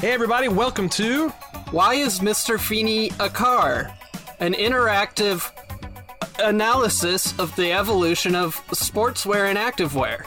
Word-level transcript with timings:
Hey, 0.00 0.12
everybody, 0.12 0.46
welcome 0.46 0.88
to. 0.90 1.28
Why 1.72 1.94
is 1.94 2.20
Mr. 2.20 2.58
Feeney 2.58 3.10
a 3.18 3.28
car? 3.28 3.92
An 4.38 4.54
interactive 4.54 5.50
analysis 6.38 7.38
of 7.38 7.54
the 7.56 7.72
evolution 7.72 8.36
of 8.36 8.56
sportswear 8.68 9.48
and 9.48 9.58
activewear. 9.58 10.26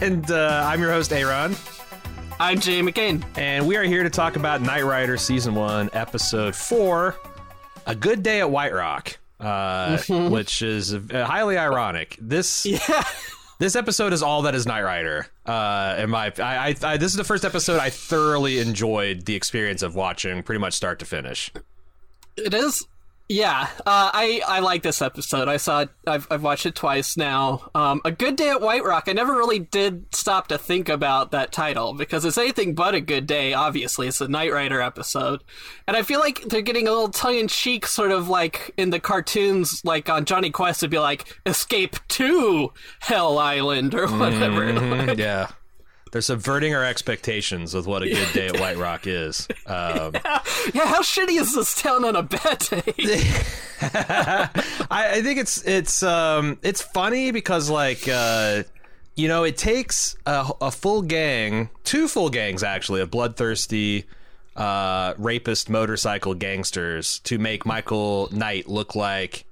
And 0.02 0.28
uh, 0.30 0.64
I'm 0.66 0.80
your 0.80 0.90
host, 0.90 1.12
Aaron. 1.12 1.54
I'm 2.40 2.58
Jay 2.58 2.80
McCain. 2.80 3.24
And 3.38 3.66
we 3.66 3.76
are 3.76 3.84
here 3.84 4.02
to 4.02 4.10
talk 4.10 4.34
about 4.34 4.60
Knight 4.60 4.84
Rider 4.84 5.16
Season 5.16 5.54
1, 5.54 5.90
Episode 5.92 6.56
4 6.56 7.14
A 7.86 7.94
Good 7.94 8.22
Day 8.22 8.40
at 8.40 8.50
White 8.50 8.74
Rock, 8.74 9.18
uh, 9.40 9.98
which 10.08 10.60
is 10.60 10.94
highly 11.10 11.56
ironic. 11.56 12.16
This. 12.20 12.66
Yeah. 12.66 13.04
This 13.58 13.74
episode 13.74 14.12
is 14.12 14.22
all 14.22 14.42
that 14.42 14.54
is 14.54 14.66
Knight 14.66 14.82
Rider. 14.82 15.28
Uh, 15.46 15.96
in 15.98 16.10
my, 16.10 16.30
I, 16.38 16.42
I, 16.42 16.74
I, 16.82 16.96
this 16.98 17.12
is 17.12 17.16
the 17.16 17.24
first 17.24 17.42
episode 17.42 17.80
I 17.80 17.88
thoroughly 17.88 18.58
enjoyed 18.58 19.24
the 19.24 19.34
experience 19.34 19.80
of 19.82 19.94
watching, 19.94 20.42
pretty 20.42 20.58
much 20.58 20.74
start 20.74 20.98
to 20.98 21.06
finish. 21.06 21.50
It 22.36 22.52
is. 22.52 22.86
Yeah, 23.28 23.68
uh, 23.80 24.10
I 24.14 24.40
I 24.46 24.60
like 24.60 24.84
this 24.84 25.02
episode. 25.02 25.48
I 25.48 25.56
saw 25.56 25.80
it. 25.80 25.88
I've 26.06 26.28
I've 26.30 26.44
watched 26.44 26.64
it 26.64 26.76
twice 26.76 27.16
now. 27.16 27.70
Um, 27.74 28.00
a 28.04 28.12
good 28.12 28.36
day 28.36 28.50
at 28.50 28.60
White 28.60 28.84
Rock. 28.84 29.04
I 29.08 29.14
never 29.14 29.32
really 29.32 29.58
did 29.58 30.14
stop 30.14 30.46
to 30.48 30.58
think 30.58 30.88
about 30.88 31.32
that 31.32 31.50
title 31.50 31.92
because 31.92 32.24
it's 32.24 32.38
anything 32.38 32.76
but 32.76 32.94
a 32.94 33.00
good 33.00 33.26
day. 33.26 33.52
Obviously, 33.52 34.06
it's 34.06 34.20
a 34.20 34.28
Knight 34.28 34.52
Rider 34.52 34.80
episode, 34.80 35.42
and 35.88 35.96
I 35.96 36.02
feel 36.02 36.20
like 36.20 36.42
they're 36.42 36.60
getting 36.62 36.86
a 36.86 36.92
little 36.92 37.08
tongue 37.08 37.34
in 37.34 37.48
cheek, 37.48 37.88
sort 37.88 38.12
of 38.12 38.28
like 38.28 38.72
in 38.76 38.90
the 38.90 39.00
cartoons, 39.00 39.80
like 39.84 40.08
on 40.08 40.24
Jonny 40.24 40.50
Quest, 40.50 40.78
to 40.80 40.88
be 40.88 41.00
like 41.00 41.36
"Escape 41.46 41.96
to 42.08 42.72
Hell 43.00 43.38
Island" 43.38 43.92
or 43.96 44.06
whatever. 44.06 44.72
Mhm, 44.72 45.18
yeah. 45.18 45.48
They're 46.12 46.20
subverting 46.22 46.74
our 46.74 46.84
expectations 46.84 47.74
with 47.74 47.86
what 47.86 48.02
a 48.02 48.08
good 48.08 48.32
day 48.32 48.46
at 48.46 48.60
White 48.60 48.78
Rock 48.78 49.06
is. 49.06 49.48
Um, 49.66 50.12
yeah, 50.72 50.86
how 50.86 51.02
shitty 51.02 51.38
is 51.40 51.54
this 51.54 51.80
town 51.80 52.04
on 52.04 52.16
a 52.16 52.22
bad 52.22 52.58
day? 52.60 52.82
I, 53.82 54.48
I 54.90 55.22
think 55.22 55.38
it's 55.40 55.62
it's 55.64 56.02
um 56.02 56.58
it's 56.62 56.80
funny 56.80 57.30
because 57.32 57.68
like 57.68 58.08
uh 58.08 58.62
you 59.16 59.28
know 59.28 59.44
it 59.44 59.56
takes 59.56 60.16
a, 60.26 60.50
a 60.60 60.70
full 60.70 61.02
gang, 61.02 61.68
two 61.84 62.08
full 62.08 62.30
gangs 62.30 62.62
actually, 62.62 63.00
of 63.00 63.10
bloodthirsty 63.10 64.04
uh 64.54 65.12
rapist 65.18 65.68
motorcycle 65.68 66.34
gangsters 66.34 67.18
to 67.20 67.38
make 67.38 67.66
Michael 67.66 68.28
Knight 68.32 68.68
look 68.68 68.94
like 68.94 69.44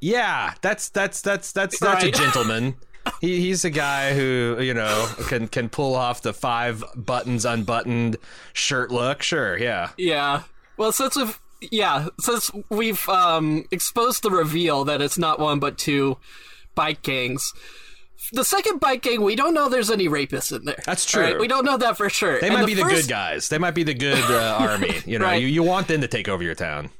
yeah, 0.00 0.54
that's 0.60 0.88
that's 0.90 1.20
that's 1.20 1.52
that's 1.52 1.78
that's 1.78 2.04
Right. 2.04 2.14
a 2.14 2.18
gentleman. 2.18 2.74
He, 3.20 3.40
he's 3.40 3.64
a 3.64 3.70
guy 3.70 4.14
who 4.14 4.58
you 4.60 4.74
know 4.74 5.08
can 5.28 5.48
can 5.48 5.68
pull 5.68 5.94
off 5.94 6.22
the 6.22 6.32
five 6.32 6.84
buttons 6.96 7.44
unbuttoned 7.44 8.16
shirt 8.52 8.90
look. 8.90 9.22
Sure, 9.22 9.56
yeah. 9.58 9.90
Yeah. 9.96 10.42
Well, 10.76 10.92
since 10.92 11.16
we've 11.16 11.38
yeah, 11.70 12.08
since 12.20 12.50
we've 12.68 13.08
um, 13.08 13.64
exposed 13.70 14.22
the 14.22 14.30
reveal 14.30 14.84
that 14.84 15.00
it's 15.00 15.18
not 15.18 15.38
one 15.38 15.58
but 15.60 15.78
two 15.78 16.18
bike 16.74 17.02
gangs. 17.02 17.52
The 18.32 18.44
second 18.44 18.78
bike 18.80 19.02
gang, 19.02 19.20
we 19.22 19.34
don't 19.36 19.52
know 19.52 19.68
there's 19.68 19.90
any 19.90 20.08
rapists 20.08 20.56
in 20.56 20.64
there. 20.64 20.80
That's 20.86 21.04
true. 21.04 21.38
We 21.38 21.48
don't 21.48 21.64
know 21.64 21.76
that 21.76 21.96
for 21.96 22.08
sure. 22.08 22.40
They 22.40 22.46
And 22.48 22.54
might 22.56 22.66
be 22.66 22.74
the 22.74 22.82
first- 22.82 23.02
good 23.02 23.08
guys. 23.10 23.48
They 23.48 23.58
might 23.58 23.72
be 23.74 23.82
the 23.82 23.94
good 23.94 24.22
uh, 24.30 24.56
army. 24.60 25.00
You 25.04 25.18
know, 25.18 25.26
Right. 25.26 25.42
you, 25.42 25.48
you 25.48 25.62
want 25.62 25.88
them 25.88 26.00
to 26.00 26.08
take 26.08 26.28
over 26.28 26.42
your 26.42 26.54
town. 26.54 26.90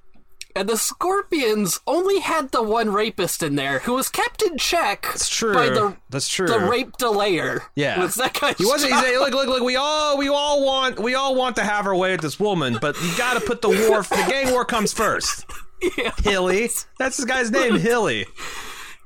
And 0.54 0.68
the 0.68 0.76
Scorpions 0.76 1.80
only 1.86 2.20
had 2.20 2.50
the 2.52 2.62
one 2.62 2.90
rapist 2.92 3.42
in 3.42 3.56
there 3.56 3.78
who 3.80 3.94
was 3.94 4.08
kept 4.08 4.42
in 4.42 4.58
check 4.58 5.02
That's 5.02 5.28
true. 5.28 5.54
by 5.54 5.68
the 5.70 5.96
That's 6.10 6.28
true. 6.28 6.46
the 6.46 6.58
rape 6.60 6.92
delayer. 6.98 7.62
Yeah, 7.74 8.00
Was 8.00 8.16
that 8.16 8.38
guy? 8.38 8.52
He 8.58 8.64
wasn't. 8.66 8.92
He's 8.92 9.18
look, 9.18 9.32
look, 9.32 9.48
look. 9.48 9.62
We 9.62 9.76
all, 9.76 10.18
we 10.18 10.28
all 10.28 10.64
want, 10.64 10.98
we 11.00 11.14
all 11.14 11.34
want 11.34 11.56
to 11.56 11.62
have 11.64 11.86
our 11.86 11.96
way 11.96 12.12
with 12.12 12.20
this 12.20 12.38
woman, 12.38 12.78
but 12.80 13.00
you 13.02 13.16
got 13.16 13.34
to 13.34 13.40
put 13.40 13.62
the 13.62 13.68
war. 13.68 14.02
The 14.02 14.26
gang 14.28 14.50
war 14.52 14.64
comes 14.64 14.92
first. 14.92 15.44
Yeah. 15.98 16.12
Hilly. 16.22 16.70
That's 17.00 17.16
this 17.16 17.24
guy's 17.26 17.50
name, 17.50 17.76
Hilly. 17.80 18.24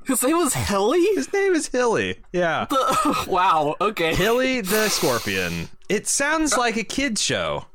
His 0.05 0.21
name 0.21 0.37
was 0.37 0.53
Hilly. 0.53 1.01
His 1.15 1.33
name 1.33 1.55
is 1.55 1.67
Hilly. 1.69 2.19
Yeah, 2.31 2.67
The- 2.69 3.25
wow. 3.27 3.75
Okay. 3.81 4.13
Hilly 4.13 4.61
the 4.61 4.87
Scorpion. 4.89 5.69
It 5.89 6.07
sounds 6.07 6.55
like 6.55 6.77
a 6.77 6.83
kids 6.83 7.19
show. 7.23 7.65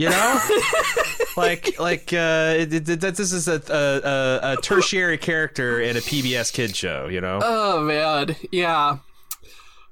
You 0.00 0.08
know, 0.08 0.40
like 1.36 1.78
like 1.78 2.12
uh, 2.14 2.54
it, 2.56 2.72
it, 2.88 3.00
that 3.00 3.16
this 3.16 3.32
is 3.32 3.48
a, 3.48 3.60
a, 3.68 4.08
a, 4.08 4.52
a 4.52 4.56
tertiary 4.62 5.18
character 5.18 5.78
in 5.78 5.94
a 5.96 6.00
PBS 6.00 6.52
kid 6.54 6.74
show. 6.74 7.06
You 7.08 7.20
know. 7.20 7.40
Oh 7.42 7.80
man, 7.82 8.34
yeah. 8.50 8.96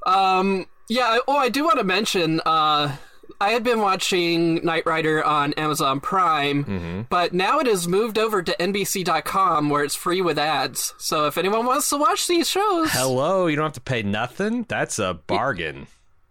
Um, 0.07 0.65
yeah. 0.89 1.19
Oh, 1.29 1.37
I 1.37 1.51
do 1.51 1.65
want 1.65 1.79
to 1.79 1.85
mention. 1.85 2.41
Uh, 2.47 2.97
I 3.41 3.51
had 3.51 3.63
been 3.63 3.81
watching 3.81 4.65
Knight 4.65 4.85
Rider 4.87 5.23
on 5.23 5.53
Amazon 5.55 6.01
Prime, 6.01 6.65
Mm-hmm. 6.65 7.01
but 7.11 7.33
now 7.35 7.59
it 7.61 7.67
has 7.67 7.87
moved 7.87 8.19
over 8.19 8.43
to 8.43 8.57
NBC.com 8.59 9.69
where 9.69 9.85
it's 9.85 9.95
free 9.95 10.23
with 10.23 10.39
ads. 10.39 10.95
So 10.99 11.27
if 11.27 11.37
anyone 11.39 11.67
wants 11.67 11.89
to 11.91 11.99
watch 11.99 12.27
these 12.27 12.49
shows, 12.49 12.89
Hello, 12.93 13.47
you 13.47 13.57
don't 13.57 13.67
have 13.67 13.73
to 13.75 13.81
pay 13.81 14.03
nothing. 14.03 14.65
That's 14.69 14.99
a 14.99 15.15
bargain. 15.27 15.87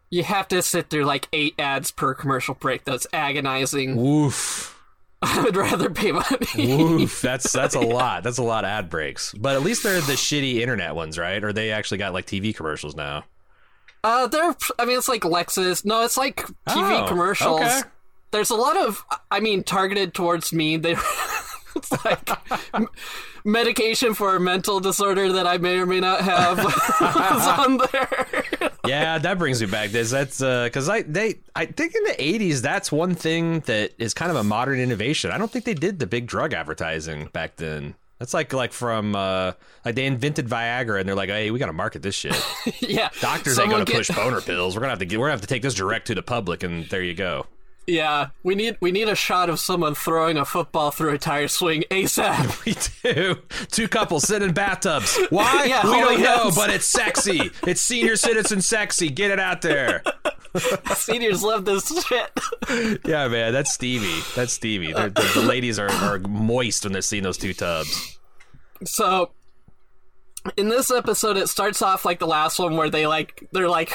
You 0.09 0.23
have 0.23 0.47
to 0.49 0.61
sit 0.61 0.89
through 0.89 1.05
like 1.05 1.27
eight 1.33 1.55
ads 1.59 1.91
per 1.91 2.13
commercial 2.13 2.55
break. 2.55 2.83
That's 2.85 3.05
agonizing. 3.13 3.95
Woof. 3.95 4.73
I 5.21 5.41
would 5.43 5.55
rather 5.55 5.89
pay 5.89 6.11
money. 6.11 6.75
Woof. 6.77 7.21
That's 7.23 7.51
that's 7.51 7.73
a 7.73 7.79
lot. 7.79 8.21
That's 8.23 8.37
a 8.37 8.43
lot 8.43 8.63
of 8.65 8.69
ad 8.69 8.87
breaks. 8.89 9.33
But 9.33 9.55
at 9.55 9.63
least 9.63 9.81
they're 9.83 9.99
the 10.01 10.13
shitty 10.13 10.57
internet 10.61 10.93
ones, 10.95 11.17
right? 11.17 11.43
Or 11.43 11.51
they 11.51 11.71
actually 11.71 11.97
got 11.97 12.13
like 12.13 12.27
TV 12.27 12.55
commercials 12.55 12.95
now. 12.95 13.25
Uh, 14.03 14.27
they're. 14.27 14.55
I 14.77 14.85
mean, 14.85 14.97
it's 14.97 15.07
like 15.09 15.23
Lexus. 15.23 15.83
No, 15.83 16.03
it's 16.03 16.17
like 16.17 16.45
TV 16.69 17.03
Oh, 17.03 17.07
commercials. 17.07 17.59
okay. 17.61 17.81
There's 18.29 18.51
a 18.51 18.55
lot 18.55 18.77
of. 18.77 19.03
I 19.31 19.39
mean, 19.39 19.63
targeted 19.63 20.13
towards 20.13 20.53
me. 20.53 20.77
They. 20.77 20.95
it's 21.77 21.91
like 22.05 22.29
medication 23.45 24.13
for 24.13 24.35
a 24.35 24.39
mental 24.39 24.79
disorder 24.79 25.31
that 25.33 25.47
I 25.47 25.57
may 25.57 25.77
or 25.79 25.85
may 25.85 25.99
not 25.99 26.21
have 26.21 26.59
is 26.59 27.47
on 27.47 27.77
there. 27.91 28.71
Yeah, 28.85 29.17
that 29.17 29.37
brings 29.37 29.61
me 29.61 29.67
back. 29.67 29.91
This 29.91 30.11
that's 30.11 30.39
because 30.39 30.89
I 30.89 31.01
they 31.03 31.35
I 31.55 31.65
think 31.65 31.95
in 31.95 32.03
the 32.03 32.15
'80s 32.19 32.61
that's 32.61 32.91
one 32.91 33.15
thing 33.15 33.61
that 33.61 33.93
is 33.97 34.13
kind 34.13 34.31
of 34.31 34.37
a 34.37 34.43
modern 34.43 34.79
innovation. 34.79 35.31
I 35.31 35.37
don't 35.37 35.51
think 35.51 35.65
they 35.65 35.73
did 35.73 35.99
the 35.99 36.07
big 36.07 36.27
drug 36.27 36.53
advertising 36.53 37.27
back 37.33 37.55
then. 37.57 37.95
That's 38.19 38.33
like 38.33 38.51
like 38.51 38.73
from 38.73 39.15
uh 39.15 39.51
like 39.85 39.95
they 39.95 40.05
invented 40.05 40.47
Viagra 40.47 40.99
and 40.99 41.07
they're 41.07 41.15
like, 41.15 41.29
hey, 41.29 41.51
we 41.51 41.59
got 41.59 41.67
to 41.67 41.73
market 41.73 42.01
this 42.01 42.15
shit. 42.15 42.35
yeah, 42.79 43.09
Doctors 43.21 43.55
Someone 43.55 43.79
ain't 43.79 43.87
gonna 43.89 43.99
get- 43.99 44.07
push 44.07 44.15
boner 44.15 44.41
pills. 44.41 44.75
We're 44.75 44.81
gonna 44.81 44.91
have 44.91 44.99
to 44.99 45.05
get, 45.05 45.19
we're 45.19 45.25
gonna 45.27 45.33
have 45.33 45.41
to 45.41 45.47
take 45.47 45.61
this 45.61 45.75
direct 45.75 46.07
to 46.07 46.15
the 46.15 46.23
public, 46.23 46.63
and 46.63 46.85
there 46.89 47.03
you 47.03 47.13
go. 47.13 47.45
Yeah, 47.87 48.27
we 48.43 48.53
need 48.53 48.77
we 48.81 48.91
need 48.91 49.07
a 49.07 49.15
shot 49.15 49.49
of 49.49 49.61
someone 49.61 49.95
throwing 49.95 50.35
a 50.35 50.43
football 50.43 50.91
through 50.91 51.13
a 51.13 51.17
tire 51.17 51.47
swing 51.47 51.85
ASAP. 51.89 52.65
We 52.65 53.13
do. 53.13 53.37
Two 53.71 53.87
couples 53.87 54.27
sit 54.27 54.41
in 54.41 54.51
bathtubs. 54.51 55.17
Why? 55.29 55.63
Yeah, 55.63 55.83
we 55.83 55.89
oh, 55.89 55.93
don't 55.93 56.03
holding 56.03 56.23
know, 56.23 56.51
but 56.53 56.69
it's 56.69 56.85
sexy. 56.85 57.49
It's 57.65 57.79
senior 57.79 58.17
citizen 58.17 58.61
sexy. 58.61 59.09
Get 59.09 59.31
it 59.31 59.39
out 59.39 59.61
there. 59.61 60.03
Seniors 60.95 61.43
love 61.43 61.65
this 61.65 61.87
shit. 62.05 62.31
Yeah, 63.05 63.29
man, 63.29 63.53
that's 63.53 63.71
Stevie. 63.71 64.21
That's 64.35 64.51
Stevie. 64.51 64.91
They're, 64.91 65.09
the, 65.09 65.31
the 65.35 65.41
ladies 65.41 65.79
are, 65.79 65.89
are 65.89 66.19
moist 66.19 66.83
when 66.83 66.91
they're 66.91 67.01
seeing 67.01 67.23
those 67.23 67.37
two 67.37 67.53
tubs. 67.53 68.19
So 68.83 69.31
in 70.57 70.67
this 70.67 70.91
episode 70.91 71.37
it 71.37 71.47
starts 71.47 71.81
off 71.81 72.03
like 72.03 72.19
the 72.19 72.27
last 72.27 72.59
one 72.59 72.75
where 72.75 72.89
they 72.89 73.07
like 73.07 73.47
they're 73.53 73.69
like 73.69 73.93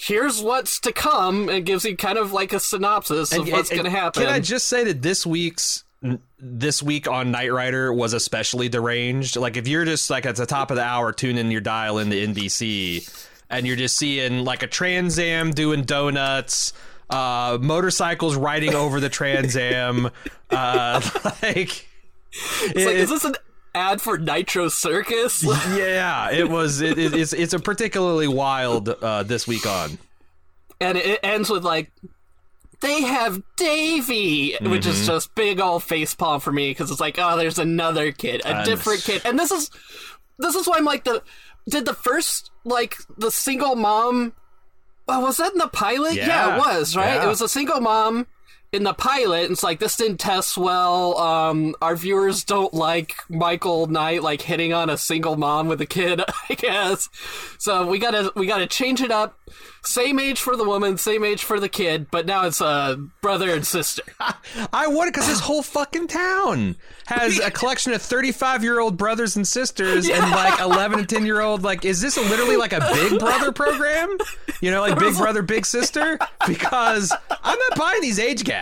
here's 0.00 0.40
what's 0.40 0.80
to 0.80 0.92
come 0.92 1.48
and 1.48 1.66
gives 1.66 1.84
you 1.84 1.94
kind 1.96 2.16
of 2.16 2.32
like 2.32 2.52
a 2.52 2.60
synopsis 2.60 3.32
of 3.32 3.50
what's 3.50 3.68
going 3.68 3.84
to 3.84 3.90
happen. 3.90 4.22
Can 4.22 4.32
I 4.32 4.40
just 4.40 4.66
say 4.66 4.84
that 4.84 5.02
this 5.02 5.26
week's 5.26 5.84
this 6.38 6.82
week 6.82 7.06
on 7.06 7.30
Knight 7.30 7.52
Rider 7.52 7.92
was 7.92 8.14
especially 8.14 8.70
deranged. 8.70 9.36
Like 9.36 9.58
if 9.58 9.68
you're 9.68 9.84
just 9.84 10.08
like 10.08 10.24
at 10.24 10.36
the 10.36 10.46
top 10.46 10.70
of 10.70 10.78
the 10.78 10.82
hour 10.82 11.12
tuning 11.12 11.50
your 11.50 11.60
dial 11.60 11.98
into 11.98 12.16
NBC 12.16 13.26
and 13.50 13.66
you're 13.66 13.76
just 13.76 13.96
seeing 13.96 14.44
like 14.44 14.62
a 14.62 14.66
Trans 14.66 15.18
Am 15.18 15.50
doing 15.50 15.82
donuts, 15.82 16.72
uh, 17.10 17.58
motorcycles 17.60 18.36
riding 18.36 18.74
over 18.74 19.00
the 19.00 19.10
Trans 19.10 19.54
Am, 19.56 20.06
uh, 20.50 21.00
like 21.42 21.86
It's 22.32 22.86
like, 22.86 22.96
is 22.96 23.10
this 23.10 23.24
an 23.26 23.34
ad 23.74 24.00
for 24.00 24.18
Nitro 24.18 24.68
Circus. 24.68 25.42
yeah, 25.76 26.30
it 26.30 26.48
was. 26.50 26.80
It, 26.80 26.98
it, 26.98 27.14
it's 27.14 27.32
it's 27.32 27.52
a 27.54 27.58
particularly 27.58 28.28
wild 28.28 28.88
uh, 28.88 29.22
this 29.22 29.46
week 29.46 29.66
on. 29.66 29.98
and 30.80 30.96
it 30.98 31.20
ends 31.22 31.50
with 31.50 31.64
like 31.64 31.90
they 32.80 33.02
have 33.02 33.42
Davy, 33.56 34.52
which 34.60 34.82
Mm-hmm. 34.82 34.90
is 34.90 35.06
just 35.06 35.34
big 35.34 35.60
old 35.60 35.82
face 35.84 36.14
palm 36.14 36.40
for 36.40 36.50
me 36.52 36.70
because 36.70 36.90
it's 36.90 37.00
like, 37.00 37.16
oh, 37.18 37.36
there's 37.36 37.58
another 37.58 38.10
kid, 38.12 38.40
a 38.44 38.48
And- 38.48 38.64
different 38.66 39.02
kid, 39.02 39.22
and 39.24 39.38
this 39.38 39.50
is 39.50 39.70
this 40.38 40.54
is 40.54 40.66
why 40.66 40.78
I'm 40.78 40.84
like 40.84 41.04
the 41.04 41.22
did 41.68 41.84
the 41.84 41.94
first 41.94 42.50
like 42.64 42.96
the 43.18 43.30
single 43.30 43.76
mom. 43.76 44.32
Oh, 45.08 45.20
was 45.20 45.38
that 45.38 45.52
in 45.52 45.58
the 45.58 45.66
pilot? 45.68 46.14
Yeah. 46.14 46.54
it 46.54 46.58
was 46.58 46.96
right. 46.96 47.16
Yeah. 47.16 47.24
It 47.24 47.28
was 47.28 47.40
a 47.40 47.48
single 47.48 47.80
mom 47.80 48.26
in 48.72 48.84
the 48.84 48.94
pilot. 48.94 49.50
It's 49.50 49.62
like 49.62 49.80
this 49.80 49.96
didn't 49.96 50.18
test 50.18 50.56
well. 50.56 51.18
Um, 51.18 51.74
our 51.82 51.96
viewers 51.96 52.44
don't 52.44 52.72
like 52.72 53.14
Michael 53.28 53.86
Knight 53.86 54.22
like 54.22 54.42
hitting 54.42 54.72
on 54.72 54.88
a 54.88 54.96
single 54.96 55.36
mom 55.36 55.68
with 55.68 55.80
a 55.80 55.86
kid. 55.86 56.22
I 56.50 56.54
guess. 56.54 57.08
So 57.58 57.86
we 57.86 57.98
gotta 57.98 58.32
we 58.36 58.46
gotta 58.46 58.66
change 58.66 59.00
it 59.00 59.10
up. 59.10 59.38
Same 59.82 60.20
age 60.20 60.38
for 60.38 60.56
the 60.56 60.64
woman, 60.64 60.98
same 60.98 61.24
age 61.24 61.42
for 61.42 61.58
the 61.58 61.68
kid, 61.68 62.08
but 62.10 62.26
now 62.26 62.46
it's 62.46 62.60
uh, 62.60 62.96
brother 63.22 63.50
and 63.54 63.66
sister. 63.66 64.02
I 64.72 64.86
wonder 64.86 65.10
because 65.10 65.26
this 65.26 65.40
whole 65.40 65.62
fucking 65.62 66.08
town 66.08 66.76
has 67.06 67.40
a 67.40 67.50
collection 67.50 67.92
of 67.94 68.02
thirty-five-year-old 68.02 68.96
brothers 68.96 69.36
and 69.36 69.48
sisters, 69.48 70.08
and 70.08 70.30
like 70.30 70.60
eleven 70.60 71.00
and 71.00 71.08
ten-year-old. 71.08 71.62
Like, 71.62 71.84
is 71.84 72.00
this 72.00 72.16
literally 72.16 72.56
like 72.56 72.72
a 72.72 72.80
Big 72.92 73.18
Brother 73.18 73.52
program? 73.52 74.16
You 74.60 74.70
know, 74.70 74.82
like 74.82 74.98
Big 74.98 75.16
Brother, 75.16 75.42
Big 75.42 75.64
Sister? 75.64 76.18
Because 76.46 77.12
I'm 77.42 77.58
not 77.58 77.78
buying 77.78 78.02
these 78.02 78.18
age 78.18 78.44
gaps. 78.44 78.59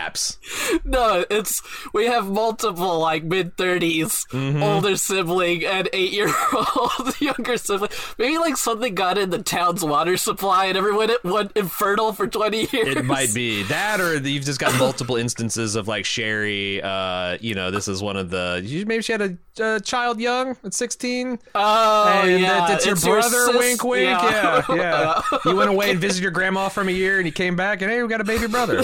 No, 0.84 1.24
it's 1.30 1.62
we 1.92 2.06
have 2.06 2.28
multiple 2.28 2.98
like 2.98 3.24
mid 3.24 3.56
30s 3.56 4.26
Mm-hmm. 4.28 4.62
older 4.62 4.96
sibling 4.96 5.64
and 5.64 5.88
eight 5.92 6.12
year 6.12 6.32
old 6.52 7.20
younger 7.20 7.56
sibling. 7.56 7.90
Maybe 8.18 8.38
like 8.38 8.56
something 8.56 8.94
got 8.94 9.16
in 9.18 9.30
the 9.30 9.42
town's 9.42 9.84
water 9.84 10.16
supply 10.16 10.66
and 10.66 10.76
everyone 10.76 11.10
went 11.24 11.52
infertile 11.56 12.12
for 12.12 12.26
20 12.26 12.58
years. 12.72 12.96
It 12.96 13.04
might 13.04 13.32
be 13.34 13.62
that, 13.64 14.00
or 14.00 14.16
you've 14.16 14.44
just 14.44 14.60
got 14.60 14.78
multiple 14.78 15.16
instances 15.24 15.76
of 15.76 15.88
like 15.88 16.04
Sherry. 16.04 16.82
Uh, 16.82 17.38
you 17.40 17.54
know, 17.54 17.70
this 17.70 17.88
is 17.88 18.02
one 18.02 18.16
of 18.16 18.30
the. 18.30 18.62
Maybe 18.86 19.02
she 19.02 19.12
had 19.12 19.22
a, 19.22 19.36
a 19.76 19.80
child 19.80 20.20
young 20.20 20.56
at 20.64 20.74
sixteen. 20.74 21.38
Oh 21.54 22.22
and 22.24 22.40
yeah, 22.42 22.66
that- 22.66 22.70
it's 22.76 22.86
your 22.86 22.94
it's 22.94 23.04
brother. 23.04 23.46
sis- 23.46 23.56
wink, 23.56 23.84
wink. 23.84 24.04
Yeah, 24.06 24.62
Yeah. 24.68 24.74
yeah. 25.32 25.38
you 25.46 25.56
went 25.56 25.70
away 25.70 25.90
and 25.90 26.00
visited 26.00 26.22
your 26.22 26.32
grandma 26.32 26.68
from 26.68 26.88
a 26.88 26.92
year, 26.92 27.16
and 27.18 27.26
you 27.26 27.32
came 27.32 27.56
back, 27.56 27.82
and 27.82 27.90
hey, 27.90 28.02
we 28.02 28.08
got 28.08 28.20
a 28.20 28.24
baby 28.24 28.46
brother. 28.46 28.82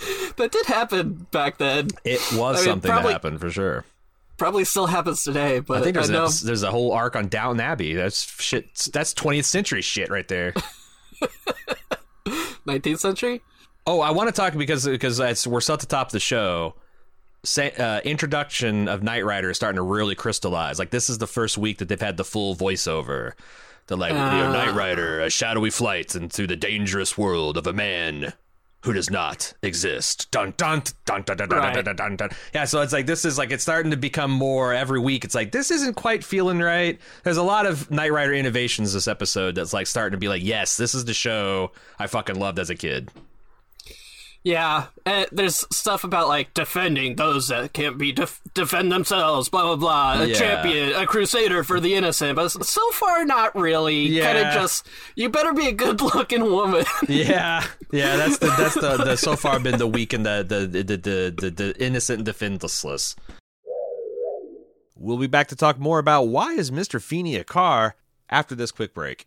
that 0.36 0.50
did 0.52 0.66
happen 0.66 1.26
back 1.30 1.58
then. 1.58 1.88
It 2.04 2.20
was 2.32 2.56
I 2.56 2.60
mean, 2.60 2.64
something 2.64 2.90
probably- 2.90 3.08
that 3.08 3.14
happened 3.14 3.40
for 3.40 3.50
sure. 3.50 3.84
Probably 4.36 4.64
still 4.64 4.86
happens 4.86 5.22
today, 5.22 5.60
but 5.60 5.76
I 5.76 5.82
think 5.82 5.94
there's 5.94 6.08
a, 6.08 6.46
there's 6.46 6.62
a 6.62 6.70
whole 6.70 6.92
arc 6.92 7.14
on 7.14 7.28
Downton 7.28 7.60
Abbey. 7.60 7.92
That's 7.92 8.40
shit. 8.40 8.74
That's 8.90 9.12
20th 9.12 9.44
century 9.44 9.82
shit 9.82 10.08
right 10.08 10.26
there. 10.28 10.54
19th 12.66 13.00
century. 13.00 13.42
Oh, 13.86 14.00
I 14.00 14.12
want 14.12 14.28
to 14.28 14.32
talk 14.32 14.56
because 14.56 14.86
because 14.86 15.20
it's, 15.20 15.46
we're 15.46 15.60
still 15.60 15.74
at 15.74 15.80
the 15.80 15.86
top 15.86 16.08
of 16.08 16.12
the 16.12 16.20
show. 16.20 16.74
Say, 17.42 17.72
uh, 17.72 18.00
introduction 18.00 18.88
of 18.88 19.02
Knight 19.02 19.26
Rider 19.26 19.50
is 19.50 19.56
starting 19.56 19.76
to 19.76 19.82
really 19.82 20.14
crystallize. 20.14 20.78
Like 20.78 20.90
this 20.90 21.10
is 21.10 21.18
the 21.18 21.26
first 21.26 21.58
week 21.58 21.78
that 21.78 21.88
they've 21.88 22.00
had 22.00 22.16
the 22.16 22.24
full 22.24 22.54
voiceover. 22.56 23.32
The 23.88 23.96
like, 23.96 24.12
you 24.12 24.18
know, 24.18 24.52
Knight 24.52 24.74
Rider, 24.74 25.20
a 25.20 25.28
shadowy 25.28 25.70
flight 25.70 26.14
into 26.14 26.46
the 26.46 26.56
dangerous 26.56 27.18
world 27.18 27.56
of 27.56 27.66
a 27.66 27.72
man 27.72 28.32
who 28.82 28.92
does 28.92 29.10
not 29.10 29.52
exist. 29.62 30.30
Dun 30.30 30.54
dun 30.56 30.82
dun 31.04 31.22
dun 31.22 31.36
dun 31.36 31.48
dun 31.48 31.58
Right. 31.58 31.74
dun 31.74 31.84
dun 31.84 31.96
dun. 31.96 32.16
dun. 32.16 32.30
Yeah, 32.54 32.64
so 32.64 32.80
it's 32.80 32.92
like 32.92 33.06
this 33.06 33.24
is 33.24 33.36
like 33.38 33.50
it's 33.50 33.62
starting 33.62 33.90
to 33.90 33.96
become 33.96 34.30
more 34.30 34.72
every 34.72 35.00
week. 35.00 35.24
It's 35.24 35.34
like 35.34 35.52
this 35.52 35.70
isn't 35.70 35.94
quite 35.94 36.24
feeling 36.24 36.58
right. 36.60 36.98
There's 37.24 37.36
a 37.36 37.42
lot 37.42 37.66
of 37.66 37.90
Knight 37.90 38.12
Rider 38.12 38.32
innovations 38.32 38.92
this 38.92 39.06
episode 39.08 39.54
that's 39.54 39.72
like 39.72 39.86
starting 39.86 40.12
to 40.12 40.18
be 40.20 40.28
like, 40.28 40.42
yes, 40.42 40.76
this 40.76 40.94
is 40.94 41.04
the 41.04 41.14
show 41.14 41.72
I 41.98 42.06
fucking 42.06 42.36
loved 42.38 42.58
as 42.58 42.70
a 42.70 42.74
kid. 42.74 43.10
Yeah, 44.42 44.86
and 45.04 45.26
there's 45.32 45.66
stuff 45.70 46.02
about 46.02 46.26
like 46.26 46.54
defending 46.54 47.16
those 47.16 47.48
that 47.48 47.74
can't 47.74 47.98
be 47.98 48.10
def- 48.10 48.40
defend 48.54 48.90
themselves. 48.90 49.50
Blah 49.50 49.62
blah 49.64 49.76
blah. 49.76 50.22
A 50.22 50.26
Yeah. 50.28 50.34
champion, 50.34 50.94
a 50.94 51.06
crusader 51.06 51.62
for 51.62 51.78
the 51.78 51.94
innocent. 51.94 52.36
But 52.36 52.48
so 52.48 52.90
far, 52.92 53.22
not 53.26 53.54
really. 53.54 54.04
Kind 54.06 54.14
Yeah. 54.38 54.48
of 54.48 54.54
just 54.54 54.88
you 55.14 55.28
better 55.28 55.52
be 55.52 55.68
a 55.68 55.72
good 55.72 56.00
looking 56.14 56.42
woman. 56.50 56.86
Yeah, 57.06 57.66
yeah, 57.92 58.16
that's 58.16 58.38
the 58.38 58.46
that's 58.56 58.76
the, 58.76 58.96
the 58.96 59.16
so 59.16 59.36
far 59.36 59.60
been 59.60 59.76
the 59.78 59.86
weak 59.86 60.14
and 60.14 60.24
the 60.24 60.42
the 60.48 60.66
the 60.66 60.96
the, 60.96 61.34
the, 61.38 61.50
the 61.50 61.74
innocent 61.84 62.20
and 62.20 62.24
defenseless. 62.26 63.16
We'll 64.96 65.18
be 65.18 65.26
back 65.26 65.48
to 65.48 65.56
talk 65.56 65.78
more 65.78 65.98
about 65.98 66.24
why 66.28 66.52
is 66.54 66.70
Mr. 66.70 67.00
Feeney 67.02 67.36
a 67.36 67.44
car 67.44 67.94
after 68.28 68.54
this 68.54 68.70
quick 68.70 68.94
break. 68.94 69.26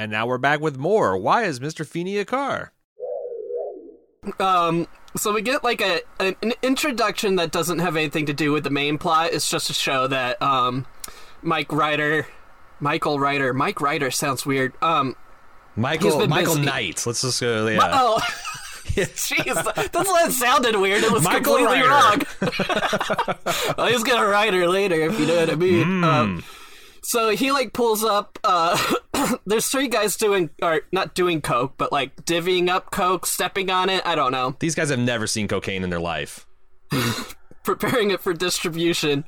And 0.00 0.10
now 0.10 0.26
we're 0.26 0.38
back 0.38 0.60
with 0.60 0.78
more. 0.78 1.18
Why 1.18 1.42
is 1.42 1.60
Mr. 1.60 1.86
Feeney 1.86 2.16
a 2.16 2.24
car? 2.24 2.72
Um, 4.38 4.88
so 5.14 5.30
we 5.34 5.42
get 5.42 5.62
like 5.62 5.82
a 5.82 6.00
an, 6.18 6.36
an 6.40 6.54
introduction 6.62 7.36
that 7.36 7.50
doesn't 7.52 7.80
have 7.80 7.96
anything 7.96 8.24
to 8.24 8.32
do 8.32 8.50
with 8.50 8.64
the 8.64 8.70
main 8.70 8.96
plot. 8.96 9.34
It's 9.34 9.50
just 9.50 9.66
to 9.66 9.74
show 9.74 10.06
that 10.06 10.40
um, 10.40 10.86
Mike 11.42 11.70
Ryder, 11.70 12.26
Michael 12.80 13.20
Ryder, 13.20 13.52
Mike 13.52 13.82
Ryder 13.82 14.10
sounds 14.10 14.46
weird. 14.46 14.72
Um, 14.80 15.16
Michael 15.76 16.26
Michael 16.26 16.54
busy. 16.54 16.64
Knight. 16.64 17.06
Let's 17.06 17.20
just 17.20 17.38
go. 17.38 17.66
Yeah. 17.66 17.90
oh. 17.92 18.20
Jeez, 18.90 19.92
that's 19.92 20.08
why 20.08 20.24
it 20.26 20.32
sounded 20.32 20.76
weird. 20.76 21.04
It 21.04 21.12
was 21.12 21.24
Michael 21.24 21.58
completely 21.58 21.86
Ryder. 21.86 22.24
wrong. 22.40 23.36
well, 23.76 23.86
he's 23.88 24.02
gonna 24.02 24.26
write 24.26 24.54
her 24.54 24.66
later, 24.66 24.98
if 25.02 25.20
you 25.20 25.26
know 25.26 25.36
what 25.36 25.50
I 25.50 25.54
mean. 25.56 25.84
Hmm. 25.84 26.04
Um, 26.04 26.44
so 27.10 27.30
he 27.30 27.50
like 27.50 27.72
pulls 27.72 28.04
up. 28.04 28.38
Uh, 28.44 28.78
there's 29.46 29.66
three 29.66 29.88
guys 29.88 30.16
doing, 30.16 30.48
or 30.62 30.82
not 30.92 31.16
doing 31.16 31.40
coke, 31.40 31.74
but 31.76 31.90
like 31.90 32.14
divvying 32.24 32.68
up 32.68 32.92
coke, 32.92 33.26
stepping 33.26 33.68
on 33.68 33.90
it. 33.90 34.06
I 34.06 34.14
don't 34.14 34.30
know. 34.30 34.54
These 34.60 34.76
guys 34.76 34.90
have 34.90 35.00
never 35.00 35.26
seen 35.26 35.48
cocaine 35.48 35.82
in 35.82 35.90
their 35.90 35.98
life. 35.98 36.46
preparing 37.64 38.12
it 38.12 38.20
for 38.20 38.32
distribution. 38.32 39.24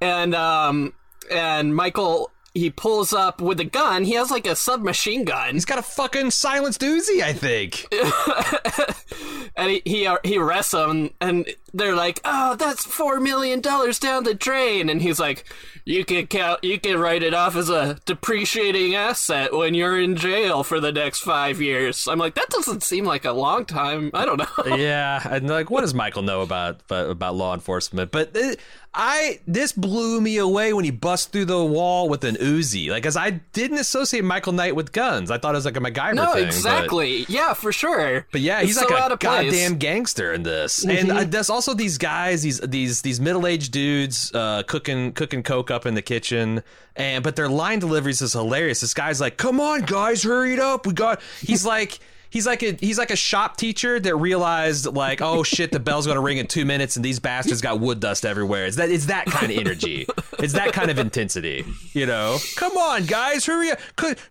And 0.00 0.34
um 0.34 0.94
and 1.30 1.76
Michael 1.76 2.32
he 2.54 2.70
pulls 2.70 3.12
up 3.12 3.40
with 3.40 3.60
a 3.60 3.64
gun. 3.64 4.04
He 4.04 4.14
has 4.14 4.32
like 4.32 4.46
a 4.46 4.56
submachine 4.56 5.24
gun. 5.24 5.54
He's 5.54 5.64
got 5.64 5.78
a 5.78 5.82
fucking 5.82 6.32
silenced 6.32 6.80
Uzi, 6.80 7.22
I 7.22 7.32
think. 7.32 7.86
and 9.56 9.70
he 9.70 9.82
he, 9.84 10.08
he 10.24 10.38
arrests 10.38 10.72
them 10.72 11.10
and 11.20 11.48
they're 11.72 11.94
like, 11.94 12.20
"Oh, 12.24 12.56
that's 12.56 12.84
4 12.84 13.20
million 13.20 13.60
dollars 13.60 13.98
down 13.98 14.24
the 14.24 14.34
drain." 14.34 14.88
And 14.88 15.02
he's 15.02 15.18
like, 15.20 15.44
"You 15.84 16.04
can 16.04 16.26
count 16.26 16.62
you 16.64 16.78
can 16.78 16.98
write 16.98 17.22
it 17.22 17.34
off 17.34 17.56
as 17.56 17.68
a 17.70 17.98
depreciating 18.06 18.94
asset 18.94 19.52
when 19.52 19.74
you're 19.74 20.00
in 20.00 20.16
jail 20.16 20.62
for 20.64 20.80
the 20.80 20.92
next 20.92 21.20
5 21.20 21.60
years." 21.60 22.06
I'm 22.08 22.18
like, 22.18 22.34
"That 22.34 22.50
doesn't 22.50 22.82
seem 22.82 23.04
like 23.04 23.24
a 23.24 23.32
long 23.32 23.64
time." 23.64 24.10
I 24.14 24.24
don't 24.24 24.38
know. 24.38 24.76
yeah, 24.76 25.26
and 25.28 25.48
like, 25.48 25.70
what 25.70 25.82
does 25.82 25.94
Michael 25.94 26.22
know 26.22 26.40
about 26.42 26.80
about, 26.90 27.34
law 27.34 27.54
enforcement? 27.54 28.10
But 28.10 28.30
it, 28.34 28.58
I 28.94 29.40
this 29.46 29.72
blew 29.72 30.20
me 30.20 30.38
away 30.38 30.72
when 30.72 30.84
he 30.84 30.90
bust 30.90 31.30
through 31.30 31.44
the 31.44 31.62
wall 31.64 32.08
with 32.08 32.24
an 32.24 32.36
Uzi. 32.36 32.88
Like, 32.90 33.04
as 33.06 33.16
I 33.16 33.30
didn't 33.52 33.78
associate 33.78 34.24
Michael 34.24 34.52
Knight 34.52 34.74
with 34.74 34.92
guns. 34.92 35.30
I 35.30 35.38
thought 35.38 35.54
it 35.54 35.58
was 35.58 35.64
like 35.66 35.76
a 35.76 35.80
MacGyver 35.80 36.14
no, 36.14 36.32
thing. 36.32 36.44
but- 36.44 36.46
exactly. 36.46 37.26
Yeah, 37.28 37.52
for 37.54 37.70
sure. 37.70 38.26
But 38.32 38.40
yeah, 38.40 38.58
It's 38.58 38.68
he's 38.68 38.78
so 38.80 38.86
like 38.86 39.10
a 39.10 39.12
of 39.12 39.20
place. 39.20 39.32
Mm-hmm. 39.32 39.50
goddamn 39.50 39.78
gangster 39.78 40.32
in 40.32 40.42
this. 40.42 40.84
And 40.84 41.10
uh, 41.12 41.24
that's 41.24 41.50
also 41.58 41.74
these 41.74 41.98
guys, 41.98 42.42
these 42.42 42.60
these 42.60 43.02
these 43.02 43.20
middle 43.20 43.44
aged 43.44 43.72
dudes 43.72 44.32
uh, 44.32 44.62
cooking 44.62 45.12
cooking 45.12 45.42
coke 45.42 45.72
up 45.72 45.86
in 45.86 45.94
the 45.94 46.02
kitchen, 46.02 46.62
and 46.94 47.24
but 47.24 47.34
their 47.34 47.48
line 47.48 47.80
deliveries 47.80 48.22
is 48.22 48.32
hilarious. 48.32 48.80
This 48.80 48.94
guy's 48.94 49.20
like, 49.20 49.38
"Come 49.38 49.60
on, 49.60 49.80
guys, 49.80 50.22
hurry 50.22 50.52
it 50.52 50.60
up! 50.60 50.86
We 50.86 50.92
got." 50.92 51.20
He's 51.40 51.66
like. 51.66 51.98
He's 52.30 52.46
like 52.46 52.62
a 52.62 52.72
he's 52.72 52.98
like 52.98 53.10
a 53.10 53.16
shop 53.16 53.56
teacher 53.56 53.98
that 53.98 54.14
realized 54.14 54.84
like 54.84 55.22
oh 55.22 55.42
shit 55.42 55.72
the 55.72 55.80
bell's 55.80 56.06
gonna 56.06 56.20
ring 56.20 56.36
in 56.36 56.46
two 56.46 56.66
minutes 56.66 56.96
and 56.96 57.02
these 57.02 57.18
bastards 57.18 57.62
got 57.62 57.80
wood 57.80 58.00
dust 58.00 58.26
everywhere. 58.26 58.66
It's 58.66 58.76
that 58.76 58.90
it's 58.90 59.06
that 59.06 59.24
kind 59.24 59.50
of 59.50 59.56
energy. 59.56 60.06
It's 60.38 60.52
that 60.52 60.74
kind 60.74 60.90
of 60.90 60.98
intensity. 60.98 61.64
You 61.94 62.04
know, 62.04 62.36
come 62.56 62.76
on 62.76 63.06
guys, 63.06 63.46
hurry 63.46 63.70
up! 63.70 63.78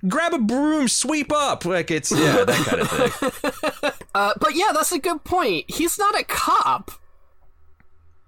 Grab 0.08 0.36
a 0.36 0.38
broom, 0.38 0.88
sweep 0.88 1.32
up. 1.34 1.66
Like 1.66 1.90
it's 1.90 2.12
yeah 2.12 2.46
that 2.46 2.66
kind 2.68 2.82
of 2.82 2.92
thing. 2.92 3.92
Uh, 4.14 4.34
but 4.40 4.56
yeah, 4.56 4.72
that's 4.74 4.92
a 4.92 5.00
good 5.00 5.24
point. 5.24 5.66
He's 5.68 5.98
not 6.00 6.20
a 6.20 6.24
cop. 6.24 6.92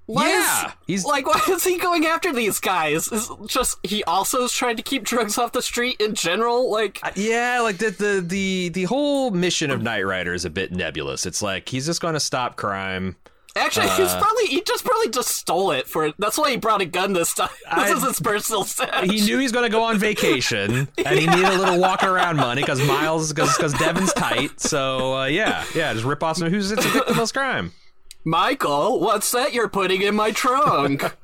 Why 0.09 0.27
Yeah, 0.27 0.65
is, 0.65 0.71
he's- 0.87 1.05
like 1.05 1.27
why 1.27 1.39
is 1.53 1.63
he 1.63 1.77
going 1.77 2.05
after 2.07 2.33
these 2.33 2.59
guys? 2.59 3.07
Is 3.11 3.29
just 3.45 3.77
he 3.83 4.03
also 4.05 4.43
is 4.45 4.51
trying 4.51 4.75
to 4.77 4.81
keep 4.83 5.03
drugs 5.03 5.37
off 5.37 5.51
the 5.51 5.61
street 5.61 5.97
in 5.99 6.15
general. 6.15 6.71
Like 6.71 6.99
Yeah, 7.15 7.59
like 7.61 7.77
the 7.77 7.91
the 7.91 8.21
the 8.25 8.69
the 8.69 8.83
whole 8.85 9.29
mission 9.29 9.69
of 9.69 9.83
Knight 9.83 10.01
Rider 10.05 10.33
is 10.33 10.45
a 10.45 10.49
bit 10.49 10.71
nebulous. 10.71 11.27
It's 11.27 11.41
like 11.43 11.69
he's 11.69 11.85
just 11.85 12.01
going 12.01 12.15
to 12.15 12.19
stop 12.19 12.55
crime. 12.55 13.17
actually, 13.55 13.89
he's 13.89 14.13
probably 14.15 14.45
he 14.47 14.61
just 14.61 14.83
probably 14.83 15.09
just 15.09 15.29
stole 15.29 15.71
it 15.71 15.87
for. 15.87 16.11
That's 16.17 16.37
why 16.39 16.49
he 16.51 16.57
brought 16.57 16.81
a 16.81 16.85
gun 16.85 17.13
this 17.13 17.33
time. 17.35 17.49
This 17.75 17.91
I- 17.91 17.93
is 17.97 18.03
his 18.03 18.19
personal 18.19 18.63
stash. 18.63 19.05
He 19.05 19.21
knew 19.21 19.37
he's 19.37 19.51
going 19.51 19.65
to 19.65 19.69
go 19.71 19.83
on 19.83 19.99
vacation, 19.99 20.87
and 21.05 21.19
he 21.19 21.27
needed 21.27 21.45
a 21.45 21.57
little 21.57 21.79
walk 21.79 22.03
around 22.03 22.37
money 22.37 22.63
because 22.63 22.81
Miles 22.81 23.31
because 23.31 23.55
because 23.55 23.73
Devon's 23.73 24.13
tight. 24.13 24.59
So 24.59 25.15
uh, 25.19 25.25
yeah, 25.25 25.65
yeah, 25.75 25.93
just 25.93 26.03
rip 26.05 26.23
off 26.23 26.37
some 26.37 26.49
who's 26.49 26.71
it's 26.71 26.83
a 26.83 26.89
victimless 26.89 27.31
crime. 27.31 27.73
Michael, 28.23 28.99
what's 28.99 29.31
that 29.31 29.53
you're 29.53 29.69
putting 29.69 30.01
in 30.01 30.15
my 30.15 30.31
trunk? 30.31 31.03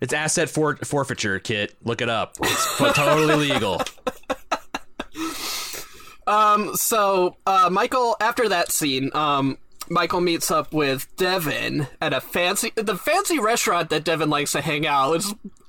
It's 0.00 0.14
asset 0.14 0.48
for- 0.48 0.76
forfeiture, 0.76 1.38
Kit. 1.38 1.76
Look 1.84 2.00
it 2.00 2.08
up. 2.08 2.36
It's 2.42 2.78
totally 2.78 3.34
legal. 3.50 3.82
Um, 6.26 6.74
so 6.74 7.36
uh, 7.46 7.68
Michael, 7.70 8.16
after 8.20 8.48
that 8.48 8.72
scene, 8.72 9.10
um, 9.14 9.58
Michael 9.88 10.20
meets 10.20 10.50
up 10.50 10.72
with 10.72 11.14
Devon 11.16 11.86
at 12.00 12.12
a 12.12 12.20
fancy, 12.20 12.72
the 12.74 12.96
fancy 12.96 13.38
restaurant 13.38 13.90
that 13.90 14.04
Devon 14.04 14.28
likes 14.30 14.52
to 14.52 14.60
hang 14.60 14.86
out. 14.86 15.12
It 15.14 15.24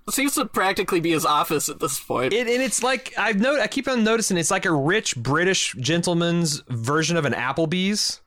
seems 0.09 0.33
to 0.36 0.45
practically 0.45 1.00
be 1.00 1.12
his 1.12 1.25
office 1.25 1.69
at 1.69 1.79
this 1.79 2.00
point. 2.00 2.33
It, 2.33 2.47
and 2.47 2.62
it's 2.63 2.81
like 2.81 3.13
I've 3.17 3.39
noted. 3.39 3.62
I 3.62 3.67
keep 3.67 3.88
on 3.88 4.03
noticing 4.03 4.38
it's 4.38 4.50
like 4.50 4.65
a 4.65 4.71
rich 4.71 5.15
British 5.15 5.75
gentleman's 5.75 6.62
version 6.69 7.17
of 7.17 7.25
an 7.25 7.33
Applebee's. 7.33 8.21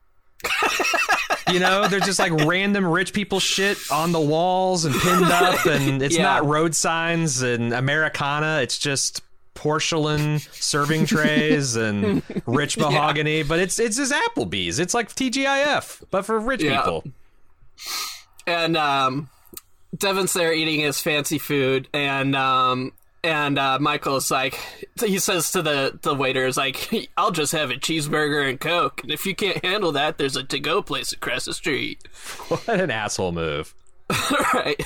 You 1.50 1.58
know, 1.58 1.88
they're 1.88 1.98
just 2.00 2.18
like 2.20 2.32
random 2.44 2.86
rich 2.86 3.12
people 3.12 3.40
shit 3.40 3.76
on 3.90 4.12
the 4.12 4.20
walls 4.20 4.84
and 4.84 4.94
pinned 4.94 5.24
up, 5.24 5.66
and 5.66 6.00
it's 6.00 6.16
Yeah. 6.16 6.22
not 6.22 6.46
road 6.46 6.76
signs 6.76 7.42
and 7.42 7.72
Americana. 7.74 8.60
It's 8.62 8.78
just 8.78 9.22
porcelain 9.54 10.38
serving 10.52 11.06
trays 11.06 11.74
and 11.76 12.22
rich 12.46 12.78
mahogany. 12.78 13.42
But 13.42 13.58
it's 13.58 13.80
it's 13.80 13.96
just 13.96 14.12
Applebee's. 14.12 14.78
It's 14.78 14.94
like 14.94 15.08
TGIF, 15.08 16.04
but 16.12 16.24
for 16.24 16.38
rich 16.38 16.62
Yeah. 16.62 16.76
people. 16.82 17.04
and 18.46 18.76
um, 18.76 19.28
Devon's 19.96 20.32
there 20.32 20.52
eating 20.52 20.80
his 20.80 21.00
fancy 21.00 21.38
food, 21.38 21.88
and 21.92 22.36
um, 22.36 22.92
and 23.22 23.58
uh, 23.58 23.78
Michael's 23.80 24.30
like, 24.30 24.58
he 24.98 25.18
says 25.18 25.52
to 25.52 25.62
the 25.62 25.98
the 26.02 26.14
waiter, 26.14 26.46
"Is 26.46 26.56
like, 26.56 27.10
I'll 27.16 27.30
just 27.30 27.52
have 27.52 27.70
a 27.70 27.74
cheeseburger 27.74 28.48
and 28.48 28.60
coke, 28.60 29.02
and 29.02 29.12
if 29.12 29.26
you 29.26 29.34
can't 29.34 29.64
handle 29.64 29.92
that, 29.92 30.18
there's 30.18 30.36
a 30.36 30.44
to 30.44 30.58
go 30.60 30.82
place 30.82 31.12
across 31.12 31.44
the 31.44 31.54
street." 31.54 32.06
What 32.48 32.68
an 32.68 32.90
asshole 32.90 33.32
move. 33.32 33.74
right, 34.54 34.82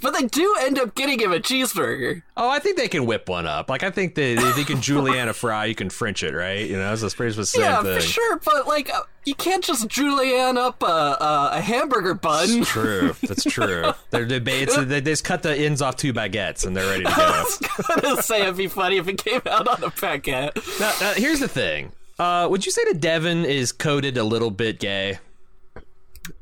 but 0.00 0.12
they 0.12 0.26
do 0.26 0.56
end 0.60 0.78
up 0.78 0.94
getting 0.94 1.18
him 1.20 1.32
a 1.32 1.38
cheeseburger. 1.38 2.22
Oh, 2.36 2.48
I 2.48 2.58
think 2.58 2.76
they 2.76 2.88
can 2.88 3.06
whip 3.06 3.28
one 3.28 3.46
up. 3.46 3.68
Like 3.68 3.82
I 3.82 3.90
think 3.90 4.14
that 4.14 4.38
if 4.38 4.58
you 4.58 4.64
can 4.64 4.80
Juliana 4.82 5.32
fry, 5.32 5.66
you 5.66 5.74
can 5.74 5.90
French 5.90 6.22
it, 6.22 6.34
right? 6.34 6.68
You 6.68 6.76
know, 6.76 6.92
it's 6.92 7.14
pretty 7.14 7.30
much 7.30 7.36
the 7.36 7.46
same 7.46 7.62
yeah, 7.62 7.82
thing. 7.82 7.96
for 7.96 8.00
sure, 8.00 8.38
but 8.38 8.66
like, 8.66 8.92
uh, 8.94 9.02
you 9.24 9.34
can't 9.34 9.64
just 9.64 9.88
julienne 9.88 10.56
up 10.56 10.82
a 10.82 10.86
a, 10.86 11.50
a 11.54 11.60
hamburger 11.60 12.14
bun. 12.14 12.60
That's 12.60 12.68
True, 12.70 13.14
that's 13.22 13.44
true. 13.44 13.92
They're 14.10 14.26
debates. 14.26 14.76
They 14.76 15.00
just 15.00 15.24
cut 15.24 15.42
the 15.42 15.54
ends 15.54 15.82
off 15.82 15.96
two 15.96 16.12
baguettes 16.12 16.66
and 16.66 16.76
they're 16.76 16.88
ready 16.88 17.04
to 17.04 17.10
go. 17.10 17.16
I 17.16 17.42
was 17.42 18.00
gonna 18.00 18.22
say 18.22 18.42
it'd 18.42 18.56
be 18.56 18.68
funny 18.68 18.98
if 18.98 19.08
it 19.08 19.22
came 19.22 19.42
out 19.46 19.66
on 19.68 19.82
a 19.82 19.90
now, 20.26 20.50
now, 20.78 21.12
here's 21.14 21.40
the 21.40 21.48
thing. 21.48 21.92
Uh, 22.18 22.46
would 22.50 22.66
you 22.66 22.72
say 22.72 22.84
that 22.84 23.00
Devon 23.00 23.44
is 23.44 23.72
coded 23.72 24.16
a 24.16 24.24
little 24.24 24.50
bit 24.50 24.78
gay? 24.78 25.18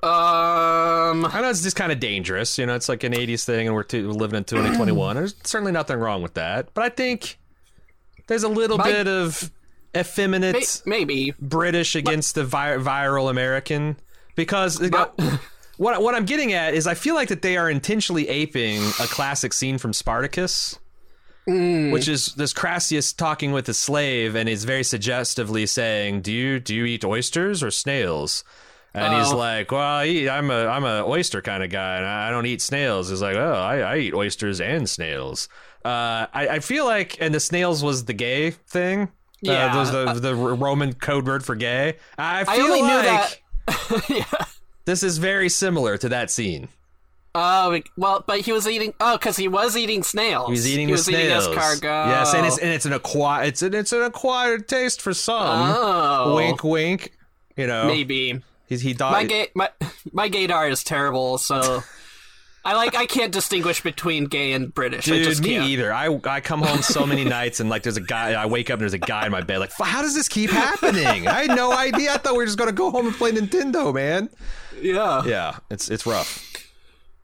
Um, 0.02 1.24
I 1.24 1.40
know 1.40 1.50
it's 1.50 1.62
just 1.62 1.76
kind 1.76 1.92
of 1.92 2.00
dangerous. 2.00 2.58
You 2.58 2.66
know, 2.66 2.74
it's 2.74 2.88
like 2.88 3.04
an 3.04 3.12
'80s 3.12 3.44
thing, 3.44 3.66
and 3.68 3.74
we're, 3.76 3.84
we're 3.92 4.08
living 4.12 4.36
in 4.38 4.44
2021. 4.44 5.16
There's 5.16 5.34
certainly 5.44 5.72
nothing 5.72 5.98
wrong 5.98 6.22
with 6.22 6.34
that, 6.34 6.74
but 6.74 6.84
I 6.84 6.88
think 6.88 7.38
there's 8.26 8.42
a 8.42 8.48
little 8.48 8.78
My- 8.78 8.90
bit 8.90 9.06
of 9.08 9.50
effeminate. 9.96 10.54
may- 10.84 10.98
maybe. 10.98 11.34
British 11.40 11.94
against 11.94 12.34
the 12.34 12.44
vi- 12.44 12.76
viral 12.76 13.30
American 13.30 13.96
because 14.34 14.78
what 15.78 16.02
what 16.02 16.14
I'm 16.14 16.24
getting 16.26 16.52
at 16.52 16.74
is 16.74 16.86
I 16.86 16.94
feel 16.94 17.14
like 17.14 17.28
that 17.28 17.42
they 17.42 17.56
are 17.56 17.70
intentionally 17.70 18.28
aping 18.28 18.82
a 19.00 19.06
classic 19.06 19.52
scene 19.52 19.78
from 19.78 19.92
Spartacus. 19.92 20.78
Which 21.46 22.08
is 22.08 22.34
this 22.34 22.52
Crassus 22.52 23.14
talking 23.14 23.52
with 23.52 23.66
a 23.70 23.74
slave, 23.74 24.34
and 24.36 24.50
he's 24.50 24.64
very 24.64 24.84
suggestively 24.84 25.64
saying, 25.64 26.20
"Do 26.20 26.30
you 26.30 26.60
do 26.60 26.74
you 26.74 26.84
eat 26.84 27.06
oysters 27.06 27.62
or 27.62 27.70
snails?" 27.70 28.44
And 28.98 29.14
he's 29.14 29.32
Oh. 29.32 29.36
like, 29.36 29.70
"Well, 29.70 29.80
I 29.80 30.06
eat, 30.06 30.28
I'm 30.28 30.50
a 30.50 30.66
I'm 30.66 30.84
a 30.84 31.04
oyster 31.06 31.40
kind 31.42 31.62
of 31.62 31.70
guy, 31.70 31.96
and 31.98 32.06
I 32.06 32.30
don't 32.30 32.46
eat 32.46 32.60
snails." 32.62 33.08
He's 33.10 33.22
like, 33.22 33.36
"Oh, 33.36 33.52
I, 33.52 33.78
I 33.78 33.96
eat 33.98 34.14
oysters 34.14 34.60
and 34.60 34.88
snails." 34.88 35.48
Uh, 35.84 36.26
I, 36.34 36.48
I 36.52 36.58
feel 36.60 36.84
like, 36.84 37.16
and 37.20 37.34
the 37.34 37.40
snails 37.40 37.82
was 37.82 38.04
the 38.04 38.12
gay 38.12 38.50
thing. 38.50 39.08
Yeah. 39.40 39.72
uh, 39.72 39.74
those 39.74 39.92
the 39.92 40.28
the 40.30 40.34
Roman 40.34 40.92
code 40.94 41.26
word 41.26 41.44
for 41.44 41.54
gay. 41.54 41.96
I 42.18 42.44
feel 42.44 42.54
I 42.54 42.58
only 42.68 42.82
knew 42.82 42.96
like 42.96 43.42
that. 43.66 44.04
yeah. 44.08 44.44
this 44.84 45.02
is 45.02 45.18
very 45.18 45.48
similar 45.48 45.96
to 45.98 46.08
that 46.08 46.30
scene. 46.30 46.68
Oh, 47.34 47.78
well, 47.96 48.24
but 48.26 48.40
he 48.40 48.52
was 48.52 48.66
eating. 48.66 48.94
Oh, 48.98 49.16
because 49.16 49.36
he 49.36 49.46
was 49.46 49.76
eating 49.76 50.02
snails. 50.02 50.50
He's 50.50 50.66
eating 50.66 50.88
he 50.88 50.92
the 50.94 50.96
was 50.96 51.04
snails. 51.04 51.46
eating 51.46 51.58
escargot. 51.58 51.82
Yes, 52.08 52.34
and 52.34 52.44
it's 52.46 52.58
and 52.58 52.70
it's 52.70 52.86
an 52.86 52.94
acquired 52.94 53.46
it's 53.46 53.62
an 53.62 53.74
it's 53.74 53.92
an 53.92 54.02
acquired 54.02 54.66
taste 54.66 55.00
for 55.00 55.14
some. 55.14 55.46
Oh. 55.76 56.34
Wink, 56.34 56.64
wink. 56.64 57.12
You 57.56 57.66
know, 57.68 57.86
maybe 57.86 58.40
he's 58.68 58.80
he 58.80 58.94
thought 58.94 59.12
my 59.12 59.24
gay 59.24 59.48
my 59.54 59.70
my 60.12 60.28
gaydar 60.28 60.70
is 60.70 60.84
terrible. 60.84 61.38
So 61.38 61.82
I 62.64 62.74
like 62.74 62.94
I 62.94 63.06
can't 63.06 63.32
distinguish 63.32 63.82
between 63.82 64.24
gay 64.26 64.52
and 64.52 64.72
British. 64.74 65.08
I 65.08 65.12
Dude, 65.12 65.24
just 65.24 65.42
me 65.42 65.50
can't. 65.50 65.68
either. 65.68 65.92
I 65.92 66.18
I 66.24 66.40
come 66.40 66.60
home 66.60 66.82
so 66.82 67.06
many 67.06 67.24
nights 67.38 67.60
and 67.60 67.70
like 67.70 67.82
there's 67.82 67.96
a 67.96 68.00
guy. 68.02 68.32
I 68.32 68.46
wake 68.46 68.68
up 68.70 68.74
and 68.74 68.82
there's 68.82 68.94
a 68.94 68.98
guy 68.98 69.26
in 69.26 69.32
my 69.32 69.40
bed. 69.42 69.58
Like, 69.58 69.72
how 69.72 70.02
does 70.02 70.14
this 70.14 70.28
keep 70.28 70.50
happening? 70.50 71.26
I 71.28 71.42
had 71.46 71.56
no 71.56 71.72
idea. 71.72 72.12
I 72.12 72.18
thought 72.18 72.32
we 72.32 72.38
were 72.38 72.46
just 72.46 72.58
gonna 72.58 72.72
go 72.72 72.90
home 72.90 73.06
and 73.06 73.14
play 73.14 73.32
Nintendo, 73.32 73.94
man. 73.94 74.28
Yeah. 74.80 75.24
Yeah, 75.24 75.56
it's 75.70 75.88
it's 75.90 76.04
rough. 76.06 76.44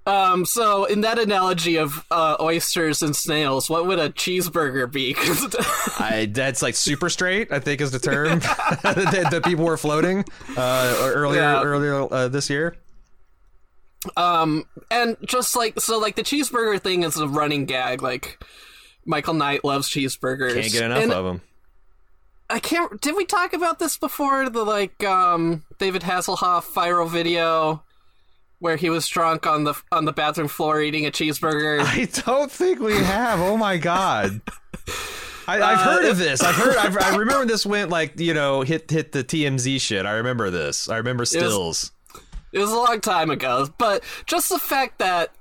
Um. 0.06 0.44
So 0.44 0.84
in 0.84 1.00
that 1.00 1.18
analogy 1.18 1.76
of 1.78 2.04
uh, 2.10 2.36
oysters 2.40 3.00
and 3.02 3.16
snails, 3.16 3.70
what 3.70 3.86
would 3.86 3.98
a 3.98 4.10
cheeseburger 4.10 4.90
be? 4.90 5.14
I 5.98 6.26
that's 6.32 6.60
like 6.60 6.74
super 6.74 7.08
straight. 7.08 7.50
I 7.50 7.58
think 7.58 7.80
is 7.80 7.90
the 7.90 7.98
term 7.98 8.38
that, 8.82 9.28
that 9.30 9.44
people 9.44 9.64
were 9.64 9.78
floating 9.78 10.24
uh, 10.56 10.94
earlier 11.14 11.40
Yeah. 11.40 11.62
earlier 11.62 12.12
uh, 12.12 12.28
this 12.28 12.50
year. 12.50 12.76
Um, 14.16 14.66
and 14.90 15.16
just 15.24 15.56
like 15.56 15.80
so, 15.80 15.98
like 15.98 16.16
the 16.16 16.22
cheeseburger 16.22 16.78
thing 16.80 17.04
is 17.04 17.16
a 17.16 17.26
running 17.26 17.64
gag. 17.64 18.02
Like 18.02 18.38
Michael 19.06 19.32
Knight 19.34 19.64
loves 19.64 19.88
cheeseburgers. 19.88 20.54
Can't 20.60 20.72
get 20.72 20.82
enough 20.84 21.02
And 21.02 21.12
of 21.12 21.24
them. 21.24 21.40
I 22.50 22.58
can't. 22.58 23.00
Did 23.00 23.16
we 23.16 23.24
talk 23.24 23.54
about 23.54 23.78
this 23.78 23.96
before? 23.96 24.50
The 24.50 24.62
like 24.64 25.02
um 25.02 25.64
David 25.78 26.02
Hasselhoff 26.02 26.70
viral 26.74 27.08
video 27.08 27.82
where 28.64 28.76
he 28.76 28.88
was 28.88 29.06
drunk 29.06 29.46
on 29.46 29.64
the 29.64 29.74
on 29.92 30.06
the 30.06 30.12
bathroom 30.12 30.48
floor 30.48 30.80
eating 30.80 31.04
a 31.04 31.10
cheeseburger. 31.10 31.80
I 31.82 32.06
don't 32.24 32.50
think 32.50 32.80
we 32.80 32.96
have. 32.96 33.38
Oh 33.38 33.58
my 33.58 33.76
god. 33.76 34.40
I, 35.46 35.60
I've 35.60 35.78
uh, 35.80 35.84
heard 35.84 36.04
of 36.06 36.16
this. 36.16 36.42
I've 36.42 36.54
heard. 36.54 36.74
I've, 36.78 36.96
I 36.96 37.14
remember 37.14 37.44
this 37.44 37.66
went 37.66 37.90
like 37.90 38.18
you 38.18 38.32
know 38.32 38.62
hit 38.62 38.90
hit 38.90 39.12
the 39.12 39.22
TMZ 39.22 39.82
shit. 39.82 40.06
I 40.06 40.12
remember 40.12 40.48
this. 40.48 40.88
I 40.88 40.96
remember 40.96 41.26
stills. 41.26 41.92
It 42.52 42.58
was 42.58 42.70
a 42.70 42.74
long 42.74 43.02
time 43.02 43.28
ago, 43.28 43.68
but 43.76 44.02
just 44.24 44.48
the 44.48 44.58
fact 44.58 44.98
that 44.98 45.34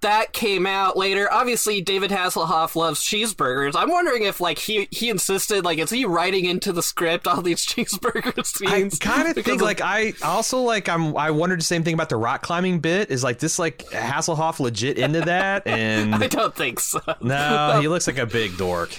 that 0.00 0.32
came 0.32 0.66
out 0.66 0.96
later. 0.96 1.30
Obviously, 1.32 1.80
David 1.80 2.10
Hasselhoff 2.10 2.76
loves 2.76 3.02
cheeseburgers. 3.02 3.72
I'm 3.74 3.90
wondering 3.90 4.22
if 4.24 4.40
like 4.40 4.58
he 4.58 4.88
he 4.90 5.08
insisted 5.08 5.64
like 5.64 5.78
is 5.78 5.90
he 5.90 6.04
writing 6.04 6.44
into 6.44 6.72
the 6.72 6.82
script 6.82 7.26
all 7.26 7.42
these 7.42 7.64
cheeseburger 7.66 8.38
I 8.38 8.42
scenes? 8.42 8.98
kind 8.98 9.28
of 9.36 9.44
think 9.44 9.60
like 9.60 9.80
I 9.80 10.12
also 10.22 10.60
like 10.60 10.88
I'm 10.88 11.16
I 11.16 11.30
wondered 11.30 11.60
the 11.60 11.64
same 11.64 11.82
thing 11.82 11.94
about 11.94 12.08
the 12.08 12.16
rock 12.16 12.42
climbing 12.42 12.80
bit. 12.80 13.10
Is 13.10 13.24
like 13.24 13.38
this 13.38 13.58
like 13.58 13.78
Hasselhoff 13.90 14.60
legit 14.60 14.98
into 14.98 15.20
that? 15.22 15.66
And 15.66 16.14
I 16.22 16.26
don't 16.26 16.54
think 16.54 16.80
so. 16.80 17.00
no, 17.20 17.78
he 17.82 17.88
looks 17.88 18.06
like 18.06 18.18
a 18.18 18.26
big 18.26 18.56
dork. 18.56 18.90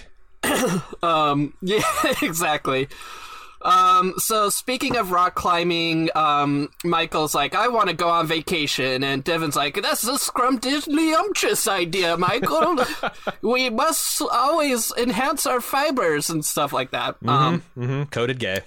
Um, 1.04 1.54
yeah, 1.62 1.84
exactly. 2.22 2.88
Um, 3.64 4.14
so 4.18 4.50
speaking 4.50 4.98
of 4.98 5.12
rock 5.12 5.36
climbing, 5.36 6.10
um, 6.16 6.70
Michael's 6.84 7.36
like, 7.36 7.54
I 7.56 7.68
want 7.68 7.90
to 7.90 7.96
go 7.96 8.10
on 8.10 8.28
vacation, 8.28 9.04
and 9.04 9.24
Devon's 9.24 9.56
like, 9.56 9.82
that's 9.82 10.08
a 10.08 10.18
scrumptious 10.18 11.68
idea, 11.68 12.18
Michael. 12.18 12.84
we 13.42 13.70
must 13.70 14.22
always 14.22 14.92
enhance 14.98 15.46
our 15.46 15.62
fibers 15.62 16.30
and 16.30 16.44
stuff 16.44 16.74
like 16.74 16.92
that. 16.92 17.16
Um, 17.28 17.62
hmm 17.76 18.04
Coded 18.04 18.40
gay. 18.40 18.62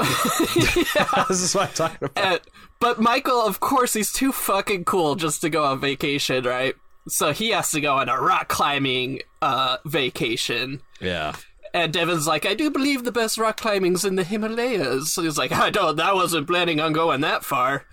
yeah. 0.00 0.04
this 1.28 1.42
is 1.42 1.54
what 1.54 1.68
I'm 1.68 1.74
talking 1.74 1.98
about. 2.08 2.24
and- 2.24 2.40
but 2.80 3.00
Michael, 3.00 3.40
of 3.46 3.60
course, 3.60 3.92
he's 3.92 4.10
too 4.12 4.32
fucking 4.32 4.86
cool 4.86 5.14
just 5.14 5.40
to 5.42 5.48
go 5.50 5.64
on 5.64 5.78
vacation, 5.78 6.42
right? 6.44 6.74
So 7.06 7.32
he 7.32 7.50
has 7.50 7.70
to 7.70 7.80
go 7.80 7.94
on 7.94 8.08
a 8.08 8.20
rock 8.20 8.48
climbing 8.48 9.20
uh, 9.40 9.76
vacation. 9.84 10.80
Yeah. 11.00 11.36
And 11.74 11.92
Devon's 11.92 12.26
like, 12.26 12.44
I 12.44 12.54
do 12.54 12.70
believe 12.70 13.04
the 13.04 13.12
best 13.12 13.38
rock 13.38 13.56
climbing's 13.56 14.04
in 14.04 14.16
the 14.16 14.24
Himalayas. 14.24 15.12
So 15.12 15.22
he's 15.22 15.38
like, 15.38 15.52
I 15.52 15.70
don't, 15.70 15.98
I 15.98 16.12
wasn't 16.12 16.46
planning 16.46 16.80
on 16.80 16.92
going 16.92 17.22
that 17.22 17.44
far. 17.44 17.86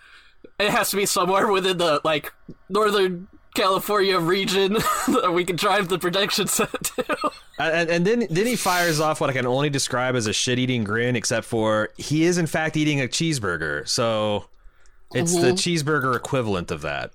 It 0.59 0.69
has 0.69 0.89
to 0.91 0.98
be 0.98 1.05
somewhere 1.05 1.48
within 1.50 1.77
the, 1.77 2.01
like, 2.03 2.33
northern 2.67 3.27
California 3.55 4.19
region 4.19 4.74
that 5.07 5.31
we 5.33 5.45
can 5.45 5.55
drive 5.55 5.88
the 5.89 6.00
production 6.00 6.48
set 6.48 6.83
to. 6.83 7.31
And, 7.62 7.89
and 7.89 8.07
then 8.07 8.25
then 8.29 8.45
he 8.45 8.55
fires 8.55 9.01
off 9.01 9.19
what 9.19 9.29
I 9.29 9.33
can 9.33 9.45
only 9.45 9.69
describe 9.69 10.15
as 10.15 10.27
a 10.27 10.31
shit-eating 10.31 10.86
grin, 10.86 11.17
except 11.17 11.45
for 11.45 11.89
he 11.98 12.24
is 12.24 12.38
in 12.38 12.48
fact 12.48 12.77
eating 12.77 13.01
a 13.01 13.03
cheeseburger. 13.03 13.86
So 13.86 14.45
it's 15.13 15.36
the 15.36 15.48
mm-hmm. 15.48 15.55
cheeseburger 15.55 16.15
equivalent 16.15 16.71
of 16.71 16.79
that. 16.83 17.12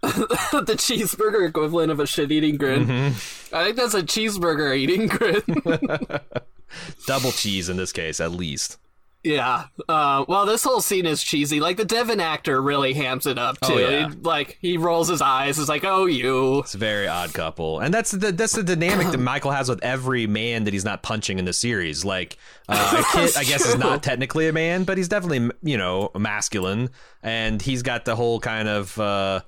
the 0.02 0.74
cheeseburger 0.76 1.48
equivalent 1.48 1.90
of 1.90 1.98
a 1.98 2.06
shit 2.06 2.30
eating 2.30 2.56
grin. 2.56 3.14
I 3.52 3.64
think 3.64 3.76
that's 3.76 3.94
a 3.94 4.02
cheeseburger 4.02 4.76
eating 4.76 5.08
grin. 5.08 5.42
Double 7.06 7.32
cheese 7.32 7.68
in 7.68 7.76
this 7.76 7.92
case, 7.92 8.20
at 8.20 8.30
least. 8.30 8.78
Yeah. 9.24 9.64
Uh, 9.88 10.24
well, 10.28 10.46
this 10.46 10.62
whole 10.62 10.80
scene 10.80 11.04
is 11.04 11.22
cheesy. 11.22 11.58
Like 11.58 11.76
the 11.76 11.84
Devon 11.84 12.20
actor 12.20 12.62
really 12.62 12.94
hams 12.94 13.26
it 13.26 13.36
up 13.36 13.60
too. 13.60 13.74
Oh, 13.74 13.78
yeah. 13.78 14.08
He, 14.08 14.14
like 14.16 14.58
he 14.60 14.76
rolls 14.78 15.08
his 15.08 15.20
eyes. 15.20 15.58
It's 15.58 15.68
like, 15.68 15.84
"Oh, 15.84 16.06
you." 16.06 16.60
It's 16.60 16.74
a 16.74 16.78
very 16.78 17.08
odd 17.08 17.34
couple, 17.34 17.80
and 17.80 17.92
that's 17.92 18.12
the 18.12 18.30
that's 18.30 18.54
the 18.54 18.62
dynamic 18.62 19.08
that 19.08 19.18
Michael 19.18 19.50
has 19.50 19.68
with 19.68 19.82
every 19.82 20.26
man 20.26 20.64
that 20.64 20.72
he's 20.72 20.84
not 20.84 21.02
punching 21.02 21.38
in 21.38 21.44
the 21.44 21.52
series. 21.52 22.04
Like, 22.04 22.36
uh, 22.68 23.02
Kit, 23.12 23.36
I 23.36 23.44
guess, 23.44 23.66
is 23.66 23.76
not 23.76 24.02
technically 24.04 24.46
a 24.46 24.52
man, 24.52 24.84
but 24.84 24.96
he's 24.96 25.08
definitely 25.08 25.50
you 25.62 25.76
know 25.76 26.10
masculine, 26.16 26.90
and 27.22 27.60
he's 27.60 27.82
got 27.82 28.04
the 28.04 28.14
whole 28.14 28.38
kind 28.38 28.68
of. 28.68 28.98
Uh, 28.98 29.40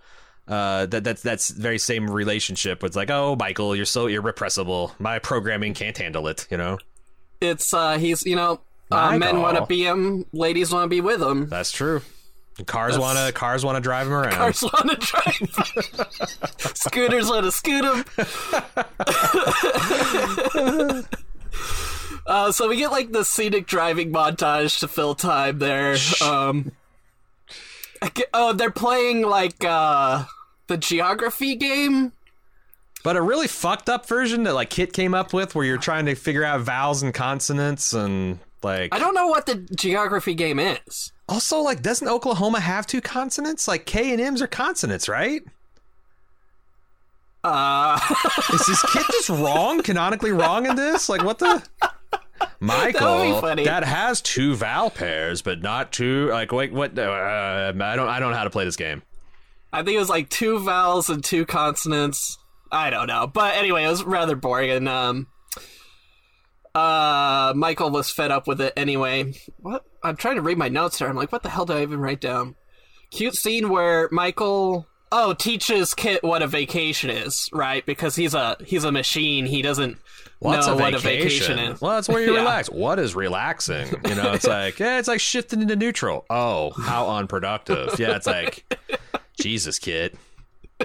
uh, 0.51 0.85
that 0.87 1.05
that's 1.05 1.23
that's 1.23 1.49
very 1.51 1.79
same 1.79 2.11
relationship. 2.11 2.85
It's 2.85 2.97
like, 2.97 3.09
oh, 3.11 3.37
Michael, 3.37 3.75
you're 3.75 3.87
so 3.87 4.07
irrepressible. 4.09 4.93
My 4.99 5.19
programming 5.21 5.73
can't 5.75 5.97
handle 5.97 6.27
it. 6.29 6.47
You 6.51 6.57
know, 6.59 6.79
It's 7.41 7.73
uh, 7.73 7.97
he's 7.99 8.27
you 8.27 8.37
know, 8.37 8.61
uh, 8.91 9.17
men 9.17 9.41
want 9.41 9.57
to 9.57 9.65
be 9.67 9.87
him, 9.87 10.27
ladies 10.33 10.73
want 10.73 10.85
to 10.85 10.89
be 10.89 11.01
with 11.01 11.23
him. 11.23 11.49
that's 11.49 11.71
true. 11.73 12.03
Cars 12.67 12.99
wanna 12.99 13.33
cars 13.33 13.65
wanna 13.65 13.81
drive 13.81 14.07
him 14.09 14.13
around. 14.13 14.33
Cars 14.33 14.63
want 14.63 14.91
to 14.91 14.97
drive. 14.97 15.35
Scooters 16.77 17.29
want 17.31 17.45
to 17.47 17.53
scoot 17.53 17.85
him. 17.85 18.05
uh, 22.27 22.53
so 22.53 22.69
we 22.69 22.77
get 22.77 22.91
like 22.91 23.13
the 23.13 23.25
scenic 23.25 23.67
driving 23.67 24.13
montage 24.13 24.79
to 24.81 24.89
fill 24.89 25.15
time 25.15 25.59
there. 25.59 25.97
Um, 26.23 26.73
get- 28.15 28.29
oh, 28.35 28.53
they're 28.53 28.71
playing 28.71 29.23
like 29.23 29.65
uh, 29.65 30.25
the 30.71 30.79
geography 30.79 31.57
game. 31.57 32.13
But 33.03 33.17
a 33.17 33.23
really 33.23 33.49
fucked 33.49 33.89
up 33.89 34.07
version 34.07 34.45
that 34.45 34.55
like 34.55 34.71
Kit 34.71 34.93
came 34.93 35.15
up 35.15 35.33
with, 35.33 35.55
where 35.55 35.65
you're 35.65 35.79
trying 35.79 36.07
to 36.07 36.15
figure 36.15 36.45
out 36.45 36.61
vowels 36.61 37.03
and 37.03 37.13
consonants 37.13 37.93
and 37.93 38.39
like. 38.63 38.95
I 38.95 38.99
don't 38.99 39.15
know 39.15 39.27
what 39.27 39.47
the 39.47 39.57
geography 39.75 40.35
game 40.35 40.59
is. 40.59 41.13
Also, 41.29 41.59
like, 41.61 41.83
doesn't 41.83 42.09
Oklahoma 42.09 42.61
have 42.61 42.87
two 42.87 43.01
consonants? 43.01 43.67
Like 43.69 43.85
K 43.85 44.13
and 44.13 44.21
M's 44.21 44.41
are 44.43 44.47
consonants, 44.47 45.09
right? 45.09 45.43
Uh, 47.43 47.99
Is 48.53 48.67
this 48.67 48.83
Kit 48.93 49.07
just 49.13 49.31
wrong, 49.31 49.83
canonically 49.83 50.31
wrong 50.33 50.67
in 50.67 50.77
this? 50.77 51.09
Like, 51.09 51.25
what 51.25 51.39
the? 51.39 51.63
Michael, 52.61 53.41
funny. 53.41 53.65
that 53.65 53.85
has 53.85 54.21
two 54.21 54.55
vowel 54.55 54.91
pairs, 54.91 55.41
but 55.41 55.63
not 55.63 55.93
two. 55.93 56.29
Like, 56.29 56.53
wait, 56.53 56.73
what? 56.73 56.99
Uh, 56.99 57.73
I 57.75 57.97
don't, 57.97 58.09
I 58.09 58.21
don't 58.21 58.31
know 58.31 58.37
how 58.37 58.45
to 58.45 58.51
play 58.51 58.67
this 58.67 58.77
game. 58.77 59.03
I 59.73 59.83
think 59.83 59.97
it 59.97 60.01
was 60.01 60.09
like 60.09 60.29
two 60.29 60.59
vowels 60.59 61.09
and 61.11 61.23
two 61.23 61.47
consonants. 61.47 62.39
I 62.73 62.91
don't 62.91 63.07
know. 63.07 63.27
But 63.27 63.55
anyway, 63.57 63.85
it 63.85 63.89
was 63.89 64.05
rather 64.05 64.37
boring 64.37 64.71
and 64.71 64.89
um 64.89 65.27
uh 66.75 67.53
Michael 67.57 67.91
was 67.91 68.11
fed 68.11 68.31
up 68.31 68.47
with 68.47 68.61
it 68.61 68.73
anyway. 68.77 69.33
What? 69.59 69.85
I'm 70.03 70.17
trying 70.17 70.37
to 70.37 70.43
read 70.43 70.57
my 70.59 70.69
notes 70.69 70.99
here. 70.99 71.09
I'm 71.09 71.17
like, 71.17 71.33
what 71.33 71.43
the 71.43 71.49
hell 71.51 71.65
did 71.67 71.77
I 71.77 71.83
even 71.83 72.01
write 72.01 72.21
down? 72.21 72.55
Cute 73.11 73.35
scene 73.35 73.69
where 73.71 74.09
Michael 74.13 74.87
oh 75.13 75.35
teaches 75.35 75.95
Kit 75.95 76.23
what 76.23 76.43
a 76.43 76.47
vacation 76.47 77.11
is, 77.11 77.49
right? 77.53 77.85
Because 77.85 78.15
he's 78.15 78.35
a 78.35 78.57
he's 78.65 78.85
a 78.85 78.93
machine. 78.93 79.47
He 79.47 79.63
doesn't 79.63 79.99
What's 80.39 80.67
know 80.69 80.75
a 80.75 80.77
what 80.77 80.93
vacation? 80.95 81.11
a 81.11 81.57
vacation 81.57 81.59
is. 81.59 81.81
Well, 81.81 81.93
that's 81.93 82.09
where 82.09 82.21
you 82.23 82.33
Yeah. 82.35 82.39
relax. 82.41 82.71
What 82.71 82.99
is 83.01 83.15
relaxing? 83.17 83.89
You 84.09 84.15
know, 84.15 84.33
it's 84.33 84.47
like, 84.47 84.79
yeah, 84.79 84.99
it's 85.01 85.09
like 85.09 85.21
shifting 85.21 85.61
into 85.61 85.75
neutral. 85.77 86.25
Oh, 86.31 86.71
how 86.71 87.09
unproductive. 87.17 87.99
Yeah, 87.99 88.15
it's 88.17 88.27
like, 88.29 88.65
Jesus, 89.41 89.79
kid. 89.79 90.17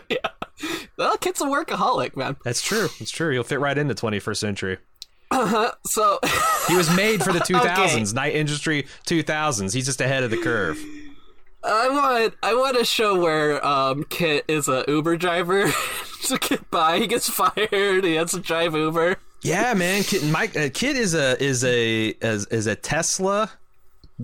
Yeah. 0.10 0.18
Well, 0.98 1.16
Kit's 1.18 1.40
a 1.40 1.46
workaholic, 1.46 2.18
man. 2.18 2.36
That's 2.44 2.62
true. 2.62 2.90
It's 3.00 3.12
true. 3.12 3.32
He'll 3.32 3.44
fit 3.46 3.62
right 3.62 3.78
into 3.78 3.94
21st 3.96 4.36
century. 4.38 4.78
Uh-huh. 5.32 5.72
So 5.86 6.20
He 6.68 6.76
was 6.76 6.94
made 6.98 7.24
for 7.24 7.32
the 7.32 7.40
2000s, 7.48 8.14
Knight 8.14 8.36
Industry 8.36 8.88
2000s. 9.06 9.74
He's 9.74 9.86
just 9.86 10.02
ahead 10.02 10.24
of 10.24 10.32
the 10.32 10.38
curve. 10.38 10.78
I 11.64 11.90
want 11.90 12.34
I 12.44 12.54
want 12.56 12.78
a 12.78 12.84
show 12.86 13.18
where 13.20 13.66
um 13.66 14.04
Kit 14.10 14.46
is 14.50 14.68
a 14.68 14.84
Uber 14.88 15.16
driver 15.18 15.72
to 16.26 16.38
get 16.38 16.70
by. 16.70 17.00
He 17.00 17.08
gets 17.08 17.30
fired. 17.30 18.04
He 18.04 18.16
has 18.16 18.32
to 18.32 18.40
drive 18.40 18.76
Uber. 18.76 19.16
Yeah, 19.42 19.74
man. 19.76 20.04
Kit, 20.04 20.24
Mike, 20.26 20.56
uh, 20.58 20.70
Kid 20.74 20.96
is 20.98 21.16
a 21.16 21.42
is 21.42 21.64
a 21.64 22.10
is, 22.10 22.46
is 22.48 22.68
a 22.68 22.76
Tesla 22.76 23.50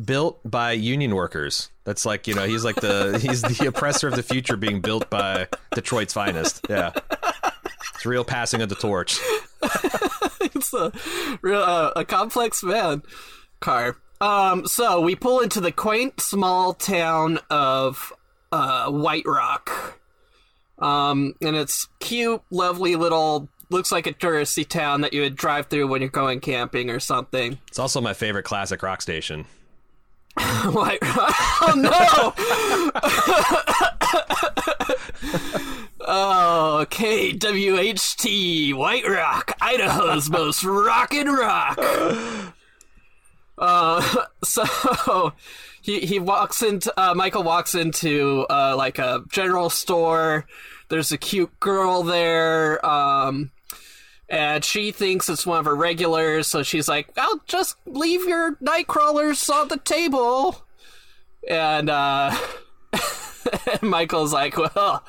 built 0.06 0.40
by 0.44 0.74
union 0.74 1.16
workers. 1.16 1.71
That's 1.84 2.06
like 2.06 2.28
you 2.28 2.34
know 2.36 2.46
he's 2.46 2.64
like 2.64 2.76
the 2.76 3.20
he's 3.22 3.42
the 3.42 3.68
oppressor 3.68 4.08
of 4.08 4.16
the 4.16 4.24
future 4.24 4.56
being 4.58 4.82
built 4.82 5.10
by 5.10 5.48
Detroit's 5.74 6.14
finest. 6.14 6.66
Yeah, 6.70 6.92
it's 7.96 8.06
real 8.06 8.24
passing 8.24 8.62
of 8.62 8.70
the 8.70 8.76
torch. 8.76 9.20
It's 10.54 10.74
a 10.74 10.92
real 11.42 11.62
uh, 11.62 11.92
a 11.96 12.04
complex 12.04 12.64
man 12.64 13.04
car. 13.60 13.98
Um, 14.20 14.68
so 14.68 15.02
we 15.02 15.16
pull 15.16 15.40
into 15.40 15.62
the 15.62 15.72
quaint 15.72 16.20
small 16.20 16.74
town 16.74 17.40
of 17.50 18.12
uh, 18.52 18.90
White 18.90 19.26
Rock. 19.26 20.00
Um, 20.80 21.36
and 21.42 21.56
it's 21.56 21.88
cute, 22.00 22.42
lovely 22.50 22.96
little. 22.96 23.50
Looks 23.70 23.92
like 23.92 24.08
a 24.08 24.14
touristy 24.14 24.68
town 24.68 25.02
that 25.02 25.14
you 25.14 25.22
would 25.22 25.36
drive 25.36 25.68
through 25.68 25.88
when 25.88 26.02
you're 26.02 26.10
going 26.10 26.40
camping 26.40 26.90
or 26.90 27.00
something. 27.00 27.58
It's 27.68 27.80
also 27.80 28.02
my 28.02 28.14
favorite 28.14 28.44
classic 28.44 28.84
rock 28.84 29.02
station. 29.02 29.46
White 30.72 31.02
Rock. 31.02 31.36
Oh 31.64 31.76
no! 31.76 32.34
oh, 36.08 36.86
KWHT 36.90 38.74
White 38.74 39.08
Rock, 39.08 39.56
Idaho's 39.62 40.28
most 40.30 40.64
rockin' 40.64 41.28
rock. 41.28 41.78
Uh, 43.60 44.26
so 44.44 45.34
he 45.82 46.00
he 46.00 46.18
walks 46.18 46.64
into 46.64 46.92
uh, 47.00 47.14
Michael 47.14 47.44
walks 47.44 47.76
into 47.76 48.48
uh, 48.50 48.76
like 48.76 48.98
a 48.98 49.24
general 49.32 49.70
store. 49.70 50.48
There's 50.90 51.12
a 51.12 51.18
cute 51.18 51.60
girl 51.60 52.02
there. 52.02 52.84
Um, 52.84 53.52
and 54.32 54.64
she 54.66 54.92
thinks 54.92 55.30
it's 55.30 55.46
one 55.46 55.60
of 55.60 55.66
her 55.66 55.76
regulars, 55.76 56.48
so 56.48 56.64
she's 56.64 56.88
like, 56.88 57.10
"I'll 57.18 57.42
just 57.48 57.76
leave 57.86 58.26
your 58.26 58.58
night 58.62 58.88
crawlers 58.88 59.48
on 59.50 59.68
the 59.68 59.78
table." 59.78 60.64
And 61.50 61.90
uh, 61.90 62.36
Michael's 63.82 64.34
like, 64.34 64.58
"Well, 64.58 65.04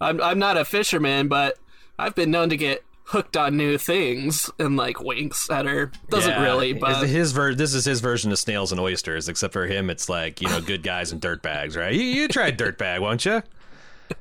I'm 0.00 0.20
I'm 0.20 0.38
not 0.38 0.56
a 0.56 0.64
fisherman, 0.64 1.28
but 1.28 1.56
I've 1.98 2.14
been 2.14 2.30
known 2.30 2.50
to 2.50 2.56
get 2.56 2.84
hooked 3.04 3.36
on 3.36 3.56
new 3.56 3.78
things." 3.78 4.50
And 4.58 4.76
like 4.76 5.00
winks 5.00 5.48
at 5.50 5.66
her. 5.66 5.90
Doesn't 6.08 6.30
Yeah. 6.30 6.42
really, 6.42 6.72
but 6.72 7.06
His- 7.08 7.32
ver- 7.32 7.54
this 7.54 7.74
is 7.74 7.84
his 7.84 8.00
version 8.00 8.30
of 8.32 8.38
snails 8.38 8.72
and 8.72 8.80
oysters, 8.80 9.28
except 9.28 9.52
for 9.52 9.66
him, 9.66 9.90
it's 9.90 10.08
like 10.08 10.40
you 10.40 10.48
know 10.48 10.60
good 10.60 10.82
guys 10.82 11.12
and 11.12 11.20
dirt 11.20 11.42
bags 11.42 11.76
right? 11.76 11.94
You, 11.94 12.02
you 12.02 12.28
tried 12.28 12.58
dirtbag, 12.58 13.00
won't 13.00 13.24
you? 13.24 13.42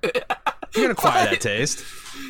You're 0.03 0.11
gonna 0.75 0.89
acquire 0.91 1.25
that 1.25 1.41
taste. 1.41 1.83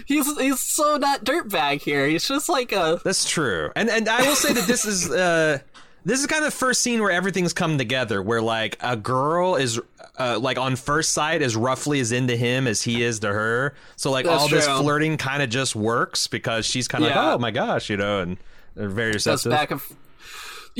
He's 0.06 0.38
he's 0.39 0.60
so 0.62 0.97
not 0.97 1.23
dirtbag 1.23 1.82
here. 1.82 2.08
He's 2.08 2.28
just 2.28 2.49
like 2.49 2.71
a 2.71 2.99
That's 3.04 3.28
true. 3.30 3.71
And 3.75 3.89
and 3.89 4.08
I 4.10 4.21
will 4.28 4.36
say 4.36 4.54
that 4.54 4.67
this 4.67 4.86
is 4.86 5.10
uh 5.10 5.60
this 6.06 6.19
is 6.21 6.28
kind 6.28 6.43
of 6.45 6.52
the 6.52 6.58
first 6.58 6.82
scene 6.82 7.02
where 7.02 7.12
everything's 7.12 7.54
come 7.54 7.78
together 7.78 8.21
where 8.21 8.41
like 8.41 8.78
a 8.82 8.95
girl 8.95 9.56
is 9.56 9.80
uh, 10.17 10.38
like 10.39 10.58
on 10.58 10.75
first 10.75 11.13
sight 11.13 11.41
is 11.41 11.56
roughly 11.56 11.99
as 12.02 12.12
into 12.12 12.36
him 12.36 12.67
as 12.67 12.82
he 12.82 13.04
is 13.04 13.19
to 13.19 13.28
her. 13.30 13.73
So 13.95 14.12
like 14.12 14.25
That's 14.25 14.41
all 14.41 14.49
this 14.49 14.67
flirting 14.67 15.17
kind 15.17 15.41
of 15.41 15.49
just 15.49 15.75
works 15.75 16.28
because 16.28 16.65
she's 16.65 16.88
kind 16.89 17.04
of 17.06 17.10
Yeah. 17.12 17.23
like, 17.25 17.36
"Oh 17.36 17.38
my 17.39 17.52
gosh," 17.52 17.89
you 17.89 17.95
know, 17.97 18.19
and 18.19 18.38
they're 18.75 18.89
very 18.89 19.12
receptive. 19.13 19.49
back 19.52 19.71
and 19.71 19.80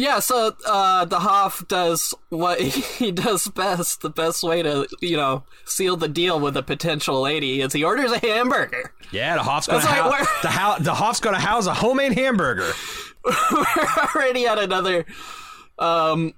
Yeah, 0.02 0.20
so 0.20 0.56
uh, 0.66 1.04
the 1.04 1.20
Hoff 1.20 1.68
does 1.68 2.14
what 2.30 2.62
he 3.00 3.12
does 3.12 3.50
best. 3.50 4.00
The 4.02 4.10
best 4.10 4.44
way 4.44 4.64
to, 4.64 4.88
you 5.02 5.18
know, 5.18 5.44
seal 5.66 5.98
the 5.98 6.08
deal 6.08 6.40
with 6.40 6.56
a 6.56 6.64
potential 6.64 7.22
lady 7.22 7.60
is 7.62 7.74
he 7.74 7.84
orders 7.84 8.12
a 8.14 8.20
hamburger. 8.20 8.94
Yeah, 9.12 9.36
the 9.36 9.44
Hoff's 9.44 9.68
gonna 9.68 9.80
That's 9.82 9.92
like 9.92 10.20
hou- 10.26 10.42
the, 10.42 10.48
hou- 10.52 10.84
the 10.84 10.94
Hoff's 10.94 11.20
gonna 11.20 11.40
house 11.40 11.66
a 11.66 11.74
homemade 11.74 12.14
hamburger. 12.14 12.72
We're 13.26 13.66
already 14.16 14.48
at 14.48 14.58
another 14.58 15.06
um, 15.78 16.34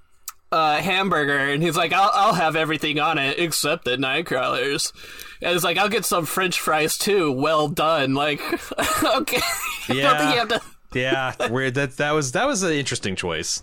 uh, 0.51 0.77
hamburger, 0.77 1.37
and 1.37 1.61
he's 1.61 1.77
like, 1.77 1.93
I'll, 1.93 2.09
I'll 2.15 2.33
have 2.33 2.55
everything 2.55 2.99
on 2.99 3.19
it 3.19 3.37
except 3.37 3.85
the 3.85 3.95
nightcrawlers. 3.95 4.91
And 5.39 5.53
he's 5.53 5.63
like, 5.63 5.77
I'll 5.77 5.87
get 5.89 6.05
some 6.05 6.25
French 6.25 6.59
fries 6.59 6.97
too. 6.97 7.31
Well 7.31 7.67
done. 7.67 8.15
Like, 8.15 8.41
okay. 8.51 8.57
I 8.79 9.11
don't 9.11 9.27
think 9.27 9.43
Yeah. 9.99 10.31
you 10.33 10.39
have 10.39 10.47
to. 10.49 10.61
Yeah, 10.93 11.33
weird. 11.49 11.75
That 11.75 11.97
that 11.97 12.11
was 12.11 12.31
that 12.33 12.47
was 12.47 12.63
an 12.63 12.73
interesting 12.73 13.15
choice. 13.15 13.61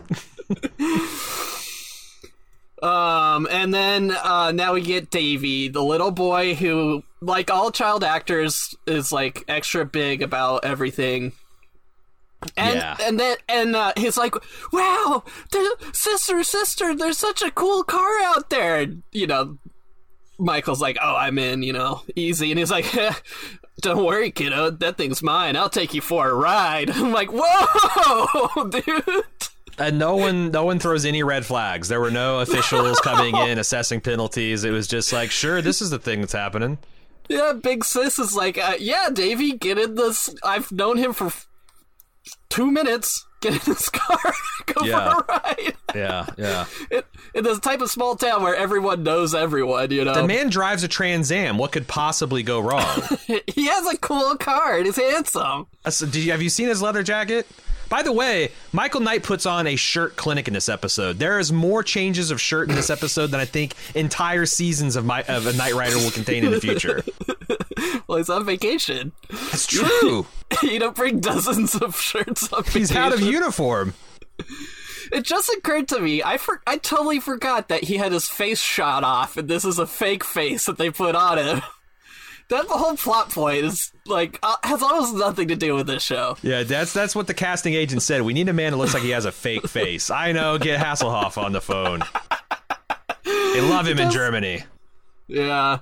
Um, 2.82 3.48
and 3.50 3.74
then 3.74 4.12
uh, 4.12 4.52
now 4.52 4.74
we 4.74 4.82
get 4.82 5.10
Davy, 5.10 5.68
the 5.68 5.82
little 5.82 6.12
boy 6.12 6.54
who, 6.54 7.02
like 7.20 7.50
all 7.50 7.72
child 7.72 8.04
actors, 8.04 8.74
is 8.86 9.10
like 9.10 9.42
extra 9.48 9.84
big 9.84 10.22
about 10.22 10.64
everything. 10.64 11.32
And 12.56 12.76
Yeah. 12.76 12.96
and 13.02 13.18
then 13.18 13.36
and 13.48 13.74
uh, 13.74 13.92
he's 13.96 14.16
like, 14.16 14.34
"Wow, 14.72 15.24
sister, 15.92 16.44
sister, 16.44 16.94
there's 16.94 17.18
such 17.18 17.42
a 17.42 17.50
cool 17.50 17.82
car 17.82 18.20
out 18.22 18.48
there." 18.50 18.76
And, 18.76 19.02
you 19.10 19.26
know, 19.26 19.58
Michael's 20.38 20.80
like, 20.80 20.98
"Oh, 21.02 21.16
I'm 21.16 21.36
in," 21.36 21.64
you 21.64 21.72
know, 21.72 22.02
easy, 22.14 22.50
and 22.52 22.58
he's 22.60 22.70
like. 22.70 22.86
Don't 23.80 24.04
worry, 24.04 24.30
kiddo. 24.30 24.70
That 24.70 24.96
thing's 24.96 25.22
mine. 25.22 25.56
I'll 25.56 25.70
take 25.70 25.94
you 25.94 26.00
for 26.00 26.28
a 26.28 26.34
ride. 26.34 26.90
I'm 26.94 27.12
like, 27.12 27.28
whoa, 27.32 28.64
dude. 28.70 29.24
And 29.78 29.98
no 29.98 30.16
one 30.16 30.50
no 30.50 30.64
one 30.64 30.80
throws 30.80 31.04
any 31.04 31.22
red 31.22 31.46
flags. 31.46 31.88
There 31.88 32.00
were 32.00 32.10
no 32.10 32.40
officials 32.40 32.98
coming 33.00 33.36
in 33.36 33.58
assessing 33.58 34.00
penalties. 34.00 34.64
It 34.64 34.70
was 34.72 34.88
just 34.88 35.12
like, 35.12 35.30
sure, 35.30 35.62
this 35.62 35.80
is 35.80 35.90
the 35.90 35.98
thing 36.00 36.20
that's 36.20 36.32
happening. 36.32 36.78
Yeah, 37.28 37.52
Big 37.52 37.84
Sis 37.84 38.18
is 38.18 38.34
like, 38.34 38.58
uh, 38.58 38.74
yeah, 38.80 39.10
Davey, 39.12 39.52
get 39.52 39.78
in 39.78 39.94
this. 39.94 40.34
I've 40.42 40.72
known 40.72 40.96
him 40.96 41.12
for 41.12 41.26
f- 41.26 41.46
two 42.48 42.70
minutes. 42.70 43.26
Get 43.40 43.52
in 43.54 43.60
this 43.72 43.88
car, 43.88 44.18
go 44.66 44.84
Yeah. 44.84 45.14
for 45.14 45.20
a 45.20 45.24
ride. 45.28 45.74
Yeah, 45.94 46.26
yeah. 46.36 46.64
It, 46.90 47.06
in 47.34 47.44
this 47.44 47.58
type 47.60 47.80
of 47.80 47.90
small 47.90 48.16
town 48.16 48.42
where 48.42 48.54
everyone 48.56 49.02
knows 49.02 49.34
everyone, 49.34 49.90
you 49.90 50.04
know. 50.04 50.14
The 50.14 50.26
man 50.26 50.48
drives 50.50 50.82
a 50.82 50.88
Trans 50.88 51.30
Am. 51.30 51.56
What 51.58 51.70
could 51.72 51.86
possibly 51.86 52.42
go 52.42 52.58
wrong? 52.60 53.00
he 53.46 53.66
has 53.68 53.86
a 53.86 53.96
cool 53.98 54.36
car 54.36 54.76
and 54.78 54.86
he's 54.86 54.96
handsome. 54.96 55.66
Uh, 55.84 55.90
so 55.90 56.06
did 56.06 56.16
you, 56.24 56.32
have 56.32 56.42
you 56.42 56.48
seen 56.50 56.68
his 56.68 56.82
leather 56.82 57.02
jacket? 57.02 57.46
By 57.88 58.02
the 58.02 58.12
way, 58.12 58.50
Michael 58.72 59.00
Knight 59.00 59.22
puts 59.22 59.46
on 59.46 59.66
a 59.66 59.76
shirt 59.76 60.16
clinic 60.16 60.46
in 60.48 60.54
this 60.54 60.68
episode. 60.68 61.18
There 61.18 61.38
is 61.38 61.50
more 61.52 61.82
changes 61.82 62.30
of 62.30 62.40
shirt 62.40 62.68
in 62.68 62.74
this 62.74 62.90
episode 62.90 63.28
than 63.28 63.40
I 63.40 63.44
think 63.46 63.74
entire 63.94 64.46
seasons 64.46 64.96
of 64.96 65.04
my 65.04 65.22
of 65.22 65.46
a 65.46 65.52
Knight 65.54 65.74
Rider 65.74 65.96
will 65.96 66.10
contain 66.10 66.44
in 66.44 66.50
the 66.50 66.60
future. 66.60 67.02
Well, 68.06 68.18
he's 68.18 68.30
on 68.30 68.44
vacation. 68.46 69.12
That's 69.30 69.66
true. 69.66 70.26
you 70.62 70.78
don't 70.78 70.96
bring 70.96 71.20
dozens 71.20 71.74
of 71.74 71.94
shirts 72.00 72.50
on 72.52 72.64
He's 72.64 72.94
out 72.94 73.12
of 73.12 73.20
uniform. 73.20 73.92
It 75.12 75.24
just 75.24 75.48
occurred 75.50 75.88
to 75.88 76.00
me, 76.00 76.22
I 76.22 76.38
for- 76.38 76.62
I 76.66 76.78
totally 76.78 77.20
forgot 77.20 77.68
that 77.68 77.84
he 77.84 77.98
had 77.98 78.12
his 78.12 78.26
face 78.28 78.60
shot 78.62 79.04
off, 79.04 79.36
and 79.36 79.46
this 79.48 79.64
is 79.64 79.78
a 79.78 79.86
fake 79.86 80.24
face 80.24 80.64
that 80.66 80.78
they 80.78 80.90
put 80.90 81.14
on 81.14 81.38
him. 81.38 81.62
That 82.50 82.66
the 82.66 82.78
whole 82.78 82.96
plot 82.96 83.28
point 83.28 83.66
is 83.66 83.92
like 84.08 84.38
uh, 84.42 84.56
has 84.64 84.82
almost 84.82 85.14
nothing 85.14 85.48
to 85.48 85.56
do 85.56 85.74
with 85.74 85.86
this 85.86 86.02
show. 86.02 86.36
Yeah, 86.42 86.62
that's 86.62 86.92
that's 86.92 87.14
what 87.14 87.26
the 87.26 87.34
casting 87.34 87.74
agent 87.74 88.02
said. 88.02 88.22
We 88.22 88.32
need 88.32 88.48
a 88.48 88.52
man 88.52 88.72
that 88.72 88.78
looks 88.78 88.94
like 88.94 89.02
he 89.02 89.10
has 89.10 89.24
a 89.24 89.32
fake 89.32 89.66
face. 89.68 90.10
I 90.10 90.32
know. 90.32 90.58
Get 90.58 90.80
Hasselhoff 90.80 91.36
on 91.42 91.52
the 91.52 91.60
phone. 91.60 92.02
They 93.24 93.60
love 93.60 93.86
him 93.86 93.98
in 93.98 94.10
Germany. 94.10 94.64
Yeah. 95.26 95.78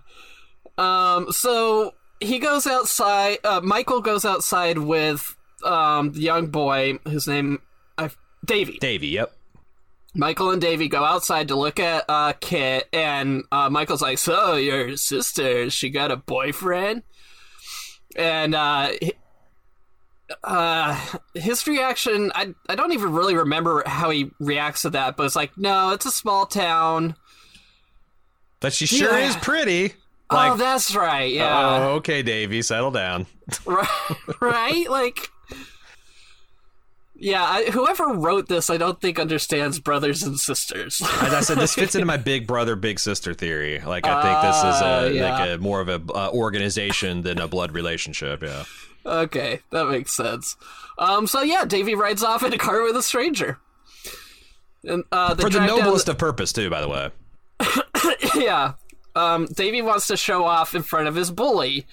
Um. 0.79 1.33
So 1.33 1.95
he 2.21 2.39
goes 2.39 2.67
outside. 2.67 3.39
Uh, 3.45 3.61
Michael 3.63 4.01
goes 4.01 4.25
outside 4.25 4.79
with 4.79 5.37
um 5.65 6.13
the 6.13 6.21
young 6.21 6.47
boy 6.49 6.99
whose 7.05 7.27
name 7.27 7.61
I 7.97 8.11
Davy. 8.45 8.79
Davey. 8.79 9.09
Yep. 9.09 9.33
Michael 10.15 10.51
and 10.51 10.63
Davy 10.63 10.89
go 10.89 11.05
outside 11.05 11.49
to 11.49 11.57
look 11.57 11.79
at 11.79 12.05
uh, 12.09 12.33
Kit, 12.41 12.89
and 12.91 13.45
uh, 13.53 13.69
Michael's 13.69 14.01
like, 14.01 14.17
"So 14.19 14.55
your 14.55 14.97
sister, 14.97 15.69
she 15.69 15.91
got 15.91 16.11
a 16.11 16.17
boyfriend?" 16.17 17.03
And 18.17 18.55
uh, 18.55 18.91
uh, 20.43 21.01
his 21.35 21.67
reaction, 21.67 22.33
I 22.35 22.55
I 22.69 22.75
don't 22.75 22.93
even 22.93 23.13
really 23.13 23.37
remember 23.37 23.83
how 23.87 24.11
he 24.11 24.31
reacts 24.41 24.83
to 24.83 24.91
that, 24.91 25.17
but 25.17 25.25
it's 25.25 25.37
like, 25.37 25.57
"No, 25.57 25.91
it's 25.91 26.07
a 26.07 26.11
small 26.11 26.47
town." 26.47 27.15
But 28.61 28.73
she 28.73 28.87
sure 28.87 29.17
Yeah. 29.19 29.29
is 29.29 29.37
pretty. 29.37 29.95
oh, 30.31 30.57
that's 30.57 30.95
right. 30.97 31.31
Yeah, 31.33 31.79
oh, 31.87 31.89
okay, 31.97 32.23
Davey, 32.23 32.63
settle 32.63 32.91
down. 32.91 33.27
right, 33.65 33.87
right. 34.41 34.91
Like, 34.91 35.31
yeah. 37.19 37.43
I, 37.43 37.65
whoever 37.71 38.07
wrote 38.09 38.49
this, 38.49 38.71
I 38.71 38.77
don't 38.77 39.01
think 39.01 39.19
understands 39.19 39.79
brothers 39.79 40.23
and 40.23 40.39
sisters. 40.39 41.01
As 41.21 41.35
I 41.35 41.41
said, 41.41 41.59
this 41.59 41.75
fits 41.75 41.95
into 41.95 42.07
my 42.07 42.17
big 42.33 42.47
brother, 42.47 42.77
big 42.77 42.99
sister 42.99 43.35
theory. 43.35 43.81
Like, 43.81 44.07
I 44.07 44.23
think 44.23 44.43
this 44.43 44.57
is 44.57 44.83
Ah, 44.83 45.01
a 45.01 45.11
yeah. 45.11 45.39
like 45.39 45.49
a 45.51 45.59
more 45.63 45.81
of 45.81 45.89
a 45.89 46.01
uh, 46.13 46.31
organization 46.33 47.23
than 47.23 47.39
a 47.39 47.49
blood 47.49 47.73
relationship. 47.73 48.43
Yeah. 48.43 48.65
Okay, 49.05 49.61
that 49.71 49.87
makes 49.89 50.17
sense. 50.17 50.57
Um, 50.99 51.27
so 51.27 51.41
yeah, 51.43 51.65
Davy 51.65 51.95
rides 51.95 52.23
off 52.25 52.43
in 52.43 52.53
a 52.53 52.59
car 52.59 52.83
with 52.83 52.97
a 52.97 53.03
stranger. 53.03 53.59
And 54.83 55.05
uh, 55.13 55.35
For 55.37 55.51
the 55.51 55.65
noblest 55.67 56.09
of 56.09 56.19
purpose, 56.19 56.53
too. 56.53 56.71
By 56.71 56.81
the 56.81 56.89
way. 56.89 57.11
yeah. 58.35 58.73
Um, 59.15 59.47
Davy 59.47 59.81
wants 59.83 60.09
to 60.09 60.17
show 60.17 60.45
off 60.45 60.75
in 60.75 60.83
front 60.83 61.09
of 61.09 61.15
his 61.15 61.31
bully. 61.31 61.87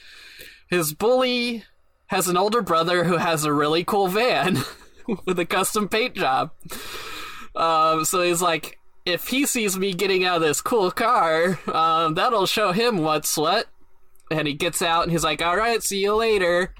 His 0.69 0.93
bully 0.93 1.63
has 2.07 2.27
an 2.27 2.35
older 2.37 2.61
brother 2.61 3.03
who 3.03 3.17
has 3.17 3.45
a 3.45 3.53
really 3.53 3.83
cool 3.83 4.07
van 4.07 4.57
with 5.25 5.39
a 5.39 5.45
custom 5.45 5.87
paint 5.87 6.15
job. 6.15 6.51
Um, 7.55 8.05
so 8.05 8.21
he's 8.21 8.41
like, 8.41 8.79
if 9.05 9.27
he 9.27 9.45
sees 9.45 9.77
me 9.77 9.93
getting 9.93 10.23
out 10.23 10.37
of 10.37 10.41
this 10.41 10.61
cool 10.61 10.91
car, 10.91 11.59
um, 11.71 12.13
that'll 12.13 12.45
show 12.45 12.71
him 12.71 12.99
what's 12.99 13.37
what. 13.37 13.67
And 14.31 14.47
he 14.47 14.53
gets 14.53 14.81
out 14.81 15.03
and 15.03 15.11
he's 15.11 15.23
like, 15.23 15.41
all 15.41 15.57
right, 15.57 15.83
see 15.83 15.99
you 15.99 16.15
later. 16.15 16.73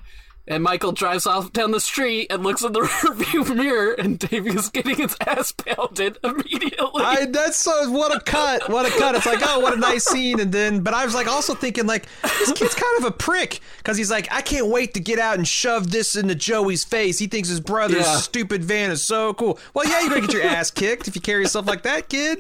And 0.45 0.62
Michael 0.62 0.91
drives 0.91 1.25
off 1.25 1.53
down 1.53 1.71
the 1.71 1.79
street 1.79 2.27
and 2.29 2.43
looks 2.43 2.63
in 2.63 2.73
the 2.73 2.82
rearview 2.82 3.56
mirror, 3.56 3.93
and 3.93 4.19
Davy's 4.19 4.69
getting 4.69 4.97
his 4.97 5.15
ass 5.25 5.53
pounded 5.53 6.17
immediately. 6.21 7.01
I 7.01 7.27
that's 7.27 7.58
so 7.58 7.89
what 7.91 8.13
a 8.13 8.19
cut. 8.19 8.67
What 8.69 8.86
a 8.86 8.89
cut. 8.99 9.15
It's 9.15 9.25
like, 9.25 9.39
oh, 9.41 9.60
what 9.60 9.73
a 9.73 9.77
nice 9.77 10.03
scene. 10.03 10.41
And 10.41 10.51
then 10.51 10.82
but 10.82 10.93
I 10.93 11.06
was 11.06 11.15
like 11.15 11.27
also 11.27 11.53
thinking 11.56 11.86
like 11.88 12.08
this 12.39 12.51
kid's 12.51 12.75
kind 12.75 12.97
of 12.97 13.06
a 13.06 13.12
prick 13.12 13.62
cuz 13.86 13.95
he's 13.95 14.12
like 14.12 14.27
I 14.34 14.41
can't 14.41 14.67
wait 14.67 14.93
to 14.95 14.99
get 14.99 15.17
out 15.17 15.38
and 15.38 15.47
shove 15.47 15.91
this 15.91 16.15
into 16.17 16.36
Joey's 16.36 16.84
face. 16.84 17.19
He 17.19 17.27
thinks 17.27 17.47
his 17.47 17.62
brother's 17.62 18.06
Yeah. 18.06 18.17
stupid 18.17 18.65
van 18.65 18.91
is 18.91 19.01
so 19.01 19.34
cool. 19.36 19.58
Well, 19.73 19.88
yeah, 19.88 20.01
you're 20.01 20.10
going 20.10 20.21
to 20.23 20.27
get 20.27 20.34
your 20.34 20.43
ass 20.43 20.71
kicked 20.71 21.08
if 21.08 21.15
you 21.15 21.21
carry 21.21 21.43
yourself 21.43 21.67
like 21.67 21.84
that, 21.84 22.10
kid. 22.10 22.39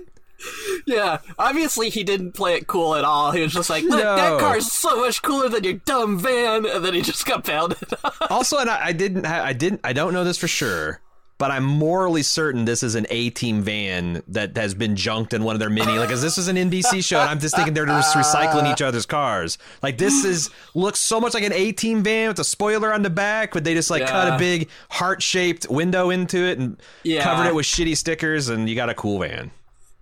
Yeah, 0.85 1.19
obviously 1.39 1.89
he 1.89 2.03
didn't 2.03 2.33
play 2.33 2.55
it 2.55 2.67
cool 2.67 2.95
at 2.95 3.03
all. 3.05 3.31
He 3.31 3.41
was 3.41 3.53
just 3.53 3.69
like, 3.69 3.83
"Look, 3.83 3.99
No. 4.03 4.15
that 4.15 4.39
car's 4.39 4.71
so 4.71 4.97
much 4.97 5.21
cooler 5.21 5.47
than 5.49 5.63
your 5.63 5.73
dumb 5.73 6.19
van," 6.19 6.65
and 6.65 6.83
then 6.83 6.93
he 6.93 7.01
just 7.01 7.25
got 7.25 7.43
pounded. 7.45 7.77
Also, 8.29 8.57
and 8.57 8.69
I, 8.69 8.87
I 8.87 8.91
didn't 8.93 9.25
ha- 9.25 9.43
I 9.43 9.53
didn't 9.53 9.81
I 9.83 9.93
don't 9.93 10.13
know 10.13 10.23
this 10.23 10.37
for 10.37 10.47
sure. 10.47 10.99
But 11.39 11.49
I'm 11.51 11.63
morally 11.65 12.21
certain 12.23 12.63
this 12.63 12.83
is 12.83 12.95
an 12.95 13.05
A-team 13.09 13.63
van 13.63 14.21
that 14.29 14.55
has 14.55 14.73
been 14.75 14.95
junked 14.95 15.33
in 15.33 15.43
one 15.43 15.55
of 15.55 15.59
their 15.59 15.69
mini. 15.69 15.91
Like, 15.97 16.07
'cause 16.09 16.21
this 16.21 16.37
is 16.37 16.47
an 16.47 16.55
NBC 16.57 17.01
show, 17.03 17.19
and 17.19 17.29
I'm 17.29 17.39
just 17.39 17.55
thinking 17.55 17.73
they're 17.73 17.85
just 17.87 18.15
recycling 18.15 18.71
each 18.71 18.81
other's 18.83 19.05
cars. 19.07 19.57
Like, 19.81 19.97
this 19.97 20.23
is 20.23 20.51
looks 20.73 20.99
so 20.99 21.19
much 21.19 21.33
like 21.33 21.43
an 21.43 21.51
A-team 21.51 22.01
van 22.03 22.29
with 22.29 22.39
a 22.39 22.43
spoiler 22.45 22.93
on 22.93 23.01
the 23.01 23.09
back, 23.09 23.51
but 23.51 23.63
they 23.65 23.73
just 23.73 23.89
like 23.89 24.05
cut 24.07 24.33
a 24.33 24.37
big 24.37 24.69
heart-shaped 24.91 25.67
window 25.69 26.11
into 26.11 26.37
it 26.37 26.59
and 26.59 26.77
Yeah. 27.03 27.23
covered 27.23 27.47
it 27.47 27.55
with 27.55 27.65
shitty 27.65 27.97
stickers, 27.97 28.47
and 28.47 28.69
you 28.69 28.75
got 28.75 28.89
a 28.89 28.93
cool 28.93 29.19
van. 29.19 29.51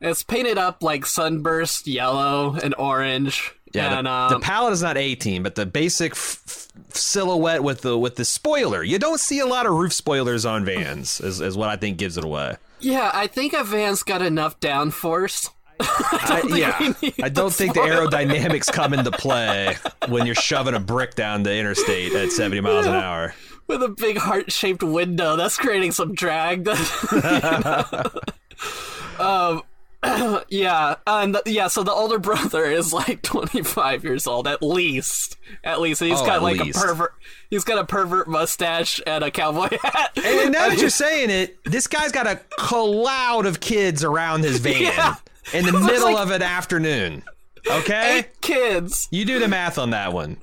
It's 0.01 0.23
painted 0.23 0.57
up 0.57 0.83
like 0.83 1.05
sunburst 1.05 1.87
yellow 1.87 2.55
and 2.61 2.75
orange. 2.77 3.53
Yeah, 3.73 3.97
and 3.99 4.05
the, 4.05 4.11
um, 4.11 4.29
the 4.33 4.39
palette 4.39 4.73
is 4.73 4.81
not 4.81 4.97
A-team, 4.97 5.43
but 5.43 5.55
the 5.55 5.65
basic 5.65 6.11
f- 6.11 6.41
f- 6.45 6.67
silhouette 6.93 7.63
with 7.63 7.81
the 7.81 7.97
with 7.97 8.17
the 8.17 8.25
spoiler. 8.25 8.83
You 8.83 8.99
don't 8.99 9.19
see 9.19 9.39
a 9.39 9.45
lot 9.45 9.65
of 9.65 9.71
roof 9.73 9.93
spoilers 9.93 10.45
on 10.45 10.65
vans, 10.65 11.21
is, 11.21 11.39
is 11.39 11.55
what 11.55 11.69
I 11.69 11.77
think 11.77 11.97
gives 11.97 12.17
it 12.17 12.25
away. 12.25 12.57
yeah, 12.81 13.11
I 13.13 13.27
think 13.27 13.53
a 13.53 13.63
van's 13.63 14.03
got 14.03 14.21
enough 14.21 14.59
downforce. 14.59 15.49
I, 15.79 16.41
we 16.45 16.59
yeah, 16.59 16.93
I 17.23 17.29
don't 17.29 17.53
think 17.53 17.73
the 17.73 17.79
aerodynamics 17.79 18.71
come 18.71 18.93
into 18.93 19.09
play 19.09 19.77
when 20.09 20.25
you're 20.25 20.35
shoving 20.35 20.75
a 20.75 20.79
brick 20.79 21.15
down 21.15 21.43
the 21.43 21.55
interstate 21.55 22.13
at 22.13 22.31
70 22.31 22.61
miles 22.61 22.85
an 22.85 22.93
hour. 22.93 23.33
with 23.67 23.81
a 23.81 23.89
big 23.89 24.17
heart-shaped 24.17 24.83
window. 24.83 25.37
That's 25.37 25.57
creating 25.57 25.93
some 25.93 26.13
drag. 26.13 26.67
um, 29.19 29.61
Yeah, 30.49 30.95
and 31.05 31.35
the, 31.35 31.43
yeah, 31.45 31.67
so 31.67 31.83
the 31.83 31.91
older 31.91 32.17
brother 32.29 32.65
is 32.65 32.91
like 32.91 33.21
25 33.21 34.03
years 34.03 34.25
old 34.27 34.47
at 34.47 34.61
least. 34.63 35.37
At 35.63 35.79
least, 35.81 36.01
and 36.01 36.09
he's 36.11 36.19
Oh, 36.21 36.25
got 36.25 36.41
like 36.41 36.59
least. 36.59 36.79
a 36.83 36.87
pervert. 36.87 37.13
He's 37.49 37.63
got 37.63 37.77
a 37.77 37.85
pervert 37.85 38.27
mustache 38.27 38.99
and 39.05 39.23
a 39.23 39.29
cowboy 39.31 39.69
hat. 39.83 40.11
And 40.23 40.51
now 40.51 40.69
that 40.69 40.79
you're 40.79 40.89
saying 41.05 41.29
it, 41.29 41.63
this 41.65 41.87
guy's 41.87 42.11
got 42.11 42.25
a 42.27 42.37
cloud 42.57 43.45
of 43.45 43.59
kids 43.59 44.03
around 44.03 44.43
his 44.43 44.59
van 44.59 44.81
Yeah. 44.81 45.15
in 45.53 45.65
the 45.65 45.73
middle 45.73 46.13
like- 46.13 46.17
of 46.23 46.31
an 46.31 46.41
afternoon. 46.41 47.23
Okay? 47.69 48.19
Eight 48.19 48.41
kids. 48.41 49.07
You 49.11 49.23
do 49.23 49.37
the 49.39 49.47
math 49.47 49.77
on 49.77 49.91
that 49.91 50.13
one. 50.13 50.37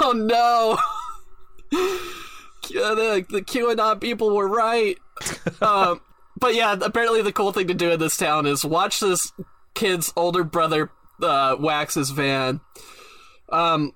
Oh 0.00 0.12
no. 0.14 0.78
Yeah, 2.70 2.94
the, 2.94 3.26
the 3.28 3.42
QAnon 3.42 4.00
people 4.00 4.36
were 4.36 4.46
right. 4.46 4.96
um, 5.60 6.00
but 6.38 6.54
yeah, 6.54 6.76
apparently 6.80 7.22
the 7.22 7.32
cool 7.32 7.52
thing 7.52 7.68
to 7.68 7.74
do 7.74 7.90
in 7.90 7.98
this 8.00 8.16
town 8.16 8.46
is 8.46 8.64
watch 8.64 9.00
this 9.00 9.32
kid's 9.74 10.12
older 10.16 10.44
brother 10.44 10.90
uh, 11.22 11.56
wax 11.58 11.94
his 11.94 12.10
van. 12.10 12.60
Um, 13.50 13.92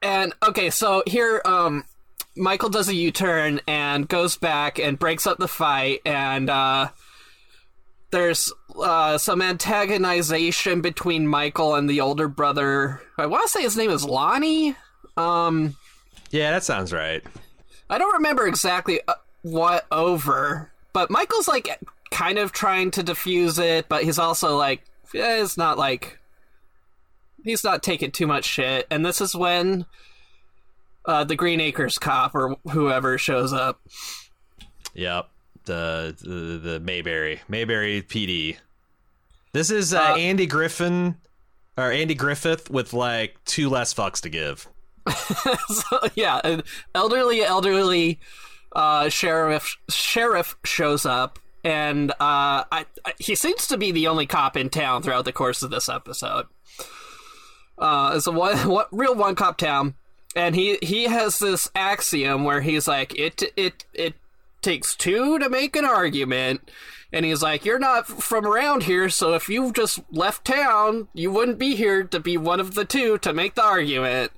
and 0.00 0.32
okay, 0.42 0.70
so 0.70 1.02
here, 1.06 1.42
um, 1.44 1.84
Michael 2.36 2.70
does 2.70 2.88
a 2.88 2.94
U-turn 2.94 3.60
and 3.66 4.08
goes 4.08 4.36
back 4.36 4.78
and 4.78 4.98
breaks 4.98 5.26
up 5.26 5.38
the 5.38 5.48
fight, 5.48 6.00
and 6.06 6.48
uh, 6.48 6.88
there's 8.10 8.52
uh, 8.80 9.18
some 9.18 9.40
antagonization 9.40 10.82
between 10.82 11.26
Michael 11.26 11.74
and 11.74 11.88
the 11.90 12.00
older 12.00 12.28
brother. 12.28 13.02
I 13.18 13.26
want 13.26 13.44
to 13.44 13.48
say 13.48 13.62
his 13.62 13.76
name 13.76 13.90
is 13.90 14.04
Lonnie. 14.04 14.74
Um, 15.16 15.76
Yeah, 16.30 16.52
that 16.52 16.64
sounds 16.64 16.92
right. 16.92 17.22
I 17.90 17.98
don't 17.98 18.14
remember 18.14 18.46
exactly 18.46 19.00
uh, 19.06 19.14
what 19.42 19.86
over, 19.92 20.71
but 20.92 21.10
Michael's 21.10 21.48
like 21.48 21.68
kind 22.10 22.38
of 22.38 22.52
trying 22.52 22.90
to 22.92 23.02
diffuse 23.02 23.58
it, 23.58 23.88
but 23.88 24.04
he's 24.04 24.18
also 24.18 24.56
like, 24.56 24.82
eh, 25.14 25.42
it's 25.42 25.56
not 25.56 25.78
like 25.78 26.18
he's 27.44 27.64
not 27.64 27.82
taking 27.82 28.10
too 28.10 28.26
much 28.26 28.44
shit. 28.44 28.86
And 28.90 29.04
this 29.04 29.20
is 29.20 29.34
when 29.34 29.86
uh, 31.06 31.24
the 31.24 31.36
Green 31.36 31.60
Acres 31.60 31.98
cop 31.98 32.34
or 32.34 32.56
whoever 32.70 33.18
shows 33.18 33.52
up. 33.52 33.80
Yep. 34.94 35.28
The 35.64 36.16
the, 36.20 36.58
the 36.70 36.80
Mayberry. 36.80 37.40
Mayberry 37.48 38.02
PD. 38.02 38.56
This 39.52 39.70
is 39.70 39.92
uh, 39.94 40.00
Uh, 40.00 40.16
Andy 40.16 40.46
Griffin 40.46 41.16
or 41.76 41.90
Andy 41.90 42.14
Griffith 42.14 42.70
with 42.70 42.92
like 42.92 43.36
two 43.44 43.68
less 43.68 43.94
fucks 43.94 44.20
to 44.22 44.28
give. 44.28 44.68
so 45.68 45.98
yeah, 46.14 46.60
elderly, 46.94 47.42
elderly 47.42 48.20
uh, 48.74 49.08
sheriff 49.08 49.76
sheriff 49.88 50.56
shows 50.64 51.04
up, 51.06 51.38
and 51.64 52.10
uh, 52.12 52.64
I, 52.70 52.86
I, 53.04 53.12
he 53.18 53.34
seems 53.34 53.66
to 53.68 53.76
be 53.76 53.92
the 53.92 54.06
only 54.06 54.26
cop 54.26 54.56
in 54.56 54.70
town 54.70 55.02
throughout 55.02 55.24
the 55.24 55.32
course 55.32 55.62
of 55.62 55.70
this 55.70 55.88
episode. 55.88 56.46
Uh, 57.78 58.12
it's 58.16 58.26
a 58.26 58.32
one, 58.32 58.56
what 58.68 58.88
real 58.90 59.14
one 59.14 59.34
cop 59.34 59.58
town, 59.58 59.94
and 60.34 60.54
he 60.54 60.78
he 60.82 61.04
has 61.04 61.38
this 61.38 61.70
axiom 61.74 62.44
where 62.44 62.60
he's 62.60 62.88
like, 62.88 63.18
it 63.18 63.42
it 63.56 63.84
it 63.92 64.14
takes 64.62 64.94
two 64.94 65.38
to 65.38 65.48
make 65.50 65.76
an 65.76 65.84
argument. 65.84 66.70
And 67.14 67.26
he's 67.26 67.42
like, 67.42 67.66
You're 67.66 67.78
not 67.78 68.06
from 68.06 68.46
around 68.46 68.84
here, 68.84 69.10
so 69.10 69.34
if 69.34 69.48
you 69.48 69.70
just 69.72 70.00
left 70.10 70.46
town, 70.46 71.08
you 71.12 71.30
wouldn't 71.30 71.58
be 71.58 71.76
here 71.76 72.04
to 72.04 72.18
be 72.18 72.38
one 72.38 72.58
of 72.58 72.74
the 72.74 72.86
two 72.86 73.18
to 73.18 73.34
make 73.34 73.54
the 73.54 73.62
argument. 73.62 74.32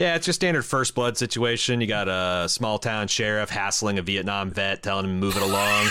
Yeah, 0.00 0.14
it's 0.14 0.26
your 0.26 0.32
standard 0.32 0.64
first 0.64 0.94
blood 0.94 1.18
situation. 1.18 1.82
You 1.82 1.86
got 1.86 2.08
a 2.08 2.48
small 2.48 2.78
town 2.78 3.06
sheriff 3.08 3.50
hassling 3.50 3.98
a 3.98 4.02
Vietnam 4.02 4.50
vet, 4.50 4.82
telling 4.82 5.04
him 5.04 5.20
move 5.20 5.36
it 5.36 5.42
along, 5.42 5.84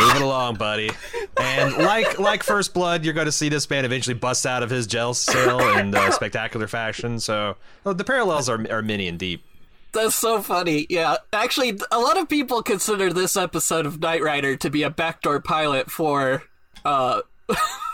move 0.00 0.16
it 0.16 0.22
along, 0.22 0.54
buddy. 0.54 0.90
And 1.38 1.76
like 1.76 2.18
like 2.18 2.42
first 2.42 2.72
blood, 2.72 3.04
you're 3.04 3.12
going 3.12 3.26
to 3.26 3.32
see 3.32 3.50
this 3.50 3.68
man 3.68 3.84
eventually 3.84 4.14
bust 4.14 4.46
out 4.46 4.62
of 4.62 4.70
his 4.70 4.86
jail 4.86 5.12
cell 5.12 5.60
in 5.76 5.94
uh, 5.94 6.10
spectacular 6.10 6.68
fashion. 6.68 7.20
So 7.20 7.58
oh, 7.84 7.92
the 7.92 8.02
parallels 8.02 8.48
are 8.48 8.66
are 8.72 8.80
many 8.80 9.06
and 9.08 9.18
deep. 9.18 9.44
That's 9.92 10.14
so 10.14 10.40
funny. 10.40 10.86
Yeah, 10.88 11.16
actually, 11.30 11.78
a 11.92 11.98
lot 11.98 12.16
of 12.18 12.30
people 12.30 12.62
consider 12.62 13.12
this 13.12 13.36
episode 13.36 13.84
of 13.84 14.00
Knight 14.00 14.22
Rider 14.22 14.56
to 14.56 14.70
be 14.70 14.84
a 14.84 14.90
backdoor 14.90 15.38
pilot 15.40 15.90
for 15.90 16.44
uh, 16.86 17.20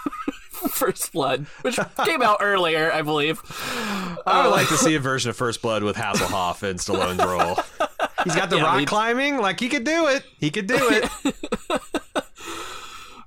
First 0.71 1.13
Blood, 1.13 1.47
which 1.63 1.79
came 2.05 2.23
out 2.23 2.39
earlier, 2.41 2.91
I 2.93 3.03
believe. 3.03 3.41
I 4.27 4.43
would 4.45 4.51
like 4.51 4.69
to 4.69 4.77
see 4.77 4.95
a 4.95 5.01
version 5.01 5.31
of 5.31 5.37
First 5.37 5.63
Blood 5.63 5.83
with 5.83 5.97
Hasselhoff 5.97 6.63
and 6.63 6.79
Stallone's 6.79 7.25
role. 7.25 7.57
He's 8.25 8.35
got 8.35 8.51
the 8.51 8.57
Yeah, 8.57 8.65
rock 8.65 8.77
we- 8.79 8.87
climbing, 8.87 9.39
like 9.39 9.61
he 9.61 9.69
could 9.69 9.85
do 9.85 10.07
it. 10.09 10.25
He 10.41 10.51
could 10.51 10.67
do 10.67 10.77
it. 10.81 11.35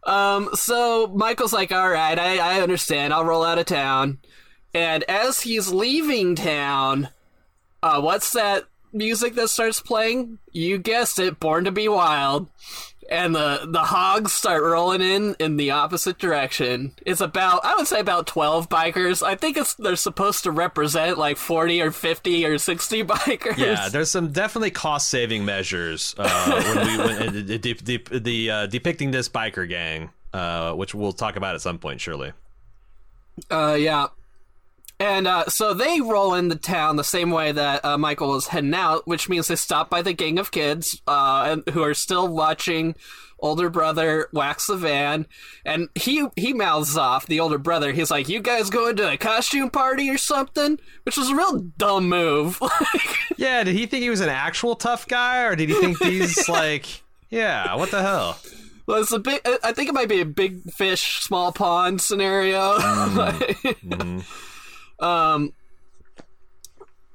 Um, 0.05 0.49
so 0.55 1.07
Michael's 1.07 1.53
like, 1.53 1.71
"All 1.71 1.89
right, 1.89 2.17
I, 2.17 2.37
I 2.37 2.61
understand. 2.61 3.13
I'll 3.13 3.25
roll 3.25 3.43
out 3.43 3.59
of 3.59 3.65
town." 3.67 4.17
And 4.73 5.03
as 5.03 5.41
he's 5.41 5.71
leaving 5.71 6.35
town, 6.35 7.09
uh, 7.83 8.01
what's 8.01 8.31
that 8.31 8.63
music 8.91 9.35
that 9.35 9.49
starts 9.49 9.79
playing? 9.81 10.39
You 10.51 10.79
guessed 10.79 11.19
it, 11.19 11.39
"Born 11.39 11.65
to 11.65 11.71
Be 11.71 11.87
Wild." 11.87 12.49
And 13.11 13.33
the 13.33 13.65
the 13.67 13.79
hogs 13.79 14.31
start 14.31 14.61
rolling 14.61 15.01
in 15.01 15.35
in 15.39 15.57
the 15.57 15.71
opposite 15.71 16.19
direction. 16.19 16.93
It's 17.05 17.21
about 17.21 17.65
I 17.65 17.75
would 17.75 17.87
say 17.87 17.99
about 17.99 18.27
twelve 18.27 18.69
bikers. 18.69 19.23
I 19.25 19.35
think 19.35 19.57
it's 19.57 19.73
they're 19.73 19.95
supposed 19.95 20.43
to 20.43 20.51
represent 20.51 21.17
like 21.17 21.37
forty 21.37 21.81
or 21.81 21.89
fifty 21.91 22.45
or 22.45 22.59
sixty 22.59 23.03
bikers. 23.05 23.57
Yeah, 23.57 23.89
there's 23.89 24.11
some 24.11 24.31
definitely 24.31 24.71
cost 24.71 25.09
saving 25.09 25.43
measures 25.43 26.13
uh, 26.17 26.61
when 26.75 26.87
we 26.87 26.97
when, 26.97 27.27
uh, 27.27 27.31
the, 27.31 27.57
the, 27.57 28.19
the 28.19 28.51
uh, 28.51 28.67
depicting 28.67 29.09
this 29.09 29.27
biker 29.27 29.67
gang, 29.67 30.11
uh, 30.33 30.73
which 30.73 30.93
we'll 30.93 31.11
talk 31.11 31.35
about 31.35 31.55
at 31.55 31.61
some 31.61 31.79
point, 31.79 31.99
surely. 32.01 32.31
Uh, 33.49 33.75
yeah. 33.79 34.07
And 34.99 35.27
uh, 35.27 35.45
so 35.47 35.73
they 35.73 36.01
roll 36.01 36.33
into 36.33 36.55
town 36.57 36.97
the 36.97 37.03
same 37.03 37.31
way 37.31 37.51
that 37.53 37.85
uh, 37.85 37.97
Michael 37.97 38.35
is 38.35 38.47
heading 38.47 38.73
out, 38.73 39.07
which 39.07 39.29
means 39.29 39.47
they 39.47 39.55
stop 39.55 39.89
by 39.89 40.01
the 40.01 40.13
gang 40.13 40.37
of 40.39 40.51
kids 40.51 41.01
uh, 41.07 41.47
and, 41.65 41.73
who 41.73 41.83
are 41.83 41.93
still 41.93 42.27
watching 42.27 42.95
older 43.41 43.69
brother 43.69 44.27
wax 44.33 44.67
the 44.67 44.75
van. 44.75 45.25
And 45.63 45.87
he 45.95 46.27
he 46.35 46.51
mouths 46.51 46.97
off 46.97 47.27
the 47.27 47.39
older 47.39 47.57
brother. 47.57 47.93
He's 47.93 48.11
like, 48.11 48.27
"You 48.27 48.41
guys 48.41 48.69
going 48.69 48.97
to 48.97 49.09
a 49.09 49.17
costume 49.17 49.69
party 49.69 50.09
or 50.09 50.17
something?" 50.17 50.77
Which 51.03 51.15
was 51.15 51.29
a 51.29 51.35
real 51.35 51.59
dumb 51.77 52.09
move. 52.09 52.59
Yeah, 53.39 53.63
did 53.63 53.73
he 53.73 53.85
think 53.85 54.03
he 54.03 54.09
was 54.09 54.19
an 54.19 54.27
actual 54.27 54.75
tough 54.75 55.07
guy, 55.07 55.43
or 55.45 55.55
did 55.55 55.69
he 55.69 55.75
think 55.75 55.97
he's 56.03 56.49
like, 56.49 56.85
yeah, 57.29 57.73
what 57.75 57.89
the 57.89 58.01
hell? 58.01 58.37
well, 58.85 59.01
it's 59.01 59.13
a 59.13 59.19
big. 59.19 59.39
I 59.63 59.71
think 59.71 59.87
it 59.87 59.93
might 59.93 60.09
be 60.09 60.19
a 60.19 60.25
big 60.25 60.69
fish, 60.73 61.21
small 61.21 61.53
pond 61.53 62.01
scenario. 62.01 62.77
Um, 65.01 65.53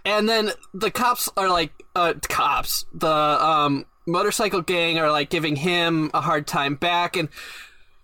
and 0.05 0.29
then 0.29 0.51
the 0.73 0.91
cops 0.91 1.29
are 1.37 1.49
like, 1.49 1.73
uh, 1.97 2.15
cops, 2.29 2.85
the 2.93 3.09
um 3.09 3.87
motorcycle 4.07 4.61
gang 4.61 4.99
are 4.99 5.11
like 5.11 5.31
giving 5.31 5.57
him 5.57 6.11
a 6.13 6.21
hard 6.21 6.47
time 6.47 6.75
back, 6.75 7.17
and 7.17 7.29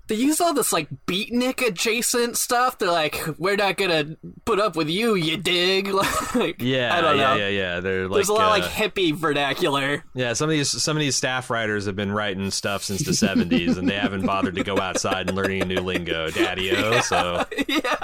they 0.08 0.14
use 0.16 0.40
all 0.40 0.54
this 0.54 0.72
like 0.72 0.88
beatnik 1.06 1.64
adjacent 1.64 2.36
stuff. 2.38 2.78
They're 2.78 2.90
like, 2.90 3.20
we're 3.38 3.56
not 3.56 3.76
gonna 3.76 4.16
put 4.46 4.58
up 4.58 4.76
with 4.76 4.88
you, 4.88 5.14
you 5.14 5.36
dig? 5.36 5.88
like, 6.34 6.56
Yeah, 6.60 6.94
I 6.96 7.00
don't 7.02 7.18
yeah, 7.18 7.22
know. 7.22 7.36
yeah, 7.36 7.48
yeah. 7.48 7.80
They're 7.80 8.08
like, 8.08 8.14
There's 8.14 8.28
a 8.28 8.32
lot 8.32 8.58
of 8.58 8.64
uh, 8.64 8.66
like 8.66 8.72
hippie 8.94 9.14
vernacular. 9.14 10.02
yeah. 10.14 10.32
Some 10.32 10.48
of 10.48 10.52
these 10.52 10.70
some 10.82 10.96
of 10.96 11.00
these 11.00 11.16
staff 11.16 11.50
writers 11.50 11.84
have 11.86 11.96
been 11.96 12.10
writing 12.12 12.50
stuff 12.50 12.82
since 12.82 13.04
the 13.04 13.12
'70s, 13.12 13.76
and 13.76 13.88
they 13.88 13.96
haven't 13.98 14.24
bothered 14.24 14.54
to 14.56 14.64
go 14.64 14.78
outside 14.78 15.28
and 15.28 15.36
learning 15.36 15.62
a 15.62 15.66
new 15.66 15.80
lingo, 15.80 16.30
daddy-o. 16.30 17.00
So 17.02 17.44
yeah, 17.68 17.96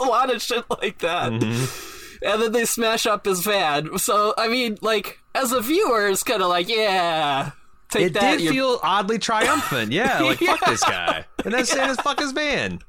a 0.00 0.04
lot 0.04 0.34
of 0.34 0.42
shit 0.42 0.64
like 0.82 0.98
that. 0.98 1.32
Mm-hmm. 1.32 2.24
And 2.26 2.42
then 2.42 2.52
they 2.52 2.64
smash 2.66 3.06
up 3.06 3.24
his 3.24 3.40
van. 3.42 3.96
So 3.98 4.34
I 4.36 4.48
mean, 4.48 4.76
like 4.82 5.18
as 5.34 5.52
a 5.52 5.60
viewer, 5.60 6.08
it's 6.08 6.22
kind 6.22 6.42
of 6.42 6.48
like, 6.48 6.68
yeah, 6.68 7.52
take 7.90 8.06
it 8.08 8.12
that. 8.14 8.32
did 8.38 8.40
you- 8.42 8.50
feel 8.50 8.80
oddly 8.82 9.18
triumphant. 9.18 9.92
Yeah, 9.92 10.20
like 10.20 10.38
fuck 10.38 10.60
this 10.66 10.82
guy, 10.84 11.24
and 11.44 11.54
then 11.54 11.64
saying 11.64 11.88
his 11.88 11.96
fuck 12.00 12.18
his 12.20 12.34
man. 12.34 12.80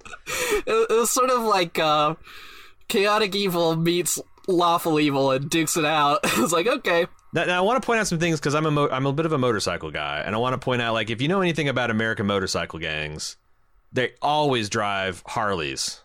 it, 0.65 0.88
it 0.89 0.93
was 0.93 1.10
sort 1.12 1.30
of 1.30 1.41
like 1.43 1.80
uh, 1.80 2.15
chaotic 2.88 3.36
evil 3.36 3.76
meets 3.76 4.19
lawful 4.47 5.00
evil 5.00 5.32
and 5.32 5.50
dukes 5.50 5.78
it 5.78 5.86
out. 5.86 6.19
it's 6.24 6.52
like 6.52 6.67
okay, 6.67 7.06
Now, 7.34 7.45
now 7.45 7.58
I 7.60 7.62
want 7.62 7.82
to 7.82 7.86
point 7.86 8.00
out 8.02 8.08
some 8.08 8.19
things 8.19 8.39
because 8.39 8.54
I'm 8.56 8.65
a 8.65 8.71
mo- 8.71 8.89
I'm 8.89 9.06
a 9.06 9.13
bit 9.13 9.26
of 9.26 9.32
a 9.32 9.38
motorcycle 9.38 9.91
guy, 9.91 10.21
and 10.26 10.36
I 10.36 10.39
want 10.39 10.54
to 10.54 10.58
point 10.58 10.82
out 10.82 10.93
like 10.93 11.10
if 11.10 11.21
you 11.21 11.28
know 11.30 11.39
anything 11.41 11.69
about 11.69 11.89
American 11.89 12.26
motorcycle 12.26 12.80
gangs, 12.80 13.38
they 13.93 14.12
always 14.21 14.67
drive 14.69 15.24
Harleys. 15.26 16.02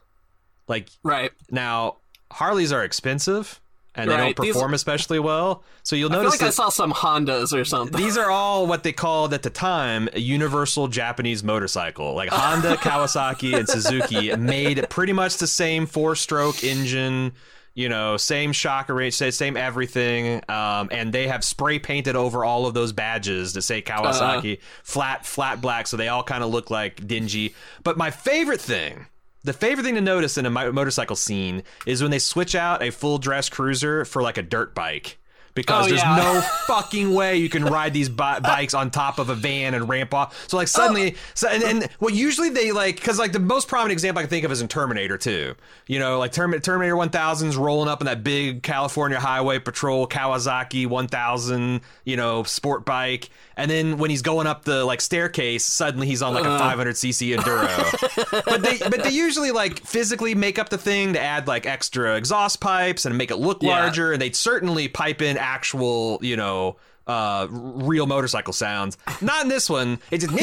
Like 0.68 0.88
right. 1.02 1.30
now, 1.50 1.96
Harleys 2.32 2.72
are 2.72 2.82
expensive, 2.84 3.60
and 3.94 4.10
they 4.10 4.14
Right, 4.14 4.36
don't 4.36 4.44
these- 4.44 4.54
perform 4.54 4.74
especially 4.74 5.18
well. 5.18 5.62
So 5.84 5.94
you'll 5.96 6.12
I 6.12 6.16
notice 6.16 6.32
like 6.40 6.42
I 6.42 6.50
saw 6.50 6.68
some 6.68 6.92
Hondas 6.92 7.52
or 7.52 7.64
something. 7.64 7.96
these 7.96 8.18
are 8.18 8.30
all 8.30 8.66
what 8.66 8.82
they 8.82 8.92
called 8.92 9.32
at 9.32 9.42
the 9.42 9.50
time 9.50 10.08
a 10.12 10.20
universal 10.20 10.88
Japanese 10.88 11.44
motorcycle. 11.44 12.14
Like 12.14 12.30
Honda, 12.30 12.76
Kawasaki, 12.78 13.54
and 13.56 13.68
Suzuki 13.68 14.34
made 14.36 14.88
pretty 14.90 15.12
much 15.12 15.36
the 15.36 15.46
same 15.46 15.86
four-stroke 15.86 16.64
engine. 16.64 17.32
You 17.74 17.90
know, 17.90 18.16
same 18.16 18.52
shock 18.52 18.88
arrange, 18.88 19.12
say- 19.14 19.30
same 19.30 19.54
everything, 19.56 20.40
um, 20.48 20.88
and 20.90 21.12
they 21.12 21.28
have 21.28 21.44
spray 21.44 21.78
painted 21.78 22.16
over 22.16 22.42
all 22.42 22.64
of 22.66 22.72
those 22.74 22.92
badges 22.92 23.52
to 23.52 23.60
say 23.62 23.82
Kawasaki, 23.82 24.60
flat, 24.82 25.26
flat 25.26 25.60
black, 25.60 25.86
so 25.86 25.98
they 25.98 26.08
all 26.08 26.22
kind 26.22 26.42
of 26.42 26.48
look 26.50 26.70
like 26.70 27.06
dingy. 27.06 27.54
But 27.84 27.98
my 27.98 28.10
favorite 28.10 28.62
thing, 28.62 29.06
the 29.44 29.52
favorite 29.52 29.84
thing 29.84 29.94
to 29.94 30.00
notice 30.00 30.38
in 30.38 30.46
a 30.46 30.50
motorcycle 30.50 31.16
scene 31.16 31.62
is 31.86 32.02
when 32.02 32.10
they 32.10 32.18
switch 32.18 32.54
out 32.54 32.82
a 32.82 32.90
full 32.90 33.18
dress 33.18 33.48
cruiser 33.48 34.04
for 34.04 34.22
like 34.22 34.38
a 34.38 34.42
dirt 34.42 34.74
bike. 34.74 35.18
Because 35.56 35.86
Oh, 35.86 35.88
there's 35.88 36.00
yeah. 36.02 36.16
no 36.16 36.40
fucking 36.68 37.12
way 37.12 37.38
you 37.38 37.48
can 37.48 37.64
ride 37.64 37.92
these 37.92 38.08
bi- 38.08 38.38
bikes 38.52 38.74
on 38.74 38.90
top 38.92 39.18
of 39.18 39.28
a 39.30 39.34
van 39.34 39.74
and 39.74 39.88
ramp 39.88 40.14
off. 40.14 40.48
So 40.48 40.56
like 40.56 40.66
oh. 40.66 40.66
suddenly, 40.66 41.16
so 41.34 41.48
and, 41.48 41.64
and 41.64 41.88
well, 41.98 42.14
usually 42.14 42.50
they 42.50 42.70
like 42.70 42.96
because 42.96 43.18
like 43.18 43.32
the 43.32 43.40
most 43.40 43.66
prominent 43.66 43.92
example 43.92 44.20
I 44.20 44.22
can 44.22 44.30
think 44.30 44.44
of 44.44 44.52
is 44.52 44.60
in 44.60 44.68
Terminator 44.68 45.18
2. 45.18 45.54
You 45.88 45.98
know, 45.98 46.18
like 46.18 46.30
Term- 46.32 46.58
Terminator 46.60 46.94
1000's 46.94 47.56
rolling 47.56 47.88
up 47.88 48.00
in 48.00 48.06
that 48.06 48.22
big 48.22 48.62
California 48.62 49.18
Highway 49.18 49.58
Patrol 49.58 50.06
Kawasaki 50.06 50.86
1000, 50.86 51.80
you 52.04 52.16
know, 52.16 52.42
sport 52.44 52.84
bike, 52.84 53.30
and 53.56 53.70
then 53.70 53.96
when 53.96 54.10
he's 54.10 54.22
going 54.22 54.46
up 54.46 54.64
the 54.66 54.84
like 54.84 55.00
staircase, 55.00 55.64
suddenly 55.64 56.06
he's 56.06 56.20
on 56.22 56.34
like 56.34 56.44
a 56.44 56.50
uh. 56.50 56.60
500cc 56.76 57.34
enduro. 57.36 58.44
but 58.44 58.62
they 58.62 58.78
but 58.78 59.02
they 59.02 59.10
usually 59.10 59.50
like 59.50 59.80
physically 59.80 60.34
make 60.34 60.58
up 60.58 60.68
the 60.68 60.76
thing 60.78 61.14
to 61.14 61.20
add 61.20 61.48
like 61.48 61.64
extra 61.66 62.16
exhaust 62.16 62.60
pipes 62.60 63.06
and 63.06 63.16
make 63.16 63.30
it 63.30 63.36
look 63.36 63.62
Yeah. 63.62 63.80
larger 63.80 64.12
and 64.12 64.20
they'd 64.20 64.36
certainly 64.36 64.88
pipe 64.88 65.22
in 65.22 65.38
actual, 65.46 66.18
you 66.20 66.36
know, 66.36 66.76
uh, 67.06 67.46
real 67.50 68.06
motorcycle 68.06 68.52
sounds. 68.52 68.98
Not 69.20 69.44
in 69.44 69.48
this 69.48 69.70
one. 69.70 70.00
It 70.10 70.18
just 70.18 70.32
he 70.32 70.38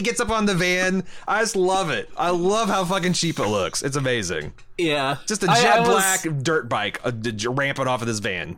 gets 0.00 0.20
up 0.20 0.30
on 0.30 0.46
the 0.46 0.54
van. 0.54 1.04
I 1.28 1.40
just 1.40 1.54
love 1.54 1.90
it. 1.90 2.10
I 2.16 2.30
love 2.30 2.68
how 2.68 2.84
fucking 2.84 3.12
cheap 3.12 3.38
it 3.38 3.46
looks. 3.46 3.82
It's 3.82 3.94
amazing. 3.96 4.52
Yeah, 4.76 5.18
just 5.26 5.44
a 5.44 5.46
jet 5.46 5.78
I, 5.78 5.82
I 5.82 5.84
black 5.84 6.24
was... 6.24 6.42
dirt 6.42 6.68
bike 6.68 7.00
uh, 7.04 7.12
ramping 7.48 7.86
off 7.86 8.00
of 8.00 8.08
this 8.08 8.18
van. 8.18 8.56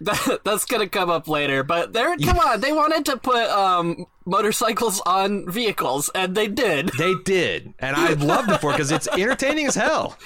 That, 0.00 0.42
that's 0.44 0.64
gonna 0.64 0.88
come 0.88 1.10
up 1.10 1.26
later, 1.26 1.64
but 1.64 1.92
there, 1.92 2.16
come 2.18 2.38
on, 2.38 2.60
they 2.60 2.70
wanted 2.70 3.04
to 3.06 3.16
put 3.16 3.48
um, 3.48 4.06
motorcycles 4.24 5.02
on 5.04 5.50
vehicles, 5.50 6.08
and 6.14 6.36
they 6.36 6.46
did. 6.46 6.92
They 6.96 7.14
did, 7.24 7.74
and 7.80 7.96
I 7.96 8.12
love 8.12 8.48
it 8.48 8.60
for 8.60 8.70
because 8.70 8.92
it's 8.92 9.08
entertaining 9.08 9.66
as 9.66 9.74
hell. 9.74 10.16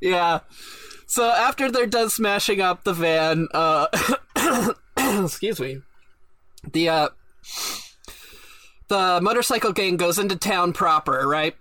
Yeah, 0.00 0.38
so 1.10 1.28
after 1.28 1.72
they're 1.72 1.88
done 1.88 2.08
smashing 2.08 2.60
up 2.60 2.84
the 2.84 2.92
van, 2.92 3.48
uh, 3.52 3.88
excuse 5.24 5.58
me, 5.58 5.80
the 6.72 6.88
uh, 6.88 7.08
the 8.86 9.18
motorcycle 9.20 9.72
gang 9.72 9.96
goes 9.96 10.20
into 10.20 10.36
town 10.36 10.72
proper, 10.72 11.26
right? 11.26 11.56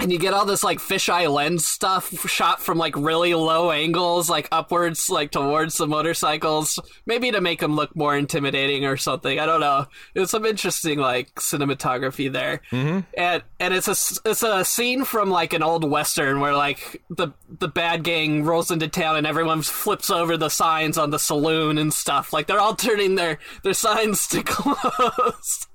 And 0.00 0.10
you 0.10 0.18
get 0.18 0.34
all 0.34 0.44
this 0.44 0.64
like 0.64 0.80
fisheye 0.80 1.32
lens 1.32 1.64
stuff 1.64 2.28
shot 2.28 2.60
from 2.60 2.78
like 2.78 2.96
really 2.96 3.32
low 3.32 3.70
angles, 3.70 4.28
like 4.28 4.48
upwards, 4.50 5.08
like 5.08 5.30
towards 5.30 5.76
the 5.76 5.86
motorcycles, 5.86 6.80
maybe 7.06 7.30
to 7.30 7.40
make 7.40 7.60
them 7.60 7.76
look 7.76 7.94
more 7.94 8.16
intimidating 8.16 8.84
or 8.84 8.96
something. 8.96 9.38
I 9.38 9.46
don't 9.46 9.60
know. 9.60 9.86
There's 10.12 10.30
some 10.30 10.44
interesting 10.44 10.98
like 10.98 11.32
cinematography 11.36 12.30
there, 12.30 12.60
mm-hmm. 12.72 13.00
and 13.16 13.42
and 13.60 13.72
it's 13.72 13.86
a 13.86 14.28
it's 14.28 14.42
a 14.42 14.64
scene 14.64 15.04
from 15.04 15.30
like 15.30 15.52
an 15.52 15.62
old 15.62 15.88
western 15.88 16.40
where 16.40 16.54
like 16.54 17.02
the 17.08 17.28
the 17.48 17.68
bad 17.68 18.02
gang 18.02 18.42
rolls 18.44 18.72
into 18.72 18.88
town 18.88 19.16
and 19.16 19.28
everyone 19.28 19.62
flips 19.62 20.10
over 20.10 20.36
the 20.36 20.48
signs 20.48 20.98
on 20.98 21.10
the 21.10 21.20
saloon 21.20 21.78
and 21.78 21.94
stuff. 21.94 22.32
Like 22.32 22.48
they're 22.48 22.60
all 22.60 22.74
turning 22.74 23.14
their 23.14 23.38
their 23.62 23.74
signs 23.74 24.26
to 24.28 24.42
close. 24.44 25.68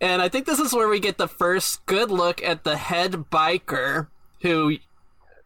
And 0.00 0.22
I 0.22 0.28
think 0.28 0.46
this 0.46 0.58
is 0.58 0.72
where 0.72 0.88
we 0.88 0.98
get 0.98 1.18
the 1.18 1.28
first 1.28 1.84
good 1.86 2.10
look 2.10 2.42
at 2.42 2.64
the 2.64 2.76
head 2.76 3.12
biker 3.30 4.08
who 4.40 4.78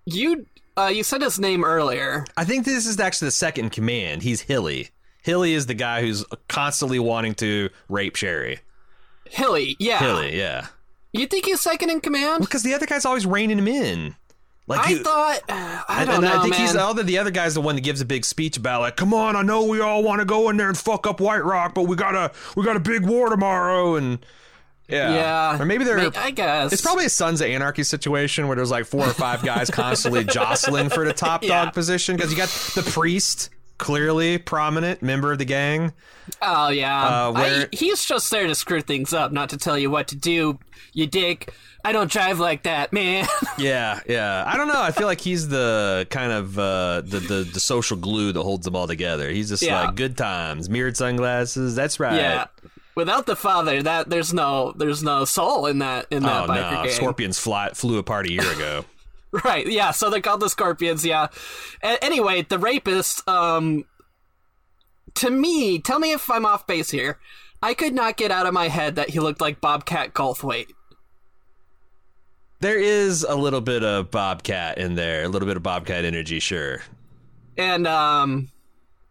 you 0.06 0.46
uh, 0.76 0.86
you 0.86 1.02
said 1.02 1.22
his 1.22 1.38
name 1.38 1.64
earlier. 1.64 2.24
I 2.36 2.44
think 2.44 2.64
this 2.64 2.86
is 2.86 2.98
actually 2.98 3.28
the 3.28 3.32
second 3.32 3.70
command. 3.70 4.22
He's 4.22 4.42
Hilly. 4.42 4.90
Hilly 5.22 5.54
is 5.54 5.66
the 5.66 5.74
guy 5.74 6.00
who's 6.00 6.24
constantly 6.48 6.98
wanting 6.98 7.34
to 7.36 7.70
rape 7.88 8.16
Sherry. 8.16 8.60
Hilly, 9.28 9.76
yeah. 9.78 9.98
Hilly, 9.98 10.36
yeah. 10.36 10.66
You 11.12 11.26
think 11.26 11.46
he's 11.46 11.60
second 11.60 11.90
in 11.90 12.00
command? 12.00 12.40
Because 12.40 12.62
the 12.62 12.74
other 12.74 12.86
guy's 12.86 13.06
always 13.06 13.24
reining 13.24 13.58
him 13.58 13.68
in. 13.68 14.16
Like 14.66 14.86
I 14.86 14.98
thought 14.98 15.40
uh, 15.48 15.82
I 15.88 16.04
don't 16.06 16.14
and 16.16 16.24
know, 16.24 16.38
I 16.38 16.42
think 16.42 16.52
man. 16.52 16.60
he's 16.62 16.72
the 16.72 16.82
other. 16.82 17.02
The 17.02 17.18
other 17.18 17.30
guy's 17.30 17.52
the 17.54 17.60
one 17.60 17.74
that 17.74 17.82
gives 17.82 18.00
a 18.00 18.06
big 18.06 18.24
speech 18.24 18.56
about 18.56 18.80
like, 18.80 18.96
"Come 18.96 19.12
on, 19.12 19.36
I 19.36 19.42
know 19.42 19.64
we 19.64 19.80
all 19.80 20.02
want 20.02 20.20
to 20.20 20.24
go 20.24 20.48
in 20.48 20.56
there 20.56 20.68
and 20.68 20.78
fuck 20.78 21.06
up 21.06 21.20
White 21.20 21.44
Rock, 21.44 21.74
but 21.74 21.82
we 21.82 21.96
got 21.96 22.14
a 22.14 22.32
we 22.56 22.64
got 22.64 22.74
a 22.76 22.80
big 22.80 23.04
war 23.04 23.28
tomorrow." 23.28 23.96
And 23.96 24.24
yeah, 24.88 25.14
yeah, 25.14 25.60
or 25.62 25.66
maybe 25.66 25.84
they're. 25.84 25.96
May- 25.98 26.16
I 26.16 26.30
guess 26.30 26.72
it's 26.72 26.80
probably 26.80 27.04
a 27.04 27.10
Sons 27.10 27.42
of 27.42 27.46
Anarchy 27.48 27.82
situation 27.82 28.46
where 28.46 28.56
there's 28.56 28.70
like 28.70 28.86
four 28.86 29.04
or 29.06 29.12
five 29.12 29.42
guys 29.42 29.68
constantly 29.72 30.24
jostling 30.24 30.88
for 30.88 31.04
the 31.04 31.12
top 31.12 31.42
Yeah. 31.42 31.64
dog 31.66 31.74
position 31.74 32.16
because 32.16 32.30
you 32.30 32.36
got 32.38 32.48
the 32.74 32.82
priest, 32.90 33.50
clearly 33.78 34.38
prominent 34.38 35.02
member 35.02 35.32
of 35.32 35.38
the 35.38 35.44
gang. 35.44 35.92
Oh 36.40 36.68
yeah, 36.68 37.26
Uh, 37.28 37.32
where- 37.32 37.62
I, 37.62 37.68
he's 37.76 38.04
just 38.04 38.30
there 38.30 38.46
to 38.46 38.54
screw 38.54 38.80
things 38.80 39.12
up, 39.12 39.32
not 39.32 39.50
to 39.50 39.56
tell 39.58 39.78
you 39.78 39.90
what 39.90 40.08
to 40.08 40.16
do. 40.16 40.58
You 40.92 41.06
dick. 41.06 41.52
I 41.86 41.92
don't 41.92 42.10
drive 42.10 42.38
like 42.40 42.62
that, 42.62 42.92
man. 42.92 43.26
Yeah, 43.58 44.00
yeah. 44.08 44.42
I 44.46 44.56
don't 44.56 44.68
know. 44.68 44.80
I 44.80 44.90
feel 44.90 45.06
like 45.06 45.20
he's 45.20 45.48
the 45.48 46.06
kind 46.10 46.32
of 46.32 46.58
uh, 46.58 47.02
the, 47.02 47.18
the 47.20 47.50
the 47.52 47.60
social 47.60 47.96
glue 47.96 48.32
that 48.32 48.42
holds 48.42 48.64
them 48.64 48.74
all 48.74 48.86
together. 48.86 49.30
He's 49.30 49.48
just 49.50 49.62
Yeah. 49.62 49.84
like 49.86 49.94
good 49.96 50.16
times, 50.16 50.68
mirrored 50.70 50.96
sunglasses. 50.96 51.74
That's 51.76 52.00
right. 52.00 52.14
yeah. 52.16 52.46
Without 52.96 53.26
the 53.26 53.36
father, 53.36 53.82
that 53.82 54.08
there's 54.08 54.32
no 54.32 54.72
there's 54.76 55.02
no 55.02 55.24
soul 55.24 55.66
in 55.66 55.80
that 55.80 56.06
in 56.10 56.22
that 56.22 56.44
Oh 56.44 56.52
biker 56.52 56.70
no! 56.72 56.82
gang. 56.84 56.90
Scorpions 56.90 57.38
fly, 57.38 57.70
flew 57.74 57.98
apart 57.98 58.26
a 58.26 58.32
year 58.32 58.50
ago. 58.52 58.84
Right, 59.42 59.66
yeah, 59.66 59.90
so 59.90 60.10
they're 60.10 60.20
called 60.20 60.40
the 60.40 60.48
Scorpions, 60.48 61.04
yeah. 61.04 61.26
A- 61.82 62.04
anyway, 62.04 62.42
the 62.42 62.58
rapist, 62.58 63.26
um, 63.28 63.84
to 65.14 65.28
me, 65.28 65.80
tell 65.80 65.98
me 65.98 66.12
if 66.12 66.30
I'm 66.30 66.46
off 66.46 66.66
base 66.68 66.90
here. 66.90 67.18
I 67.60 67.74
could 67.74 67.94
not 67.94 68.16
get 68.16 68.30
out 68.30 68.46
of 68.46 68.54
my 68.54 68.68
head 68.68 68.94
that 68.94 69.10
he 69.10 69.18
looked 69.18 69.40
like 69.40 69.60
Bobcat 69.60 70.14
Goldthwait. 70.14 70.68
there 72.60 72.78
is 72.78 73.24
a 73.28 73.34
little 73.34 73.60
bit 73.60 73.82
of 73.82 74.10
Bobcat 74.10 74.78
in 74.78 74.94
there, 74.94 75.24
a 75.24 75.28
little 75.28 75.46
bit 75.48 75.56
of 75.56 75.62
Bobcat 75.62 76.04
energy, 76.04 76.38
sure. 76.38 76.82
And, 77.58 77.86
um, 77.86 78.50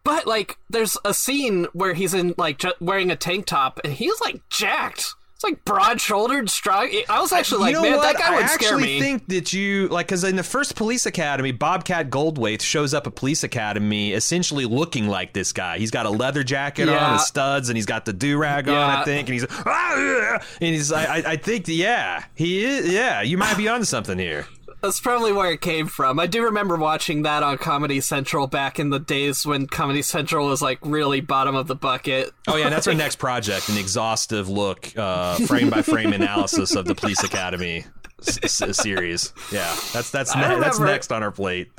but, 0.04 0.26
like, 0.26 0.56
there's 0.70 0.96
a 1.04 1.12
scene 1.14 1.66
where 1.72 1.94
he's 1.94 2.14
in, 2.14 2.34
like, 2.38 2.62
wearing 2.80 3.10
a 3.10 3.16
tank 3.16 3.46
top, 3.46 3.78
and 3.84 3.92
he's, 3.92 4.20
like, 4.20 4.40
jacked. 4.48 5.14
Like, 5.44 5.64
broad-shouldered, 5.64 6.48
strong. 6.50 6.90
I 7.08 7.20
was 7.20 7.32
actually 7.32 7.60
like, 7.60 7.68
you 7.74 7.74
know 7.76 7.82
man, 7.82 7.96
what? 7.98 8.02
that 8.02 8.16
guy 8.18 8.32
I 8.34 8.36
would 8.40 8.48
scare 8.50 8.76
me. 8.78 8.82
I 8.82 8.86
actually 8.86 9.00
think 9.00 9.28
that 9.28 9.52
you 9.52 9.88
like 9.88 10.06
because 10.08 10.24
in 10.24 10.36
the 10.36 10.42
first 10.42 10.74
Police 10.74 11.06
Academy, 11.06 11.52
Bobcat 11.52 12.10
Goldthwait 12.10 12.60
shows 12.62 12.94
up 12.94 13.06
at 13.06 13.14
Police 13.14 13.44
Academy 13.44 14.12
essentially 14.12 14.64
looking 14.64 15.06
like 15.06 15.32
this 15.34 15.52
guy. 15.52 15.78
He's 15.78 15.90
got 15.90 16.06
a 16.06 16.10
leather 16.10 16.42
jacket 16.42 16.88
on, 16.88 16.94
Yeah. 16.94 17.12
and 17.12 17.20
studs, 17.20 17.68
and 17.68 17.76
he's 17.76 17.86
got 17.86 18.04
the 18.06 18.12
do 18.12 18.38
rag 18.38 18.68
on. 18.68 18.74
I 18.90 19.04
think, 19.04 19.28
and 19.28 19.34
he's 19.34 19.46
ah, 19.50 20.38
and 20.60 20.74
he's. 20.74 20.90
I, 20.92 21.04
I- 21.18 21.24
I 21.32 21.36
think, 21.36 21.68
yeah, 21.68 22.24
he 22.34 22.64
is. 22.64 22.88
Yeah, 22.92 23.22
you 23.22 23.36
might 23.38 23.56
be 23.56 23.68
onto 23.68 23.84
something 23.84 24.18
here. 24.18 24.46
That's 24.84 25.00
probably 25.00 25.32
where 25.32 25.50
it 25.50 25.62
came 25.62 25.86
from. 25.86 26.20
I 26.20 26.26
do 26.26 26.42
remember 26.42 26.76
watching 26.76 27.22
that 27.22 27.42
on 27.42 27.56
Comedy 27.56 28.02
Central 28.02 28.46
back 28.46 28.78
in 28.78 28.90
the 28.90 28.98
days 28.98 29.46
when 29.46 29.66
Comedy 29.66 30.02
Central 30.02 30.46
was 30.48 30.60
like 30.60 30.78
really 30.82 31.22
bottom 31.22 31.54
of 31.54 31.68
the 31.68 31.74
bucket. 31.74 32.32
Oh 32.46 32.56
yeah, 32.56 32.68
that's 32.68 32.86
our 32.86 32.92
next 33.04 33.16
project, 33.16 33.70
an 33.70 33.78
exhaustive 33.78 34.50
look, 34.50 34.94
uh, 34.94 35.36
frame 35.46 35.70
by 35.70 35.80
frame 35.80 36.12
analysis 36.12 36.74
of 36.74 36.84
the 36.84 36.94
Police 36.94 37.24
Academy 37.24 37.86
s- 38.26 38.76
series. 38.78 39.32
Yeah, 39.52 39.74
that's 39.92 40.10
that's 40.10 40.34
ne- 40.34 40.58
that's 40.60 40.78
next 40.78 41.12
on 41.12 41.22
our 41.22 41.30
plate. 41.30 41.70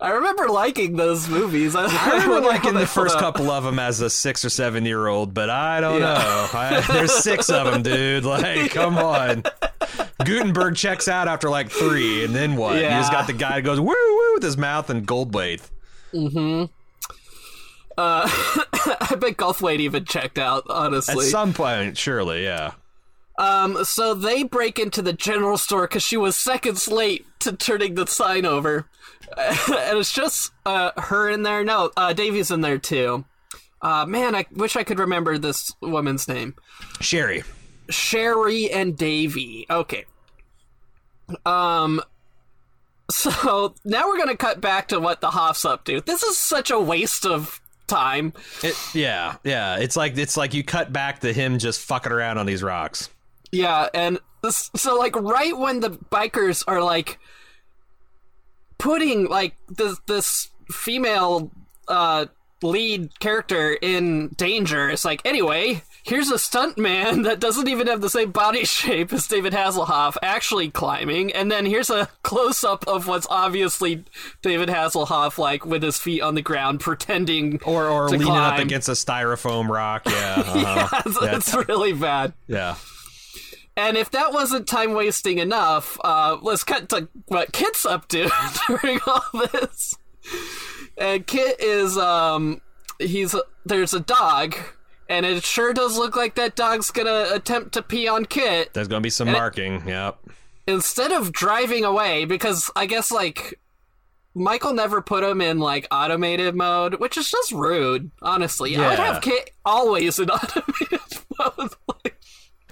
I 0.00 0.10
remember 0.10 0.48
liking 0.48 0.96
those 0.96 1.28
movies. 1.28 1.76
I, 1.76 1.84
I 1.86 2.12
remember 2.24 2.46
liking 2.48 2.74
the 2.74 2.86
first 2.86 3.16
up. 3.16 3.20
couple 3.20 3.50
of 3.50 3.64
them 3.64 3.78
as 3.78 4.00
a 4.00 4.08
six 4.10 4.44
or 4.44 4.50
seven 4.50 4.84
year 4.86 5.06
old, 5.06 5.34
but 5.34 5.50
I 5.50 5.80
don't 5.80 6.00
Yeah. 6.00 6.14
know. 6.14 6.48
I, 6.54 6.80
there's 6.92 7.12
six 7.12 7.50
of 7.50 7.70
them, 7.70 7.82
dude. 7.82 8.24
Like, 8.24 8.70
come 8.72 8.96
on. 8.98 9.42
Guttenberg 10.24 10.76
checks 10.76 11.06
out 11.08 11.28
after 11.28 11.48
like 11.50 11.70
three, 11.70 12.24
and 12.24 12.34
then 12.34 12.56
what? 12.56 12.76
You 12.76 12.82
just 12.82 13.12
Yeah. 13.12 13.18
got 13.18 13.26
the 13.26 13.32
guy 13.34 13.56
who 13.56 13.62
goes 13.62 13.78
woo 13.80 13.86
woo 13.88 14.34
with 14.34 14.42
his 14.42 14.56
mouth 14.56 14.90
and 14.90 15.06
Goldthwait. 15.06 15.60
Mm-hmm. 16.14 16.64
Uh, 17.96 18.22
I 18.30 19.16
bet 19.18 19.36
Goldthwait 19.36 19.80
even 19.80 20.04
checked 20.04 20.38
out. 20.38 20.64
Honestly, 20.70 21.26
at 21.26 21.30
some 21.30 21.52
point, 21.52 21.96
surely, 21.98 22.44
yeah. 22.44 22.72
Um, 23.38 23.84
so 23.84 24.12
they 24.14 24.42
break 24.42 24.78
into 24.78 25.00
the 25.00 25.12
general 25.12 25.56
store 25.56 25.88
because 25.88 26.02
she 26.02 26.16
was 26.16 26.36
seconds 26.36 26.88
late 26.88 27.24
to 27.40 27.52
turning 27.52 27.94
the 27.94 28.06
sign 28.06 28.44
over, 28.44 28.88
and 29.38 29.98
it's 29.98 30.12
just 30.12 30.52
uh, 30.66 30.90
her 30.98 31.30
in 31.30 31.42
there. 31.44 31.64
No, 31.64 31.90
uh, 31.96 32.12
Davy's 32.12 32.50
in 32.50 32.60
there 32.60 32.78
too. 32.78 33.24
Uh, 33.80 34.04
man, 34.06 34.34
I 34.34 34.44
wish 34.52 34.76
I 34.76 34.82
could 34.82 34.98
remember 34.98 35.38
this 35.38 35.72
woman's 35.80 36.26
name. 36.26 36.54
Sherry. 37.00 37.44
Sherry 37.88 38.70
and 38.70 38.96
Davy. 38.96 39.66
Okay. 39.70 40.04
Um 41.46 42.02
so 43.10 43.74
now 43.84 44.06
we're 44.08 44.18
gonna 44.18 44.36
cut 44.36 44.60
back 44.60 44.88
to 44.88 45.00
what 45.00 45.20
the 45.20 45.30
Hoff's 45.30 45.64
up 45.64 45.84
to. 45.84 46.00
This 46.02 46.22
is 46.22 46.36
such 46.36 46.70
a 46.70 46.78
waste 46.78 47.24
of 47.24 47.60
time. 47.86 48.34
It, 48.62 48.74
yeah, 48.94 49.36
yeah. 49.44 49.76
It's 49.78 49.96
like 49.96 50.16
it's 50.18 50.36
like 50.36 50.54
you 50.54 50.62
cut 50.62 50.92
back 50.92 51.20
to 51.20 51.32
him 51.32 51.58
just 51.58 51.80
fucking 51.80 52.12
around 52.12 52.38
on 52.38 52.46
these 52.46 52.62
rocks. 52.62 53.08
Yeah, 53.52 53.88
and 53.94 54.18
so 54.50 54.96
like 54.98 55.16
right 55.16 55.56
when 55.56 55.80
the 55.80 55.90
bikers 55.90 56.62
are 56.66 56.82
like 56.82 57.18
putting 58.78 59.26
like 59.28 59.56
this 59.68 59.98
this 60.06 60.48
female 60.70 61.50
uh 61.88 62.26
lead 62.62 63.18
character 63.20 63.72
in 63.80 64.28
danger, 64.36 64.90
it's 64.90 65.04
like 65.04 65.22
anyway, 65.24 65.80
here's 66.02 66.30
a 66.30 66.38
stunt 66.38 66.76
man 66.76 67.22
that 67.22 67.38
doesn't 67.40 67.68
even 67.68 67.86
have 67.86 68.00
the 68.00 68.10
same 68.10 68.30
body 68.32 68.64
shape 68.66 69.12
as 69.12 69.26
David 69.28 69.52
Hasselhoff 69.52 70.16
actually 70.22 70.70
climbing, 70.70 71.32
and 71.32 71.50
then 71.50 71.66
here's 71.66 71.88
a 71.90 72.08
close 72.22 72.64
up 72.64 72.86
of 72.86 73.06
what's 73.08 73.26
obviously 73.30 74.04
David 74.42 74.68
Hasselhoff 74.68 75.38
like 75.38 75.64
with 75.64 75.82
his 75.82 75.98
feet 75.98 76.20
on 76.20 76.34
the 76.34 76.42
ground 76.42 76.80
pretending 76.80 77.60
Or 77.64 77.86
or 77.88 78.08
leaning 78.08 78.28
up 78.28 78.58
against 78.58 78.88
a 78.88 78.92
styrofoam 78.92 79.68
rock. 79.68 80.02
Yeah. 80.06 80.34
uh-huh. 80.46 80.88
yeah, 80.92 81.02
it's, 81.06 81.22
Yeah. 81.22 81.36
it's 81.36 81.68
really 81.68 81.92
bad. 81.92 82.32
yeah. 82.46 82.76
And 83.78 83.96
if 83.96 84.10
that 84.10 84.32
wasn't 84.32 84.66
time 84.66 84.92
wasting 84.92 85.38
enough, 85.38 85.98
uh, 86.02 86.36
let's 86.42 86.64
cut 86.64 86.88
to 86.88 87.08
what 87.28 87.52
Kit's 87.52 87.86
up 87.86 88.08
to 88.08 88.28
during 88.66 88.98
all 89.06 89.22
this. 89.52 89.94
And 90.96 91.24
Kit 91.26 91.60
is, 91.60 91.96
um, 91.96 92.60
he's 92.98 93.36
there's 93.64 93.94
a 93.94 94.00
dog, 94.00 94.56
and 95.08 95.24
it 95.24 95.44
sure 95.44 95.72
does 95.72 95.96
look 95.96 96.16
like 96.16 96.34
that 96.34 96.56
dog's 96.56 96.90
gonna 96.90 97.28
attempt 97.32 97.72
to 97.74 97.82
pee 97.82 98.08
on 98.08 98.24
Kit. 98.24 98.74
There's 98.74 98.88
gonna 98.88 99.00
be 99.00 99.10
some 99.10 99.28
And 99.28 99.36
it- 99.36 99.40
marking. 99.40 99.86
Yep. 99.86 100.18
Instead 100.66 101.12
of 101.12 101.32
driving 101.32 101.84
away, 101.84 102.24
because 102.26 102.70
I 102.76 102.84
guess 102.86 103.10
like 103.12 103.58
Michael 104.34 104.74
never 104.74 105.00
put 105.00 105.22
him 105.24 105.40
in 105.40 105.60
like 105.60 105.86
automated 105.92 106.54
mode, 106.56 106.96
which 106.96 107.16
is 107.16 107.30
just 107.30 107.52
rude. 107.52 108.10
Honestly, 108.22 108.76
I 108.76 108.88
would 108.90 108.98
have 108.98 109.22
Kit 109.22 109.52
always 109.64 110.18
in 110.18 110.28
automated 110.30 111.00
mode. 111.38 111.70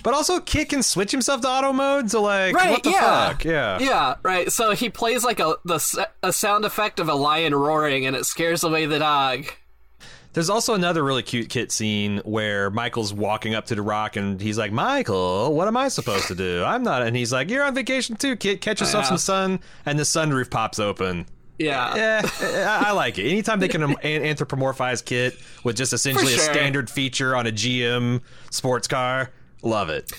But 0.06 0.14
also, 0.14 0.38
Kit 0.38 0.68
can 0.68 0.84
switch 0.84 1.10
himself 1.10 1.40
to 1.40 1.48
auto 1.48 1.72
mode. 1.72 2.12
So 2.12 2.22
like, 2.22 2.54
Right, 2.54 2.70
what 2.70 2.84
the 2.84 2.90
yeah. 2.90 3.28
fuck? 3.30 3.44
Yeah. 3.44 3.78
Yeah, 3.80 4.14
right. 4.22 4.52
So 4.52 4.70
he 4.70 4.88
plays 4.88 5.24
like 5.24 5.40
a 5.40 5.56
the 5.64 6.06
a 6.22 6.32
sound 6.32 6.64
effect 6.64 7.00
of 7.00 7.08
a 7.08 7.14
lion 7.14 7.52
roaring, 7.52 8.06
and 8.06 8.14
it 8.14 8.24
scares 8.24 8.62
away 8.62 8.86
the 8.86 9.00
dog. 9.00 9.46
There's 10.32 10.48
also 10.48 10.74
another 10.74 11.02
really 11.02 11.24
cute 11.24 11.48
Kit 11.48 11.72
scene 11.72 12.18
where 12.24 12.70
Michael's 12.70 13.12
walking 13.12 13.56
up 13.56 13.66
to 13.66 13.74
the 13.74 13.82
rock 13.82 14.14
and 14.14 14.40
he's 14.40 14.56
like, 14.58 14.70
Michael, 14.70 15.52
what 15.52 15.66
am 15.66 15.76
I 15.76 15.88
supposed 15.88 16.28
to 16.28 16.36
do? 16.36 16.62
I'm 16.62 16.84
not. 16.84 17.02
And 17.02 17.16
he's 17.16 17.32
like, 17.32 17.50
You're 17.50 17.64
on 17.64 17.74
vacation 17.74 18.14
too, 18.14 18.36
Kit. 18.36 18.60
Catch 18.60 18.78
yourself 18.80 19.06
Yeah. 19.06 19.08
some 19.08 19.18
sun. 19.18 19.60
And 19.86 19.98
the 19.98 20.04
sunroof 20.04 20.50
pops 20.52 20.78
open. 20.78 21.26
Yeah, 21.58 21.96
Yeah, 21.96 22.22
I 22.80 22.90
I 22.90 22.92
like 22.92 23.18
it. 23.18 23.28
Anytime 23.28 23.58
they 23.58 23.66
can 23.66 23.82
an- 23.82 23.96
anthropomorphize 24.04 25.04
Kit 25.04 25.36
with 25.64 25.74
just 25.76 25.92
essentially 25.92 26.34
a 26.34 26.38
standard 26.38 26.88
feature 26.90 27.34
on 27.34 27.48
a 27.48 27.50
GM 27.50 28.20
sports 28.50 28.86
car, 28.86 29.30
love 29.66 29.88
it. 29.90 30.10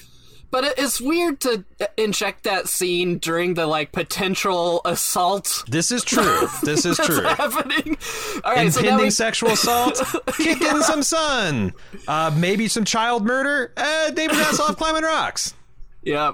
but 0.52 0.64
it's 0.78 1.02
weird 1.02 1.40
to 1.42 1.66
inject 1.98 2.44
that 2.46 2.68
scene 2.68 3.18
during 3.18 3.54
the 3.56 3.66
like 3.68 3.92
potential 3.92 4.82
assault 4.86 5.64
This 5.68 5.92
is 5.92 6.04
true. 6.04 6.48
This 6.64 6.86
is 6.86 6.98
true. 6.98 7.22
happening. 7.22 7.98
All 8.44 8.54
right, 8.54 8.72
so 8.72 8.80
Impending 8.80 9.08
we, 9.08 9.10
sexual 9.12 9.52
assault, 9.52 10.02
kick 10.38 10.62
in 10.62 10.82
some 10.84 11.04
sun, 11.04 11.74
uh, 12.08 12.32
maybe 12.38 12.68
some 12.68 12.86
child 12.86 13.26
murder. 13.26 13.74
Uh, 13.78 14.12
David 14.12 14.36
Hasselhoff 14.38 14.78
climbing 14.82 15.04
rocks. 15.04 15.54
yeah. 16.02 16.34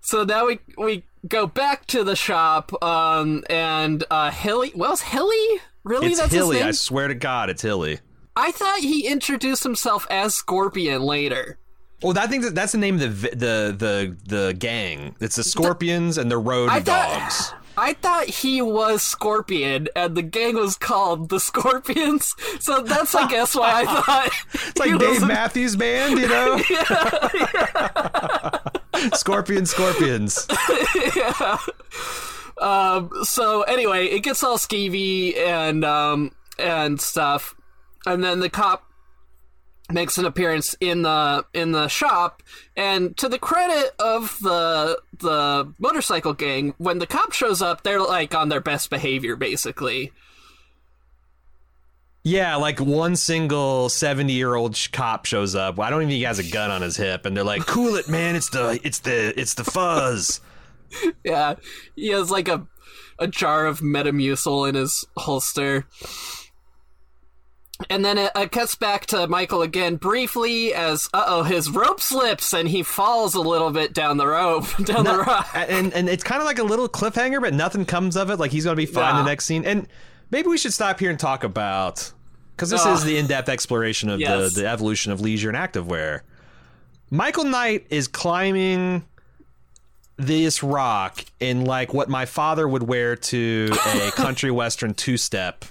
So 0.00 0.24
now 0.24 0.46
we 0.46 0.58
we 0.76 1.04
go 1.28 1.46
back 1.46 1.86
to 1.86 2.02
the 2.04 2.16
shop, 2.16 2.72
um, 2.82 3.44
and 3.48 4.02
uh, 4.10 4.30
Hilly. 4.30 4.72
Well, 4.74 4.92
it's 4.92 5.02
Hilly. 5.02 5.60
Really, 5.84 6.08
It's 6.08 6.18
that's 6.20 6.32
Hilly. 6.32 6.56
his 6.56 6.60
name. 6.62 6.68
I 6.68 6.72
swear 6.72 7.08
to 7.08 7.14
God, 7.14 7.50
it's 7.50 7.62
Hilly. 7.62 8.00
I 8.36 8.50
thought 8.50 8.78
he 8.80 9.06
introduced 9.06 9.62
himself 9.62 10.06
as 10.10 10.34
Scorpion 10.34 11.02
later. 11.02 11.58
Well, 12.02 12.18
I 12.18 12.26
think 12.26 12.44
that 12.44 12.54
that's 12.54 12.72
the 12.72 12.78
name 12.78 12.94
of 13.00 13.00
the 13.00 13.08
the 13.30 13.74
the 13.78 14.16
the 14.26 14.54
gang. 14.54 15.14
It's 15.20 15.36
the 15.36 15.44
Scorpions 15.44 16.18
and 16.18 16.30
the 16.30 16.38
Road 16.38 16.68
I 16.70 16.80
Dogs. 16.80 17.48
thought 17.48 17.58
I 17.76 17.94
thought 17.94 18.26
he 18.26 18.60
was 18.60 19.02
Scorpion, 19.02 19.88
and 19.96 20.14
the 20.14 20.20
gang 20.22 20.56
was 20.56 20.76
called 20.76 21.30
the 21.30 21.40
Scorpions. 21.40 22.34
So 22.60 22.82
that's, 22.82 23.14
I 23.14 23.26
guess, 23.28 23.54
why 23.54 23.80
I 23.80 23.84
thought 24.02 24.28
It's 24.68 24.78
like 24.78 24.98
Dave 24.98 25.26
Matthews 25.26 25.74
Band, 25.76 26.18
you 26.18 26.28
know? 26.28 26.58
Scorpion, 29.14 29.64
Scorpions. 29.66 30.46
Yeah. 31.16 31.58
So 33.24 33.62
anyway, 33.62 34.06
it 34.06 34.20
gets 34.20 34.42
all 34.44 34.58
skeevy 34.58 35.36
and 35.38 35.84
um 35.84 36.32
and 36.58 37.00
stuff, 37.00 37.54
and 38.06 38.22
then 38.22 38.40
the 38.40 38.50
cop 38.50 38.84
makes 39.92 40.18
an 40.18 40.24
appearance 40.24 40.74
in 40.80 41.02
the 41.02 41.44
in 41.54 41.72
the 41.72 41.88
shop 41.88 42.42
and 42.76 43.16
to 43.16 43.28
the 43.28 43.38
credit 43.38 43.92
of 43.98 44.38
the 44.40 44.98
the 45.18 45.72
motorcycle 45.78 46.32
gang 46.34 46.74
when 46.78 46.98
the 46.98 47.06
cop 47.06 47.32
shows 47.32 47.60
up 47.62 47.82
they're 47.82 48.00
like 48.00 48.34
on 48.34 48.48
their 48.48 48.60
best 48.60 48.90
behavior 48.90 49.36
basically 49.36 50.12
Yeah, 52.24 52.54
like 52.56 52.78
one 52.78 53.16
single 53.16 53.88
seventy-year-old 53.88 54.76
sh- 54.76 54.88
cop 54.88 55.26
shows 55.26 55.54
up. 55.56 55.80
I 55.80 55.90
don't 55.90 56.02
even 56.02 56.10
think 56.10 56.18
he 56.18 56.22
has 56.24 56.38
a 56.38 56.48
gun 56.48 56.70
on 56.70 56.80
his 56.80 56.96
hip, 56.96 57.26
and 57.26 57.36
they're 57.36 57.42
like, 57.42 57.66
"Cool 57.66 57.96
it, 57.96 58.08
man! 58.08 58.36
It's 58.36 58.48
the 58.50 58.78
it's 58.84 59.00
the 59.00 59.38
it's 59.38 59.54
the 59.54 59.64
fuzz." 59.64 60.40
Yeah, 61.24 61.54
he 61.96 62.08
has 62.08 62.30
like 62.30 62.48
a 62.48 62.66
a 63.18 63.26
jar 63.26 63.66
of 63.66 63.80
Metamucil 63.80 64.68
in 64.68 64.74
his 64.74 65.04
holster. 65.16 65.86
And 67.90 68.04
then 68.04 68.18
it, 68.18 68.30
it 68.34 68.52
cuts 68.52 68.74
back 68.74 69.06
to 69.06 69.26
Michael 69.26 69.62
again 69.62 69.96
briefly 69.96 70.72
as 70.74 71.08
uh 71.14 71.24
oh 71.26 71.42
his 71.42 71.70
rope 71.70 72.00
slips 72.00 72.52
and 72.52 72.68
he 72.68 72.82
falls 72.82 73.34
a 73.34 73.40
little 73.40 73.70
bit 73.70 73.92
down 73.92 74.16
the 74.16 74.26
rope 74.26 74.66
down 74.84 75.04
the 75.04 75.18
rock. 75.18 75.48
and 75.54 75.92
and 75.92 76.08
it's 76.08 76.24
kind 76.24 76.40
of 76.40 76.46
like 76.46 76.58
a 76.58 76.62
little 76.64 76.88
cliffhanger, 76.88 77.40
but 77.40 77.54
nothing 77.54 77.84
comes 77.84 78.16
of 78.16 78.30
it. 78.30 78.38
Like 78.38 78.50
he's 78.50 78.64
gonna 78.64 78.76
be 78.76 78.86
fine 78.86 79.14
Yeah. 79.14 79.22
the 79.22 79.28
next 79.28 79.44
scene, 79.46 79.64
and 79.64 79.88
maybe 80.30 80.48
we 80.48 80.58
should 80.58 80.72
stop 80.72 80.98
here 81.00 81.10
and 81.10 81.18
talk 81.18 81.44
about 81.44 82.12
because 82.56 82.70
this 82.70 82.82
Oh. 82.84 82.92
is 82.94 83.04
the 83.04 83.16
in-depth 83.18 83.48
exploration 83.48 84.08
of 84.08 84.20
Yes. 84.20 84.54
the 84.54 84.62
the 84.62 84.68
evolution 84.68 85.12
of 85.12 85.20
leisure 85.20 85.50
and 85.50 85.56
activewear. 85.58 86.20
Michael 87.10 87.44
Knight 87.44 87.86
is 87.90 88.08
climbing 88.08 89.04
this 90.16 90.62
rock 90.62 91.24
in 91.40 91.64
like 91.64 91.92
what 91.92 92.08
my 92.08 92.26
father 92.26 92.68
would 92.68 92.82
wear 92.82 93.16
to 93.16 93.68
a 93.72 94.10
country 94.14 94.50
western 94.50 94.94
two-step 94.94 95.64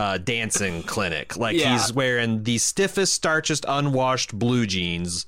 uh, 0.00 0.16
dancing 0.18 0.82
clinic. 0.94 1.36
Like 1.36 1.56
Yeah. 1.56 1.72
he's 1.72 1.92
wearing 1.92 2.42
the 2.44 2.56
stiffest, 2.58 3.20
starchest, 3.22 3.64
unwashed 3.68 4.36
blue 4.36 4.66
jeans. 4.66 5.26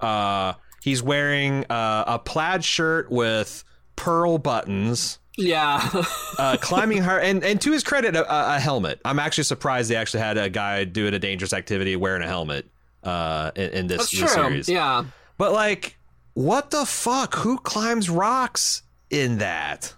Uh, 0.00 0.54
he's 0.82 1.02
wearing 1.02 1.64
uh, 1.70 2.04
a 2.06 2.18
plaid 2.18 2.64
shirt 2.64 3.10
with 3.10 3.62
pearl 3.94 4.38
buttons. 4.38 5.18
Yeah. 5.36 6.02
Uh, 6.38 6.54
climbing 6.60 7.02
hard, 7.02 7.24
and, 7.24 7.42
and 7.42 7.58
to 7.62 7.72
his 7.72 7.82
credit, 7.82 8.14
a, 8.14 8.56
a 8.56 8.60
helmet. 8.60 9.00
I'm 9.06 9.18
actually 9.18 9.44
surprised 9.44 9.88
they 9.90 9.96
actually 9.96 10.20
had 10.20 10.36
a 10.36 10.50
guy 10.50 10.84
doing 10.84 11.14
a 11.14 11.18
dangerous 11.18 11.54
activity 11.54 11.96
wearing 11.96 12.20
a 12.22 12.26
helmet 12.26 12.66
uh, 13.02 13.52
in, 13.56 13.70
in 13.70 13.86
this, 13.86 14.10
That's 14.10 14.20
this 14.20 14.32
series. 14.34 14.68
Yeah. 14.68 15.04
But 15.38 15.52
like, 15.52 15.96
what 16.34 16.70
the 16.70 16.84
fuck? 16.84 17.36
Who 17.36 17.56
climbs 17.56 18.10
rocks 18.10 18.82
in 19.08 19.38
that? 19.38 19.94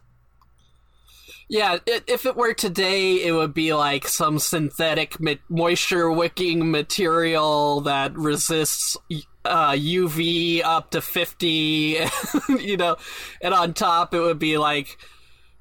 Yeah, 1.51 1.78
it, 1.86 2.05
if 2.07 2.26
it 2.26 2.36
were 2.36 2.53
today, 2.53 3.24
it 3.24 3.32
would 3.32 3.55
be 3.55 3.72
like 3.72 4.07
some 4.07 4.38
synthetic 4.38 5.18
ma- 5.18 5.34
moisture 5.49 6.11
wicking 6.11 6.70
material 6.70 7.80
that 7.82 8.14
resists 8.16 8.99
uh, 9.46 9.72
UV 9.72 10.62
up 10.62 10.90
to 10.90 11.01
50, 11.01 11.46
you 12.61 12.76
know, 12.76 12.96
and 13.40 13.55
on 13.55 13.72
top 13.72 14.12
it 14.12 14.20
would 14.20 14.38
be 14.38 14.59
like, 14.59 14.99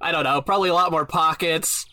I 0.01 0.11
don't 0.11 0.25
know, 0.25 0.41
probably 0.41 0.69
a 0.69 0.73
lot 0.73 0.91
more 0.91 1.05
pockets. 1.05 1.85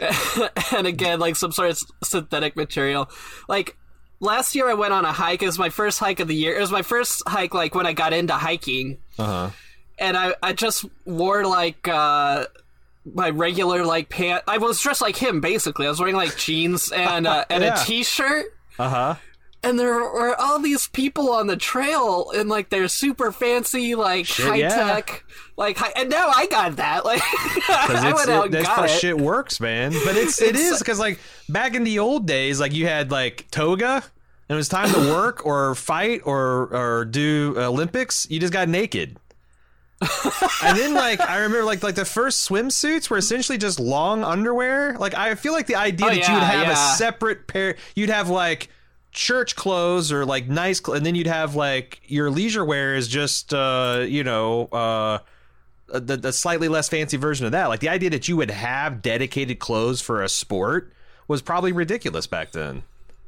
and 0.72 0.86
again, 0.86 1.20
like 1.20 1.36
some 1.36 1.52
sort 1.52 1.70
of 1.70 1.78
synthetic 2.02 2.56
material. 2.56 3.10
Like, 3.46 3.76
last 4.20 4.54
year 4.54 4.68
I 4.70 4.74
went 4.74 4.94
on 4.94 5.04
a 5.04 5.12
hike. 5.12 5.42
It 5.42 5.46
was 5.46 5.58
my 5.58 5.68
first 5.68 5.98
hike 5.98 6.18
of 6.20 6.28
the 6.28 6.34
year. 6.34 6.56
It 6.56 6.60
was 6.60 6.72
my 6.72 6.82
first 6.82 7.22
hike, 7.26 7.52
like, 7.52 7.74
when 7.74 7.86
I 7.86 7.92
got 7.92 8.14
into 8.14 8.32
hiking. 8.32 8.98
Uh 9.18 9.24
huh. 9.24 9.50
and 9.98 10.16
I, 10.16 10.34
I 10.42 10.52
just 10.54 10.84
wore 11.04 11.44
like 11.46 11.86
uh 11.86 12.46
my 13.12 13.30
regular 13.30 13.84
like 13.84 14.08
pant 14.08 14.42
I 14.46 14.58
was 14.58 14.80
dressed 14.80 15.02
like 15.02 15.16
him 15.16 15.40
basically. 15.40 15.86
I 15.86 15.90
was 15.90 16.00
wearing 16.00 16.16
like 16.16 16.36
jeans 16.36 16.90
and 16.92 17.26
uh, 17.26 17.44
and 17.50 17.62
Yeah. 17.62 17.80
a 17.82 17.84
t-shirt 17.84 18.46
Uh 18.78 18.88
huh. 18.88 19.14
and 19.62 19.78
there 19.78 19.94
were 19.94 20.34
all 20.40 20.58
these 20.58 20.86
people 20.88 21.30
on 21.32 21.46
the 21.46 21.56
trail 21.56 22.30
in 22.34 22.48
like 22.48 22.70
their 22.70 22.88
super 22.88 23.30
fancy 23.32 23.94
like 23.94 24.26
high 24.28 24.56
yeah. 24.56 24.68
tech 24.68 25.24
like 25.56 25.76
high, 25.76 25.92
and 25.96 26.08
now 26.10 26.28
I 26.34 26.46
got 26.46 26.76
that 26.76 27.04
like 27.04 27.20
I 27.68 27.86
it's 28.08 28.16
went 28.16 28.30
out 28.30 28.46
it, 28.46 28.52
that's 28.52 28.66
got 28.66 28.76
how 28.76 28.84
it. 28.84 28.88
shit 28.90 29.18
works, 29.18 29.60
man. 29.60 29.92
But 30.04 30.16
it's 30.16 30.40
it 30.40 30.54
It's- 30.56 30.78
because 30.78 30.98
like 30.98 31.18
back 31.48 31.74
in 31.74 31.84
the 31.84 31.98
old 32.00 32.26
days, 32.26 32.58
like 32.58 32.72
you 32.72 32.86
had 32.86 33.10
like 33.12 33.46
toga, 33.50 34.02
and 34.48 34.54
it 34.54 34.56
was 34.56 34.68
time 34.68 34.90
to 34.92 34.98
work 35.12 35.44
or 35.46 35.74
fight 35.74 36.22
or 36.24 36.68
or 36.74 37.04
do 37.04 37.54
Olympics. 37.56 38.26
You 38.30 38.40
just 38.40 38.52
got 38.52 38.68
naked. 38.68 39.16
and 40.62 40.78
then 40.78 40.94
like 40.94 41.20
I 41.20 41.36
remember 41.36 41.64
like 41.64 41.82
like 41.82 41.94
the 41.94 42.04
first 42.04 42.48
swimsuits 42.48 43.10
were 43.10 43.16
essentially 43.18 43.58
just 43.58 43.78
long 43.80 44.22
underwear. 44.24 44.96
Like 44.98 45.14
I 45.14 45.34
feel 45.34 45.52
like 45.52 45.66
the 45.66 45.76
idea 45.76 46.06
Oh, 46.06 46.10
that 46.10 46.28
you 46.28 46.34
would 46.34 46.42
have 46.42 46.66
yeah. 46.68 46.72
a 46.72 46.96
separate 46.96 47.46
pair, 47.46 47.76
you'd 47.94 48.10
have 48.10 48.28
like 48.28 48.68
church 49.12 49.54
clothes 49.56 50.10
or 50.12 50.24
like 50.26 50.48
nice, 50.48 50.80
cl- 50.84 50.96
and 50.96 51.04
then 51.06 51.14
you'd 51.14 51.26
have 51.26 51.54
like 51.54 52.00
your 52.06 52.30
leisure 52.30 52.64
wear 52.64 52.94
is 52.96 53.08
just 53.08 53.52
uh 53.54 54.04
you 54.06 54.24
know 54.24 54.66
uh. 54.66 55.18
The, 55.86 56.16
the 56.16 56.32
slightly 56.32 56.66
less 56.66 56.88
fancy 56.88 57.18
version 57.18 57.44
of 57.46 57.52
that, 57.52 57.66
like 57.68 57.78
the 57.80 57.90
idea 57.90 58.08
that 58.10 58.26
you 58.26 58.36
would 58.38 58.50
have 58.50 59.02
dedicated 59.02 59.58
clothes 59.58 60.00
for 60.00 60.22
a 60.22 60.28
sport, 60.30 60.90
was 61.28 61.42
probably 61.42 61.72
ridiculous 61.72 62.26
back 62.26 62.52
then. 62.52 62.84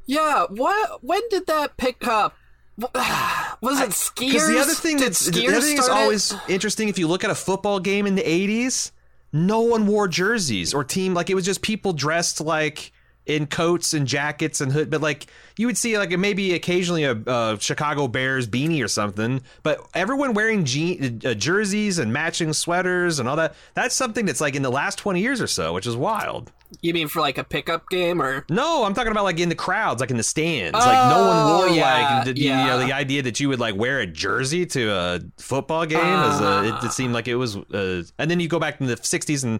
Yeah, 0.07 0.45
what? 0.49 1.01
When 1.03 1.21
did 1.29 1.45
that 1.45 1.77
pick 1.77 2.05
up? 2.07 2.35
Was 3.61 3.81
it 3.81 3.89
skiers? 3.89 4.19
Because 4.19 4.47
the 4.47 4.59
other 4.59 4.73
thing 4.73 4.97
that's 4.97 5.25
the 5.25 5.47
other 5.47 5.61
thing 5.61 5.77
it? 5.77 5.89
always 5.89 6.33
interesting 6.47 6.89
if 6.89 6.99
you 6.99 7.07
look 7.07 7.23
at 7.23 7.29
a 7.29 7.35
football 7.35 7.79
game 7.79 8.05
in 8.05 8.15
the 8.15 8.21
'80s, 8.21 8.91
no 9.33 9.61
one 9.61 9.87
wore 9.87 10.07
jerseys 10.07 10.73
or 10.73 10.83
team 10.83 11.13
like 11.13 11.29
it 11.29 11.35
was 11.35 11.45
just 11.45 11.61
people 11.61 11.93
dressed 11.93 12.39
like 12.39 12.91
in 13.27 13.45
coats 13.45 13.93
and 13.93 14.07
jackets 14.07 14.61
and 14.61 14.71
hood, 14.71 14.89
but 14.89 15.01
like 15.01 15.27
you 15.57 15.67
would 15.67 15.77
see 15.77 15.97
like 15.97 16.17
maybe 16.17 16.53
occasionally 16.53 17.03
a, 17.03 17.11
a 17.11 17.57
Chicago 17.59 18.07
Bears 18.07 18.47
beanie 18.47 18.83
or 18.83 18.87
something, 18.87 19.41
but 19.63 19.85
everyone 19.93 20.33
wearing 20.33 20.63
je- 20.63 21.19
uh, 21.25 21.33
jerseys 21.33 21.99
and 21.99 22.13
matching 22.13 22.53
sweaters 22.53 23.19
and 23.19 23.27
all 23.27 23.35
that. 23.35 23.53
That's 23.73 23.93
something 23.95 24.25
that's 24.25 24.39
like 24.39 24.55
in 24.55 24.61
the 24.61 24.71
last 24.71 24.97
20 24.97 25.19
years 25.19 25.41
or 25.41 25.47
so, 25.47 25.73
which 25.73 25.85
is 25.85 25.95
wild. 25.95 26.51
You 26.81 26.93
mean 26.93 27.07
for 27.09 27.19
like 27.19 27.37
a 27.37 27.43
pickup 27.43 27.89
game 27.89 28.21
or? 28.21 28.45
No, 28.49 28.83
I'm 28.85 28.93
talking 28.93 29.11
about 29.11 29.25
like 29.25 29.39
in 29.39 29.49
the 29.49 29.55
crowds, 29.55 29.99
like 29.99 30.11
in 30.11 30.17
the 30.17 30.23
stands. 30.23 30.73
like 30.73 31.09
no 31.09 31.25
one 31.27 31.57
wore 31.57 31.69
yeah, 31.69 32.23
like 32.23 32.25
the, 32.25 32.41
you 32.41 32.49
know, 32.49 32.79
the 32.79 32.93
idea 32.93 33.21
that 33.23 33.39
you 33.39 33.49
would 33.49 33.59
like 33.59 33.75
wear 33.75 33.99
a 33.99 34.07
jersey 34.07 34.65
to 34.67 34.89
a 34.89 35.19
football 35.37 35.85
game. 35.85 35.99
as 35.99 36.41
a, 36.41 36.67
it, 36.67 36.85
it 36.85 36.91
seemed 36.91 37.13
like 37.13 37.27
it 37.27 37.35
was. 37.35 37.57
Uh, 37.57 38.03
and 38.17 38.31
then 38.31 38.39
you 38.39 38.47
go 38.47 38.59
back 38.59 38.79
in 38.79 38.87
the 38.87 38.95
60s 38.95 39.43
and 39.43 39.59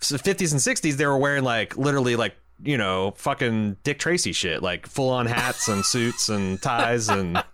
50s 0.00 0.52
and 0.52 0.60
60s, 0.60 0.96
they 0.96 1.06
were 1.06 1.18
wearing 1.18 1.44
like 1.44 1.76
literally 1.76 2.16
like 2.16 2.34
you 2.62 2.76
know 2.78 3.12
fucking 3.16 3.76
Dick 3.84 3.98
Tracy 3.98 4.32
shit, 4.32 4.62
like 4.62 4.86
full 4.86 5.10
on 5.10 5.26
hats 5.26 5.68
and 5.68 5.84
suits 5.84 6.28
and 6.28 6.60
ties 6.60 7.08
and. 7.08 7.42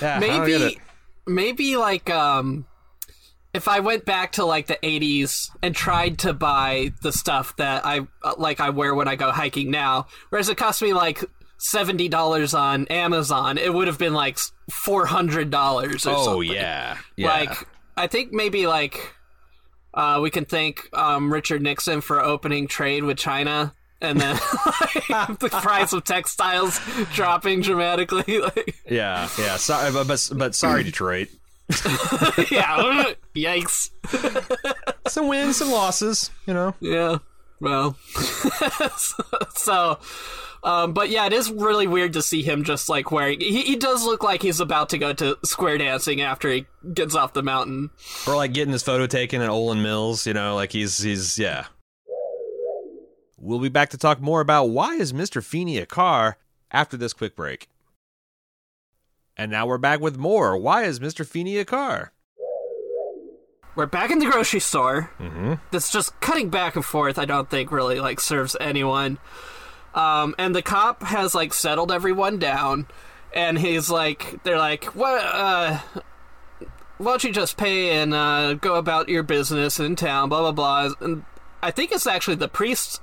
Yeah, 0.00 0.16
I 0.16 0.20
don't 0.20 0.46
get 0.46 0.60
maybe 0.60 0.80
maybe 1.26 1.76
like 1.76 2.10
um 2.10 2.66
if 3.54 3.68
I 3.68 3.80
went 3.80 4.04
back 4.04 4.32
to 4.32 4.44
like 4.44 4.66
the 4.66 4.78
80s 4.82 5.50
and 5.62 5.74
tried 5.74 6.18
to 6.20 6.32
buy 6.32 6.92
the 7.02 7.12
stuff 7.12 7.54
that 7.56 7.86
I 7.86 8.06
like 8.36 8.60
I 8.60 8.70
wear 8.70 8.94
when 8.94 9.06
I 9.08 9.14
go 9.16 9.30
hiking 9.30 9.70
now 9.70 10.06
whereas 10.30 10.48
it 10.48 10.56
cost 10.56 10.82
me 10.82 10.92
like 10.92 11.22
$70 11.60 12.58
on 12.58 12.86
Amazon 12.88 13.58
it 13.58 13.72
would 13.72 13.86
have 13.86 13.98
been 13.98 14.14
like 14.14 14.38
$400 14.70 15.52
or 15.54 15.94
Oh 15.94 15.96
something 15.98 16.52
yeah, 16.52 16.96
yeah. 17.16 17.28
like 17.28 17.68
I 17.96 18.08
think 18.08 18.32
maybe 18.32 18.66
like 18.66 19.14
uh 19.94 20.18
we 20.20 20.30
can 20.30 20.46
thank 20.46 20.88
um 20.96 21.32
Richard 21.32 21.62
Nixon 21.62 22.00
for 22.00 22.20
opening 22.20 22.66
trade 22.66 23.04
with 23.04 23.18
China 23.18 23.72
and 24.02 24.20
then 24.20 24.34
like, 25.08 25.38
the 25.38 25.48
price 25.48 25.92
of 25.92 26.04
textiles 26.04 26.80
dropping 27.14 27.62
dramatically 27.62 28.38
like 28.40 28.76
yeah, 28.88 29.28
yeah. 29.38 29.56
Sorry, 29.56 29.92
but, 29.92 30.06
but 30.06 30.30
but 30.34 30.54
sorry, 30.54 30.82
Detroit. 30.82 31.28
yeah 32.50 33.14
yikes 33.34 33.90
Some 35.08 35.28
wins, 35.28 35.56
some 35.56 35.70
losses. 35.70 36.30
You 36.46 36.54
know. 36.54 36.74
Yeah. 36.80 37.18
Well. 37.60 37.96
so, 39.54 39.98
um, 40.64 40.92
but 40.92 41.08
yeah, 41.08 41.26
it 41.26 41.32
is 41.32 41.50
really 41.50 41.86
weird 41.86 42.12
to 42.14 42.22
see 42.22 42.42
him 42.42 42.64
just 42.64 42.88
like 42.88 43.10
wearing. 43.10 43.40
He, 43.40 43.62
he 43.62 43.76
does 43.76 44.04
look 44.04 44.22
like 44.22 44.42
he's 44.42 44.60
about 44.60 44.90
to 44.90 44.98
go 44.98 45.12
to 45.14 45.38
square 45.44 45.78
dancing 45.78 46.20
after 46.20 46.50
he 46.50 46.66
gets 46.92 47.14
off 47.14 47.32
the 47.32 47.42
mountain. 47.42 47.90
or 48.26 48.34
like 48.36 48.52
getting 48.52 48.72
his 48.72 48.82
photo 48.82 49.06
taken 49.06 49.40
at 49.40 49.48
Olan 49.48 49.82
Mills, 49.82 50.26
you 50.26 50.34
know, 50.34 50.54
like 50.56 50.72
he's 50.72 50.98
he's 50.98 51.38
yeah. 51.38 51.66
We'll 53.42 53.58
be 53.58 53.68
back 53.68 53.90
to 53.90 53.98
talk 53.98 54.20
more 54.20 54.40
about 54.40 54.66
why 54.66 54.94
is 54.94 55.12
Mr. 55.12 55.42
Feeney 55.42 55.78
a 55.78 55.84
car 55.84 56.36
after 56.70 56.96
this 56.96 57.12
quick 57.12 57.34
break. 57.34 57.68
And 59.36 59.50
now 59.50 59.66
we're 59.66 59.78
back 59.78 59.98
with 59.98 60.16
more. 60.16 60.56
Why 60.56 60.84
is 60.84 61.00
Mr. 61.00 61.26
Feeney 61.26 61.58
a 61.58 61.64
car? 61.64 62.12
We're 63.74 63.86
back 63.86 64.12
in 64.12 64.20
the 64.20 64.30
grocery 64.30 64.60
store. 64.60 65.10
Mm-hmm. 65.18 65.54
That's 65.72 65.90
just 65.90 66.20
cutting 66.20 66.50
back 66.50 66.76
and 66.76 66.84
forth. 66.84 67.18
I 67.18 67.24
don't 67.24 67.50
think 67.50 67.72
really 67.72 67.98
like 67.98 68.20
serves 68.20 68.56
anyone. 68.60 69.18
Um, 69.92 70.36
and 70.38 70.54
the 70.54 70.62
cop 70.62 71.02
has 71.02 71.34
like 71.34 71.52
settled 71.52 71.90
everyone 71.90 72.38
down, 72.38 72.86
and 73.34 73.58
he's 73.58 73.90
like, 73.90 74.44
they're 74.44 74.56
like, 74.56 74.84
what? 74.94 75.20
Uh, 75.24 75.80
why 76.98 77.10
don't 77.10 77.24
you 77.24 77.32
just 77.32 77.56
pay 77.56 77.90
and 77.90 78.14
uh, 78.14 78.54
go 78.54 78.76
about 78.76 79.08
your 79.08 79.24
business 79.24 79.80
in 79.80 79.96
town? 79.96 80.28
Blah 80.28 80.52
blah 80.52 80.52
blah. 80.52 80.94
And 81.00 81.24
I 81.60 81.72
think 81.72 81.90
it's 81.90 82.06
actually 82.06 82.36
the 82.36 82.48
priest 82.48 83.00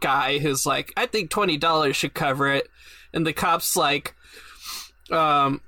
guy 0.00 0.38
who's 0.38 0.66
like, 0.66 0.92
I 0.96 1.06
think 1.06 1.30
twenty 1.30 1.56
dollars 1.56 1.96
should 1.96 2.14
cover 2.14 2.52
it. 2.52 2.68
And 3.12 3.26
the 3.26 3.32
cop's 3.32 3.76
like, 3.76 4.14
um, 5.10 5.60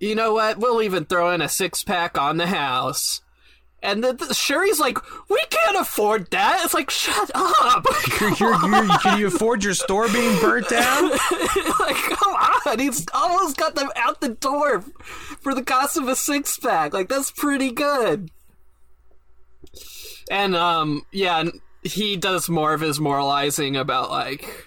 you 0.00 0.14
know 0.14 0.34
what? 0.34 0.58
We'll 0.58 0.82
even 0.82 1.04
throw 1.04 1.30
in 1.30 1.40
a 1.40 1.48
six 1.48 1.82
pack 1.82 2.18
on 2.18 2.36
the 2.36 2.46
house. 2.46 3.20
And 3.82 4.02
the, 4.02 4.14
the 4.14 4.32
Sherry's 4.32 4.80
like, 4.80 4.96
we 5.28 5.38
can't 5.50 5.76
afford 5.76 6.30
that. 6.30 6.62
It's 6.64 6.72
like, 6.72 6.88
shut 6.88 7.30
up. 7.34 7.84
You're, 8.20 8.32
you're, 8.36 8.66
you're, 8.66 8.98
can 8.98 9.18
you 9.18 9.26
afford 9.26 9.62
your 9.62 9.74
store 9.74 10.08
being 10.08 10.40
burnt 10.40 10.70
down? 10.70 11.10
like, 11.10 11.96
come 11.96 12.34
on. 12.34 12.78
He's 12.78 13.04
almost 13.12 13.58
got 13.58 13.74
them 13.74 13.90
out 13.94 14.22
the 14.22 14.30
door 14.30 14.80
for 15.42 15.54
the 15.54 15.62
cost 15.62 15.98
of 15.98 16.08
a 16.08 16.16
six 16.16 16.56
pack. 16.58 16.94
Like, 16.94 17.10
that's 17.10 17.30
pretty 17.30 17.72
good. 17.72 18.30
And, 20.30 20.56
um, 20.56 21.02
yeah, 21.12 21.44
he 21.84 22.16
does 22.16 22.48
more 22.48 22.74
of 22.74 22.80
his 22.80 22.98
moralizing 22.98 23.76
about, 23.76 24.10
like, 24.10 24.66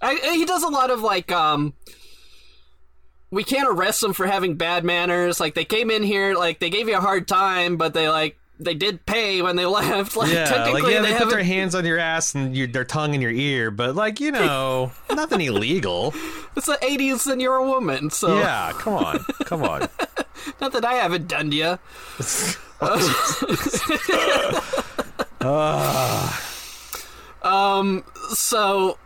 I, 0.00 0.14
he 0.34 0.44
does 0.44 0.62
a 0.62 0.68
lot 0.68 0.90
of, 0.90 1.02
like, 1.02 1.30
um, 1.30 1.74
we 3.30 3.44
can't 3.44 3.68
arrest 3.68 4.00
them 4.00 4.12
for 4.12 4.26
having 4.26 4.56
bad 4.56 4.84
manners. 4.84 5.40
Like, 5.40 5.54
they 5.54 5.64
came 5.64 5.90
in 5.90 6.02
here, 6.02 6.34
like, 6.34 6.60
they 6.60 6.70
gave 6.70 6.88
you 6.88 6.96
a 6.96 7.00
hard 7.00 7.28
time, 7.28 7.76
but 7.76 7.94
they, 7.94 8.08
like, 8.08 8.36
they 8.60 8.74
did 8.74 9.04
pay 9.06 9.42
when 9.42 9.56
they 9.56 9.66
left. 9.80 10.16
Like, 10.16 10.32
Yeah, 10.32 10.44
technically, 10.44 10.82
like 10.82 10.92
yeah, 10.92 11.00
they, 11.02 11.12
they, 11.12 11.18
put 11.18 11.30
their 11.30 11.42
hands 11.42 11.74
on 11.74 11.84
your 11.84 11.98
ass 11.98 12.34
and 12.34 12.56
your, 12.56 12.66
their 12.66 12.84
tongue 12.84 13.14
in 13.14 13.20
your 13.20 13.30
ear, 13.30 13.70
but 13.70 13.94
like 13.94 14.20
you 14.20 14.30
know, 14.30 14.92
nothing 15.10 15.40
illegal. 15.40 16.14
It's 16.56 16.66
the 16.66 16.78
80s 16.82 17.30
and 17.30 17.40
you're 17.40 17.56
a 17.56 17.64
woman, 17.64 18.10
so. 18.10 18.38
Yeah, 18.38 18.72
come 18.74 18.94
on, 18.94 19.24
come 19.44 19.62
on. 19.62 19.88
Not 20.60 20.72
that 20.72 20.84
I 20.84 20.94
haven't 20.94 21.28
done 21.28 21.50
to 21.50 21.56
you. 21.56 21.78
Um. 27.42 28.04
So 28.30 28.98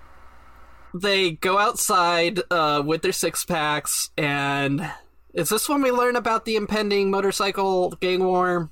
they 0.93 1.33
go 1.33 1.59
outside 1.59 2.41
uh, 2.51 2.83
with 2.85 3.03
their 3.03 3.13
six 3.13 3.45
packs, 3.45 4.11
and 4.17 4.91
is 5.33 5.49
this 5.49 5.69
when 5.69 5.83
we 5.83 5.91
learn 5.91 6.17
about 6.17 6.45
the 6.45 6.57
impending 6.57 7.11
motorcycle 7.11 7.91
gang 8.01 8.25
war? 8.25 8.71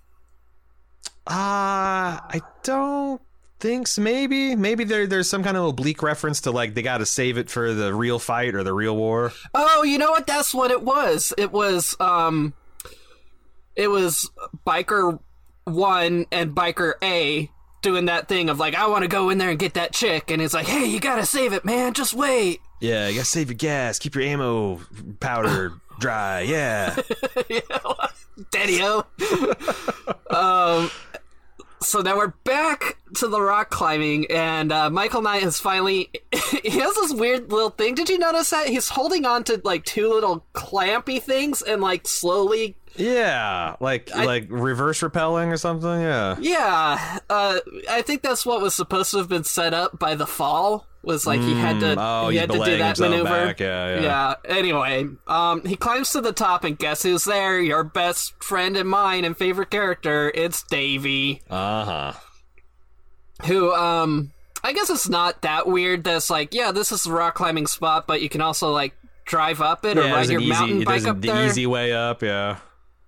Uh, 1.27 2.19
I 2.19 2.41
don't 2.63 3.21
think 3.61 3.87
so. 3.87 4.03
Maybe, 4.03 4.57
maybe 4.57 4.85
there 4.85 5.07
there's 5.07 5.31
some 5.31 5.43
kind 5.45 5.57
of 5.57 5.65
oblique 5.65 6.03
reference 6.03 6.43
to 6.43 6.51
like 6.51 6.75
they 6.75 6.83
got 6.83 6.99
to 6.99 7.07
save 7.07 7.39
it 7.39 7.49
for 7.49 7.73
the 7.73 7.95
real 7.95 8.19
fight 8.19 8.55
or 8.55 8.65
the 8.65 8.75
real 8.75 8.97
war. 8.97 9.33
Oh, 9.55 9.83
you 9.85 9.99
know 9.99 10.11
what? 10.11 10.27
That's 10.27 10.53
what 10.53 10.71
it 10.71 10.83
was. 10.83 11.33
It 11.39 11.53
was 11.53 11.97
um, 12.01 12.55
it 13.77 13.89
was 13.89 14.29
biker 14.67 15.21
one 15.65 16.27
and 16.33 16.55
biker 16.55 16.95
A 17.03 17.51
doing 17.83 18.07
that 18.07 18.29
thing 18.29 18.49
of 18.49 18.59
like, 18.59 18.75
I 18.75 18.87
want 18.87 19.03
to 19.03 19.09
go 19.09 19.31
in 19.31 19.39
there 19.39 19.51
and 19.51 19.59
get 19.59 19.75
that 19.75 19.93
chick, 19.93 20.31
and 20.31 20.41
it's 20.41 20.55
like, 20.55 20.67
hey, 20.67 20.87
you 20.87 21.01
gotta 21.01 21.27
save 21.27 21.53
it, 21.53 21.65
man. 21.65 21.93
Just 21.95 22.15
wait. 22.15 22.61
Yeah, 22.81 23.09
you 23.09 23.17
gotta 23.17 23.27
save 23.27 23.49
your 23.49 23.57
gas, 23.57 23.99
keep 23.99 24.15
your 24.15 24.25
ammo 24.25 24.81
powder 25.21 25.75
dry. 25.99 26.41
Yeah, 26.41 26.97
Daddy-o. 28.51 29.05
um, 30.31 30.91
so 31.81 32.01
now 32.01 32.17
we're 32.17 32.29
back 32.45 32.97
to 33.17 33.29
the 33.29 33.41
rock 33.41 33.71
climbing, 33.71 34.31
and 34.31 34.73
uh, 34.73 34.89
Michael 34.91 35.23
Knight 35.23 35.43
has 35.43 35.59
finally. 35.59 36.11
he 36.63 36.71
has 36.71 36.95
this 36.95 37.13
weird 37.13 37.51
little 37.51 37.71
thing. 37.71 37.95
Did 37.95 38.09
you 38.09 38.19
notice 38.19 38.51
that 38.51 38.69
he's 38.69 38.89
holding 38.89 39.27
on 39.27 39.45
to 39.45 39.61
like 39.65 39.85
two 39.85 40.09
little 40.09 40.45
clampy 40.55 41.21
things 41.21 41.63
and 41.63 41.81
like 41.81 42.07
slowly? 42.07 42.77
Yeah, 42.97 43.77
like 43.81 44.15
like 44.15 44.47
reverse 44.49 45.03
repelling 45.03 45.51
or 45.51 45.57
something. 45.57 46.01
Yeah, 46.01 46.37
Yeah, 46.41 47.19
uh, 47.31 47.59
I 47.91 48.03
think 48.03 48.23
that's 48.23 48.45
what 48.45 48.61
was 48.61 48.75
supposed 48.75 49.11
to 49.13 49.19
have 49.19 49.29
been 49.29 49.45
set 49.45 49.75
up 49.75 49.99
by 49.99 50.15
the 50.15 50.27
fall. 50.27 50.87
Was 51.03 51.27
like 51.27 51.41
he 51.41 51.55
had 51.55 51.81
to 51.81 51.97
oh, 51.99 52.29
he 52.29 52.37
had 52.37 52.51
to 52.51 52.65
do 52.65 52.79
that 52.79 52.99
maneuver. 53.01 53.25
back, 53.25 53.59
yeah, 53.59 53.97
yeah. 53.97 54.03
yeah. 54.03 54.35
Anyway, 54.45 55.09
um, 55.27 55.65
he 55.65 55.75
climbs 55.75 56.11
to 56.13 56.21
the 56.21 56.33
top, 56.33 56.63
and 56.63 56.79
guess 56.79 57.03
who's 57.03 57.25
there? 57.25 57.59
Your 57.61 57.83
best 57.83 58.43
friend 58.43 58.77
and 58.77 58.89
mine 58.89 59.25
and 59.25 59.37
favorite 59.37 59.71
character. 59.71 60.31
It's 60.35 60.63
Davy. 60.63 61.43
uh 61.51 61.85
huh. 61.85 62.13
who 63.47 63.73
um 63.75 64.31
I 64.65 64.73
guess 64.73 64.91
it's 64.91 65.09
not 65.09 65.43
that 65.43 65.67
weird 65.67 66.05
that's 66.05 66.31
like, 66.31 66.55
yeah, 66.55 66.71
this 66.71 66.93
is 66.93 67.07
a 67.07 67.13
rock 67.13 67.35
climbing 67.35 67.67
spot, 67.67 68.07
but 68.07 68.23
you 68.23 68.29
can 68.29 68.41
also 68.41 68.71
like 68.71 68.95
drive 69.25 69.61
up 69.61 69.85
it 69.85 69.99
or 69.99 70.03
ride 70.03 70.29
your 70.29 70.41
easy, 70.41 70.49
mountain 70.51 70.85
bike 70.85 71.05
up 71.05 71.21
the 71.21 71.29
there. 71.29 71.47
easy 71.47 71.67
way 71.67 71.93
up. 71.93 72.23
Yeah. 72.23 72.59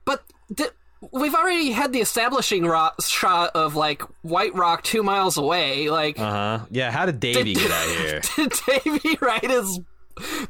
But 0.05 0.23
di- 0.53 0.69
we've 1.13 1.35
already 1.35 1.71
had 1.73 1.93
the 1.93 2.01
establishing 2.01 2.65
rock 2.67 3.03
shot 3.03 3.51
of 3.55 3.75
like 3.77 4.03
White 4.23 4.55
Rock 4.55 4.83
two 4.83 5.03
miles 5.03 5.37
away. 5.37 5.91
Like, 5.91 6.19
Uh 6.19 6.31
huh. 6.59 6.67
Yeah. 6.71 6.91
How 6.91 7.07
did 7.07 7.21
Davy 7.21 7.55
get 7.55 7.71
out 7.71 7.89
here? 7.89 8.21
did 8.37 8.53
Davy 8.67 9.19
ride 9.21 9.43
his 9.51 9.81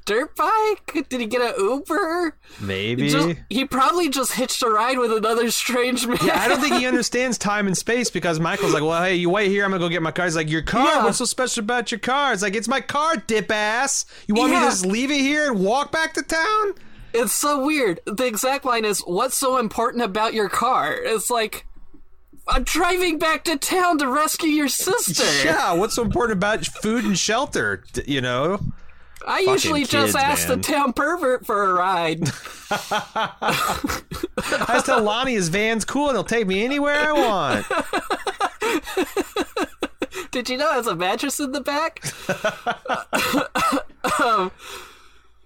dirt 0.05 0.37
bike? 0.37 1.07
Did 1.09 1.21
he 1.21 1.27
get 1.27 1.41
an 1.41 1.55
Uber? 1.59 2.37
Maybe. 2.61 3.09
Just- 3.09 3.39
he 3.49 3.65
probably 3.65 4.11
just 4.11 4.33
hitched 4.33 4.63
a 4.63 4.69
ride 4.69 4.99
with 4.99 5.11
another 5.13 5.51
strange 5.51 6.07
man. 6.07 6.19
Yeah, 6.23 6.39
I 6.39 6.49
don't 6.49 6.61
think 6.61 6.75
he 6.75 6.87
understands 6.93 7.39
time 7.39 7.67
and 7.67 7.77
space 7.77 8.11
because 8.11 8.39
Michael's 8.39 8.75
like, 8.75 8.83
well, 8.83 9.03
hey, 9.03 9.15
you 9.15 9.31
wait 9.31 9.49
here. 9.49 9.65
I'm 9.65 9.71
gonna 9.71 9.81
go 9.81 9.89
get 9.89 10.03
my 10.03 10.11
car. 10.13 10.27
He's 10.27 10.37
like, 10.37 10.51
your 10.51 10.61
car? 10.63 10.87
Yeah. 10.87 11.05
What's 11.05 11.19
so 11.19 11.25
special 11.25 11.65
about 11.65 11.91
your 11.91 11.99
car? 12.01 12.33
It's 12.35 12.43
like, 12.43 12.55
it's 12.55 12.69
my 12.69 12.81
car, 12.83 13.17
dip 13.17 13.51
ass. 13.51 14.05
You 14.29 14.35
want 14.35 14.53
me 14.53 14.59
to 14.59 14.65
just 14.67 14.85
leave 14.85 15.11
it 15.11 15.21
here 15.21 15.51
and 15.51 15.65
walk 15.65 15.91
back 15.93 16.13
to 16.15 16.23
town? 16.23 16.75
It's 17.15 17.33
so 17.33 17.65
weird. 17.65 18.01
The 18.07 18.27
exact 18.27 18.65
line 18.65 18.85
is, 18.85 18.99
"What's 19.01 19.37
so 19.37 19.59
important 19.59 20.03
about 20.03 20.35
your 20.35 20.49
car?" 20.49 20.93
It's 20.93 21.31
like, 21.31 21.65
"I'm 22.49 22.65
driving 22.65 23.19
back 23.21 23.45
to 23.45 23.57
town 23.57 23.99
to 23.99 24.09
rescue 24.09 24.51
your 24.51 24.69
sister." 24.69 25.23
Yeah. 25.45 25.73
What's 25.75 25.95
so 25.95 26.03
important 26.03 26.39
about 26.39 26.67
food 26.67 27.05
and 27.05 27.17
shelter? 27.17 27.85
You 28.05 28.21
know. 28.21 28.59
I 29.27 29.39
usually 29.41 29.85
just 29.85 30.17
ask 30.17 30.49
man. 30.49 30.59
the 30.59 30.65
town 30.65 30.93
pervert 30.93 31.47
for 31.47 31.71
a 31.71 31.73
ride. 31.73 32.21
I 32.71 34.67
just 34.69 34.87
tell 34.87 35.03
Lonnie 35.03 35.35
his 35.35 35.49
van's 35.49 35.85
cool 35.85 36.09
and 36.09 36.17
he'll 36.17 36.25
take 36.25 36.47
me 36.47 36.65
anywhere 36.65 36.95
I 36.95 37.13
want. 37.13 37.67
Did 40.31 40.49
you 40.51 40.57
know 40.57 40.71
it 40.71 40.75
has 40.75 40.87
a 40.89 40.95
mattress 40.97 41.41
in 41.41 41.53
the 41.53 41.61
back? 41.61 42.05
um, 44.21 44.51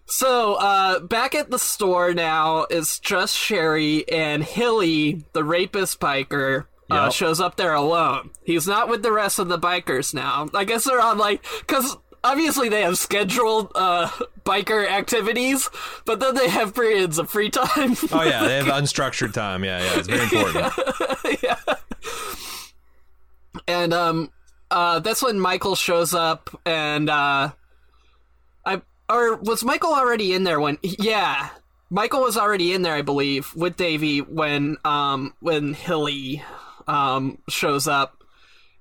so, 0.09 0.55
uh, 0.55 1.01
back 1.01 1.35
at 1.35 1.51
the 1.51 1.59
store 1.59 2.15
now 2.15 2.67
is 2.71 2.99
just 2.99 3.37
Sherry 3.37 4.09
and 4.09 4.43
Hilly, 4.43 5.25
the 5.33 5.45
rapist 5.45 6.01
biker. 6.01 6.65
Uh, 6.91 7.03
Yep. 7.05 7.13
shows 7.13 7.39
up 7.39 7.57
there 7.57 7.75
alone. 7.75 8.31
He's 8.45 8.67
not 8.67 8.89
with 8.89 9.03
the 9.03 9.13
rest 9.13 9.39
of 9.39 9.49
the 9.49 9.59
bikers 9.59 10.15
now. 10.15 10.49
I 10.55 10.65
guess 10.65 10.85
they're 10.85 11.03
on 11.03 11.19
like, 11.19 11.45
cause 11.67 11.99
obviously 12.25 12.71
they 12.71 12.81
have 12.81 12.97
scheduled, 12.97 13.71
uh, 13.75 14.09
biker 14.43 14.89
activities, 14.89 15.69
but 16.07 16.19
then 16.19 16.35
they 16.35 16.49
have 16.49 16.75
periods 16.75 17.19
of 17.19 17.29
free 17.29 17.51
time. 17.51 17.95
Oh 18.11 18.23
yeah, 18.23 18.43
they 18.43 18.57
have 18.57 18.67
unstructured 18.83 19.35
time. 19.35 19.65
Yeah, 19.65 19.83
yeah, 19.83 19.99
it's 19.99 20.09
very 20.09 20.23
important. 20.23 21.43
Yeah. 21.43 21.75
And 23.67 23.93
um 23.93 24.31
uh 24.71 25.01
that's 25.01 25.23
when 25.23 25.39
Michael 25.39 25.75
shows 25.75 26.15
up 26.15 26.49
and 26.65 27.11
uh 27.11 27.51
I 28.65 28.81
or 29.09 29.37
was 29.37 29.65
Michael 29.65 29.93
already 29.95 30.33
in 30.35 30.45
there 30.45 30.61
when 30.61 30.79
yeah 30.83 31.49
Michael 31.91 32.21
was 32.21 32.37
already 32.37 32.75
in 32.75 32.83
there 32.83 32.95
I 32.95 33.03
believe 33.03 33.55
with 33.55 33.77
Davy 33.77 34.21
when 34.21 34.77
um 34.85 35.35
when 35.41 35.75
Hilly 35.75 36.43
um 36.87 37.39
shows 37.49 37.87
up 37.89 38.23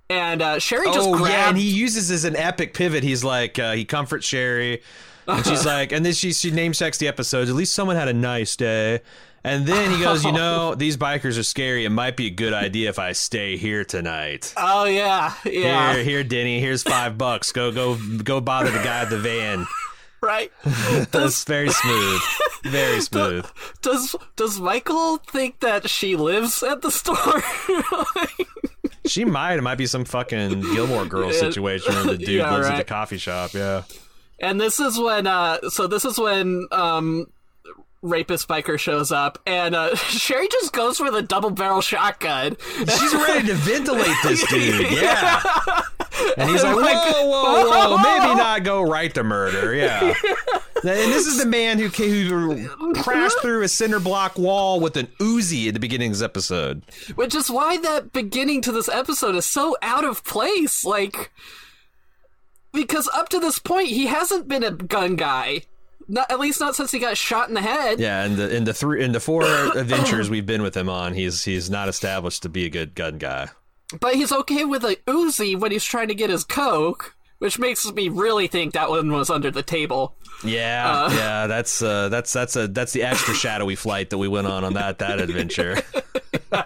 and 0.09 0.41
uh 0.41 0.59
Sherry 0.59 0.87
just 0.87 0.99
oh 1.07 1.17
grabbed 1.17 1.29
yeah, 1.31 1.49
and 1.49 1.57
he 1.57 1.69
uses 1.69 2.09
as 2.11 2.23
an 2.23 2.35
epic 2.35 2.73
pivot. 2.73 3.03
He's 3.03 3.23
like, 3.23 3.59
uh, 3.59 3.73
he 3.73 3.83
comforts 3.83 4.25
Sherry, 4.25 4.81
and 5.27 5.45
she's 5.45 5.65
like, 5.75 5.91
and 5.91 6.05
then 6.05 6.13
she 6.13 6.31
she 6.31 6.49
name 6.51 6.71
checks 6.71 6.97
the 6.97 7.07
episodes. 7.09 7.49
At 7.49 7.55
least 7.57 7.73
someone 7.75 7.95
had 7.97 8.07
a 8.07 8.13
nice 8.13 8.55
day. 8.55 9.01
And 9.43 9.65
then 9.65 9.91
he 9.91 9.99
goes, 10.01 10.25
you 10.25 10.31
know, 10.33 10.75
these 10.75 10.97
bikers 10.97 11.37
are 11.39 11.43
scary. 11.43 11.85
It 11.85 11.89
might 11.89 12.17
be 12.17 12.27
a 12.27 12.29
good 12.31 12.53
idea 12.53 12.89
if 12.89 12.99
I 12.99 13.11
stay 13.13 13.55
here 13.55 13.85
tonight. 13.85 14.53
oh 14.57 14.85
yeah 14.85 15.33
yeah 15.45 15.93
Here, 15.93 16.03
here, 16.03 16.23
Denny. 16.23 16.59
Here's 16.59 16.83
five 16.83 17.17
bucks. 17.17 17.51
Go, 17.51 17.71
go, 17.71 17.97
go. 18.23 18.41
Bother 18.41 18.71
the 18.71 18.79
guy 18.79 19.01
at 19.01 19.09
the 19.09 19.19
van. 19.19 19.65
right 20.21 20.51
That's 21.11 21.43
very 21.43 21.69
smooth. 21.69 22.21
Very 22.63 23.01
smooth. 23.09 23.45
does 23.81 24.15
does 24.35 24.59
Michael 24.59 25.17
think 25.17 25.59
that 25.61 25.89
she 25.89 26.15
lives 26.15 26.63
at 26.63 26.81
the 26.81 26.91
store 26.91 27.43
She 29.05 29.23
might. 29.23 29.55
It 29.57 29.61
might 29.61 29.77
be 29.77 29.85
some 29.85 30.03
fucking 30.03 30.59
Gilmore 30.61 31.05
Yeah. 31.05 31.31
situation 31.31 31.95
where 31.95 32.03
the 32.03 32.17
dude 32.17 32.27
Yeah, 32.29 32.53
lives 32.53 32.67
at 32.67 32.77
the 32.77 32.83
coffee 32.83 33.17
shop. 33.17 33.53
Yeah. 33.53 33.83
And 34.39 34.59
this 34.59 34.79
is 34.81 34.99
when, 34.99 35.25
uh, 35.27 35.69
so 35.69 35.87
this 35.87 36.03
is 36.03 36.19
when, 36.19 36.67
um, 36.71 37.27
rapist 38.01 38.47
biker 38.47 38.77
shows 38.79 39.11
up, 39.11 39.39
and, 39.45 39.75
uh, 39.75 39.95
Sherry 39.95 40.47
just 40.51 40.71
goes 40.73 40.97
for 40.97 41.09
the 41.11 41.21
double 41.21 41.49
barrel 41.49 41.81
shotgun. 41.81 42.55
She's 42.77 43.13
ready 43.13 43.47
to 43.47 43.53
ventilate 43.55 44.15
this 44.23 44.47
dude. 44.49 44.91
Yeah. 44.91 45.41
And 46.37 46.49
he's 46.49 46.63
like, 46.63 46.75
whoa, 46.75 46.81
Like- 46.81 46.95
whoa, 47.05 47.95
whoa, 47.95 47.97
maybe 47.97 48.35
not 48.35 48.63
go 48.63 48.81
right 48.83 49.13
to 49.15 49.23
murder. 49.23 49.73
Yeah. 49.75 50.13
And 50.83 51.11
this 51.11 51.25
is 51.25 51.39
the 51.39 51.45
man 51.47 51.79
who, 51.79 51.89
ca- 51.89 52.07
who 52.07 52.93
crashed 52.93 53.41
through 53.41 53.63
a 53.63 53.67
cinder 53.67 53.99
block 53.99 54.37
wall 54.37 54.79
with 54.79 54.95
an 54.95 55.07
Uzi 55.19 55.67
at 55.67 55.73
the 55.73 55.79
beginning 55.79 56.11
of 56.11 56.17
this 56.17 56.23
episode. 56.23 56.83
Which 57.15 57.33
is 57.33 57.49
why 57.49 57.77
that 57.77 58.13
beginning 58.13 58.61
to 58.61 58.71
this 58.71 58.87
episode 58.87 59.35
is 59.35 59.45
so 59.45 59.75
out 59.81 60.05
of 60.05 60.23
place. 60.23 60.85
Like, 60.85 61.31
because 62.71 63.09
up 63.15 63.29
to 63.29 63.39
this 63.39 63.57
point, 63.57 63.87
he 63.89 64.05
hasn't 64.05 64.47
been 64.47 64.63
a 64.63 64.69
gun 64.71 65.15
guy. 65.15 65.63
Not, 66.07 66.31
at 66.31 66.39
least 66.39 66.59
not 66.59 66.75
since 66.75 66.91
he 66.91 66.99
got 66.99 67.17
shot 67.17 67.49
in 67.49 67.53
the 67.53 67.61
head. 67.61 67.99
Yeah, 67.99 68.23
and 68.23 68.37
the 68.37 68.55
in 68.55 68.63
the 68.63 68.73
three 68.73 69.03
in 69.03 69.11
the 69.11 69.19
four 69.19 69.43
adventures 69.75 70.29
we've 70.29 70.45
been 70.45 70.61
with 70.61 70.75
him 70.75 70.89
on, 70.89 71.13
he's 71.13 71.43
he's 71.43 71.69
not 71.69 71.89
established 71.89 72.43
to 72.43 72.49
be 72.49 72.65
a 72.65 72.69
good 72.69 72.95
gun 72.95 73.17
guy. 73.17 73.49
But 73.99 74.15
he's 74.15 74.31
okay 74.31 74.65
with 74.65 74.83
a 74.83 74.97
Uzi 75.07 75.57
when 75.57 75.71
he's 75.71 75.83
trying 75.85 76.09
to 76.09 76.15
get 76.15 76.29
his 76.29 76.43
coke, 76.43 77.15
which 77.39 77.57
makes 77.59 77.89
me 77.93 78.09
really 78.09 78.47
think 78.47 78.73
that 78.73 78.89
one 78.89 79.11
was 79.11 79.29
under 79.29 79.51
the 79.51 79.63
table. 79.63 80.15
Yeah, 80.43 81.11
yeah, 81.11 81.47
that's 81.47 81.81
uh, 81.81 82.09
that's 82.09 82.31
that's 82.31 82.55
a 82.55 82.67
that's 82.67 82.93
the 82.93 83.03
extra 83.03 83.33
shadowy 83.33 83.75
flight 83.75 84.09
that 84.09 84.17
we 84.17 84.27
went 84.27 84.47
on 84.47 84.63
on 84.63 84.73
that 84.73 84.99
that 84.99 85.19
adventure. 85.19 85.81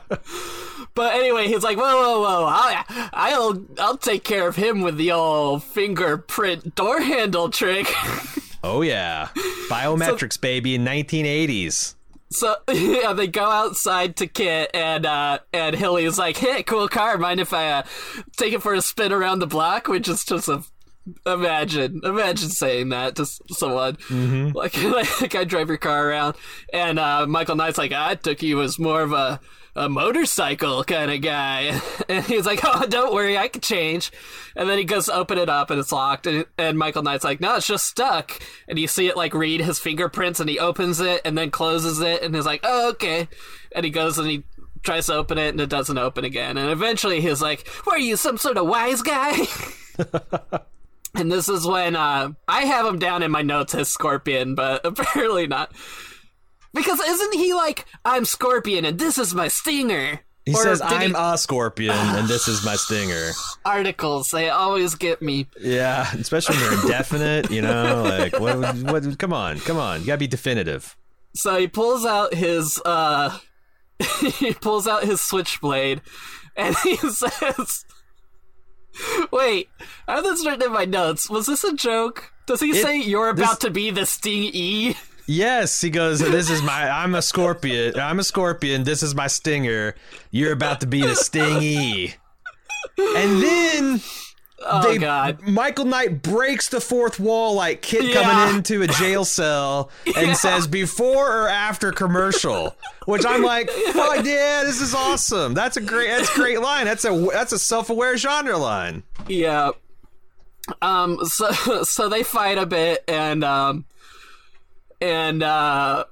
But 0.94 1.16
anyway, 1.16 1.48
he's 1.48 1.64
like, 1.64 1.78
whoa, 1.78 1.84
whoa, 1.84 2.22
whoa! 2.22 2.46
I, 2.48 3.10
I'll, 3.14 3.66
I'll 3.80 3.98
take 3.98 4.24
care 4.24 4.48
of 4.48 4.58
him 4.58 4.82
with 4.82 4.98
the 4.98 5.14
old 5.14 5.64
fingerprint 5.64 6.76
door 6.76 7.00
handle 7.00 7.50
trick. 7.50 7.88
Oh 8.64 8.82
yeah, 8.82 9.30
biometrics, 9.70 10.40
baby, 10.40 10.76
in 10.76 10.86
1980s. 10.86 11.96
so 12.30 12.56
yeah, 12.72 13.14
they 13.14 13.28
go 13.28 13.44
outside 13.50 14.16
to 14.18 14.28
Kit, 14.28 14.70
and 14.74 15.06
uh, 15.06 15.40
and 15.52 15.76
Hilly 15.76 16.06
is 16.06 16.20
like, 16.20 16.38
hey, 16.38 16.64
cool 16.64 16.88
car. 16.88 17.18
Mind 17.18 17.40
if 17.40 17.54
I 17.54 17.70
uh, 17.72 17.84
take 18.38 18.54
it 18.54 18.62
for 18.62 18.74
a 18.74 18.82
spin 18.82 19.12
around 19.12 19.40
the 19.40 19.48
block? 19.48 19.88
Which 19.88 20.08
is 20.08 20.24
just 20.24 20.48
a 20.48 20.64
imagine, 21.26 22.02
imagine 22.04 22.50
saying 22.50 22.90
that 22.90 23.16
to 23.16 23.26
someone 23.26 23.98
like 24.56 24.82
like 24.84 25.36
I 25.36 25.44
drive 25.44 25.70
your 25.70 25.78
car 25.78 26.10
around, 26.10 26.36
and 26.74 27.00
uh, 27.00 27.26
Michael 27.28 27.56
Knight's 27.56 27.78
like, 27.78 27.92
I 27.92 28.16
took 28.16 28.42
you 28.42 28.62
as 28.62 28.80
more 28.80 29.02
of 29.02 29.14
a 29.14 29.40
a 29.76 29.88
motorcycle 29.88 30.84
kind 30.84 31.10
of 31.10 31.22
guy, 31.22 31.80
and 32.10 32.26
he's 32.26 32.46
like, 32.46 32.60
oh, 32.64 32.86
don't 32.88 33.14
worry, 33.14 33.38
I 33.38 33.48
can 33.48 33.62
change. 33.62 34.12
And 34.56 34.70
then 34.70 34.78
he 34.78 34.84
goes 34.84 35.06
to 35.06 35.14
open 35.14 35.38
it 35.38 35.50
up, 35.50 35.70
and 35.70 35.80
it's 35.80 35.92
locked, 35.92 36.28
and, 36.28 36.46
and 36.58 36.78
Michael 36.78 37.04
Knight's 37.04 37.24
like, 37.24 37.40
no, 37.40 37.56
it's 37.56 37.68
just 37.68 37.88
stuck. 37.88 38.42
And 38.68 38.78
you 38.78 38.88
see 38.88 39.08
it 39.08 39.16
like 39.16 39.34
read 39.34 39.62
his 39.62 39.80
fingerprints, 39.80 40.40
and 40.40 40.50
he 40.50 40.60
opens 40.60 41.00
it 41.00 41.22
and 41.24 41.38
then 41.38 41.52
closes 41.52 42.00
it, 42.02 42.22
and 42.22 42.36
he's 42.36 42.46
like, 42.46 42.62
oh, 42.64 42.90
okay. 42.92 43.28
And 43.74 43.86
he 43.86 43.92
goes 43.92 44.18
and 44.18 44.30
he 44.30 44.44
tries 44.84 45.06
to 45.06 45.14
open 45.14 45.38
it, 45.38 45.50
and 45.50 45.62
it 45.62 45.70
doesn't 45.70 45.98
open 45.98 46.26
again. 46.26 46.58
And 46.58 46.70
eventually 46.70 47.22
he's 47.22 47.42
like, 47.42 47.68
are 47.88 48.00
you, 48.00 48.18
some 48.18 48.38
sort 48.38 48.58
of 48.58 48.68
wise 48.68 49.02
guy? 49.02 49.48
And 51.16 51.32
this 51.32 51.50
is 51.50 51.66
when 51.68 51.96
uh, 51.96 52.32
I 52.48 52.62
have 52.66 52.86
him 52.86 52.98
down 53.00 53.22
in 53.24 53.32
my 53.32 53.42
notes 53.42 53.76
as 53.76 53.90
Scorpion, 53.90 54.56
but 54.56 54.86
apparently 54.86 55.48
not. 55.48 55.72
Because 56.74 57.00
isn't 57.02 57.34
he 57.34 57.54
like, 57.54 57.86
I'm 58.06 58.24
Scorpion 58.26 58.86
and 58.86 58.98
this 58.98 59.18
is 59.18 59.34
my 59.36 59.48
stinger? 59.50 60.22
He 60.46 60.54
Or 60.56 60.64
says, 60.64 60.82
"I'm 60.82 61.12
he- 61.12 61.16
a 61.16 61.38
scorpion, 61.38 61.94
and 61.96 62.28
this 62.28 62.48
is 62.48 62.66
my 62.66 62.76
stinger." 62.76 63.30
articles, 63.66 64.30
they 64.32 64.50
always 64.50 64.96
get 64.96 65.22
me. 65.22 65.46
Yeah, 65.62 66.12
especially 66.16 66.56
when 66.58 66.64
they're 66.72 66.82
indefinite. 66.82 67.52
You 67.52 67.62
know, 67.62 68.02
like 68.04 68.40
what? 68.40 68.58
What? 68.78 69.20
Come 69.20 69.34
on, 69.34 69.60
come 69.60 69.78
on, 69.78 70.00
you 70.00 70.08
gotta 70.08 70.18
be 70.18 70.26
definitive. 70.26 70.98
So 71.36 71.60
he 71.60 71.68
pulls 71.68 72.08
out 72.08 72.34
his, 72.34 72.82
uh, 72.84 73.38
he 74.40 74.52
pulls 74.56 74.88
out 74.88 75.04
his 75.04 75.22
switchblade 75.22 76.02
and 76.58 76.76
he 76.84 76.96
says, 76.98 77.86
Wait, 79.32 79.70
I 80.08 80.16
have 80.16 80.24
this 80.24 80.46
written 80.46 80.64
in 80.64 80.72
my 80.74 80.86
notes. 80.86 81.30
Was 81.30 81.46
this 81.46 81.64
a 81.64 81.74
joke? 81.74 82.32
Does 82.46 82.60
he 82.60 82.72
It- 82.72 82.82
say 82.84 82.98
you're 83.02 83.34
this- 83.34 83.46
about 83.46 83.62
to 83.62 83.70
be 83.70 83.92
the 83.92 84.06
Sting 84.06 84.50
E? 84.54 84.96
Yes, 85.28 85.80
he 85.80 85.90
goes. 85.90 86.20
This 86.20 86.50
is 86.50 86.62
my. 86.62 86.90
I'm 86.90 87.16
a 87.16 87.22
scorpion. 87.22 87.98
I'm 87.98 88.20
a 88.20 88.24
scorpion. 88.24 88.84
This 88.84 89.02
is 89.02 89.16
my 89.16 89.28
stinger. 89.28 89.96
You're 90.32 90.52
about 90.52 90.82
to 90.82 90.88
be 90.88 91.02
the 91.04 91.16
stingy. 91.16 92.16
And 92.98 93.42
then 93.42 94.02
Oh 94.64 94.92
they, 94.92 94.98
god. 94.98 95.42
Michael 95.42 95.86
Knight 95.86 96.22
breaks 96.22 96.70
the 96.70 96.80
fourth 96.82 97.20
wall 97.20 97.56
like 97.56 97.82
Kid 97.82 98.06
Yeah. 98.06 98.22
coming 98.22 98.58
into 98.58 98.82
a 98.82 98.88
jail 99.00 99.26
cell 99.26 99.90
and 100.06 100.28
Yeah. 100.28 100.34
says 100.34 100.68
before 100.68 101.44
or 101.44 101.48
after 101.50 101.92
commercial, 101.92 102.76
which 103.06 103.26
I'm 103.26 103.42
like, 103.44 103.70
fuck 103.70 104.18
yeah, 104.26 104.64
this 104.64 104.80
is 104.82 104.94
awesome. 104.94 105.54
That's 105.54 105.78
a 105.78 105.82
great. 105.82 106.10
That's 106.10 106.32
a 106.32 106.36
great 106.36 106.62
line. 106.62 106.86
That's 106.86 107.06
a 107.06 107.28
that's 107.32 107.54
a 107.54 107.60
self 107.60 107.90
aware 107.90 108.16
genre 108.18 108.58
line. 108.58 109.04
Yeah. 109.28 109.72
Um. 110.82 111.18
So 111.26 111.52
so 111.84 112.08
they 112.10 112.24
fight 112.24 112.58
a 112.58 112.66
bit, 112.66 113.04
and 113.08 113.44
um, 113.44 113.86
and 115.02 115.42
uh, 115.42 116.06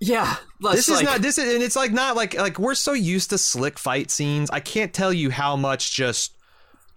Yeah, 0.00 0.34
This 0.60 0.88
is 0.88 1.02
not 1.02 1.22
this 1.22 1.38
is 1.38 1.54
and 1.54 1.62
it's 1.62 1.76
like 1.76 1.92
not 1.92 2.16
like 2.16 2.34
like 2.34 2.58
we're 2.58 2.74
so 2.74 2.92
used 2.92 3.30
to 3.30 3.38
slick 3.38 3.78
fight 3.78 4.10
scenes. 4.10 4.50
I 4.50 4.60
can't 4.60 4.92
tell 4.92 5.12
you 5.12 5.30
how 5.30 5.56
much 5.56 5.92
just 5.94 6.32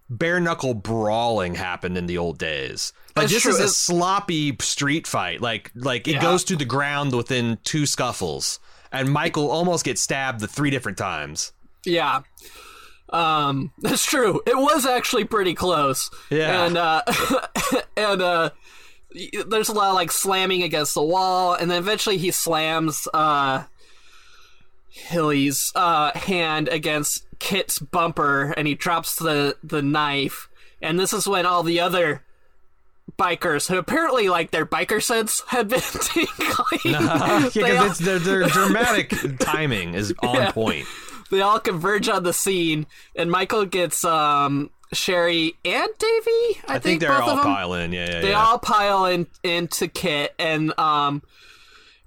bare 0.09 0.39
knuckle 0.39 0.73
brawling 0.73 1.55
happened 1.55 1.97
in 1.97 2.05
the 2.07 2.17
old 2.17 2.37
days. 2.37 2.93
Like 3.15 3.23
That's 3.23 3.33
this 3.33 3.43
true. 3.43 3.51
is 3.51 3.59
a 3.59 3.67
sloppy 3.69 4.55
street 4.61 5.07
fight. 5.07 5.41
Like 5.41 5.71
like 5.75 6.07
it 6.07 6.13
Yeah. 6.15 6.21
goes 6.21 6.43
to 6.45 6.55
the 6.55 6.65
ground 6.65 7.13
within 7.13 7.57
two 7.63 7.85
scuffles. 7.85 8.59
And 8.91 9.11
Michael 9.11 9.51
almost 9.51 9.83
gets 9.85 10.01
stabbed 10.01 10.39
the 10.39 10.47
three 10.47 10.69
different 10.69 10.97
times. 10.97 11.51
Yeah. 11.85 12.21
Um, 13.09 13.71
that's 13.79 14.05
true. 14.05 14.41
It 14.45 14.57
was 14.57 14.85
actually 14.85 15.25
pretty 15.25 15.53
close. 15.53 16.09
Yeah. 16.29 16.65
And 16.65 16.77
uh 16.77 17.01
and 17.97 18.21
uh 18.21 18.49
there's 19.47 19.69
a 19.69 19.73
lot 19.73 19.89
of 19.89 19.95
like 19.95 20.11
slamming 20.11 20.63
against 20.63 20.93
the 20.93 21.01
wall 21.03 21.53
and 21.53 21.71
then 21.71 21.79
eventually 21.79 22.17
he 22.17 22.29
slams 22.31 23.07
uh 23.13 23.63
Hilly's 24.89 25.71
uh 25.75 26.17
hand 26.17 26.67
against 26.69 27.25
Kit's 27.39 27.79
bumper 27.79 28.53
and 28.57 28.67
he 28.67 28.75
drops 28.75 29.15
the 29.15 29.55
the 29.63 29.81
knife 29.81 30.49
and 30.81 30.99
this 30.99 31.13
is 31.13 31.27
when 31.27 31.45
all 31.45 31.63
the 31.63 31.79
other 31.79 32.23
bikers 33.17 33.67
who 33.69 33.77
apparently 33.77 34.29
like 34.29 34.51
their 34.51 34.65
biker 34.65 35.01
sense 35.01 35.41
had 35.47 35.69
been 35.69 35.79
tingling. 36.01 36.79
yeah, 36.85 37.17
all- 37.21 37.49
because 37.49 37.97
their, 37.99 38.19
their 38.19 38.43
dramatic 38.47 39.13
timing 39.39 39.93
is 39.93 40.13
on 40.21 40.35
Yeah. 40.35 40.51
point. 40.51 40.85
they 41.31 41.41
all 41.41 41.59
converge 41.59 42.09
on 42.09 42.23
the 42.23 42.33
scene, 42.33 42.85
and 43.15 43.31
Michael 43.31 43.65
gets 43.65 44.03
um 44.03 44.69
Sherry 44.93 45.53
and 45.65 45.89
Davy. 45.99 46.61
I, 46.67 46.75
I 46.75 46.79
think 46.79 47.01
they're 47.01 47.09
both 47.09 47.21
all 47.23 47.29
of 47.31 47.35
them, 47.37 47.45
pile 47.45 47.73
in. 47.73 47.91
Yeah, 47.91 48.09
yeah, 48.09 48.21
They 48.21 48.29
yeah. 48.29 48.43
all 48.45 48.59
pile 48.59 49.05
in 49.05 49.27
into 49.43 49.87
Kit, 49.87 50.33
and 50.39 50.77
um, 50.79 51.21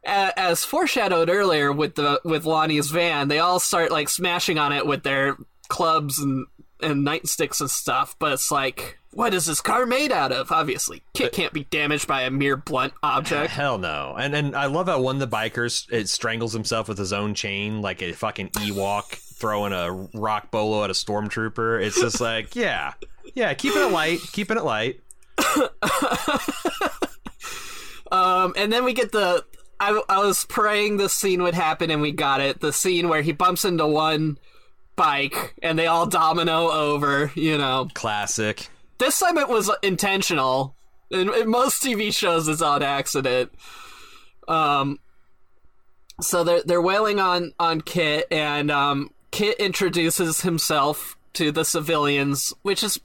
as 0.04 0.64
foreshadowed 0.64 1.28
earlier 1.28 1.72
with 1.72 1.94
the 1.94 2.20
with 2.24 2.44
Lonnie's 2.44 2.90
van, 2.90 3.28
they 3.28 3.38
all 3.38 3.60
start 3.60 3.90
like 3.90 4.08
smashing 4.08 4.58
on 4.58 4.72
it 4.72 4.86
with 4.86 5.02
their 5.02 5.36
clubs 5.68 6.18
and 6.18 6.46
and 6.80 7.06
nightsticks 7.06 7.60
and 7.60 7.70
stuff. 7.70 8.16
But 8.18 8.32
it's 8.32 8.50
like, 8.50 8.98
what 9.12 9.34
is 9.34 9.46
this 9.46 9.60
car 9.60 9.86
made 9.86 10.12
out 10.12 10.32
of? 10.32 10.50
Obviously, 10.50 11.02
Kit 11.14 11.32
can't 11.32 11.52
be 11.52 11.64
damaged 11.64 12.06
by 12.06 12.22
a 12.22 12.30
mere 12.30 12.56
blunt 12.56 12.94
object. 13.02 13.50
Hell 13.50 13.78
no. 13.78 14.16
And 14.18 14.34
and 14.34 14.56
I 14.56 14.66
love 14.66 14.86
how 14.86 15.00
one 15.00 15.20
of 15.20 15.30
the 15.30 15.36
bikers 15.36 15.86
it 15.90 16.08
strangles 16.08 16.52
himself 16.52 16.88
with 16.88 16.98
his 16.98 17.12
own 17.12 17.34
chain 17.34 17.82
like 17.82 18.02
a 18.02 18.12
fucking 18.12 18.50
Ewok 18.50 19.04
throwing 19.40 19.72
a 19.72 19.92
rock 20.14 20.50
bolo 20.50 20.84
at 20.84 20.90
a 20.90 20.94
stormtrooper. 20.94 21.82
It's 21.82 22.00
just 22.00 22.20
like, 22.20 22.54
yeah. 22.56 22.94
Yeah, 23.34 23.54
keeping 23.54 23.82
it 23.82 23.92
light, 23.92 24.18
keeping 24.32 24.56
it 24.56 24.64
light. 24.64 25.00
Um, 28.10 28.54
and 28.56 28.72
then 28.72 28.84
we 28.84 28.92
get 28.92 29.12
the. 29.12 29.44
I, 29.80 30.00
I 30.08 30.18
was 30.18 30.44
praying 30.44 30.98
this 30.98 31.14
scene 31.14 31.42
would 31.42 31.54
happen, 31.54 31.90
and 31.90 32.02
we 32.02 32.12
got 32.12 32.40
it. 32.40 32.60
The 32.60 32.72
scene 32.72 33.08
where 33.08 33.22
he 33.22 33.32
bumps 33.32 33.64
into 33.64 33.86
one 33.86 34.38
bike, 34.94 35.54
and 35.62 35.78
they 35.78 35.86
all 35.86 36.06
domino 36.06 36.70
over. 36.70 37.32
You 37.34 37.56
know, 37.56 37.88
Classic. 37.94 38.68
this 38.98 39.18
time 39.18 39.38
it 39.38 39.48
was 39.48 39.70
intentional. 39.82 40.74
In, 41.10 41.32
in 41.34 41.48
most 41.48 41.82
TV 41.82 42.14
shows, 42.14 42.46
it's 42.46 42.62
on 42.62 42.82
accident. 42.82 43.52
Um, 44.46 44.98
so 46.20 46.44
they're 46.44 46.62
they're 46.64 46.82
wailing 46.82 47.18
on 47.18 47.52
on 47.58 47.80
Kit, 47.80 48.26
and 48.30 48.70
um, 48.70 49.10
Kit 49.30 49.58
introduces 49.58 50.42
himself 50.42 51.16
to 51.32 51.50
the 51.50 51.64
civilians, 51.64 52.52
which 52.62 52.82
has 52.82 53.00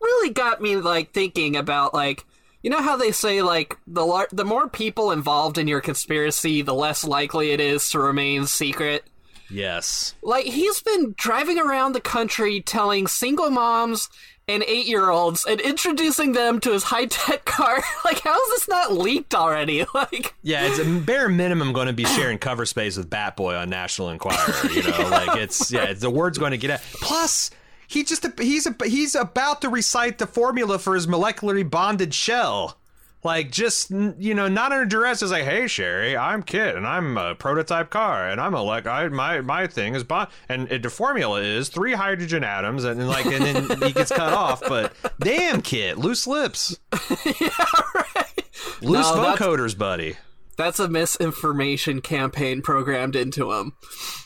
really 0.00 0.30
got 0.30 0.60
me 0.60 0.76
like 0.76 1.12
thinking 1.12 1.56
about 1.56 1.94
like 1.94 2.24
you 2.66 2.70
know 2.70 2.82
how 2.82 2.96
they 2.96 3.12
say 3.12 3.42
like 3.42 3.76
the 3.86 4.04
lar- 4.04 4.26
the 4.32 4.44
more 4.44 4.68
people 4.68 5.12
involved 5.12 5.56
in 5.56 5.68
your 5.68 5.80
conspiracy, 5.80 6.62
the 6.62 6.74
less 6.74 7.04
likely 7.04 7.52
it 7.52 7.60
is 7.60 7.88
to 7.90 8.00
remain 8.00 8.44
secret. 8.48 9.04
Yes. 9.48 10.16
Like 10.20 10.46
he's 10.46 10.82
been 10.82 11.14
driving 11.16 11.60
around 11.60 11.92
the 11.92 12.00
country 12.00 12.60
telling 12.60 13.06
single 13.06 13.50
moms 13.50 14.08
and 14.48 14.64
eight 14.64 14.86
year 14.86 15.10
olds 15.10 15.46
and 15.46 15.60
introducing 15.60 16.32
them 16.32 16.58
to 16.58 16.72
his 16.72 16.82
high 16.82 17.06
tech 17.06 17.44
car. 17.56 17.84
like 18.04 18.18
how 18.22 18.34
is 18.34 18.48
this 18.48 18.68
not 18.68 18.92
leaked 18.94 19.36
already? 19.36 19.86
Like 19.94 20.34
Yeah, 20.42 20.66
it's 20.66 20.80
a 20.80 20.84
bare 20.84 21.28
minimum 21.28 21.72
going 21.72 21.86
to 21.86 21.92
be 21.92 22.04
sharing 22.04 22.38
cover 22.38 22.66
space 22.66 22.96
with 22.96 23.08
Batboy 23.08 23.62
on 23.62 23.70
National 23.70 24.10
Enquirer. 24.10 24.72
You 24.72 24.82
know, 24.82 25.08
like 25.08 25.36
it's 25.38 25.70
yeah, 25.70 25.92
the 25.92 26.10
word's 26.10 26.38
going 26.38 26.50
to 26.50 26.58
get 26.58 26.70
out. 26.72 26.80
Plus, 27.00 27.52
he 27.88 28.04
just 28.04 28.26
he's 28.40 28.66
a, 28.66 28.74
he's 28.84 29.14
about 29.14 29.60
to 29.62 29.68
recite 29.68 30.18
the 30.18 30.26
formula 30.26 30.78
for 30.78 30.94
his 30.94 31.06
molecularly 31.06 31.68
bonded 31.68 32.12
shell. 32.14 32.78
Like 33.24 33.50
just 33.50 33.90
you 33.90 34.34
know, 34.34 34.46
not 34.46 34.70
under 34.70 34.84
duress. 34.84 35.20
Is 35.20 35.32
like, 35.32 35.42
hey 35.42 35.66
Sherry, 35.66 36.16
I'm 36.16 36.44
Kit, 36.44 36.76
and 36.76 36.86
I'm 36.86 37.18
a 37.18 37.34
prototype 37.34 37.90
car, 37.90 38.28
and 38.28 38.40
I'm 38.40 38.54
a 38.54 38.62
like, 38.62 38.86
I 38.86 39.08
my 39.08 39.40
my 39.40 39.66
thing 39.66 39.96
is 39.96 40.04
bond, 40.04 40.28
and 40.48 40.70
it, 40.70 40.82
the 40.84 40.90
formula 40.90 41.40
is 41.40 41.68
three 41.68 41.94
hydrogen 41.94 42.44
atoms, 42.44 42.84
and, 42.84 43.00
then 43.00 43.08
like, 43.08 43.26
and 43.26 43.44
then 43.44 43.82
he 43.82 43.92
gets 43.92 44.12
cut 44.12 44.32
off. 44.32 44.62
But 44.68 44.92
damn, 45.18 45.60
Kit, 45.60 45.98
loose 45.98 46.28
lips, 46.28 46.78
yeah, 47.40 47.48
right. 47.94 48.44
loose 48.80 49.10
No, 49.10 49.34
vocoders, 49.34 49.76
buddy. 49.76 50.16
that's 50.56 50.78
a 50.78 50.88
misinformation 50.88 52.02
campaign 52.02 52.62
programmed 52.62 53.16
into 53.16 53.50
him. 53.52 53.72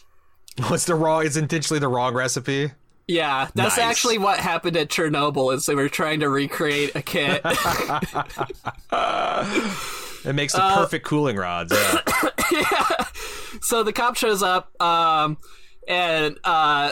What's 0.68 0.84
the 0.84 0.94
wrong? 0.94 1.24
It's 1.24 1.36
intentionally 1.36 1.80
the 1.80 1.88
wrong 1.88 2.12
recipe. 2.12 2.72
Yeah, 3.10 3.48
that's 3.54 3.76
Nice. 3.76 3.84
actually 3.84 4.18
what 4.18 4.38
happened 4.38 4.76
at 4.76 4.88
Chernobyl. 4.88 5.52
Is 5.54 5.66
they 5.66 5.74
were 5.74 5.88
trying 5.88 6.20
to 6.20 6.28
recreate 6.28 6.94
a 6.94 7.02
kit. 7.02 7.42
It 10.22 10.34
makes 10.34 10.54
Uh, 10.54 10.68
the 10.76 10.82
perfect 10.82 11.06
cooling 11.06 11.36
rods. 11.36 11.72
Yeah. 12.52 13.04
so 13.62 13.84
the 13.84 13.92
cop 13.92 14.16
shows 14.16 14.42
up, 14.42 14.70
um, 14.82 15.38
and 15.86 16.36
uh, 16.42 16.90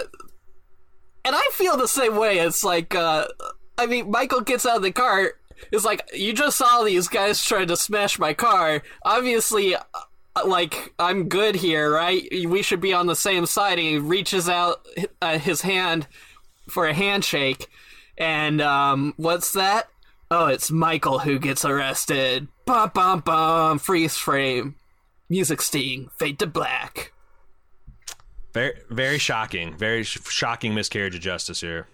and 1.25 1.35
I 1.35 1.51
feel 1.53 1.77
the 1.77 1.89
same 1.89 2.15
way. 2.17 2.39
It's 2.39 2.63
like, 2.63 2.95
uh, 2.95 3.27
I 3.77 3.87
mean, 3.87 4.09
Michael 4.11 4.41
gets 4.43 4.65
out 4.65 4.77
of 4.77 4.83
the 4.83 4.93
car. 4.93 5.33
It's 5.73 5.85
like 5.85 6.09
you 6.15 6.33
just 6.33 6.57
saw 6.57 6.85
these 6.85 7.09
guys 7.09 7.45
trying 7.45 7.67
to 7.69 7.77
smash 7.77 8.21
my 8.21 8.35
car. 8.35 8.83
Obviously, 9.05 9.75
uh, 9.75 9.81
like 10.47 10.93
I'm 10.99 11.29
good 11.29 11.57
here, 11.57 11.91
right? 11.91 12.23
We 12.31 12.63
should 12.63 12.81
be 12.81 12.93
on 12.93 13.07
the 13.07 13.17
same 13.17 13.47
side. 13.47 13.79
And 13.79 13.89
he 13.89 13.99
reaches 13.99 14.49
out 14.49 14.87
uh, 15.21 15.39
his 15.39 15.63
hand 15.63 16.07
for 16.69 16.87
a 16.87 16.95
handshake, 16.95 17.67
and 18.17 18.61
um, 18.61 19.15
what's 19.17 19.53
that? 19.55 19.89
Oh, 20.31 20.47
it's 20.47 20.71
Michael 20.71 21.21
who 21.21 21.39
gets 21.39 21.65
arrested. 21.65 22.49
Bum 22.67 22.91
bum 22.95 23.21
bum. 23.21 23.79
Freeze 23.79 24.17
frame. 24.17 24.75
Music 25.31 25.63
sting. 25.63 26.11
Fade 26.19 26.39
to 26.39 26.47
black. 26.47 27.13
very, 28.53 28.75
very 28.91 29.19
shocking. 29.19 29.77
Very 29.77 30.03
sh- 30.03 30.19
shocking 30.29 30.75
miscarriage 30.75 31.15
of 31.15 31.21
justice 31.23 31.61
here. 31.61 31.87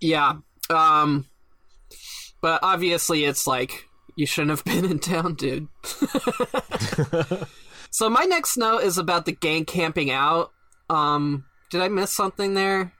Yeah. 0.00 0.36
Um. 0.70 1.26
But 2.40 2.60
obviously, 2.62 3.24
it's 3.24 3.46
like 3.46 3.88
you 4.16 4.26
shouldn't 4.26 4.50
have 4.50 4.64
been 4.64 4.84
in 4.84 4.98
town, 4.98 5.34
dude. 5.34 5.68
so 7.90 8.08
my 8.08 8.24
next 8.24 8.56
note 8.56 8.82
is 8.82 8.98
about 8.98 9.26
the 9.26 9.32
gang 9.32 9.64
camping 9.64 10.10
out. 10.10 10.52
Um. 10.90 11.44
Did 11.70 11.80
I 11.80 11.88
miss 11.88 12.10
something 12.12 12.52
there? 12.52 12.92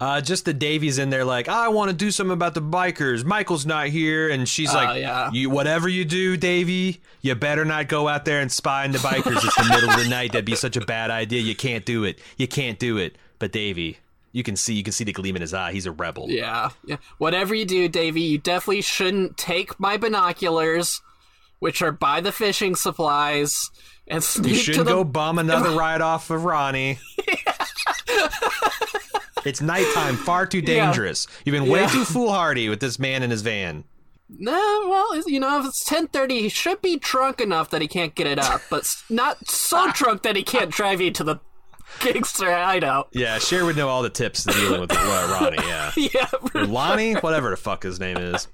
Uh, 0.00 0.20
just 0.20 0.44
the 0.44 0.52
Davy's 0.52 0.98
in 0.98 1.08
there, 1.10 1.24
like 1.24 1.48
I 1.48 1.68
want 1.68 1.90
to 1.90 1.96
do 1.96 2.10
something 2.10 2.32
about 2.32 2.54
the 2.54 2.60
bikers. 2.62 3.24
Michael's 3.24 3.64
not 3.64 3.86
here, 3.88 4.28
and 4.28 4.48
she's 4.48 4.74
like, 4.74 4.88
Oh, 4.88 4.94
yeah. 4.94 5.30
"You 5.32 5.50
whatever 5.50 5.88
you 5.88 6.04
do, 6.04 6.36
Davy, 6.36 7.00
you 7.20 7.34
better 7.36 7.64
not 7.64 7.86
go 7.86 8.08
out 8.08 8.24
there 8.24 8.40
and 8.40 8.50
spy 8.50 8.82
on 8.82 8.90
the 8.90 8.98
bikers. 8.98 9.36
It's 9.44 9.54
the 9.54 9.72
middle 9.72 9.90
of 9.90 10.02
the 10.02 10.08
night. 10.08 10.32
That'd 10.32 10.46
be 10.46 10.56
such 10.56 10.76
a 10.76 10.80
bad 10.80 11.12
idea. 11.12 11.40
You 11.40 11.54
can't 11.54 11.84
do 11.84 12.02
it. 12.02 12.18
You 12.36 12.48
can't 12.48 12.78
do 12.80 12.96
it." 12.96 13.16
But 13.38 13.52
Davy, 13.52 13.98
you 14.32 14.42
can 14.42 14.56
see, 14.56 14.74
you 14.74 14.82
can 14.82 14.92
see 14.92 15.04
the 15.04 15.12
gleam 15.12 15.36
in 15.36 15.42
his 15.42 15.54
eye. 15.54 15.72
He's 15.72 15.86
a 15.86 15.92
rebel. 15.92 16.26
Yeah. 16.28 16.70
Yeah. 16.84 16.96
Whatever 17.18 17.54
you 17.54 17.64
do, 17.64 17.88
Davy, 17.88 18.20
you 18.20 18.38
definitely 18.38 18.82
shouldn't 18.82 19.36
take 19.36 19.78
my 19.80 19.96
binoculars, 19.96 21.00
which 21.58 21.80
are 21.82 21.92
by 21.92 22.20
the 22.20 22.32
fishing 22.32 22.76
supplies, 22.76 23.70
and 24.06 24.22
sneak 24.22 24.52
You 24.52 24.58
shouldn't 24.58 24.86
the 24.86 24.92
go 24.92 25.04
bum 25.04 25.38
another 25.38 25.70
ride 25.78 26.00
off 26.00 26.30
of 26.30 26.44
Ronnie. 26.44 26.98
it's 29.44 29.60
nighttime, 29.60 30.16
far 30.16 30.46
too 30.46 30.60
dangerous. 30.62 31.26
You've 31.44 31.54
been 31.54 31.68
way 31.70 31.80
Yeah. 31.80 31.88
too 31.88 32.04
foolhardy 32.04 32.68
with 32.68 32.80
this 32.80 32.98
man 32.98 33.22
in 33.22 33.30
his 33.30 33.42
van. 33.42 33.84
No, 34.30 34.86
well, 34.88 35.22
you 35.26 35.40
know, 35.40 35.58
if 35.60 35.66
it's 35.66 35.84
ten 35.84 36.06
thirty, 36.08 36.42
he 36.42 36.48
should 36.50 36.82
be 36.82 36.98
drunk 36.98 37.40
enough 37.40 37.70
that 37.70 37.80
he 37.80 37.88
can't 37.88 38.14
get 38.14 38.26
it 38.26 38.38
up, 38.38 38.60
but 38.68 38.86
not 39.08 39.48
so 39.48 39.90
drunk 39.94 40.22
that 40.22 40.36
he 40.36 40.42
can't 40.42 40.70
drive 40.70 41.00
you 41.00 41.10
to 41.12 41.24
the 41.24 41.36
gangster 42.00 42.52
hideout. 42.52 43.08
Yeah, 43.12 43.38
Cher 43.38 43.64
would 43.64 43.76
know 43.76 43.88
all 43.88 44.02
the 44.02 44.10
tips 44.10 44.44
to 44.44 44.52
dealing 44.52 44.80
with 44.80 44.92
uh, 44.92 45.38
Ronnie. 45.40 45.58
Yeah, 45.66 45.92
Yeah. 45.96 46.28
Or 46.54 46.64
Lonnie, 46.66 47.14
whatever 47.14 47.50
the 47.50 47.56
fuck 47.56 47.82
his 47.82 47.98
name 48.00 48.16
is. 48.16 48.48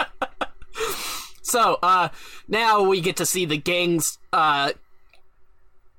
So, 1.43 1.79
uh, 1.83 2.09
now 2.49 2.83
we 2.83 3.01
get 3.01 3.17
to 3.17 3.27
see 3.27 3.45
the 3.45 3.57
gang's. 3.59 4.19
Uh, 4.33 4.73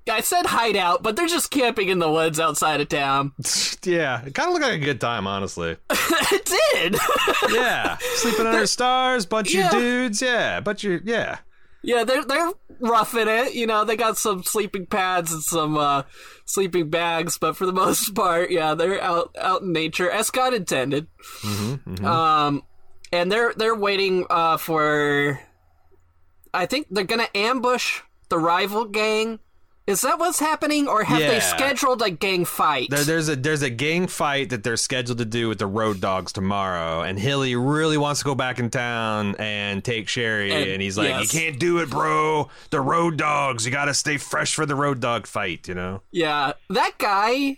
I 0.09 0.21
said 0.21 0.45
hideout, 0.47 1.01
but 1.01 1.15
they're 1.15 1.27
just 1.27 1.49
camping 1.51 1.89
in 1.89 1.99
the 1.99 2.11
woods 2.11 2.39
outside 2.39 2.81
of 2.81 2.89
town. 2.89 3.33
Yeah, 3.85 4.25
it 4.25 4.33
kind 4.33 4.47
of 4.47 4.53
looked 4.53 4.65
like 4.65 4.81
a 4.81 4.83
good 4.83 4.99
time, 4.99 5.27
honestly. 5.27 5.77
it 5.91 6.45
did. 6.73 6.95
Yeah, 7.53 7.97
sleeping 8.15 8.47
under 8.47 8.61
the 8.61 8.65
stars, 8.65 9.27
bunch 9.27 9.53
Yeah. 9.53 9.67
of 9.67 9.73
dudes. 9.73 10.23
Yeah, 10.23 10.59
bunch 10.59 10.83
of 10.85 11.05
yeah. 11.05 11.37
Yeah, 11.85 12.03
they're 12.03 12.25
they're 12.25 12.51
roughing 12.79 13.27
it. 13.27 13.53
You 13.53 13.67
know, 13.67 13.85
they 13.85 13.95
got 13.95 14.17
some 14.17 14.43
sleeping 14.43 14.87
pads 14.87 15.31
and 15.31 15.43
some 15.43 15.77
uh, 15.77 16.03
sleeping 16.45 16.89
bags, 16.89 17.37
but 17.37 17.55
for 17.55 17.65
the 17.65 17.73
most 17.83 18.13
part, 18.15 18.49
yeah, 18.49 18.73
they're 18.73 19.01
out 19.01 19.35
out 19.39 19.61
in 19.61 19.71
nature 19.71 20.09
as 20.09 20.31
God 20.31 20.53
intended. 20.53 21.07
Um, 22.05 22.63
and 23.11 23.31
they're 23.31 23.53
they're 23.55 23.75
waiting 23.75 24.25
uh, 24.29 24.57
for. 24.57 25.39
I 26.53 26.65
think 26.65 26.87
they're 26.89 27.03
gonna 27.03 27.29
ambush 27.35 28.01
the 28.29 28.39
rival 28.39 28.85
gang. 28.85 29.39
Is 29.87 30.01
that 30.01 30.17
what's 30.17 30.39
happening, 30.39 30.87
or 30.87 31.03
have 31.03 31.19
they 31.19 31.39
scheduled 31.39 32.01
a 32.01 32.09
gang 32.09 32.43
fight? 32.43 32.89
There, 32.89 33.03
there's 33.03 33.29
a 33.29 33.35
there's 33.35 33.61
a 33.61 33.69
gang 33.69 34.07
fight 34.07 34.49
that 34.49 34.63
they're 34.63 34.77
scheduled 34.77 35.19
to 35.19 35.25
do 35.25 35.47
with 35.47 35.59
the 35.59 35.67
Road 35.67 36.01
Dogs 36.01 36.31
tomorrow, 36.33 37.01
and 37.03 37.19
Hilly 37.19 37.55
really 37.55 37.97
wants 37.97 38.21
to 38.21 38.25
go 38.25 38.33
back 38.33 38.57
in 38.57 38.71
town 38.71 39.35
and 39.37 39.83
take 39.83 40.09
Sherry, 40.09 40.51
And- 40.51 40.71
and, 40.71 40.81
he's 40.81 40.97
like, 40.97 41.09
yes. 41.09 41.31
"You 41.33 41.39
can't 41.39 41.59
do 41.59 41.77
it, 41.79 41.89
bro. 41.91 42.49
The 42.71 42.81
Road 42.81 43.17
Dogs. 43.17 43.63
You 43.65 43.71
got 43.71 43.85
to 43.85 43.93
stay 43.93 44.17
fresh 44.17 44.55
for 44.55 44.65
the 44.65 44.75
Road 44.75 44.99
Dog 45.01 45.27
fight." 45.27 45.67
You 45.67 45.75
know? 45.75 46.01
Yeah, 46.11 46.53
that 46.71 46.93
guy 46.97 47.57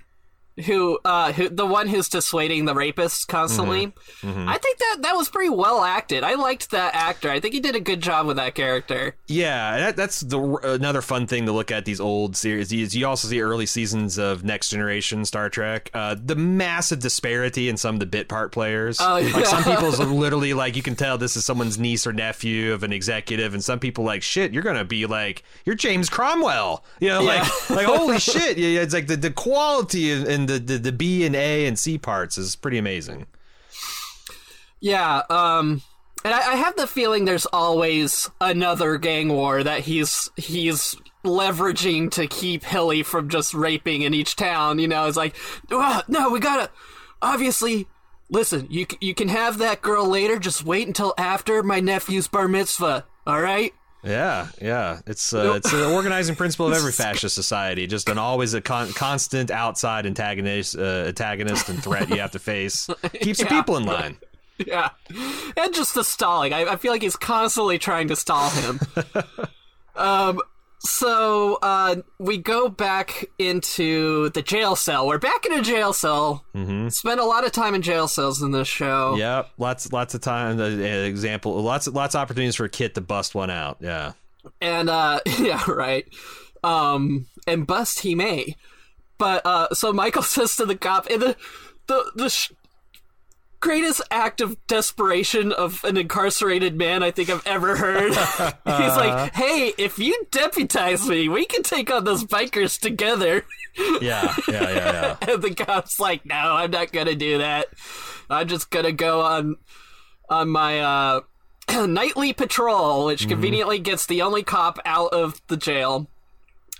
who 0.65 0.97
uh 1.05 1.31
who 1.33 1.49
the 1.49 1.65
one 1.65 1.87
who's 1.87 2.09
dissuading 2.09 2.65
the 2.65 2.73
rapists 2.73 3.27
constantly. 3.27 3.87
Mm-hmm. 4.21 4.49
I 4.49 4.57
think 4.57 4.77
that 4.79 4.97
that 5.01 5.15
was 5.15 5.29
pretty 5.29 5.49
well 5.49 5.83
acted. 5.83 6.23
I 6.23 6.33
liked 6.35 6.71
that 6.71 6.95
actor. 6.95 7.29
I 7.29 7.39
think 7.39 7.53
he 7.53 7.59
did 7.59 7.75
a 7.75 7.79
good 7.79 8.01
job 8.01 8.25
with 8.25 8.37
that 8.37 8.55
character. 8.55 9.15
Yeah, 9.27 9.77
that, 9.77 9.95
that's 9.95 10.21
the 10.21 10.39
another 10.63 11.01
fun 11.01 11.27
thing 11.27 11.45
to 11.45 11.51
look 11.51 11.69
at 11.71 11.85
these 11.85 11.99
old 11.99 12.35
series. 12.35 12.71
Is 12.73 12.95
you 12.95 13.05
also 13.07 13.27
see 13.27 13.41
early 13.41 13.65
seasons 13.65 14.17
of 14.17 14.43
Next 14.43 14.69
Generation 14.69 15.25
Star 15.25 15.49
Trek. 15.49 15.91
Uh, 15.93 16.15
the 16.23 16.35
massive 16.35 16.99
disparity 16.99 17.69
in 17.69 17.77
some 17.77 17.95
of 17.95 17.99
the 17.99 18.05
bit 18.05 18.27
part 18.27 18.51
players. 18.51 18.97
Oh, 18.99 19.19
Like 19.33 19.45
some 19.45 19.63
yeah. 19.63 19.75
people's 19.75 19.99
literally 20.17 20.53
like 20.53 20.75
you 20.75 20.81
can 20.81 20.95
tell 20.95 21.17
this 21.17 21.35
is 21.37 21.45
someone's 21.45 21.77
niece 21.77 22.07
or 22.07 22.13
nephew 22.13 22.73
of 22.73 22.83
an 22.83 22.91
executive, 22.93 23.53
and 23.53 23.63
some 23.63 23.79
people 23.79 24.03
like 24.03 24.23
shit. 24.23 24.53
You're 24.53 24.63
gonna 24.63 24.85
be 24.85 25.05
like 25.05 25.43
you're 25.65 25.75
James 25.75 26.09
Cromwell. 26.09 26.83
You 26.99 27.09
know, 27.09 27.21
like 27.23 27.69
like 27.69 27.85
holy 27.85 28.19
shit. 28.19 28.57
Yeah, 28.57 28.81
it's 28.81 28.93
like 28.93 29.07
the 29.07 29.17
the 29.17 29.31
quality 29.31 30.11
and 30.11 30.46
the, 30.47 30.59
the 30.59 30.77
the 30.77 30.91
B 30.91 31.25
and 31.25 31.35
A 31.35 31.67
and 31.67 31.77
C 31.77 31.97
parts 31.97 32.37
is 32.37 32.55
pretty 32.55 32.77
amazing. 32.77 33.27
Yeah, 34.79 35.23
um 35.29 35.81
and 36.25 36.33
I, 36.33 36.53
I 36.53 36.55
have 36.55 36.75
the 36.75 36.87
feeling 36.87 37.25
there's 37.25 37.45
always 37.47 38.29
another 38.41 38.97
gang 38.97 39.29
war 39.29 39.63
that 39.63 39.81
he's 39.81 40.29
he's 40.35 40.95
leveraging 41.23 42.11
to 42.11 42.27
keep 42.27 42.63
Hilly 42.63 43.03
from 43.03 43.29
just 43.29 43.53
raping 43.53 44.01
in 44.01 44.13
each 44.13 44.35
town. 44.35 44.79
You 44.79 44.87
know, 44.87 45.07
it's 45.07 45.17
like, 45.17 45.35
"Ah, 45.71 46.03
no, 46.07 46.29
we 46.29 46.39
gotta 46.39 46.69
obviously 47.21 47.87
listen. 48.29 48.67
You 48.69 48.85
you 48.99 49.13
can 49.13 49.27
have 49.29 49.57
that 49.59 49.81
girl 49.81 50.07
later. 50.07 50.39
Just 50.39 50.65
wait 50.65 50.87
until 50.87 51.13
after 51.17 51.63
my 51.63 51.79
nephew's 51.79 52.27
bar 52.27 52.47
mitzvah. 52.47 53.05
All 53.25 53.41
right. 53.41 53.73
Yeah, 54.07 54.47
yeah. 54.61 55.01
It's 55.05 55.33
uh, 55.33 55.53
it's 55.57 55.73
an 55.73 55.81
organizing 55.81 56.35
principle 56.35 56.67
of 56.67 56.73
every 56.77 56.93
fascist 56.93 57.35
society. 57.35 57.87
Just 57.87 58.07
an 58.07 58.17
always 58.17 58.53
a 58.53 58.61
con- 58.61 58.93
constant 58.93 59.51
outside 59.51 60.05
antagonist, 60.05 60.77
uh, 60.77 61.05
antagonist 61.07 61.67
and 61.69 61.83
threat 61.83 62.09
you 62.09 62.19
have 62.19 62.31
to 62.31 62.39
face. 62.39 62.87
Keeps 63.21 63.39
the 63.39 63.45
people 63.45 63.75
in 63.75 63.83
line. 63.83 64.17
Yeah, 64.65 64.89
and 65.57 65.73
just 65.73 65.93
the 65.93 66.03
stalling. 66.03 66.53
I, 66.53 66.65
I 66.65 66.75
feel 66.77 66.91
like 66.91 67.01
he's 67.01 67.17
constantly 67.17 67.77
trying 67.77 68.07
to 68.07 68.15
stall 68.15 68.49
him. 68.49 68.79
um, 69.95 70.41
so 70.87 71.59
uh, 71.61 71.97
we 72.17 72.37
go 72.37 72.69
back 72.69 73.25
into 73.37 74.29
the 74.29 74.41
jail 74.41 74.75
cell. 74.75 75.05
We're 75.05 75.17
back 75.17 75.45
in 75.45 75.53
a 75.53 75.61
jail 75.61 75.93
cell. 75.93 76.45
Mm-hmm. 76.55 76.89
Spent 76.89 77.19
a 77.19 77.25
lot 77.25 77.45
of 77.45 77.51
time 77.51 77.75
in 77.75 77.81
jail 77.81 78.07
cells 78.07 78.41
in 78.41 78.51
this 78.51 78.67
show. 78.67 79.15
Yep, 79.15 79.49
lots 79.57 79.91
lots 79.91 80.13
of 80.13 80.21
time. 80.21 80.59
Uh, 80.59 80.65
example, 80.65 81.61
lots 81.61 81.87
lots 81.87 82.15
of 82.15 82.21
opportunities 82.21 82.55
for 82.55 82.67
Kit 82.67 82.95
to 82.95 83.01
bust 83.01 83.35
one 83.35 83.49
out. 83.49 83.77
Yeah, 83.81 84.13
and 84.61 84.89
uh, 84.89 85.19
yeah, 85.39 85.63
right. 85.69 86.07
Um, 86.63 87.27
and 87.45 87.67
bust 87.67 87.99
he 87.99 88.15
may. 88.15 88.55
But 89.17 89.45
uh, 89.45 89.73
so 89.73 89.91
Michael 89.93 90.21
says 90.23 90.55
to 90.55 90.65
the 90.65 90.75
cop, 90.75 91.07
and 91.07 91.21
the 91.21 91.35
the 91.87 92.11
the 92.15 92.29
sh- 92.29 92.51
greatest 93.59 94.01
act 94.11 94.41
of 94.41 94.55
desperation 94.67 95.51
of 95.51 95.83
an 95.83 95.97
incarcerated 95.97 96.75
man 96.75 97.03
I 97.03 97.11
think 97.11 97.29
I've 97.29 97.45
ever 97.45 97.75
heard. 97.75 98.09
He's 98.13 98.95
like, 98.97 99.33
"Hey, 99.33 99.73
if 99.77 99.99
you 99.99 100.25
deputize 100.31 101.07
me, 101.07 101.29
we 101.29 101.45
can 101.45 101.63
take 101.63 101.91
on 101.91 102.03
those 102.03 102.23
bikers 102.23 102.79
together." 102.79 103.45
yeah, 104.01 104.33
yeah, 104.47 104.61
yeah, 104.61 104.69
yeah. 104.69 105.17
And 105.33 105.41
the 105.41 105.53
cop's 105.53 105.99
like, 105.99 106.25
"No, 106.25 106.35
I'm 106.35 106.71
not 106.71 106.91
gonna 106.91 107.15
do 107.15 107.39
that. 107.39 107.67
I'm 108.29 108.47
just 108.47 108.69
gonna 108.69 108.91
go 108.91 109.21
on 109.21 109.55
on 110.29 110.49
my 110.49 110.79
uh, 110.79 111.21
nightly 111.85 112.33
patrol, 112.33 113.05
which 113.05 113.27
conveniently 113.27 113.79
gets 113.79 114.05
the 114.05 114.21
only 114.21 114.43
cop 114.43 114.79
out 114.85 115.13
of 115.13 115.41
the 115.47 115.57
jail." 115.57 116.07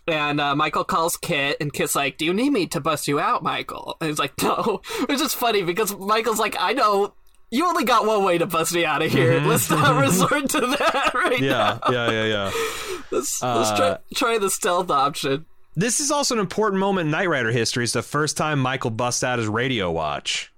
And 0.08 0.40
uh, 0.40 0.56
Michael 0.56 0.86
calls 0.86 1.18
Kit, 1.18 1.58
and 1.60 1.72
Kit's 1.74 1.96
like, 1.96 2.18
"Do 2.18 2.24
you 2.26 2.34
need 2.34 2.52
me 2.52 2.66
to 2.68 2.80
bust 2.80 3.08
you 3.10 3.20
out, 3.20 3.44
Michael?" 3.44 3.98
And 4.00 4.10
he's 4.10 4.20
like, 4.20 4.34
"No," 4.42 4.82
which 5.08 5.20
is 5.22 5.34
funny 5.34 5.64
because 5.64 5.96
Michael's 5.98 6.40
like, 6.40 6.56
"I 6.60 6.74
know." 6.74 7.14
You 7.50 7.66
only 7.66 7.86
got 7.86 8.06
one 8.06 8.26
way 8.26 8.38
to 8.38 8.46
bust 8.46 8.74
me 8.74 8.84
out 8.84 9.02
of 9.02 9.10
here. 9.10 9.40
Let's 9.40 9.70
not 9.70 10.02
resort 10.02 10.50
to 10.50 10.60
that 10.60 11.12
right 11.14 11.40
Yeah, 11.40 11.80
now. 11.88 11.94
yeah, 11.94 12.12
yeah, 12.12 12.26
yeah. 12.26 12.52
Let's, 13.12 13.42
let's 13.42 13.70
try, 13.80 13.98
try 14.16 14.38
the 14.38 14.50
stealth 14.50 14.92
option. 14.92 15.46
This 15.74 16.02
is 16.02 16.12
also 16.12 16.36
an 16.36 16.42
important 16.42 16.82
moment 16.82 17.06
in 17.06 17.12
Knight 17.12 17.30
Rider 17.30 17.52
history. 17.52 17.86
It's 17.86 17.94
the 17.94 18.02
first 18.02 18.36
time 18.36 18.60
Michael 18.60 18.90
busts 18.92 19.24
out 19.24 19.40
his 19.40 19.48
radio 19.48 19.90
watch. 19.90 20.52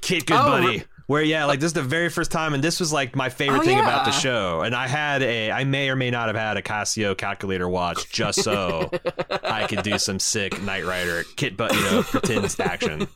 Kit, 0.00 0.26
good 0.26 0.36
Oh, 0.36 0.42
buddy. 0.42 0.66
re- 0.78 0.84
Where 1.06 1.22
yeah, 1.22 1.44
like 1.44 1.60
this 1.60 1.68
is 1.68 1.72
the 1.74 1.82
very 1.82 2.08
first 2.08 2.30
time, 2.30 2.54
and 2.54 2.64
this 2.64 2.80
was 2.80 2.92
like 2.92 3.14
my 3.14 3.28
favorite 3.28 3.60
Oh, 3.60 3.64
thing 3.64 3.78
about 3.78 4.06
the 4.06 4.10
show. 4.10 4.62
And 4.62 4.74
I 4.74 4.88
had 4.88 5.22
a, 5.22 5.50
I 5.50 5.64
may 5.64 5.90
or 5.90 5.96
may 5.96 6.10
not 6.10 6.28
have 6.28 6.36
had 6.36 6.56
a 6.56 6.62
Casio 6.62 7.16
calculator 7.16 7.68
watch 7.68 8.10
just 8.10 8.42
so 8.42 8.90
I 9.42 9.66
could 9.66 9.82
do 9.82 9.98
some 9.98 10.18
sick 10.18 10.62
Knight 10.62 10.86
Rider 10.86 11.24
kit, 11.36 11.56
but 11.58 11.74
you 11.74 11.82
know, 11.82 12.02
pretend 12.04 12.56
action. 12.58 13.06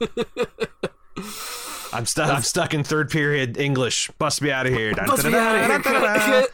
I'm 1.91 2.05
stuck. 2.05 2.30
I'm 2.30 2.43
stuck 2.43 2.74
in 2.74 2.84
third 2.84 3.09
period 3.11 3.57
English. 3.57 4.11
Bust 4.18 4.43
me 4.43 4.51
out 4.51 4.66
of 4.66 4.74
here. 4.74 4.95
Bust 4.95 5.24
me 5.24 5.34
out 5.34 5.57
of 5.57 5.84
here, 5.86 6.47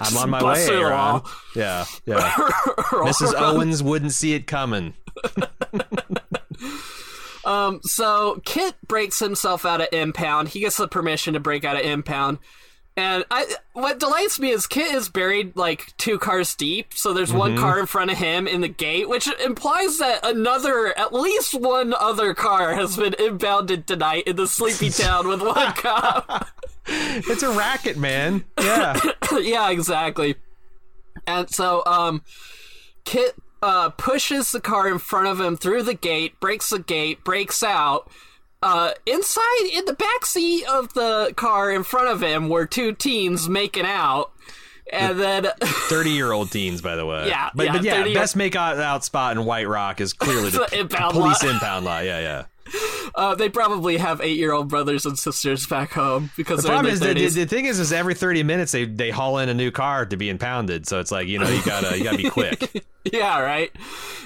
I'm 0.00 0.16
on 0.16 0.30
my 0.30 0.44
way, 0.44 0.64
it 0.64 0.70
Aaron. 0.70 0.92
all. 0.92 1.26
Yeah, 1.56 1.84
yeah. 2.06 2.30
Mrs. 3.02 3.34
Owens 3.34 3.82
wouldn't 3.82 4.12
see 4.12 4.34
it 4.34 4.46
coming. 4.46 4.94
Um, 7.44 7.80
so 7.82 8.40
Kit 8.44 8.74
breaks 8.86 9.18
himself 9.18 9.64
out 9.64 9.80
of 9.80 9.88
impound. 9.92 10.48
He 10.48 10.60
gets 10.60 10.76
the 10.76 10.88
permission 10.88 11.34
to 11.34 11.40
break 11.40 11.64
out 11.64 11.76
of 11.76 11.82
impound. 11.82 12.38
And 12.96 13.24
I, 13.28 13.52
what 13.72 13.98
delights 13.98 14.38
me 14.38 14.50
is 14.50 14.68
Kit 14.68 14.94
is 14.94 15.08
buried 15.08 15.56
like 15.56 15.96
two 15.96 16.16
cars 16.16 16.54
deep. 16.54 16.94
So 16.94 17.12
there's 17.12 17.32
one 17.32 17.56
car 17.56 17.80
in 17.80 17.86
front 17.86 18.12
of 18.12 18.18
him 18.18 18.46
in 18.46 18.60
the 18.60 18.68
gate, 18.68 19.08
which 19.08 19.28
implies 19.40 19.98
that 19.98 20.24
another, 20.24 20.96
at 20.96 21.12
least 21.12 21.54
one 21.54 21.92
other 21.92 22.34
car 22.34 22.74
has 22.74 22.96
been 22.96 23.14
impounded 23.14 23.88
tonight 23.88 24.28
in 24.28 24.36
the 24.36 24.46
sleepy 24.46 24.90
town 25.02 25.26
with 25.26 25.42
one 25.42 25.72
cop. 25.72 26.48
It's 26.86 27.42
a 27.42 27.50
racket, 27.50 27.96
man. 27.96 28.44
Yeah. 28.60 29.00
yeah, 29.40 29.70
exactly. 29.70 30.34
And 31.26 31.48
so, 31.48 31.82
um, 31.86 32.22
Kit 33.06 33.34
uh, 33.64 33.88
pushes 33.88 34.52
the 34.52 34.60
car 34.60 34.86
in 34.88 34.98
front 34.98 35.26
of 35.26 35.40
him 35.40 35.56
through 35.56 35.82
the 35.82 35.94
gate, 35.94 36.38
breaks 36.38 36.68
the 36.68 36.78
gate, 36.78 37.24
breaks 37.24 37.62
out. 37.62 38.10
Uh, 38.62 38.92
inside, 39.06 39.70
in 39.72 39.86
the 39.86 39.94
back 39.94 40.26
seat 40.26 40.66
of 40.68 40.92
the 40.92 41.32
car 41.34 41.70
in 41.70 41.82
front 41.82 42.08
of 42.08 42.22
him, 42.22 42.50
were 42.50 42.66
two 42.66 42.92
teens 42.92 43.48
making 43.48 43.86
out. 43.86 44.32
And 44.92 45.18
then, 45.18 45.48
Thirty-year-old 45.62 46.50
teens, 46.50 46.82
by 46.82 46.94
the 46.94 47.06
way. 47.06 47.26
Yeah, 47.28 47.48
but, 47.54 47.66
yeah, 47.66 47.72
but 47.72 48.10
yeah, 48.10 48.14
best 48.14 48.36
make 48.36 48.54
out, 48.54 49.02
spot 49.02 49.34
in 49.34 49.46
White 49.46 49.66
Rock 49.66 50.02
is 50.02 50.12
clearly 50.12 50.50
the, 50.50 50.58
The 50.90 51.08
police 51.10 51.42
impound 51.42 51.86
lot. 51.86 52.04
Yeah, 52.04 52.20
yeah. 52.20 52.44
uh, 53.14 53.34
they 53.34 53.48
probably 53.48 53.96
have 53.98 54.20
eight-year-old 54.20 54.68
brothers 54.68 55.06
and 55.06 55.18
sisters 55.18 55.66
back 55.66 55.92
home 55.92 56.30
because 56.36 56.62
The 56.62 56.68
problem 56.68 56.92
is 56.92 57.00
the, 57.00 57.14
the, 57.14 57.46
thing 57.46 57.66
is 57.66 57.78
is 57.78 57.92
every 57.92 58.14
thirty 58.14 58.42
minutes 58.42 58.72
they 58.72 58.84
they 58.84 59.10
haul 59.10 59.38
in 59.38 59.48
a 59.48 59.54
new 59.54 59.70
car 59.70 60.06
to 60.06 60.16
be 60.16 60.28
impounded. 60.28 60.86
So 60.86 61.00
it's 61.00 61.10
like 61.10 61.28
you 61.28 61.38
know 61.38 61.48
you 61.48 61.62
gotta 61.64 61.96
you 61.96 62.04
gotta 62.04 62.16
be 62.16 62.30
quick. 62.30 62.84
Yeah, 63.12 63.38
right. 63.40 63.70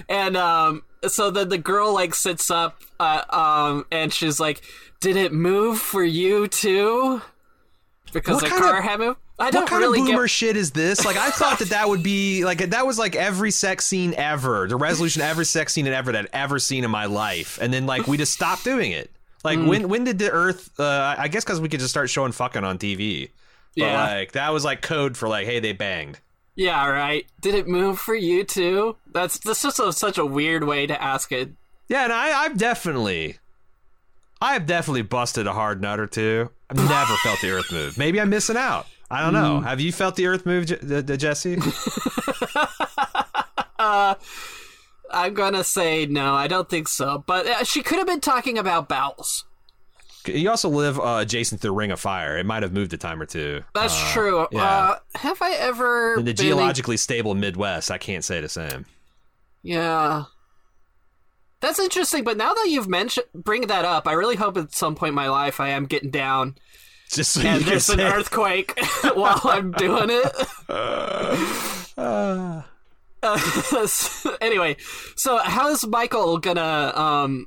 And 0.09 0.37
um, 0.37 0.85
so 1.09 1.33
then 1.33 1.49
the 1.49 1.59
girl 1.59 1.93
like 1.93 2.15
sits 2.15 2.49
up, 2.49 2.81
uh, 3.01 3.25
um, 3.29 3.87
and 3.91 4.13
she's 4.13 4.39
like, 4.39 4.63
"Did 5.01 5.17
it 5.17 5.33
move 5.33 5.81
for 5.81 6.05
you 6.05 6.47
too?" 6.47 7.21
Because 8.13 8.41
What 8.41 8.45
the 8.45 8.51
car 8.51 8.79
of- 8.79 8.85
had 8.85 9.01
moved. 9.01 9.19
I 9.41 9.51
don't 9.51 9.63
what 9.63 9.71
kind 9.71 9.83
really 9.83 10.01
of 10.01 10.07
boomer 10.07 10.23
get. 10.25 10.31
shit 10.31 10.57
is 10.57 10.73
this? 10.73 11.05
Like 11.05 11.17
I 11.17 11.31
thought 11.31 11.61
that 11.61 11.71
that 11.71 11.89
would 11.89 12.03
be 12.03 12.45
like 12.45 12.59
that 12.71 12.87
was 12.87 12.99
like 12.99 13.15
every 13.15 13.51
sex 13.53 13.87
scene 13.87 14.15
ever, 14.15 14.67
the 14.67 14.77
resolution 14.77 15.23
of 15.23 15.29
every 15.29 15.45
sex 15.45 15.73
scene 15.73 15.87
ever 15.87 16.11
that 16.13 16.19
I'd 16.25 16.31
ever 16.33 16.59
seen 16.59 16.83
in 16.85 16.91
my 16.91 17.05
life, 17.07 17.59
and 17.63 17.73
then 17.73 17.87
like 17.87 18.07
we 18.09 18.17
just 18.17 18.33
stopped 18.33 18.65
doing 18.65 18.91
it. 18.93 19.11
Like 19.45 19.59
Hmm. 19.59 19.67
when 19.69 19.89
when 19.89 20.05
did 20.05 20.19
the 20.19 20.31
Earth? 20.31 20.71
Uh, 20.81 21.15
I 21.17 21.29
guess 21.29 21.45
because 21.45 21.61
we 21.61 21.69
could 21.69 21.79
just 21.81 21.91
start 21.91 22.11
showing 22.11 22.33
fucking 22.33 22.65
on 22.65 22.79
TV. 22.79 23.31
But 23.77 23.83
Yeah. 23.85 24.11
like 24.17 24.33
that 24.33 24.53
was 24.53 24.65
like 24.65 24.83
code 24.83 25.17
for 25.17 25.29
like, 25.29 25.47
hey, 25.47 25.61
they 25.61 25.73
banged. 25.73 26.19
Yeah, 26.57 26.89
right. 26.89 27.25
Did 27.41 27.55
it 27.55 27.69
move 27.69 28.01
for 28.01 28.17
you 28.17 28.43
too? 28.43 28.97
That's 29.13 29.39
that's 29.39 29.63
just 29.63 29.79
a, 29.79 29.93
such 29.93 30.19
a 30.19 30.27
weird 30.27 30.65
way 30.65 30.89
to 30.89 31.01
ask 31.01 31.31
it. 31.31 31.51
Yeah, 31.87 32.03
and 32.03 32.13
I, 32.13 32.43
I've 32.43 32.59
definitely, 32.59 33.39
I've 34.41 34.67
definitely 34.67 35.03
busted 35.03 35.47
a 35.47 35.53
hard 35.53 35.81
nut 35.81 36.01
or 36.01 36.07
two. 36.09 36.51
I've 36.69 36.77
never 36.77 37.15
felt 37.23 37.41
the 37.41 37.51
Earth 37.51 37.71
move. 37.73 37.97
Maybe 37.97 38.21
I'm 38.21 38.29
missing 38.31 38.57
out. 38.57 38.87
I 39.11 39.23
don't 39.23 39.33
know. 39.33 39.61
Have 39.61 39.81
you 39.81 39.91
felt 39.93 40.17
the 40.17 40.27
Earth 40.27 40.45
move, 40.45 40.67
Je- 40.67 40.77
uh, 40.91 40.99
uh, 40.99 41.17
Jesse? 41.17 41.59
I'm 45.11 45.35
gonna 45.35 45.65
say 45.65 46.07
no. 46.07 46.35
I 46.35 46.47
don't 46.49 46.69
think 46.69 46.89
so. 46.89 47.25
But 47.27 47.47
uh, 47.47 47.65
she 47.65 47.83
could 47.83 47.99
have 47.99 48.07
been 48.07 48.21
talking 48.21 48.59
about 48.59 48.89
bowels. 48.89 49.45
you 50.27 50.51
also 50.51 50.69
live 50.69 51.01
uh, 51.01 51.19
adjacent 51.23 51.63
to 51.63 51.69
the 51.69 51.73
Ring 51.73 51.91
of 51.91 51.99
Fire. 52.01 52.37
It 52.37 52.45
might 52.45 52.63
have 52.63 52.73
moved 52.73 52.93
a 52.93 52.99
time 52.99 53.21
or 53.21 53.27
two. 53.27 53.63
That's 53.75 54.13
true. 54.13 54.47
yeah. 54.51 54.63
Uh, 54.63 54.99
have 55.15 55.41
I 55.41 55.53
ever 55.53 56.17
In 56.19 56.27
the 56.27 56.35
geologically 56.35 56.99
stable 56.99 57.35
Midwest, 57.35 57.91
I 57.91 57.97
can't 57.99 58.25
say 58.25 58.41
the 58.43 58.49
same. 58.49 58.85
Yeah. 59.63 60.25
That's 61.61 61.81
interesting, 61.81 62.23
but 62.23 62.37
now 62.37 62.55
that 62.55 62.69
you've 62.69 62.89
mentioned 62.89 63.27
bring 63.35 63.63
that 63.69 63.85
up, 63.85 64.07
I 64.07 64.13
really 64.13 64.37
hope 64.37 64.57
at 64.57 64.73
some 64.75 64.95
point 64.95 65.09
in 65.09 65.15
my 65.17 65.29
life 65.29 65.59
I 65.59 65.71
am 65.71 65.87
getting 65.87 66.11
down 66.11 66.55
Just 67.13 67.33
so 67.33 67.41
and 67.41 67.65
there's 67.65 67.89
an 67.89 68.01
earthquake 68.01 68.79
while 69.15 69.41
I'm 69.45 69.73
doing 69.73 70.11
it. 70.11 70.47
uh, 71.97 72.63
anyway, 74.41 74.77
so 75.17 75.39
how 75.39 75.71
is 75.71 75.87
Michael 75.87 76.37
gonna 76.39 76.93
um 76.95 77.47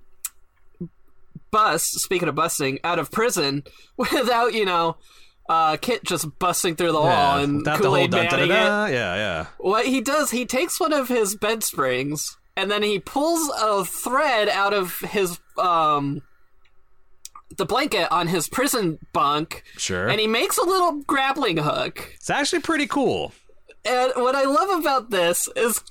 bust? 1.51 1.99
Speaking 1.99 2.27
of 2.27 2.33
busting, 2.33 2.79
out 2.83 2.97
of 2.97 3.11
prison 3.11 3.63
without 3.97 4.53
you 4.53 4.65
know 4.65 4.97
uh 5.47 5.77
Kit 5.77 6.03
just 6.03 6.39
busting 6.39 6.75
through 6.75 6.93
the 6.93 7.01
wall 7.01 7.37
yeah, 7.37 7.43
and 7.43 7.63
Kool 7.65 7.97
Aid 7.97 8.11
manning 8.11 8.45
it? 8.45 8.49
Yeah, 8.49 8.87
yeah. 8.87 9.45
What 9.59 9.85
he 9.85 10.01
does, 10.01 10.31
he 10.31 10.45
takes 10.45 10.79
one 10.79 10.91
of 10.91 11.07
his 11.07 11.35
bed 11.35 11.63
springs 11.63 12.37
and 12.57 12.69
then 12.71 12.83
he 12.83 12.99
pulls 12.99 13.49
a 13.61 13.85
thread 13.85 14.49
out 14.49 14.73
of 14.73 14.97
his 14.99 15.39
um 15.57 16.21
the 17.57 17.65
blanket 17.65 18.11
on 18.11 18.27
his 18.27 18.47
prison 18.47 18.99
bunk 19.13 19.63
Sure. 19.77 20.07
and 20.07 20.19
he 20.19 20.27
makes 20.27 20.57
a 20.57 20.63
little 20.63 21.01
grappling 21.03 21.57
hook. 21.57 22.11
It's 22.15 22.29
actually 22.29 22.61
pretty 22.61 22.87
cool. 22.87 23.33
And 23.83 24.11
what 24.15 24.35
I 24.35 24.43
love 24.43 24.79
about 24.79 25.09
this 25.09 25.49
is, 25.55 25.81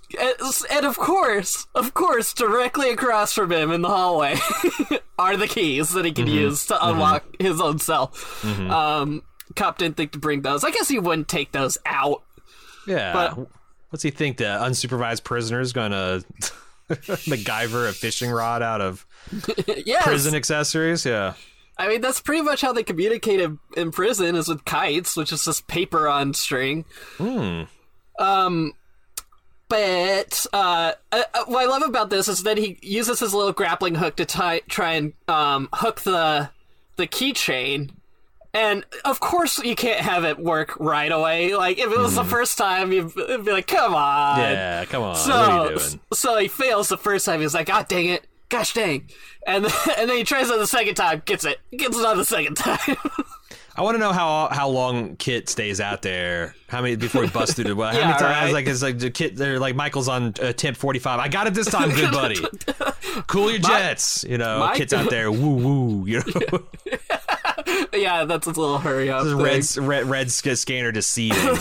and 0.70 0.86
of 0.86 0.96
course, 0.96 1.66
of 1.74 1.92
course, 1.92 2.32
directly 2.32 2.90
across 2.90 3.32
from 3.32 3.50
him 3.50 3.72
in 3.72 3.82
the 3.82 3.88
hallway 3.88 4.36
are 5.18 5.36
the 5.36 5.48
keys 5.48 5.90
that 5.92 6.04
he 6.04 6.12
can 6.12 6.26
mm-hmm. 6.26 6.34
use 6.34 6.66
to 6.66 6.74
mm-hmm. 6.74 6.88
unlock 6.88 7.24
his 7.40 7.60
own 7.60 7.80
cell. 7.80 8.08
Mm-hmm. 8.42 8.70
Um, 8.70 9.22
cop 9.56 9.78
didn't 9.78 9.96
think 9.96 10.12
to 10.12 10.20
bring 10.20 10.42
those. 10.42 10.62
I 10.62 10.70
guess 10.70 10.88
he 10.88 11.00
wouldn't 11.00 11.26
take 11.28 11.50
those 11.52 11.78
out. 11.84 12.22
Yeah. 12.86 13.12
But- 13.12 13.48
What's 13.90 14.04
he 14.04 14.10
think? 14.10 14.36
The 14.36 14.44
unsupervised 14.44 15.24
prisoner 15.24 15.60
is 15.60 15.72
gonna 15.72 16.22
MacGyver 16.88 17.88
a 17.88 17.92
fishing 17.92 18.30
rod 18.30 18.62
out 18.62 18.80
of 18.80 19.04
yes. 19.84 20.04
prison 20.04 20.34
accessories? 20.34 21.04
Yeah. 21.04 21.34
I 21.80 21.88
mean, 21.88 22.02
that's 22.02 22.20
pretty 22.20 22.42
much 22.42 22.60
how 22.60 22.74
they 22.74 22.82
communicate 22.82 23.40
in, 23.74 23.90
prison 23.90 24.36
is 24.36 24.48
with 24.48 24.66
kites, 24.66 25.16
which 25.16 25.32
is 25.32 25.46
just 25.46 25.66
paper 25.66 26.06
on 26.08 26.34
string. 26.34 26.84
Um, 28.18 28.74
but 29.70 30.46
uh, 30.52 30.92
uh, 31.10 31.22
uh, 31.32 31.44
what 31.46 31.62
I 31.64 31.66
love 31.66 31.82
about 31.82 32.10
this 32.10 32.28
is 32.28 32.42
that 32.42 32.58
he 32.58 32.78
uses 32.82 33.20
his 33.20 33.32
little 33.32 33.52
grappling 33.52 33.94
hook 33.94 34.16
to 34.16 34.26
tie, 34.26 34.60
try 34.68 34.92
and 34.92 35.14
um, 35.26 35.70
hook 35.72 36.02
the 36.02 36.50
the 36.96 37.06
keychain. 37.06 37.92
And 38.52 38.84
of 39.06 39.20
course, 39.20 39.58
you 39.64 39.74
can't 39.74 40.00
have 40.00 40.24
it 40.24 40.38
work 40.38 40.78
right 40.78 41.10
away. 41.10 41.54
Like 41.54 41.78
if 41.78 41.90
it 41.90 41.98
was 41.98 42.14
the 42.16 42.24
first 42.24 42.58
time, 42.58 42.92
you'd 42.92 43.14
be 43.14 43.52
like, 43.52 43.68
"Come 43.68 43.94
on!" 43.94 44.40
Yeah, 44.40 44.84
come 44.84 45.02
on. 45.04 45.16
So, 45.16 45.30
what 45.30 45.48
are 45.50 45.70
you 45.72 45.78
doing? 45.78 46.00
so 46.12 46.36
he 46.36 46.48
fails 46.48 46.88
the 46.88 46.98
first 46.98 47.24
time. 47.24 47.40
He's 47.40 47.54
like, 47.54 47.68
"God 47.68 47.88
dang 47.88 48.06
it! 48.06 48.26
Gosh 48.50 48.74
dang!" 48.74 49.08
And 49.46 49.64
then, 49.64 49.72
and 49.98 50.10
then 50.10 50.16
he 50.18 50.24
tries 50.24 50.50
it 50.50 50.58
the 50.58 50.66
second 50.66 50.96
time, 50.96 51.22
gets 51.24 51.44
it, 51.46 51.58
gets 51.74 51.96
it 51.98 52.04
on 52.04 52.18
the 52.18 52.24
second 52.26 52.56
time. 52.56 52.96
I 53.76 53.82
want 53.82 53.94
to 53.94 53.98
know 54.00 54.12
how 54.12 54.48
how 54.50 54.68
long 54.68 55.16
Kit 55.16 55.48
stays 55.48 55.80
out 55.80 56.02
there. 56.02 56.54
How 56.68 56.82
many 56.82 56.96
before 56.96 57.22
he 57.22 57.30
busts 57.30 57.54
through 57.54 57.64
the 57.64 57.76
well? 57.76 57.90
How 57.92 57.98
Yeah, 57.98 58.06
many 58.08 58.18
times? 58.18 58.44
right. 58.46 58.52
Like 58.52 58.66
it's 58.66 58.82
like 58.82 58.98
the 58.98 59.10
Kit. 59.10 59.36
They're 59.36 59.58
like 59.60 59.74
Michael's 59.76 60.08
on 60.08 60.34
uh, 60.42 60.52
temp 60.52 60.76
forty 60.76 60.98
five. 60.98 61.18
I 61.20 61.28
got 61.28 61.46
it 61.46 61.54
this 61.54 61.68
time, 61.70 61.88
good 61.90 62.10
buddy. 62.12 62.36
cool 63.28 63.50
your 63.50 63.60
jets. 63.60 64.24
You 64.28 64.36
know, 64.38 64.58
my- 64.58 64.76
Kit's 64.76 64.92
out 64.92 65.08
there. 65.08 65.30
Woo 65.32 65.54
woo. 65.54 66.06
You 66.06 66.18
know, 66.50 66.64
yeah, 67.94 68.24
that's 68.24 68.46
a 68.48 68.50
little 68.50 68.78
hurry 68.78 69.08
up. 69.08 69.24
red, 69.40 69.64
red 69.76 70.06
red 70.10 70.30
scanner 70.30 70.92
to 70.92 71.00
seething. 71.00 71.56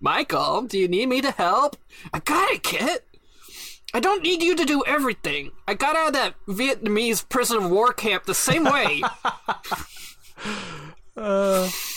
Michael, 0.00 0.62
do 0.62 0.78
you 0.78 0.88
need 0.88 1.06
me 1.08 1.20
to 1.22 1.30
help? 1.30 1.76
I 2.12 2.18
got 2.18 2.50
it, 2.50 2.62
Kit. 2.62 3.06
I 3.94 4.00
don't 4.00 4.22
need 4.22 4.42
you 4.42 4.54
to 4.56 4.64
do 4.64 4.84
everything. 4.86 5.52
I 5.66 5.74
got 5.74 5.96
out 5.96 6.08
of 6.08 6.12
that 6.14 6.34
Vietnamese 6.46 7.26
prison 7.28 7.56
of 7.56 7.70
war 7.70 7.92
camp 7.92 8.24
the 8.24 8.34
same 8.34 8.64
way. 8.64 9.02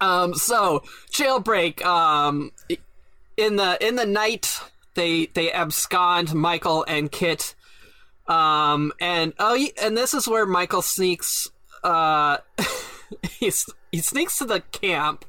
Um, 0.00 0.34
so 0.34 0.82
jailbreak. 1.12 1.84
Um, 1.84 2.52
in 3.36 3.56
the 3.56 3.76
in 3.86 3.96
the 3.96 4.06
night, 4.06 4.60
they 4.94 5.26
they 5.26 5.52
abscond 5.52 6.34
Michael 6.34 6.84
and 6.88 7.10
Kit. 7.10 7.54
Um, 8.26 8.92
and 9.00 9.34
oh, 9.38 9.58
and 9.82 9.96
this 9.96 10.14
is 10.14 10.26
where 10.26 10.46
Michael 10.46 10.82
sneaks. 10.82 11.48
Uh, 11.82 12.38
he's 13.38 13.68
he 13.92 13.98
sneaks 13.98 14.38
to 14.38 14.44
the 14.44 14.60
camp. 14.72 15.24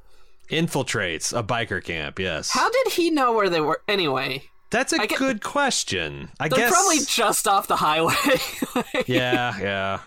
Infiltrates 0.50 1.38
a 1.38 1.44
biker 1.44 1.84
camp. 1.84 2.20
Yes. 2.20 2.52
How 2.52 2.70
did 2.70 2.94
he 2.94 3.10
know 3.10 3.34
where 3.34 3.50
they 3.50 3.62
were? 3.62 3.82
Anyway, 3.88 4.44
That's 4.72 4.94
a 4.94 5.00
get- 5.06 5.18
good 5.20 5.44
question. 5.44 6.30
I 6.40 6.48
they're 6.50 6.60
guess. 6.60 6.72
probably 6.72 7.00
just 7.06 7.48
off 7.48 7.68
the 7.68 7.76
highway. 7.76 8.16
yeah, 9.06 9.60
yeah. 9.60 10.00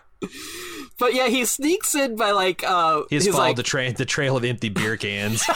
But 0.99 1.13
yeah, 1.15 1.29
he 1.29 1.45
sneaks 1.45 1.95
in 1.95 2.17
by 2.17 2.31
like 2.31 2.65
uh 2.65 3.03
He's, 3.11 3.27
he's 3.27 3.35
followed 3.35 3.49
like 3.49 3.57
the 3.57 3.63
train, 3.63 3.95
the 3.95 4.05
trail 4.07 4.37
of 4.37 4.45
empty 4.45 4.71
beer 4.71 4.97
cans. 4.97 5.45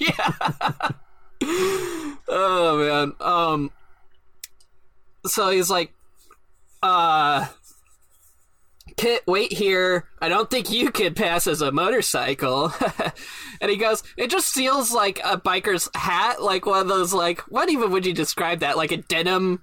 Yeah. 0.00 0.32
oh 2.28 2.78
man. 2.78 3.12
Um 3.20 3.70
so 5.26 5.50
he's 5.50 5.70
like 5.70 5.92
uh 6.82 7.46
Wait 9.26 9.52
here. 9.52 10.04
I 10.20 10.28
don't 10.28 10.50
think 10.50 10.70
you 10.70 10.90
could 10.90 11.16
pass 11.16 11.46
as 11.46 11.60
a 11.60 11.72
motorcycle. 11.72 12.72
and 13.60 13.70
he 13.70 13.76
goes, 13.76 14.02
it 14.16 14.30
just 14.30 14.54
feels 14.54 14.92
like 14.92 15.20
a 15.24 15.38
biker's 15.38 15.88
hat, 15.94 16.42
like 16.42 16.66
one 16.66 16.80
of 16.80 16.88
those 16.88 17.12
like 17.12 17.40
what 17.42 17.70
even 17.70 17.90
would 17.90 18.06
you 18.06 18.12
describe 18.12 18.60
that? 18.60 18.76
Like 18.76 18.92
a 18.92 18.98
denim 18.98 19.62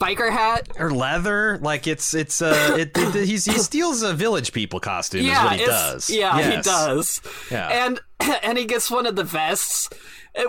biker 0.00 0.30
hat? 0.30 0.68
or 0.78 0.90
leather. 0.90 1.58
Like 1.60 1.86
it's 1.86 2.14
it's 2.14 2.40
uh 2.40 2.74
it, 2.78 2.92
it, 2.96 3.26
he's, 3.26 3.44
he 3.44 3.58
steals 3.58 4.02
a 4.02 4.14
village 4.14 4.52
people 4.52 4.80
costume. 4.80 5.26
is 5.26 5.36
what 5.36 5.60
he 5.60 5.66
does. 5.66 6.10
Yeah, 6.10 6.56
he 6.56 6.62
does. 6.62 7.20
Yeah. 7.50 7.86
And 7.86 8.00
and 8.42 8.58
he 8.58 8.64
gets 8.64 8.90
one 8.90 9.06
of 9.06 9.16
the 9.16 9.24
vests, 9.24 9.88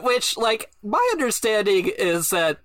which 0.02 0.38
like 0.38 0.72
my 0.84 1.10
understanding 1.14 1.92
is 1.98 2.30
that 2.30 2.60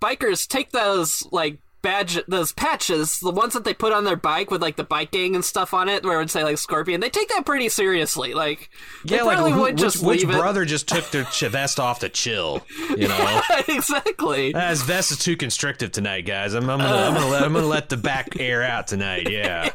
bikers 0.00 0.46
take 0.46 0.72
those 0.72 1.26
like 1.30 1.58
badge 1.84 2.18
those 2.26 2.50
patches, 2.52 3.20
the 3.20 3.30
ones 3.30 3.52
that 3.52 3.64
they 3.64 3.74
put 3.74 3.92
on 3.92 4.04
their 4.04 4.16
bike 4.16 4.50
with 4.50 4.62
like 4.62 4.76
the 4.76 4.82
bike 4.84 5.10
gang 5.12 5.34
and 5.34 5.44
stuff 5.44 5.74
on 5.74 5.88
it, 5.88 6.02
where 6.02 6.14
it 6.14 6.22
would 6.22 6.30
say 6.30 6.42
like 6.42 6.56
Scorpion. 6.58 7.00
They 7.00 7.10
take 7.10 7.28
that 7.28 7.44
pretty 7.44 7.68
seriously. 7.68 8.32
Like 8.34 8.70
they 9.04 9.16
Yeah, 9.16 9.22
like 9.22 9.38
who, 9.38 9.60
would 9.60 9.74
which, 9.74 9.80
just 9.80 10.02
which 10.02 10.22
leave 10.24 10.30
it. 10.34 10.38
brother 10.38 10.64
just 10.64 10.88
took 10.88 11.08
their 11.10 11.24
vest 11.50 11.78
off 11.78 12.00
to 12.00 12.08
chill? 12.08 12.66
You 12.96 13.08
know, 13.08 13.40
exactly. 13.68 14.54
Ah, 14.54 14.70
his 14.70 14.82
vest 14.82 15.12
is 15.12 15.18
too 15.18 15.36
constrictive 15.36 15.92
tonight, 15.92 16.22
guys. 16.22 16.54
I'm, 16.54 16.68
I'm 16.70 16.78
gonna 16.78 16.96
I'm 16.96 17.14
gonna 17.14 17.28
let 17.28 17.42
I'm 17.44 17.52
gonna 17.52 17.66
let 17.66 17.90
the 17.90 17.98
back 17.98 18.36
air 18.40 18.62
out 18.62 18.86
tonight. 18.86 19.30
Yeah. 19.30 19.70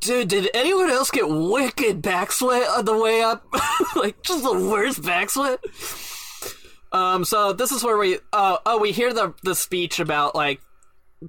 Dude, 0.00 0.28
did 0.28 0.50
anyone 0.52 0.90
else 0.90 1.10
get 1.10 1.28
wicked 1.28 2.02
back 2.02 2.30
sweat 2.30 2.68
on 2.68 2.84
the 2.84 2.96
way 2.96 3.22
up? 3.22 3.46
like, 3.96 4.22
just 4.22 4.42
the 4.42 4.52
worst 4.52 5.02
back 5.02 5.30
sweat? 5.30 5.60
Um, 6.92 7.24
so 7.24 7.52
this 7.54 7.72
is 7.72 7.82
where 7.82 7.96
we, 7.96 8.18
uh, 8.32 8.58
oh, 8.66 8.78
we 8.78 8.92
hear 8.92 9.14
the, 9.14 9.32
the 9.44 9.54
speech 9.54 9.98
about, 9.98 10.34
like, 10.34 10.60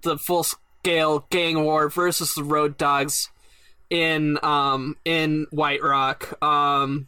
the 0.01 0.17
full 0.17 0.43
scale 0.43 1.25
gang 1.29 1.63
war 1.63 1.89
versus 1.89 2.33
the 2.35 2.43
road 2.43 2.77
dogs 2.77 3.29
in, 3.89 4.37
um, 4.43 4.97
in 5.05 5.47
White 5.51 5.83
Rock. 5.83 6.41
Um, 6.43 7.07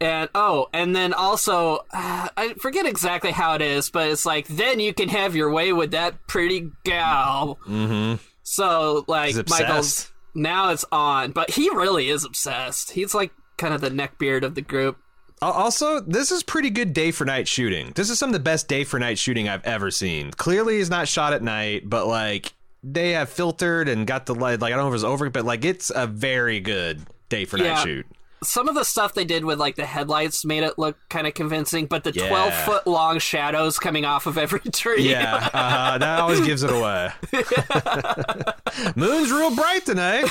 and, 0.00 0.28
oh, 0.34 0.68
and 0.72 0.94
then 0.94 1.12
also, 1.14 1.84
uh, 1.92 2.28
I 2.36 2.54
forget 2.60 2.86
exactly 2.86 3.30
how 3.30 3.54
it 3.54 3.62
is, 3.62 3.90
but 3.90 4.08
it's 4.08 4.26
like, 4.26 4.46
then 4.48 4.80
you 4.80 4.92
can 4.92 5.08
have 5.08 5.34
your 5.34 5.50
way 5.50 5.72
with 5.72 5.92
that 5.92 6.26
pretty 6.26 6.70
gal. 6.84 7.58
Mm-hmm. 7.66 8.22
So, 8.42 9.04
like, 9.08 9.34
Michael's 9.48 10.12
now 10.36 10.70
it's 10.70 10.84
on, 10.92 11.32
but 11.32 11.50
he 11.50 11.70
really 11.70 12.08
is 12.08 12.24
obsessed. 12.24 12.92
He's 12.92 13.14
like 13.14 13.32
kind 13.56 13.74
of 13.74 13.80
the 13.80 13.90
neckbeard 13.90 14.42
of 14.44 14.54
the 14.54 14.60
group. 14.60 14.98
Al- 15.42 15.52
Also, 15.52 16.00
this 16.00 16.30
is 16.32 16.42
pretty 16.42 16.70
good 16.70 16.92
day 16.92 17.10
for 17.10 17.24
night 17.24 17.46
shooting. 17.48 17.92
This 17.94 18.10
is 18.10 18.18
some 18.18 18.30
of 18.30 18.34
the 18.34 18.40
best 18.40 18.68
day 18.68 18.84
for 18.84 18.98
night 18.98 19.18
shooting 19.18 19.48
I've 19.48 19.64
ever 19.64 19.90
seen. 19.90 20.30
Clearly, 20.32 20.78
it's 20.78 20.90
not 20.90 21.08
shot 21.08 21.32
at 21.32 21.42
night, 21.42 21.88
but 21.88 22.06
like 22.06 22.52
they 22.82 23.12
have 23.12 23.28
filtered 23.28 23.88
and 23.88 24.06
got 24.06 24.26
the 24.26 24.34
light. 24.34 24.60
Like 24.60 24.72
I 24.72 24.76
don't 24.76 24.84
know 24.84 24.88
if 24.88 24.92
it 24.92 24.94
was 24.94 25.04
over, 25.04 25.28
but 25.30 25.44
like 25.44 25.64
it's 25.64 25.90
a 25.94 26.06
very 26.06 26.60
good 26.60 27.02
day 27.28 27.44
for 27.44 27.58
night 27.58 27.82
shoot. 27.82 28.06
Some 28.46 28.68
of 28.68 28.74
the 28.74 28.84
stuff 28.84 29.14
they 29.14 29.24
did 29.24 29.44
with 29.44 29.58
like 29.58 29.76
the 29.76 29.84
headlights 29.86 30.44
made 30.44 30.62
it 30.62 30.78
look 30.78 30.96
kind 31.08 31.26
of 31.26 31.34
convincing, 31.34 31.86
but 31.86 32.04
the 32.04 32.12
Yeah. 32.12 32.28
twelve 32.28 32.54
foot 32.54 32.86
long 32.86 33.18
shadows 33.18 33.78
coming 33.78 34.04
off 34.04 34.26
of 34.26 34.38
every 34.38 34.60
tree. 34.72 35.08
Yeah, 35.10 35.50
uh, 35.52 35.98
that 35.98 36.20
always 36.20 36.40
gives 36.40 36.62
it 36.62 36.70
away. 36.70 37.10
Moon's 38.96 39.30
real 39.30 39.54
bright 39.54 39.84
tonight. 39.86 40.26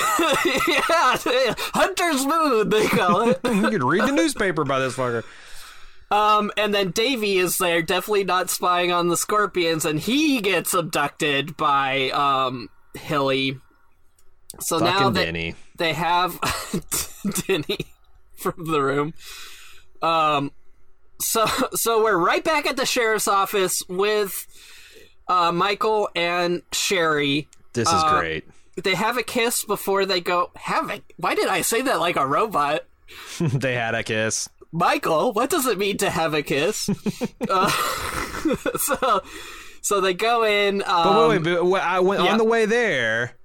yeah, 0.68 1.54
Hunter's 1.74 2.24
Moon 2.26 2.68
they 2.68 2.86
call 2.88 3.28
it. 3.30 3.40
You 3.44 3.70
could 3.70 3.82
read 3.84 4.02
the 4.04 4.12
newspaper 4.12 4.64
by 4.64 4.78
this 4.78 4.94
fucker. 4.96 5.24
Um, 6.10 6.52
and 6.56 6.72
then 6.72 6.92
Davy 6.92 7.38
is 7.38 7.58
there, 7.58 7.82
definitely 7.82 8.22
not 8.24 8.48
spying 8.48 8.92
on 8.92 9.08
the 9.08 9.16
Scorpions, 9.16 9.84
and 9.84 9.98
he 9.98 10.40
gets 10.40 10.72
abducted 10.72 11.56
by 11.56 12.10
um 12.10 12.68
Hilly. 12.94 13.58
So 14.60 14.78
now 14.78 14.98
Fucking 14.98 15.12
they, 15.14 15.24
Denny. 15.26 15.54
they 15.76 15.92
have 15.92 16.38
Denny 17.46 17.78
from 18.38 18.70
the 18.70 18.80
room. 18.82 19.14
Um, 20.02 20.52
so 21.20 21.46
so 21.74 22.02
we're 22.04 22.16
right 22.16 22.44
back 22.44 22.66
at 22.66 22.76
the 22.76 22.86
sheriff's 22.86 23.28
office 23.28 23.82
with 23.88 24.46
uh, 25.28 25.52
Michael 25.52 26.08
and 26.14 26.62
Sherry. 26.72 27.48
This 27.72 27.88
is 27.88 27.94
Uh, 27.94 28.18
great. 28.20 28.44
They 28.82 28.94
have 28.94 29.16
a 29.16 29.22
kiss 29.22 29.64
before 29.64 30.04
they 30.04 30.20
go. 30.20 30.50
Have 30.54 30.90
it? 30.90 31.02
Why 31.16 31.34
did 31.34 31.48
I 31.48 31.62
say 31.62 31.80
that 31.82 31.98
like 31.98 32.16
a 32.16 32.26
robot? 32.26 32.82
they 33.40 33.74
had 33.74 33.94
a 33.94 34.02
kiss. 34.02 34.48
Michael, 34.72 35.32
what 35.32 35.48
does 35.48 35.66
it 35.66 35.78
mean 35.78 35.96
to 35.98 36.10
have 36.10 36.34
a 36.34 36.42
kiss? 36.42 36.90
uh, 37.48 37.70
so, 38.78 39.22
so 39.80 40.00
they 40.02 40.12
go 40.12 40.44
in. 40.44 40.82
Um, 40.82 41.04
But 41.04 41.28
wait, 41.28 41.38
wait, 41.38 41.44
but 41.54 41.64
wait, 41.64 41.80
I 41.82 42.00
went 42.00 42.22
yeah. 42.22 42.32
on 42.32 42.38
the 42.38 42.44
way 42.44 42.66
there. 42.66 43.36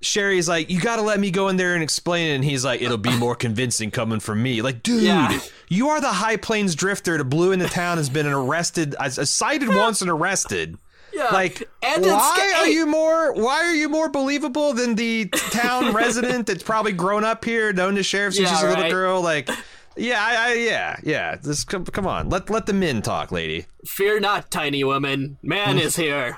Sherry's 0.00 0.48
like, 0.48 0.70
you 0.70 0.80
got 0.80 0.96
to 0.96 1.02
let 1.02 1.18
me 1.18 1.30
go 1.30 1.48
in 1.48 1.56
there 1.56 1.74
and 1.74 1.82
explain 1.82 2.30
it. 2.30 2.34
And 2.36 2.44
he's 2.44 2.64
like, 2.64 2.82
it'll 2.82 2.98
be 2.98 3.16
more 3.16 3.34
convincing 3.46 3.90
coming 3.90 4.20
from 4.20 4.42
me. 4.42 4.62
Like, 4.62 4.82
dude, 4.82 5.02
Yeah. 5.02 5.38
you 5.68 5.88
are 5.88 6.00
the 6.00 6.08
High 6.12 6.36
Plains 6.36 6.74
drifter 6.74 7.16
that 7.18 7.24
blew 7.24 7.52
into 7.52 7.66
town, 7.66 7.96
has 7.98 8.10
been 8.10 8.26
arrested, 8.26 8.94
uh, 8.98 9.08
cited 9.10 9.68
once 9.68 10.02
and 10.02 10.10
arrested. 10.10 10.76
yeah, 11.14 11.28
Like, 11.32 11.68
and 11.82 12.04
why 12.04 12.54
are 12.58 12.68
you 12.68 12.84
more? 12.86 13.32
Why 13.32 13.64
are 13.64 13.74
you 13.74 13.88
more 13.88 14.08
believable 14.10 14.72
than 14.74 14.94
the 14.96 15.26
town 15.28 15.92
resident 15.94 16.46
that's 16.46 16.62
probably 16.62 16.92
grown 16.92 17.24
up 17.24 17.44
here, 17.44 17.72
known 17.72 17.94
the 17.94 18.02
sheriff 18.02 18.34
since 18.34 18.50
Yeah, 18.50 18.54
she's 18.56 18.64
a 18.64 18.68
little 18.68 18.90
girl? 18.90 19.22
Like, 19.22 19.48
yeah, 19.96 20.22
I, 20.22 20.50
I 20.50 20.54
yeah, 20.56 20.96
yeah. 21.02 21.36
This 21.36 21.64
come, 21.64 21.86
come 21.86 22.06
on, 22.06 22.28
let 22.28 22.50
let 22.50 22.66
the 22.66 22.74
men 22.74 23.00
talk, 23.00 23.32
lady. 23.32 23.64
Fear 23.86 24.20
not, 24.20 24.50
tiny 24.50 24.84
woman. 24.84 25.38
Man 25.42 25.78
is 25.86 25.96
here. 25.96 26.36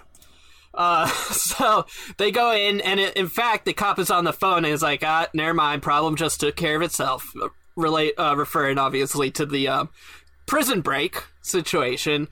Uh, 0.79 1.07
so 1.33 1.85
they 2.16 2.31
go 2.31 2.53
in, 2.55 2.81
and 2.81 3.01
it, 3.01 3.16
in 3.16 3.29
fact, 3.29 3.66
the 3.66 3.74
cop 3.74 3.99
is 3.99 4.11
on 4.11 4.24
the 4.24 4.33
phone 4.33 4.64
and 4.64 4.72
is 4.72 4.81
like, 4.81 5.03
"Ah, 5.05 5.26
never 5.35 5.53
mind. 5.53 5.83
Problem 5.83 6.16
just 6.16 6.41
took 6.41 6.57
care 6.57 6.76
of 6.76 6.83
itself." 6.83 7.35
Relate, 7.76 8.14
uh, 8.16 8.35
referring 8.37 8.79
obviously 8.79 9.31
to 9.33 9.45
the 9.45 9.68
uh, 9.68 9.85
prison 10.47 10.81
break 10.81 11.22
situation, 11.43 12.29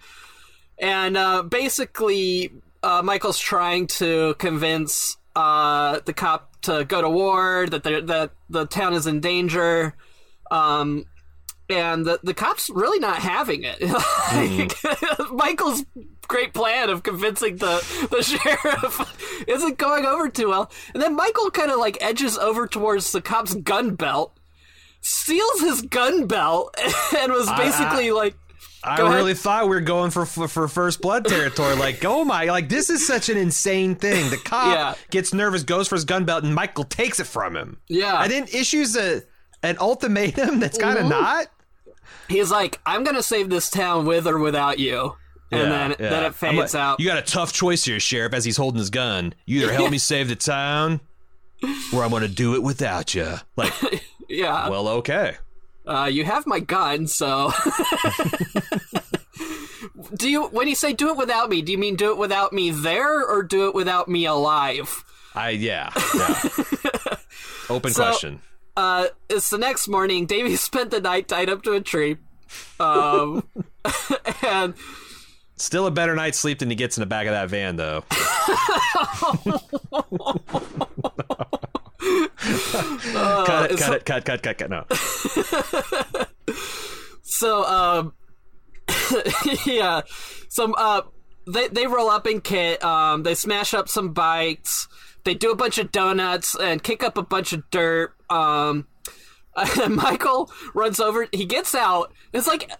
and 0.78 1.16
uh, 1.16 1.42
basically, 1.42 2.52
uh, 2.82 3.02
Michael's 3.02 3.38
trying 3.38 3.86
to 3.88 4.34
convince 4.38 5.16
uh, 5.34 6.00
the 6.04 6.12
cop 6.12 6.60
to 6.62 6.84
go 6.84 7.02
to 7.02 7.10
war, 7.10 7.66
that 7.68 7.82
the 7.82 8.00
that 8.02 8.30
the 8.48 8.66
town 8.66 8.94
is 8.94 9.06
in 9.06 9.20
danger. 9.20 9.94
Um, 10.50 11.06
and 11.68 12.04
the 12.06 12.20
the 12.22 12.34
cops 12.34 12.70
really 12.70 12.98
not 12.98 13.18
having 13.18 13.64
it. 13.64 13.78
Like, 14.32 15.30
Michael's 15.32 15.84
great 16.28 16.52
plan 16.52 16.90
of 16.90 17.02
convincing 17.04 17.56
the 17.56 17.76
the 18.10 18.22
sheriff 18.22 19.44
isn't 19.48 19.78
going 19.78 20.04
over 20.04 20.28
too 20.28 20.48
well. 20.48 20.70
And 20.94 21.02
then 21.02 21.14
Michael 21.14 21.50
kind 21.50 21.70
of 21.70 21.78
like 21.78 21.96
edges 22.00 22.36
over 22.38 22.66
towards 22.66 23.12
the 23.12 23.20
cop's 23.20 23.54
gun 23.54 23.94
belt, 23.94 24.36
steals 25.00 25.60
his 25.60 25.82
gun 25.82 26.26
belt, 26.26 26.74
and 27.18 27.32
was 27.32 27.50
basically 27.52 28.10
like. 28.10 28.34
I 28.84 28.96
Go 28.98 29.06
ahead. 29.06 29.16
really 29.16 29.34
thought 29.34 29.64
we 29.64 29.70
were 29.74 29.80
going 29.80 30.10
for, 30.12 30.24
for 30.24 30.46
for 30.46 30.68
first 30.68 31.00
blood 31.00 31.24
territory. 31.24 31.74
Like, 31.74 32.04
oh 32.04 32.24
my, 32.24 32.44
like 32.44 32.68
this 32.68 32.88
is 32.88 33.04
such 33.04 33.28
an 33.28 33.36
insane 33.36 33.96
thing. 33.96 34.30
The 34.30 34.36
cop 34.36 34.72
Yeah. 34.74 34.94
gets 35.10 35.34
nervous, 35.34 35.64
goes 35.64 35.88
for 35.88 35.96
his 35.96 36.04
gun 36.04 36.24
belt, 36.24 36.44
and 36.44 36.54
Michael 36.54 36.84
takes 36.84 37.18
it 37.18 37.26
from 37.26 37.56
him. 37.56 37.80
Yeah. 37.88 38.22
and 38.22 38.30
then 38.30 38.44
issues 38.52 38.94
a 38.96 39.22
an 39.64 39.78
ultimatum 39.80 40.60
that's 40.60 40.78
kind 40.78 40.98
of 40.98 41.06
not. 41.06 41.46
He's 42.28 42.50
like, 42.50 42.80
I'm 42.86 43.04
gonna 43.04 43.22
save 43.22 43.50
this 43.50 43.70
town 43.70 44.06
with 44.06 44.26
or 44.26 44.38
without 44.38 44.78
you. 44.78 45.14
And 45.52 45.60
Yeah, 45.62 45.68
then 45.68 45.90
yeah. 46.00 46.08
then 46.10 46.24
it 46.24 46.34
fades 46.34 46.74
like, 46.74 46.82
out. 46.82 46.98
You 47.00 47.06
got 47.06 47.18
a 47.18 47.22
tough 47.22 47.52
choice 47.52 47.84
here, 47.84 48.00
sheriff. 48.00 48.34
As 48.34 48.44
he's 48.44 48.56
holding 48.56 48.78
his 48.78 48.90
gun, 48.90 49.32
you 49.46 49.62
either 49.62 49.72
help 49.72 49.90
me 49.92 49.98
save 49.98 50.28
the 50.28 50.34
town, 50.36 51.00
or 51.92 52.02
I'm 52.02 52.10
going 52.10 52.22
to 52.22 52.28
do 52.28 52.54
it 52.56 52.62
without 52.64 53.14
you. 53.14 53.36
Like, 53.56 53.72
yeah. 54.28 54.68
well, 54.68 54.88
okay. 54.88 55.36
Uh, 55.86 56.10
you 56.12 56.24
have 56.24 56.48
my 56.48 56.58
gun, 56.58 57.06
so. 57.06 57.52
do 60.16 60.28
you, 60.28 60.46
when 60.48 60.66
you 60.68 60.74
say 60.74 60.92
do 60.92 61.08
it 61.10 61.16
without 61.16 61.48
me, 61.48 61.62
do 61.62 61.70
you 61.72 61.78
mean 61.78 61.94
do 61.96 62.10
it 62.10 62.18
without 62.18 62.52
me 62.52 62.70
there 62.70 63.24
or 63.24 63.42
do 63.44 63.68
it 63.68 63.74
without 63.74 64.08
me 64.08 64.26
alive? 64.26 65.04
I 65.34 65.50
yeah. 65.50 65.90
yeah. 66.14 66.42
Open 67.70 67.92
So- 67.92 68.02
question. 68.02 68.40
Uh, 68.76 69.06
it's 69.28 69.50
the 69.50 69.58
next 69.58 69.88
morning. 69.88 70.26
Davy 70.28 70.56
spent 70.56 70.90
the 70.90 71.00
night 71.00 71.28
tied 71.28 71.48
up 71.48 71.62
to 71.62 71.72
a 71.72 71.80
tree. 71.80 72.18
Um, 72.78 73.48
and 74.42 74.74
Still 75.58 75.86
a 75.86 75.90
better 75.90 76.14
night's 76.14 76.38
sleep 76.38 76.58
than 76.58 76.68
he 76.68 76.76
gets 76.76 76.98
in 76.98 77.00
the 77.00 77.06
back 77.06 77.26
of 77.26 77.32
that 77.32 77.48
van, 77.48 77.76
though. 77.76 78.04
cut 83.46 83.70
it, 83.70 83.78
cut 83.78 83.94
it, 83.94 84.04
cut, 84.04 84.24
cut, 84.26 84.42
cut, 84.42 84.58
cut. 84.58 84.68
No. 84.70 84.84
so, 87.22 87.64
um, 87.64 88.12
yeah, 89.64 90.02
some, 90.50 90.74
uh, 90.76 91.02
they, 91.46 91.68
they 91.68 91.86
roll 91.86 92.10
up 92.10 92.26
in 92.26 92.42
Kit, 92.42 92.84
um, 92.84 93.22
they 93.22 93.34
smash 93.34 93.72
up 93.72 93.88
some 93.88 94.12
bikes, 94.12 94.88
they 95.26 95.34
do 95.34 95.50
a 95.50 95.56
bunch 95.56 95.76
of 95.76 95.92
donuts 95.92 96.54
and 96.54 96.82
kick 96.82 97.02
up 97.02 97.18
a 97.18 97.22
bunch 97.22 97.52
of 97.52 97.68
dirt, 97.70 98.14
um, 98.30 98.86
and 99.80 99.96
Michael 99.96 100.50
runs 100.72 100.98
over, 101.00 101.28
he 101.32 101.44
gets 101.44 101.74
out, 101.74 102.12
it's 102.32 102.46
like, 102.46 102.70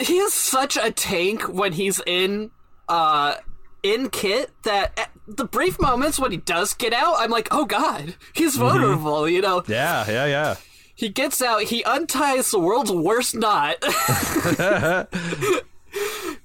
he 0.00 0.18
is 0.18 0.32
such 0.32 0.78
a 0.78 0.90
tank 0.90 1.42
when 1.42 1.74
he's 1.74 2.00
in, 2.06 2.50
uh, 2.88 3.34
in 3.82 4.08
Kit 4.08 4.50
that 4.62 4.98
at 4.98 5.10
the 5.26 5.44
brief 5.44 5.78
moments 5.78 6.18
when 6.18 6.30
he 6.30 6.38
does 6.38 6.72
get 6.72 6.92
out, 6.92 7.16
I'm 7.18 7.30
like, 7.30 7.48
oh 7.50 7.66
god, 7.66 8.14
he's 8.32 8.56
vulnerable, 8.56 9.28
you 9.28 9.42
know? 9.42 9.62
Yeah, 9.66 10.08
yeah, 10.08 10.26
yeah. 10.26 10.56
He 10.94 11.08
gets 11.08 11.42
out, 11.42 11.64
he 11.64 11.82
unties 11.84 12.50
the 12.50 12.60
world's 12.60 12.92
worst 12.92 13.34
knot. 13.34 13.76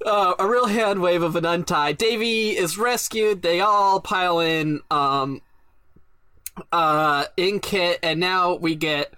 uh, 0.05 0.33
a 0.39 0.47
real 0.47 0.67
hand 0.67 1.01
wave 1.01 1.21
of 1.23 1.35
an 1.35 1.45
untie. 1.45 1.91
Davy 1.93 2.49
is 2.57 2.77
rescued. 2.77 3.41
They 3.41 3.61
all 3.61 3.99
pile 3.99 4.39
in 4.39 4.81
um 4.91 5.41
uh 6.71 7.25
in 7.37 7.59
Kit 7.59 7.99
and 8.03 8.19
now 8.19 8.55
we 8.55 8.75
get 8.75 9.13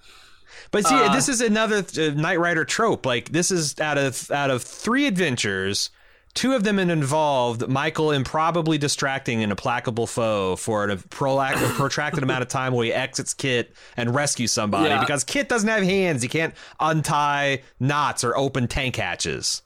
But 0.69 0.86
see, 0.86 0.95
this 1.09 1.27
is 1.27 1.41
another 1.41 1.77
uh, 1.97 2.09
Knight 2.13 2.39
Rider 2.39 2.65
trope. 2.65 3.05
Like 3.05 3.32
this 3.32 3.51
is 3.51 3.79
out 3.79 3.97
of 3.97 4.29
out 4.32 4.51
of 4.51 4.61
three 4.61 5.07
adventures, 5.07 5.89
two 6.36 6.53
of 6.53 6.63
them 6.63 6.77
involved 6.77 7.67
Michael 7.67 8.11
improbably 8.11 8.77
distracting 8.77 9.41
an 9.43 9.49
implacable 9.49 10.05
foe 10.07 10.55
for 10.55 10.88
a 10.88 10.93
a 10.93 10.97
protracted 10.97 12.21
amount 12.23 12.43
of 12.43 12.47
time 12.47 12.73
while 12.73 12.84
he 12.84 12.93
exits 12.93 13.34
Kit 13.34 13.73
and 13.97 14.13
rescues 14.13 14.51
somebody 14.51 14.89
Yeah. 14.89 14.99
because 14.99 15.23
Kit 15.23 15.49
doesn't 15.49 15.67
have 15.67 15.84
hands. 15.84 16.21
He 16.21 16.27
can't 16.29 16.53
untie 16.79 17.63
knots 17.79 18.23
or 18.23 18.38
open 18.38 18.67
tank 18.67 18.95
hatches. 18.97 19.63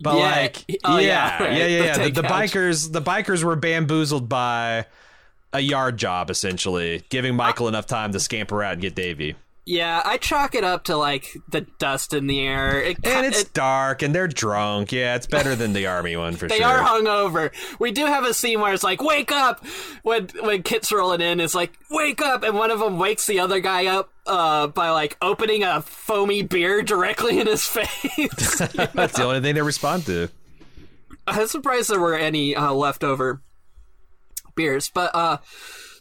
But 0.00 0.16
Yeah, 0.16 0.30
like, 0.30 0.64
oh, 0.84 0.98
yeah, 0.98 1.06
yeah, 1.06 1.42
right, 1.42 1.56
yeah, 1.56 1.66
yeah, 1.66 1.84
yeah. 1.84 1.98
The, 2.08 2.10
the 2.10 2.22
bikers, 2.22 2.92
the 2.92 3.02
bikers 3.02 3.44
were 3.44 3.56
bamboozled 3.56 4.28
by 4.28 4.86
a 5.52 5.60
yard 5.60 5.96
job 5.96 6.30
essentially, 6.30 7.04
giving 7.08 7.34
Michael 7.36 7.68
enough 7.68 7.86
time 7.86 8.12
to 8.12 8.20
scamper 8.20 8.62
out 8.62 8.74
and 8.74 8.82
get 8.82 8.94
Davy. 8.94 9.36
Yeah, 9.70 10.02
I 10.04 10.16
chalk 10.16 10.56
it 10.56 10.64
up 10.64 10.84
to 10.84 10.96
like 10.96 11.36
the 11.48 11.60
dust 11.78 12.12
in 12.12 12.26
the 12.26 12.40
air. 12.40 12.80
It, 12.82 12.98
And 13.04 13.24
it's 13.24 13.42
it- 13.42 13.52
dark, 13.54 14.02
and 14.02 14.12
they're 14.12 14.26
drunk. 14.26 14.90
Yeah, 14.90 15.14
it's 15.14 15.28
better 15.28 15.54
than 15.54 15.72
the 15.72 15.86
army 15.86 16.16
one 16.16 16.34
for 16.34 16.48
they 16.48 16.58
sure. 16.58 16.66
They 16.66 16.72
are 16.74 16.82
hungover. 16.84 17.52
We 17.78 17.92
do 17.92 18.04
have 18.06 18.24
a 18.24 18.34
scene 18.34 18.60
where 18.60 18.74
it's 18.74 18.82
like, 18.82 19.00
"Wake 19.00 19.30
up!" 19.30 19.64
When 20.02 20.28
when 20.40 20.62
Kit's 20.64 20.90
rolling 20.90 21.20
in, 21.20 21.38
it's 21.40 21.54
like, 21.54 21.72
"Wake 21.88 22.20
up!" 22.20 22.42
And 22.42 22.56
one 22.56 22.70
of 22.72 22.80
them 22.80 22.98
wakes 22.98 23.26
the 23.26 23.38
other 23.38 23.60
guy 23.60 23.86
up 23.86 24.10
uh, 24.26 24.66
by 24.66 24.90
like 24.90 25.16
opening 25.22 25.62
a 25.62 25.82
foamy 25.82 26.42
beer 26.42 26.82
directly 26.82 27.38
in 27.38 27.46
his 27.46 27.64
face. 27.66 28.58
That's 28.58 29.16
the 29.16 29.22
only 29.22 29.40
thing 29.40 29.54
they 29.54 29.62
respond 29.62 30.04
to. 30.06 30.28
I'm 31.28 31.46
surprised 31.46 31.90
there 31.90 32.00
were 32.00 32.16
any 32.16 32.56
uh, 32.56 32.72
leftover 32.72 33.40
beers. 34.56 34.90
But 34.92 35.14
uh, 35.14 35.38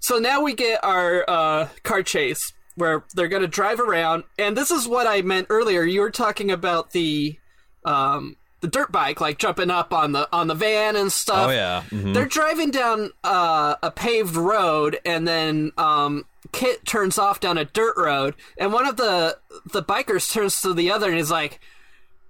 so 0.02 0.18
now 0.18 0.42
we 0.42 0.56
get 0.56 0.84
our 0.84 1.24
uh, 1.30 1.68
car 1.84 2.02
chase 2.04 2.52
where 2.80 3.04
they're 3.14 3.28
going 3.28 3.44
to 3.44 3.48
drive 3.48 3.80
around, 3.80 4.24
and 4.38 4.58
this 4.58 4.72
is 4.72 4.88
what 4.88 5.06
I 5.08 5.22
meant 5.22 5.48
earlier. 5.50 5.84
You 5.84 6.02
were 6.02 6.12
talking 6.12 6.50
about 6.52 6.92
the 6.92 7.38
um, 7.86 8.36
the 8.62 8.68
dirt 8.68 8.92
bike, 8.92 9.22
like 9.22 9.38
jumping 9.38 9.70
up 9.72 9.94
on 9.94 10.12
the 10.12 10.28
on 10.34 10.48
the 10.48 10.56
van 10.56 10.96
and 10.96 11.12
stuff. 11.12 11.50
Oh 11.50 11.52
yeah, 11.52 11.84
Mhm. 11.92 12.14
They're 12.14 12.26
driving 12.26 12.72
down 12.72 13.12
uh, 13.24 13.76
a 13.84 13.92
paved 13.92 14.36
road, 14.36 15.00
and 15.06 15.28
then 15.28 15.72
um, 15.78 16.26
Kit 16.52 16.86
turns 16.86 17.18
off 17.18 17.40
down 17.40 17.58
a 17.58 17.66
dirt 17.66 17.96
road, 17.98 18.34
and 18.58 18.74
one 18.74 18.86
of 18.88 18.98
the 18.98 19.38
the 19.72 19.84
bikers 19.84 20.32
turns 20.34 20.62
to 20.62 20.74
the 20.74 20.92
other 20.92 21.10
and 21.10 21.20
is 21.20 21.32
like, 21.32 21.60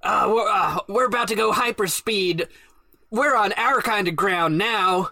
uh, 0.04 0.26
we're, 0.32 0.48
uh, 0.50 0.80
we're 0.88 1.06
about 1.06 1.28
to 1.30 1.36
go 1.36 1.52
hyperspeed. 1.52 2.48
We're 3.12 3.36
on 3.36 3.54
our 3.54 3.82
kind 3.82 4.08
of 4.08 4.16
ground 4.16 4.58
now. 4.58 5.10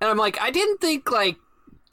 And 0.00 0.10
I'm 0.10 0.16
like, 0.18 0.40
I 0.40 0.50
didn't 0.50 0.80
think 0.80 1.10
like 1.10 1.36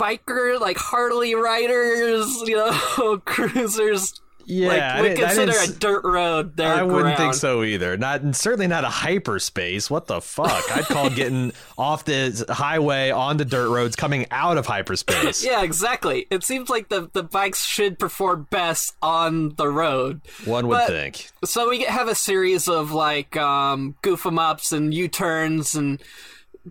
biker, 0.02 0.60
like 0.60 0.78
Harley 0.78 1.36
riders, 1.36 2.28
you 2.46 2.56
know, 2.56 3.22
cruisers. 3.26 4.20
Yeah, 4.44 5.00
like 5.00 5.12
we 5.12 5.16
consider 5.24 5.52
a 5.52 5.68
dirt 5.68 6.04
road 6.04 6.58
their 6.58 6.74
I 6.74 6.82
wouldn't 6.84 7.16
think 7.16 7.36
so 7.36 7.64
either. 7.64 7.96
Not 7.96 8.36
certainly 8.36 8.66
not 8.68 8.84
a 8.84 8.90
hyperspace. 8.90 9.90
What 9.90 10.08
the 10.08 10.20
fuck? 10.20 10.76
I'd 10.76 10.86
call 10.86 11.10
getting 11.16 11.54
off 11.78 12.06
the 12.06 12.44
highway 12.50 13.12
onto 13.12 13.46
dirt 13.46 13.70
roads 13.70 13.96
coming 13.96 14.26
out 14.32 14.58
of 14.58 14.66
hyperspace. 14.66 15.44
Yeah, 15.52 15.62
exactly. 15.64 16.26
It 16.32 16.44
seems 16.44 16.70
like 16.70 16.90
the 16.90 17.10
the 17.14 17.24
bikes 17.24 17.64
should 17.64 18.00
perform 18.00 18.48
best 18.50 18.96
on 19.02 19.50
the 19.56 19.70
road. 19.70 20.22
One 20.44 20.68
would 20.68 20.74
But- 20.80 20.88
think. 20.88 21.30
So 21.46 21.70
we 21.70 21.84
have 21.84 22.08
a 22.08 22.16
series 22.16 22.68
of 22.68 22.92
like 22.92 23.38
um, 23.38 23.96
goof 24.02 24.26
'em 24.26 24.40
ups 24.40 24.72
and 24.72 24.92
U 24.94 25.08
turns 25.08 25.76
and 25.76 26.02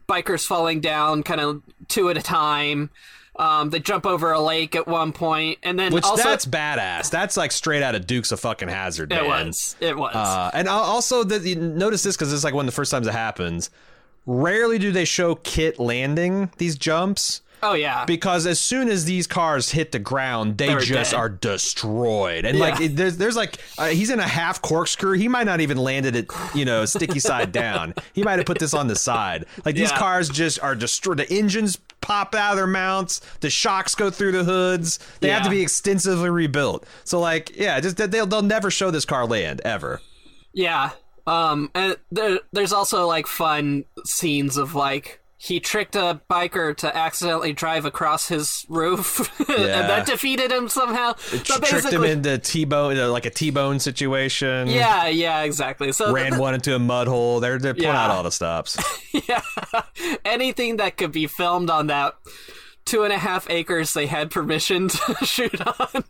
bikers 0.08 0.44
falling 0.44 0.80
down, 0.80 1.22
kind 1.22 1.40
of 1.40 1.62
two 1.88 2.10
at 2.10 2.16
a 2.16 2.22
time. 2.22 2.90
Um, 3.40 3.70
they 3.70 3.78
jump 3.80 4.04
over 4.04 4.32
a 4.32 4.40
lake 4.40 4.76
at 4.76 4.86
one 4.86 5.12
point, 5.12 5.58
and 5.62 5.78
then 5.78 5.92
Which 5.94 6.04
also 6.04 6.22
that's 6.22 6.44
badass. 6.44 7.10
That's 7.10 7.36
like 7.38 7.52
straight 7.52 7.82
out 7.82 7.94
of 7.94 8.06
Dukes 8.06 8.32
of 8.32 8.40
fucking 8.40 8.68
Hazzard. 8.68 9.10
it 9.12 9.22
man. 9.22 9.46
was 9.46 9.76
it 9.80 9.96
was 9.96 10.14
Uh, 10.14 10.50
and 10.52 10.68
also, 10.68 11.24
the, 11.24 11.38
you 11.48 11.56
notice 11.56 12.02
this 12.02 12.16
because 12.16 12.32
it's 12.32 12.44
like 12.44 12.52
one 12.54 12.66
of 12.66 12.70
the 12.72 12.76
first 12.76 12.90
times 12.90 13.06
it 13.06 13.12
happens. 13.12 13.70
Rarely 14.26 14.78
do 14.78 14.92
they 14.92 15.06
show 15.06 15.36
Kit 15.36 15.78
landing 15.78 16.50
these 16.58 16.76
jumps 16.76 17.40
oh 17.62 17.74
yeah 17.74 18.06
because 18.06 18.46
as 18.46 18.58
soon 18.58 18.88
as 18.88 19.04
these 19.04 19.26
cars 19.26 19.70
hit 19.70 19.92
the 19.92 19.98
ground, 19.98 20.58
they 20.58 20.66
They're 20.68 20.80
just 20.80 21.12
dead. 21.12 21.16
are 21.18 21.28
destroyed. 21.30 22.44
And 22.44 22.58
like, 22.58 22.78
Yeah. 22.78 22.86
it, 22.86 22.96
there's 22.96 23.16
there's 23.16 23.36
like 23.36 23.56
uh, 23.78 23.86
he's 23.88 24.10
in 24.10 24.18
a 24.20 24.26
half 24.26 24.60
corkscrew. 24.62 25.12
He 25.18 25.28
might 25.28 25.44
not 25.44 25.60
even 25.60 25.78
landed 25.78 26.16
it, 26.16 26.30
you 26.54 26.64
know, 26.64 26.84
sticky 26.84 27.20
side 27.20 27.52
down. 27.64 27.94
He 28.12 28.22
might 28.22 28.38
have 28.38 28.46
put 28.46 28.58
this 28.58 28.74
on 28.74 28.86
the 28.88 28.96
side. 28.96 29.46
Like 29.64 29.74
these 29.74 29.90
Yeah. 29.90 29.98
cars 29.98 30.28
just 30.28 30.60
are 30.62 30.74
destroyed. 30.74 31.18
The 31.18 31.30
engines 31.32 31.78
pop 32.00 32.34
out 32.34 32.52
of 32.52 32.56
their 32.56 32.66
mounts. 32.66 33.20
The 33.40 33.50
shocks 33.50 33.94
go 33.94 34.10
through 34.10 34.32
the 34.32 34.44
hoods. 34.44 34.98
They 35.20 35.28
have 35.28 35.42
to 35.44 35.50
be 35.50 35.62
extensively 35.62 36.30
rebuilt. 36.30 36.86
So 37.04 37.20
like, 37.20 37.56
yeah, 37.56 37.78
just 37.80 37.96
they'll 37.96 38.26
they'll 38.26 38.42
never 38.42 38.70
show 38.70 38.90
this 38.90 39.04
car 39.04 39.26
land 39.26 39.60
ever. 39.64 40.00
Yeah. 40.52 40.90
Um, 41.26 41.70
and 41.74 41.96
there, 42.10 42.40
there's 42.52 42.72
also 42.72 43.06
like 43.06 43.26
fun 43.26 43.84
scenes 44.04 44.56
of 44.56 44.74
like 44.74 45.19
he 45.42 45.58
tricked 45.58 45.96
a 45.96 46.20
biker 46.28 46.76
to 46.76 46.94
accidentally 46.94 47.54
drive 47.54 47.86
across 47.86 48.28
his 48.28 48.66
roof, 48.68 49.32
Yeah. 49.48 49.54
and 49.56 49.88
that 49.88 50.04
defeated 50.06 50.52
him 50.52 50.68
somehow. 50.68 51.14
So 51.16 51.58
Tricked 51.58 51.90
him 51.90 52.04
into 52.04 52.36
T-bone, 52.36 52.98
uh, 52.98 53.08
like 53.08 53.24
a 53.24 53.30
T-bone 53.30 53.78
situation. 53.80 54.68
yeah, 54.68 55.06
yeah, 55.08 55.40
exactly. 55.40 55.92
So 55.92 56.12
Ran 56.12 56.36
one 56.36 56.52
into 56.52 56.74
a 56.74 56.78
mud 56.78 57.08
hole. 57.08 57.40
They're 57.40 57.58
they're 57.58 57.72
pulling 57.72 57.88
Yeah. 57.88 58.04
out 58.04 58.10
all 58.10 58.22
the 58.22 58.30
stops. 58.30 58.76
yeah, 59.28 59.40
anything 60.26 60.76
that 60.76 60.98
could 60.98 61.12
be 61.12 61.26
filmed 61.26 61.70
on 61.70 61.86
that 61.86 62.16
two 62.84 63.04
and 63.04 63.12
a 63.12 63.18
half 63.18 63.48
acres 63.48 63.94
they 63.94 64.06
had 64.06 64.30
permission 64.30 64.88
to 64.88 65.14
shoot 65.24 65.58
on. 65.66 66.04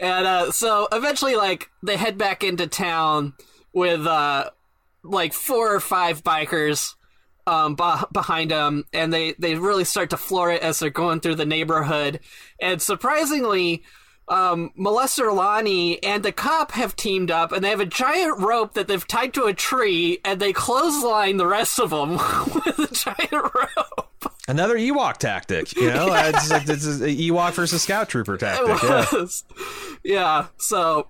and 0.00 0.26
uh, 0.26 0.50
so 0.50 0.88
eventually, 0.90 1.36
like, 1.36 1.70
they 1.84 1.96
head 1.96 2.18
back 2.18 2.42
into 2.42 2.66
town 2.66 3.34
with 3.72 4.04
uh, 4.06 4.50
like 5.04 5.32
four 5.32 5.72
or 5.72 5.78
five 5.80 6.24
bikers 6.24 6.94
um, 7.48 7.76
beh 7.76 8.12
behind 8.12 8.50
them, 8.50 8.84
and 8.92 9.12
they, 9.12 9.34
they 9.38 9.54
really 9.54 9.84
start 9.84 10.10
to 10.10 10.16
floor 10.16 10.52
it 10.52 10.62
as 10.62 10.78
they're 10.78 10.90
going 10.90 11.20
through 11.20 11.36
the 11.36 11.46
neighborhood. 11.46 12.20
And 12.60 12.80
surprisingly, 12.82 13.82
um, 14.28 14.72
Molester 14.78 15.34
Lonnie 15.34 16.02
and 16.02 16.22
the 16.22 16.32
cop 16.32 16.72
have 16.72 16.94
teamed 16.94 17.30
up, 17.30 17.50
and 17.52 17.64
they 17.64 17.70
have 17.70 17.80
a 17.80 17.86
giant 17.86 18.40
rope 18.40 18.74
that 18.74 18.86
they've 18.86 19.06
tied 19.06 19.32
to 19.34 19.44
a 19.44 19.54
tree, 19.54 20.18
and 20.24 20.38
they 20.40 20.52
clothesline 20.52 21.38
the 21.38 21.46
rest 21.46 21.80
of 21.80 21.90
them 21.90 22.10
with 22.66 22.78
a 22.78 22.94
giant 22.94 23.32
rope. 23.32 24.32
Another 24.46 24.76
Ewok 24.78 25.16
tactic, 25.18 25.74
you 25.76 25.90
know. 25.90 26.08
Uh, 26.12 26.32
It's 26.34 26.50
like 26.50 26.64
this 26.66 26.84
is 26.84 27.00
a 27.00 27.08
Ewok 27.08 27.52
versus 27.52 27.82
Scout 27.82 28.08
Trooper 28.08 28.36
tactic. 28.36 28.82
Yeah. 28.82 29.26
Yeah, 30.04 30.46
so 30.56 31.08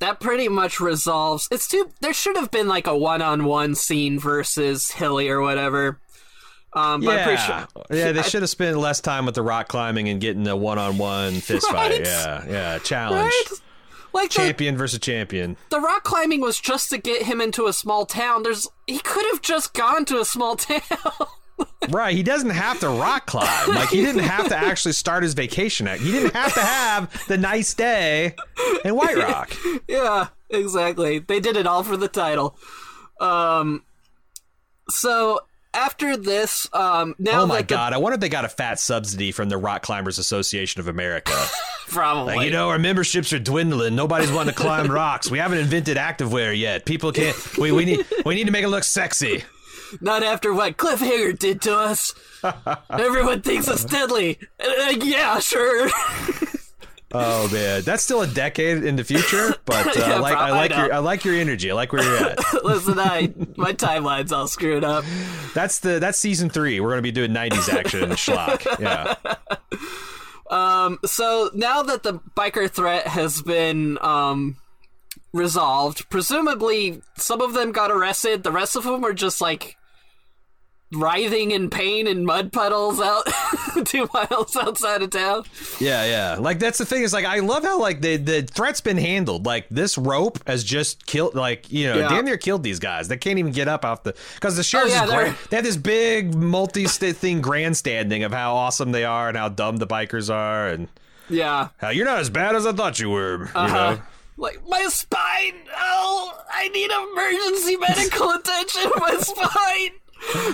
that 0.00 0.20
pretty 0.20 0.48
much 0.48 0.80
resolves. 0.80 1.48
It's 1.50 1.66
too. 1.68 1.90
There 2.00 2.12
should 2.14 2.36
have 2.36 2.50
been 2.50 2.68
like 2.68 2.86
a 2.86 2.96
one-on-one 2.96 3.74
scene 3.74 4.18
versus 4.18 4.90
Hilly 4.90 5.28
or 5.28 5.40
whatever. 5.40 5.98
Um, 6.74 7.00
but 7.00 7.16
I'm 7.18 7.24
pretty 7.24 7.40
Yeah, 7.42 7.46
sure. 7.46 7.66
yeah. 7.90 8.12
They 8.12 8.20
I- 8.20 8.22
should 8.22 8.42
have 8.42 8.50
spent 8.50 8.76
less 8.78 9.00
time 9.00 9.24
with 9.26 9.34
the 9.34 9.42
rock 9.42 9.68
climbing 9.68 10.08
and 10.08 10.20
getting 10.20 10.46
a 10.46 10.56
one-on-one 10.56 11.34
fist 11.40 11.66
Right? 11.72 11.92
fight. 11.92 12.04
Yeah, 12.06 12.44
yeah. 12.48 12.78
Challenge. 12.78 13.22
Right? 13.24 13.44
Like 14.12 14.30
the, 14.30 14.36
Champion 14.36 14.76
versus 14.76 14.98
champion. 15.00 15.56
the 15.70 15.80
rock 15.80 16.02
climbing 16.04 16.40
was 16.40 16.58
just 16.58 16.88
to 16.90 16.98
get 16.98 17.22
him 17.22 17.40
into 17.40 17.66
a 17.66 17.72
small 17.72 18.06
town. 18.06 18.42
There's 18.42 18.66
he 18.86 18.98
could 18.98 19.24
have 19.32 19.42
just 19.42 19.74
gone 19.74 20.04
to 20.06 20.18
a 20.18 20.24
small 20.24 20.56
town. 20.56 20.80
Right. 21.90 22.14
He 22.14 22.22
doesn't 22.22 22.50
have 22.50 22.80
to 22.80 22.88
rock 22.88 23.26
climb. 23.26 23.68
Like 23.70 23.88
he 23.88 24.02
didn't 24.02 24.22
have 24.22 24.48
to 24.48 24.56
actually 24.56 24.92
start 24.92 25.22
his 25.22 25.34
vacation. 25.34 25.88
Act. 25.88 26.02
He 26.02 26.12
didn't 26.12 26.34
have 26.34 26.52
to 26.54 26.60
have 26.60 27.26
the 27.28 27.38
nice 27.38 27.72
day 27.74 28.34
in 28.84 28.94
White 28.94 29.16
Rock. 29.16 29.56
yeah, 29.88 30.28
exactly. 30.50 31.18
They 31.20 31.40
did 31.40 31.56
it 31.56 31.66
all 31.66 31.82
for 31.82 31.96
the 31.96 32.08
title. 32.08 32.56
Um, 33.20 33.82
so 34.90 35.40
after 35.74 36.16
this, 36.16 36.66
um, 36.72 37.14
now 37.18 37.42
Oh 37.42 37.46
my 37.46 37.58
the- 37.62 37.66
god! 37.66 37.92
I 37.92 37.98
wonder 37.98 38.14
if 38.14 38.20
they 38.20 38.28
got 38.28 38.44
a 38.44 38.48
fat 38.48 38.78
subsidy 38.80 39.32
from 39.32 39.48
the 39.48 39.56
Rock 39.56 39.82
Climbers 39.82 40.18
Association 40.18 40.80
of 40.80 40.88
America. 40.88 41.32
probably 41.88 42.36
Like, 42.36 42.44
you 42.46 42.50
know, 42.52 42.68
our 42.68 42.78
memberships 42.78 43.32
are 43.32 43.38
dwindling. 43.38 43.94
Nobody's 43.96 44.30
wanting 44.30 44.52
to 44.54 44.58
climb 44.60 44.86
rocks. 44.90 45.30
We 45.30 45.38
haven't 45.38 45.58
invented 45.58 45.96
activewear 45.96 46.58
yet. 46.58 46.84
People 46.84 47.12
can't. 47.12 47.36
We, 47.58 47.72
we 47.72 47.84
need 47.84 48.06
we 48.26 48.34
need 48.34 48.44
to 48.46 48.52
make 48.52 48.64
it 48.64 48.68
look 48.68 48.84
sexy. 48.84 49.44
Not 50.00 50.22
after 50.22 50.52
what 50.52 50.76
Cliffhanger 50.76 51.38
did 51.38 51.62
to 51.62 51.76
us. 51.76 52.14
Everyone 52.90 53.42
thinks 53.42 53.68
it's 53.68 53.84
deadly. 53.84 54.38
Uh, 54.60 54.94
yeah, 55.02 55.38
sure. 55.40 55.88
Oh 57.10 57.48
man, 57.50 57.80
that's 57.82 58.02
still 58.02 58.20
a 58.20 58.26
decade 58.26 58.84
in 58.84 58.96
the 58.96 59.04
future. 59.04 59.54
But 59.64 59.86
uh, 59.96 60.00
I 60.02 60.08
Yeah, 60.08 60.18
like 60.18 60.36
I 60.36 60.36
prob- 60.36 60.50
I 60.50 60.50
like 60.50 60.70
your. 60.76 60.92
I 60.94 60.98
like 60.98 61.24
your 61.24 61.34
energy. 61.36 61.70
I 61.70 61.74
like 61.74 61.90
where 61.92 62.02
you're 62.02 62.16
at. 62.28 62.38
Listen, 62.64 62.98
I 62.98 63.32
my 63.56 63.72
timeline's 63.72 64.30
all 64.30 64.46
screwed 64.46 64.84
up. 64.84 65.04
That's 65.54 65.78
the 65.80 65.98
that's 66.00 66.18
season 66.18 66.50
three. 66.50 66.80
We're 66.80 66.90
gonna 66.90 67.00
be 67.02 67.10
doing 67.12 67.30
'90s 67.32 67.72
action 67.72 68.10
schlock. 68.10 68.62
Yeah. 68.78 69.14
Um. 70.50 70.98
So 71.06 71.50
now 71.54 71.82
that 71.82 72.02
the 72.02 72.20
biker 72.36 72.70
threat 72.70 73.06
has 73.06 73.40
been 73.40 73.96
um, 74.02 74.56
resolved, 75.32 76.08
presumably 76.10 77.00
some 77.16 77.40
of 77.40 77.54
them 77.54 77.72
got 77.72 77.90
arrested. 77.90 78.42
The 78.42 78.52
rest 78.52 78.76
of 78.76 78.84
them 78.84 79.04
are 79.04 79.12
just 79.12 79.40
like 79.40 79.76
writhing 80.90 81.50
in 81.50 81.68
pain 81.68 82.06
in 82.06 82.24
mud 82.24 82.50
puddles 82.50 82.98
out 82.98 83.28
two 83.84 84.08
miles 84.14 84.56
outside 84.56 85.02
of 85.02 85.10
town. 85.10 85.44
Yeah, 85.78 86.06
yeah. 86.06 86.36
Like 86.40 86.58
that's 86.58 86.78
the 86.78 86.86
thing 86.86 87.02
is 87.02 87.12
like 87.12 87.26
I 87.26 87.40
love 87.40 87.62
how 87.62 87.78
like 87.78 88.00
the 88.00 88.16
the 88.16 88.42
threat's 88.42 88.80
been 88.80 88.96
handled. 88.96 89.44
Like 89.44 89.66
this 89.70 89.98
rope 89.98 90.38
has 90.46 90.64
just 90.64 91.04
killed 91.04 91.34
like 91.34 91.70
you 91.70 91.88
know 91.88 91.98
Yeah. 91.98 92.08
damn 92.08 92.24
near 92.24 92.38
killed 92.38 92.62
these 92.62 92.78
guys. 92.78 93.08
They 93.08 93.18
can't 93.18 93.38
even 93.38 93.52
get 93.52 93.68
up 93.68 93.84
off 93.84 94.02
the 94.02 94.14
because 94.36 94.56
the 94.56 94.62
sheriff's 94.62 94.94
Oh, 94.94 95.00
yeah, 95.00 95.06
grand, 95.06 95.36
they 95.50 95.56
have 95.56 95.64
this 95.64 95.76
big 95.76 96.34
multi 96.34 96.86
thing 96.86 97.42
grandstanding 97.42 98.24
of 98.24 98.32
how 98.32 98.54
awesome 98.54 98.92
they 98.92 99.04
are 99.04 99.28
and 99.28 99.36
how 99.36 99.50
dumb 99.50 99.76
the 99.76 99.86
bikers 99.86 100.32
are 100.32 100.68
and 100.68 100.88
Yeah. 101.28 101.68
how 101.76 101.90
you're 101.90 102.06
not 102.06 102.18
as 102.20 102.30
bad 102.30 102.56
as 102.56 102.64
I 102.66 102.72
thought 102.72 102.98
you 102.98 103.10
were. 103.10 103.40
You 103.40 103.50
Uh-huh. 103.54 103.90
know. 103.96 104.02
Like 104.38 104.60
my 104.68 104.86
spine. 104.88 105.54
Oh, 105.76 106.32
I 106.50 106.68
need 106.68 106.90
emergency 106.90 107.76
medical 107.76 108.30
attention. 108.30 108.90
My 108.96 109.16
spine. 109.20 109.90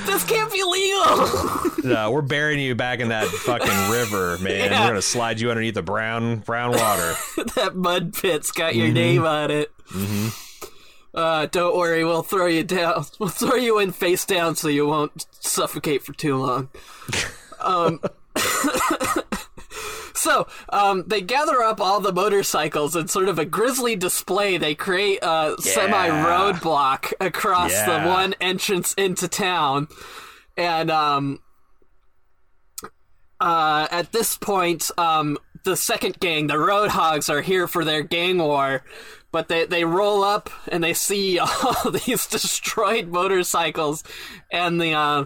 This 0.06 0.24
can't 0.24 0.52
be 0.52 0.62
legal. 0.64 1.60
No, 1.84 2.10
we're 2.12 2.22
burying 2.22 2.60
you 2.60 2.74
back 2.74 3.00
in 3.00 3.08
that 3.10 3.26
fucking 3.26 3.90
river, 3.90 4.38
man. 4.38 4.70
Yeah. 4.70 4.80
We're 4.80 4.88
gonna 4.88 5.02
slide 5.02 5.38
you 5.38 5.50
underneath 5.50 5.74
the 5.74 5.82
brown 5.82 6.36
brown 6.38 6.70
water. 6.72 7.14
that 7.56 7.72
mud 7.76 8.14
pit's 8.14 8.50
got 8.52 8.74
your 8.74 8.86
Mm-hmm. 8.86 8.94
name 8.94 9.26
on 9.26 9.50
it. 9.50 9.70
Uh, 11.12 11.44
don't 11.46 11.76
worry, 11.76 12.02
we'll 12.02 12.22
throw 12.22 12.46
you 12.46 12.64
down. 12.64 13.04
We'll 13.18 13.28
throw 13.28 13.56
you 13.56 13.78
in 13.80 13.92
face 13.92 14.24
down 14.24 14.56
so 14.56 14.68
you 14.68 14.86
won't 14.86 15.26
suffocate 15.40 16.02
for 16.02 16.14
too 16.14 16.36
long. 16.38 16.70
Um, 17.60 18.00
so 20.24 20.46
um, 20.70 21.04
they 21.06 21.20
gather 21.20 21.62
up 21.62 21.80
all 21.80 22.00
the 22.00 22.12
motorcycles 22.12 22.96
in 22.96 23.06
sort 23.08 23.28
of 23.28 23.38
a 23.38 23.44
grisly 23.44 23.94
display. 23.96 24.56
They 24.56 24.74
create 24.74 25.18
a 25.22 25.54
semi 25.60 26.08
roadblock 26.08 27.12
across 27.20 27.72
Yeah. 27.72 28.02
the 28.04 28.08
one 28.08 28.34
entrance 28.40 28.94
into 28.94 29.28
town, 29.28 29.86
and 30.56 30.90
um, 30.90 31.40
uh, 33.40 33.86
at 33.90 34.12
this 34.12 34.36
point, 34.36 34.90
um, 34.98 35.38
the 35.64 35.76
second 35.76 36.18
gang, 36.20 36.46
the 36.46 36.54
Roadhogs, 36.54 37.28
are 37.28 37.42
here 37.42 37.66
for 37.66 37.84
their 37.84 38.02
gang 38.02 38.38
war. 38.38 38.84
But 39.32 39.48
they, 39.48 39.66
they 39.66 39.84
roll 39.84 40.22
up 40.22 40.48
and 40.68 40.84
they 40.84 40.94
see 40.94 41.38
all 41.40 41.90
these 41.90 42.26
destroyed 42.26 43.08
motorcycles 43.08 44.04
and 44.52 44.80
the 44.80 44.92
uh, 44.92 45.24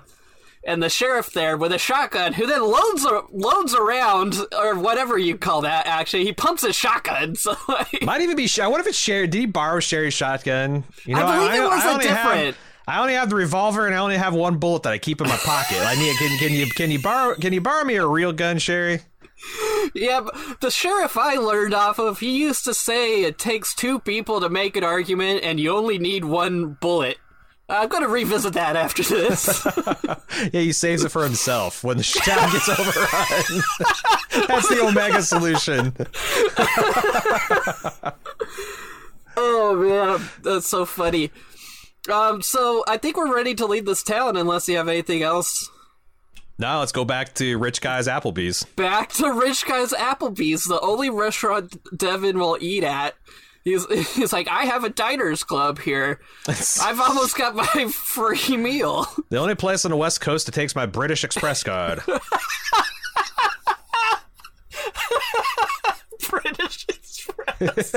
and 0.69 0.81
the 0.83 0.89
sheriff 0.89 1.33
there 1.33 1.57
with 1.57 1.73
a 1.73 1.79
shotgun, 1.79 2.35
who 2.35 2.47
then 2.47 2.63
loads 2.63 3.05
loads 3.33 3.75
around 3.75 4.37
or 4.57 4.79
whatever 4.79 5.19
you 5.19 5.37
call 5.37 5.63
that. 5.63 5.87
Actually, 5.89 6.25
he 6.25 6.33
pumps 6.33 6.63
his 6.63 6.77
shotgun. 6.77 7.35
So 7.39 7.57
like, 7.69 8.03
Might 8.03 8.21
even 8.21 8.37
be. 8.37 8.47
Sh- 8.47 8.59
What 8.61 8.81
if 8.81 8.87
it's 8.87 8.99
Sherry? 8.99 9.27
Did 9.27 9.39
he 9.41 9.47
borrow 9.47 9.81
Sherry's 9.81 10.15
shotgun? 10.15 10.85
You 11.05 11.17
I 11.17 11.23
believe 11.49 11.61
it 11.63 11.69
was 11.69 11.85
a 11.85 11.89
only 11.89 12.07
have- 12.07 12.17
different- 12.33 12.57
I 12.87 13.01
only 13.01 13.13
have 13.15 13.29
the 13.29 13.37
revolver, 13.37 13.85
and 13.87 13.95
I 13.95 13.99
only 13.99 14.17
have 14.17 14.33
one 14.33 14.57
bullet 14.57 14.85
that 14.85 14.95
I 14.95 14.99
keep 14.99 15.21
in 15.21 15.29
my 15.29 15.37
pocket. 15.37 15.77
I 15.81 15.95
need. 15.97 16.17
Can, 16.17 16.39
can 16.39 16.53
you 16.53 16.67
can 16.69 16.91
you 16.91 16.99
borrow 17.03 17.35
can 17.35 17.53
you 17.53 17.61
borrow 17.61 17.85
me 17.85 17.97
a 17.97 18.07
real 18.07 18.33
gun, 18.33 18.57
Sherry? 18.59 19.01
yeah, 19.95 20.27
the 20.61 20.71
sheriff 20.71 21.17
I 21.17 21.35
learned 21.35 21.75
off 21.75 21.99
of, 21.99 22.19
he 22.21 22.39
used 22.39 22.65
to 22.65 22.75
say 22.75 23.23
it 23.23 23.39
takes 23.39 23.75
two 23.75 23.99
people 24.01 24.41
to 24.41 24.49
make 24.49 24.77
an 24.77 24.85
argument, 24.85 25.43
and 25.45 25.61
you 25.61 25.75
only 25.77 25.99
need 25.99 26.25
one 26.25 26.79
bullet. 26.81 27.19
I'm 27.71 27.89
gonna 27.89 28.09
revisit 28.09 28.55
that 28.55 28.77
after 28.77 29.03
this. 29.03 29.67
Yeah, 30.53 30.61
he 30.61 30.73
saves 30.73 31.03
it 31.05 31.09
for 31.11 31.25
himself 31.25 31.83
when 31.83 31.97
the 31.97 32.05
town 32.05 32.53
gets 32.53 32.69
overrun. 32.69 33.63
That's 34.47 34.69
the 34.69 34.87
Omega 34.87 35.21
solution. 35.21 35.93
oh 39.37 39.75
man, 39.77 40.29
that's 40.43 40.69
so 40.69 40.85
funny. 40.85 41.33
Um, 42.11 42.41
so 42.41 42.85
I 42.87 42.99
think 42.99 43.17
we're 43.17 43.35
ready 43.35 43.55
to 43.57 43.67
leave 43.67 43.85
this 43.85 44.03
town, 44.05 44.37
unless 44.37 44.69
you 44.69 44.77
have 44.77 44.87
anything 44.89 45.23
else. 45.23 45.69
Now 46.57 46.79
let's 46.81 46.93
go 46.93 47.05
back 47.05 47.35
to 47.37 47.59
Rich 47.59 47.81
Guy's 47.81 48.07
Applebee's. 48.07 48.65
back 48.77 49.13
to 49.15 49.33
Rich 49.33 49.67
Guy's 49.67 49.93
Applebee's, 49.93 50.65
the 50.65 50.81
only 50.81 51.11
restaurant 51.11 51.77
Devon 51.97 52.39
will 52.39 52.59
eat 52.61 52.85
at. 52.85 53.15
He's, 53.69 53.87
he's 54.15 54.33
like, 54.33 54.49
I 54.49 54.65
have 54.65 54.85
a 54.85 54.89
diners 54.89 55.45
club 55.45 55.79
here. 55.79 56.21
I've 56.49 57.01
almost 57.01 57.37
got 57.37 57.55
my 57.55 57.89
free 57.93 58.57
meal. 58.57 59.07
The 59.29 59.37
only 59.39 59.55
place 59.55 59.85
on 59.85 59.91
the 59.91 59.97
West 59.97 60.21
Coast 60.21 60.47
that 60.47 60.53
takes 60.53 60.75
my 60.75 60.87
British 60.87 61.25
Express 61.25 61.63
card. 61.63 62.03
British 66.31 66.87
Express. 66.89 67.95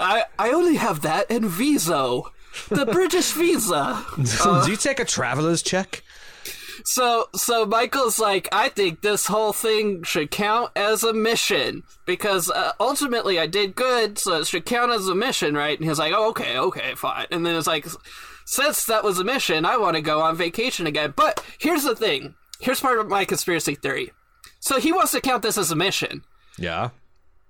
I 0.00 0.24
I 0.38 0.50
only 0.50 0.76
have 0.76 1.02
that 1.02 1.30
and 1.30 1.46
Viso, 1.46 2.30
the 2.68 2.86
British 2.86 3.32
Visa. 3.32 4.04
Do 4.16 4.50
uh, 4.50 4.66
you 4.66 4.76
take 4.76 5.00
a 5.00 5.04
traveler's 5.04 5.62
check? 5.62 6.02
So 6.84 7.28
so 7.34 7.64
Michael's 7.64 8.18
like, 8.18 8.46
I 8.52 8.68
think 8.68 9.00
this 9.00 9.26
whole 9.26 9.54
thing 9.54 10.02
should 10.02 10.30
count 10.30 10.70
as 10.76 11.02
a 11.02 11.14
mission 11.14 11.82
because 12.04 12.50
uh, 12.50 12.72
ultimately 12.78 13.38
I 13.38 13.46
did 13.46 13.74
good, 13.74 14.18
so 14.18 14.40
it 14.40 14.46
should 14.46 14.66
count 14.66 14.92
as 14.92 15.08
a 15.08 15.14
mission, 15.14 15.54
right? 15.54 15.78
And 15.78 15.88
he's 15.88 15.98
like, 15.98 16.12
oh, 16.14 16.28
okay, 16.30 16.58
okay, 16.58 16.94
fine. 16.94 17.26
And 17.30 17.44
then 17.44 17.56
it's 17.56 17.66
like, 17.66 17.86
since 18.44 18.84
that 18.84 19.02
was 19.02 19.18
a 19.18 19.24
mission, 19.24 19.64
I 19.64 19.78
want 19.78 19.96
to 19.96 20.02
go 20.02 20.20
on 20.20 20.36
vacation 20.36 20.86
again. 20.86 21.14
But 21.16 21.42
here's 21.58 21.84
the 21.84 21.96
thing. 21.96 22.34
Here's 22.60 22.80
part 22.80 22.98
of 22.98 23.08
my 23.08 23.24
conspiracy 23.24 23.74
theory. 23.74 24.12
So 24.60 24.78
he 24.78 24.92
wants 24.92 25.12
to 25.12 25.22
count 25.22 25.42
this 25.42 25.58
as 25.58 25.70
a 25.70 25.76
mission. 25.76 26.22
Yeah. 26.58 26.90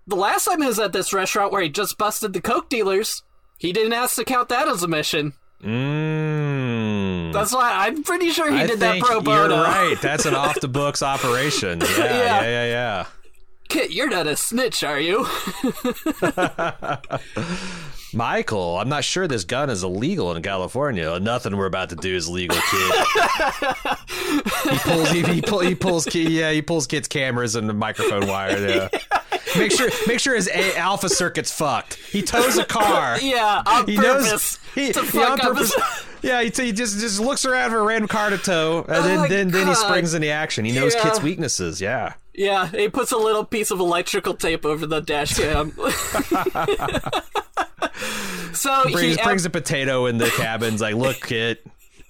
The 0.07 0.17
last 0.17 0.45
time 0.45 0.61
he 0.61 0.69
was 0.69 0.79
at 0.79 0.93
this 0.93 1.13
restaurant 1.13 1.53
where 1.53 1.63
he 1.63 1.69
just 1.69 1.99
busted 1.99 2.35
the 2.35 2.41
coke 2.41 2.69
dealers, 2.69 3.25
he 3.59 3.73
didn't 3.73 3.95
ask 3.95 4.15
to 4.17 4.25
count 4.25 4.49
that 4.51 4.69
as 4.69 4.85
a 4.85 4.89
mission. 4.89 5.33
Mmm. 5.61 6.84
That's 7.35 7.53
why 7.55 7.87
I'm 7.87 8.03
pretty 8.03 8.31
sure 8.31 8.51
he 8.51 8.59
I 8.61 8.67
did 8.67 8.81
that 8.81 9.01
pro 9.01 9.21
bono. 9.21 9.55
You're 9.57 9.65
right. 9.65 9.97
That's 10.01 10.25
an 10.27 10.35
off 10.35 10.61
the 10.61 10.69
books 10.81 11.03
operation. 11.03 11.81
Yeah, 11.81 11.89
Yeah. 11.99 12.07
yeah, 12.09 12.43
yeah, 12.43 12.65
yeah. 12.67 13.07
Kit, 13.69 13.91
you're 13.93 14.11
not 14.11 14.27
a 14.27 14.37
snitch, 14.37 14.85
are 14.85 15.01
you? 15.01 15.27
Michael, 18.13 18.79
I'm 18.79 18.89
not 18.89 19.03
sure 19.03 19.27
this 19.27 19.43
gun 19.45 19.71
is 19.71 19.83
illegal 19.83 20.33
in 20.37 20.43
California. 20.43 21.19
Nothing 21.19 21.57
we're 21.57 21.67
about 21.67 21.89
to 21.91 21.97
do 21.97 22.15
is 22.15 22.29
legal, 22.29 22.57
kid. 22.71 22.93
he 24.71 24.79
pulls, 24.79 25.11
he, 25.11 25.23
he, 25.23 25.43
pull, 25.43 25.59
he 25.61 25.75
pulls, 25.75 26.15
yeah, 26.15 26.53
he 26.53 26.63
pulls 26.63 26.87
Kit's 26.87 27.09
cameras 27.09 27.57
and 27.57 27.69
the 27.69 27.75
microphone 27.75 28.29
wire. 28.29 28.59
Yeah. 28.69 28.89
Make 29.57 29.73
sure, 29.73 29.89
make 30.07 30.21
sure 30.21 30.37
his 30.37 30.47
a- 30.49 30.77
alpha 30.79 31.09
circuit's 31.09 31.51
fucked. 31.51 31.95
He 31.95 32.23
tows 32.23 32.57
a 32.57 32.65
car. 32.65 33.19
yeah, 33.21 33.63
on 33.67 33.87
He 33.89 33.97
purpose. 33.97 34.31
knows. 34.31 34.59
He, 34.77 34.93
to 34.93 35.03
fuck 35.03 35.31
on 35.33 35.41
up 35.41 35.47
purpose. 35.49 35.75
his- 35.75 36.05
Yeah, 36.25 36.43
he, 36.43 36.49
he 36.49 36.73
just 36.73 36.99
just 37.01 37.21
looks 37.21 37.45
around 37.45 37.71
for 37.71 37.81
a 37.81 37.83
random 37.83 38.09
car 38.09 38.31
to 38.31 38.39
tow, 38.39 38.87
and 38.89 38.97
Oh 38.97 39.03
then 39.03 39.19
my 39.19 39.29
then, 39.29 39.49
then 39.49 39.67
he 39.67 39.75
springs 39.75 40.15
into 40.15 40.29
action. 40.29 40.65
He 40.65 40.73
knows 40.73 40.95
Yeah. 40.95 41.03
Kit's 41.03 41.23
weaknesses. 41.23 41.83
Yeah. 41.83 42.15
Yeah, 42.33 42.67
he 42.69 42.89
puts 42.89 43.13
a 43.13 43.19
little 43.19 43.45
piece 43.45 43.71
of 43.71 43.79
electrical 43.79 44.33
tape 44.33 44.65
over 44.65 44.87
the 44.87 45.01
dash 45.01 45.37
cam. 45.37 45.73
so 48.55 48.85
brings 48.91 49.17
he 49.17 49.23
brings 49.23 49.45
a 49.45 49.51
potato 49.51 50.07
in 50.07 50.17
the 50.17 50.31
cabin. 50.31 50.45
cabin's 50.45 50.81
like, 50.81 50.95
look, 50.95 51.21
Kit, 51.21 51.63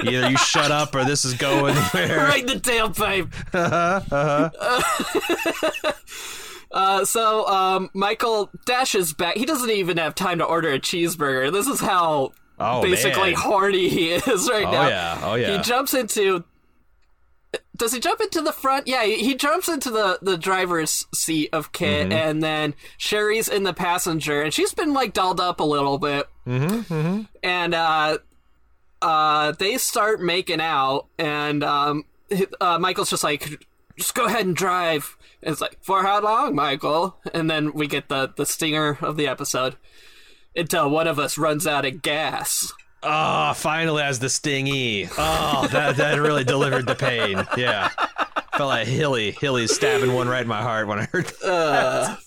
either 0.02 0.30
you 0.30 0.38
shut 0.38 0.70
up 0.70 0.94
or 0.94 1.04
this 1.04 1.24
is 1.24 1.34
going 1.34 1.74
where. 1.74 2.18
right 2.18 2.46
the 2.46 2.54
tailpipe. 2.54 3.32
Uh, 6.72 7.04
so 7.04 7.46
um, 7.46 7.90
Michael 7.94 8.50
dashes 8.64 9.12
back. 9.12 9.36
He 9.36 9.46
doesn't 9.46 9.70
even 9.70 9.96
have 9.98 10.14
time 10.14 10.38
to 10.38 10.44
order 10.44 10.72
a 10.72 10.80
cheeseburger. 10.80 11.52
This 11.52 11.68
is 11.68 11.80
how 11.80 12.32
Oh, 12.58 12.82
basically 12.82 13.32
man. 13.32 13.40
horny 13.40 13.88
he 13.88 14.10
is 14.12 14.48
right 14.50 14.64
Oh, 14.66 14.70
now. 14.70 14.88
yeah. 14.88 15.20
Oh, 15.22 15.34
yeah. 15.34 15.56
He 15.56 15.62
jumps 15.62 15.94
into. 15.94 16.44
Does 17.76 17.92
he 17.92 17.98
jump 18.00 18.20
into 18.20 18.40
the 18.40 18.52
front? 18.52 18.86
Yeah, 18.86 19.04
he, 19.04 19.16
he 19.16 19.34
jumps 19.34 19.68
into 19.68 19.90
the, 19.90 20.18
the 20.22 20.36
driver's 20.38 21.06
seat 21.12 21.50
of 21.52 21.72
Kit, 21.72 22.08
Mm-hmm. 22.08 22.12
and 22.12 22.42
then 22.42 22.74
Sherry's 22.98 23.48
in 23.48 23.64
the 23.64 23.72
passenger, 23.74 24.42
and 24.42 24.52
she's 24.54 24.72
been 24.74 24.92
like 24.92 25.12
dolled 25.12 25.40
up 25.40 25.58
a 25.60 25.64
little 25.64 25.98
bit. 25.98 26.28
Mm-hmm, 26.46 27.22
And 27.42 27.74
uh, 27.74 28.18
uh, 29.02 29.52
they 29.58 29.78
start 29.78 30.20
making 30.22 30.60
out, 30.60 31.06
and 31.18 31.62
um, 31.64 32.04
uh, 32.60 32.78
Michael's 32.78 33.10
just 33.10 33.24
like, 33.24 33.66
just 33.98 34.14
go 34.14 34.26
ahead 34.26 34.46
and 34.46 34.54
drive. 34.56 35.16
And 35.42 35.52
it's 35.52 35.60
like, 35.60 35.76
for 35.82 36.02
how 36.02 36.20
long, 36.20 36.54
Michael? 36.54 37.16
And 37.32 37.50
then 37.50 37.72
we 37.72 37.86
get 37.88 38.08
the, 38.08 38.32
the 38.36 38.46
stinger 38.46 38.98
of 39.00 39.16
the 39.16 39.26
episode 39.26 39.76
until 40.56 40.90
one 40.90 41.06
of 41.06 41.18
us 41.18 41.38
runs 41.38 41.66
out 41.66 41.84
of 41.84 42.02
gas. 42.02 42.72
Oh, 43.02 43.52
finally 43.54 44.02
has 44.02 44.18
the 44.18 44.30
stingy. 44.30 45.08
Oh, 45.18 45.68
that 45.72 45.96
that 45.96 46.20
really 46.20 46.44
delivered 46.44 46.86
the 46.86 46.94
pain. 46.94 47.46
Yeah. 47.56 47.90
Felt 48.56 48.68
like 48.68 48.86
Hilly. 48.86 49.32
Hilly 49.32 49.66
stabbing 49.66 50.14
one 50.14 50.28
right 50.28 50.42
in 50.42 50.48
my 50.48 50.62
heart 50.62 50.86
when 50.86 51.00
I 51.00 51.04
heard 51.06 51.26
that. 51.42 52.18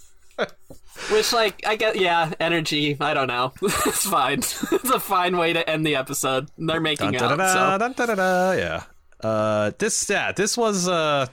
Which, 1.12 1.32
like, 1.32 1.66
I 1.66 1.76
get, 1.76 1.96
yeah, 1.96 2.34
energy. 2.40 2.98
I 3.00 3.14
don't 3.14 3.28
know. 3.28 3.54
it's 3.62 4.06
fine. 4.06 4.40
it's 4.40 4.90
a 4.90 5.00
fine 5.00 5.38
way 5.38 5.54
to 5.54 5.68
end 5.70 5.86
the 5.86 5.96
episode. 5.96 6.50
They're 6.58 6.82
making 6.82 7.12
Dun, 7.12 7.40
out. 7.40 7.54
So. 7.54 7.78
dun, 7.78 7.94
da, 7.94 8.06
da, 8.08 8.16
da. 8.16 8.52
Yeah. 8.54 8.84
Uh, 9.22 9.72
this 9.80 10.10
yeah, 10.10 10.32
this 10.32 10.56
was 10.58 10.88
uh, 10.88 11.28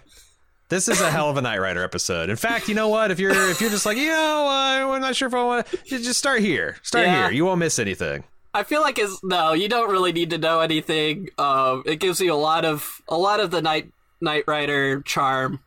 this 0.68 0.88
is 0.88 1.00
a 1.00 1.10
hell 1.10 1.28
of 1.30 1.36
a 1.36 1.42
Knight 1.42 1.60
Rider 1.60 1.82
episode. 1.82 2.30
In 2.30 2.36
fact, 2.36 2.68
you 2.68 2.74
know 2.74 2.88
what? 2.88 3.10
If 3.10 3.18
you're 3.20 3.32
if 3.50 3.60
you're 3.60 3.70
just 3.70 3.86
like 3.86 3.96
you 3.96 4.08
know, 4.08 4.46
uh, 4.48 4.92
I'm 4.94 5.00
not 5.00 5.14
sure 5.16 5.28
if 5.28 5.34
I 5.34 5.44
want 5.44 5.66
to, 5.66 5.98
just 5.98 6.18
start 6.18 6.40
here. 6.40 6.76
Start 6.82 7.06
Yeah. 7.06 7.24
here. 7.24 7.32
You 7.32 7.44
won't 7.44 7.58
miss 7.60 7.78
anything. 7.78 8.24
I 8.52 8.62
feel 8.62 8.80
like 8.80 8.98
it's 8.98 9.22
no, 9.24 9.52
you 9.52 9.68
don't 9.68 9.90
really 9.90 10.12
need 10.12 10.30
to 10.30 10.38
know 10.38 10.60
anything. 10.60 11.28
Um, 11.38 11.82
it 11.86 11.96
gives 11.96 12.20
you 12.20 12.32
a 12.32 12.36
lot 12.36 12.64
of 12.64 13.02
a 13.08 13.16
lot 13.18 13.40
of 13.40 13.50
the 13.50 13.60
night 13.60 13.90
Knight 14.20 14.44
Rider 14.46 15.00
charm. 15.02 15.60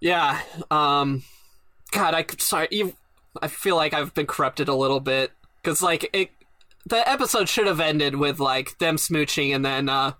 Yeah. 0.00 0.40
Um, 0.70 1.22
God, 1.92 2.14
I 2.14 2.26
sorry. 2.38 2.68
You, 2.70 2.94
I 3.40 3.48
feel 3.48 3.76
like 3.76 3.94
I've 3.94 4.12
been 4.14 4.26
corrupted 4.26 4.68
a 4.68 4.74
little 4.74 5.00
bit 5.00 5.32
because 5.62 5.80
like 5.80 6.10
it, 6.12 6.30
the 6.86 7.08
episode 7.08 7.48
should 7.48 7.66
have 7.66 7.80
ended 7.80 8.16
with 8.16 8.40
like 8.40 8.78
them 8.78 8.96
smooching 8.96 9.54
and 9.54 9.64
then 9.64 9.88
uh, 9.88 10.12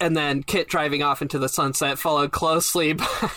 and 0.00 0.16
then 0.16 0.42
Kit 0.42 0.68
driving 0.68 1.02
off 1.02 1.22
into 1.22 1.38
the 1.38 1.48
sunset, 1.48 1.98
followed 1.98 2.32
closely 2.32 2.92
by. 2.94 3.30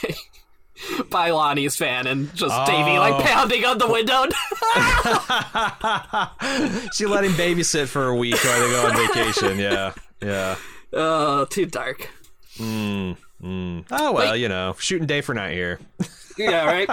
By 1.10 1.31
Lonnie's 1.31 1.76
fan 1.76 2.07
and 2.07 2.34
just 2.34 2.56
Davy 2.65 2.91
Oh. 2.91 2.99
like 3.02 3.26
pounding 3.26 3.65
on 3.65 3.80
the 3.80 3.88
window. 3.90 4.23
she 6.94 7.06
let 7.06 7.26
him 7.26 7.34
babysit 7.34 7.88
for 7.88 8.07
a 8.07 8.15
week 8.15 8.38
while 8.41 8.61
they 8.61 8.69
go 8.69 8.88
on 8.88 8.95
vacation. 9.07 9.60
Yeah, 9.60 9.91
yeah. 10.22 10.56
oh, 10.94 11.44
too 11.45 11.65
dark. 11.65 12.10
mm 12.57 13.18
Oh 13.91 14.11
well, 14.14 14.38
you 14.38 14.48
know, 14.48 14.73
shooting 14.80 15.06
day 15.06 15.19
for 15.19 15.34
night 15.34 15.52
here. 15.53 15.81
Yeah, 16.38 16.64
right. 16.65 16.90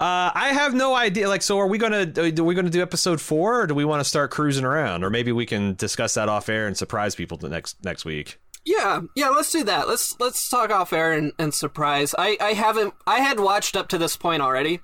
Uh, 0.00 0.30
I 0.32 0.50
have 0.52 0.74
no 0.74 0.94
idea. 0.94 1.28
Like, 1.28 1.42
so 1.42 1.58
are 1.58 1.66
we 1.66 1.76
gonna 1.78 2.12
are 2.18 2.44
we 2.44 2.54
gonna 2.54 2.70
do 2.70 2.80
episode 2.82 3.20
four, 3.20 3.62
or 3.62 3.66
do 3.66 3.74
we 3.74 3.84
want 3.84 4.00
to 4.00 4.04
start 4.08 4.30
cruising 4.30 4.64
around, 4.64 5.02
or 5.02 5.10
maybe 5.10 5.32
we 5.32 5.44
can 5.44 5.74
discuss 5.74 6.14
that 6.14 6.28
off 6.28 6.48
air 6.48 6.66
and 6.68 6.76
surprise 6.76 7.14
people 7.16 7.36
the 7.36 7.48
next 7.48 7.82
next 7.84 8.04
week? 8.04 8.38
Yeah, 8.64 9.00
yeah, 9.16 9.30
let's 9.30 9.50
do 9.50 9.64
that. 9.64 9.88
Let's 9.88 10.18
let's 10.20 10.48
talk 10.48 10.70
off 10.70 10.92
air 10.92 11.12
and, 11.12 11.32
and 11.38 11.52
surprise. 11.52 12.14
I, 12.16 12.36
I 12.40 12.52
haven't 12.52 12.94
I 13.06 13.20
had 13.20 13.40
watched 13.40 13.74
up 13.76 13.88
to 13.88 13.98
this 13.98 14.16
point 14.16 14.40
already, 14.42 14.80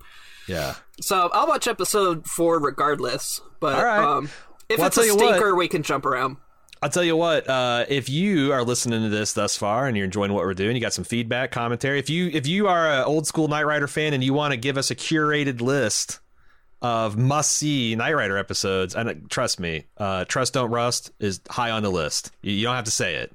Yeah. 0.48 0.74
so 1.00 1.28
I'll 1.32 1.46
watch 1.46 1.68
episode 1.68 2.26
four 2.26 2.58
regardless. 2.58 3.40
But 3.60 3.82
right. 3.84 4.02
um, 4.02 4.30
if 4.68 4.78
Well, 4.78 4.86
it's 4.88 4.98
a 4.98 5.04
you 5.04 5.14
what. 5.16 5.28
stinker, 5.34 5.54
we 5.54 5.68
can 5.68 5.82
jump 5.82 6.06
around. 6.06 6.38
I'll 6.84 6.90
tell 6.90 7.02
you 7.02 7.16
what. 7.16 7.48
Uh, 7.48 7.86
if 7.88 8.10
you 8.10 8.52
are 8.52 8.62
listening 8.62 9.04
to 9.04 9.08
this 9.08 9.32
thus 9.32 9.56
far 9.56 9.86
and 9.86 9.96
you're 9.96 10.04
enjoying 10.04 10.34
what 10.34 10.44
we're 10.44 10.52
doing, 10.52 10.76
you 10.76 10.82
got 10.82 10.92
some 10.92 11.02
feedback, 11.02 11.50
commentary. 11.50 11.98
If 11.98 12.10
you 12.10 12.28
if 12.30 12.46
you 12.46 12.68
are 12.68 12.86
an 12.86 13.04
old 13.04 13.26
school 13.26 13.48
Knight 13.48 13.64
Rider 13.64 13.86
fan 13.86 14.12
and 14.12 14.22
you 14.22 14.34
want 14.34 14.52
to 14.52 14.58
give 14.58 14.76
us 14.76 14.90
a 14.90 14.94
curated 14.94 15.62
list 15.62 16.20
of 16.82 17.16
must 17.16 17.52
see 17.52 17.94
Knight 17.94 18.14
Rider 18.14 18.36
episodes. 18.36 18.94
And 18.94 19.08
uh, 19.08 19.14
trust 19.30 19.58
me, 19.58 19.86
uh, 19.96 20.26
Trust 20.26 20.52
Don't 20.52 20.70
Rust 20.70 21.10
is 21.20 21.40
high 21.48 21.70
on 21.70 21.82
the 21.82 21.90
list. 21.90 22.32
You, 22.42 22.52
you 22.52 22.64
don't 22.64 22.76
have 22.76 22.84
to 22.84 22.90
say 22.90 23.14
it. 23.14 23.34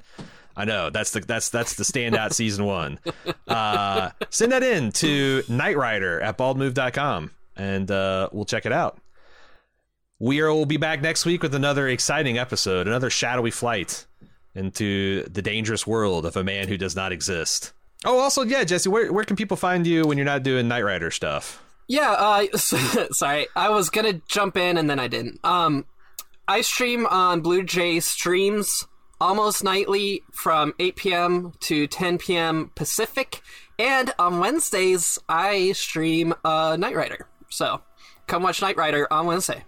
I 0.55 0.65
know 0.65 0.91
that's 0.91 1.09
the 1.09 1.21
that's 1.21 1.49
that's 1.49 1.73
the 1.73 1.84
standout 1.84 2.34
season 2.34 2.65
one. 2.65 2.99
Uh, 3.47 4.11
send 4.30 4.51
that 4.51 4.61
in 4.61 4.91
to 4.91 5.41
Knight 5.49 5.76
Rider 5.76 6.21
at 6.21 6.38
baldmove.com 6.38 7.31
and 7.57 7.89
uh, 7.89 8.30
we'll 8.31 8.45
check 8.45 8.67
it 8.67 8.71
out. 8.71 8.99
We 10.19 10.41
are, 10.41 10.53
will 10.53 10.65
be 10.65 10.77
back 10.77 11.01
next 11.01 11.25
week 11.25 11.41
with 11.41 11.55
another 11.55 11.87
exciting 11.87 12.37
episode, 12.37 12.87
another 12.87 13.09
shadowy 13.09 13.51
flight 13.51 14.05
into 14.53 15.23
the 15.23 15.41
dangerous 15.41 15.87
world 15.87 16.25
of 16.25 16.35
a 16.35 16.43
man 16.43 16.67
who 16.67 16.77
does 16.77 16.93
not 16.93 17.13
exist. 17.13 17.71
Oh, 18.03 18.19
also, 18.19 18.43
yeah, 18.43 18.65
Jesse, 18.65 18.89
where 18.89 19.11
where 19.13 19.23
can 19.23 19.35
people 19.37 19.55
find 19.57 19.87
you 19.87 20.03
when 20.03 20.17
you're 20.17 20.25
not 20.25 20.43
doing 20.43 20.67
Knight 20.67 20.83
Rider 20.83 21.09
stuff? 21.09 21.63
Yeah, 21.87 22.11
uh, 22.11 22.57
sorry, 23.11 23.47
I 23.55 23.69
was 23.69 23.89
gonna 23.89 24.21
jump 24.27 24.57
in 24.57 24.77
and 24.77 24.89
then 24.89 24.99
I 24.99 25.07
didn't. 25.07 25.39
Um, 25.43 25.85
I 26.47 26.61
stream 26.61 27.05
on 27.05 27.41
Blue 27.41 27.63
Jay 27.63 27.99
Streams 28.01 28.85
almost 29.21 29.63
nightly 29.63 30.23
from 30.31 30.73
8 30.79 30.95
p.m. 30.95 31.53
to 31.61 31.87
10 31.87 32.17
p.m. 32.17 32.71
Pacific, 32.75 33.41
and 33.77 34.13
on 34.19 34.39
Wednesdays 34.39 35.17
I 35.29 35.71
stream 35.73 36.33
uh, 36.43 36.75
Knight 36.77 36.95
Rider. 36.95 37.27
So 37.49 37.81
come 38.27 38.43
watch 38.43 38.61
Knight 38.61 38.75
Rider 38.77 39.11
on 39.11 39.25
Wednesday. 39.25 39.63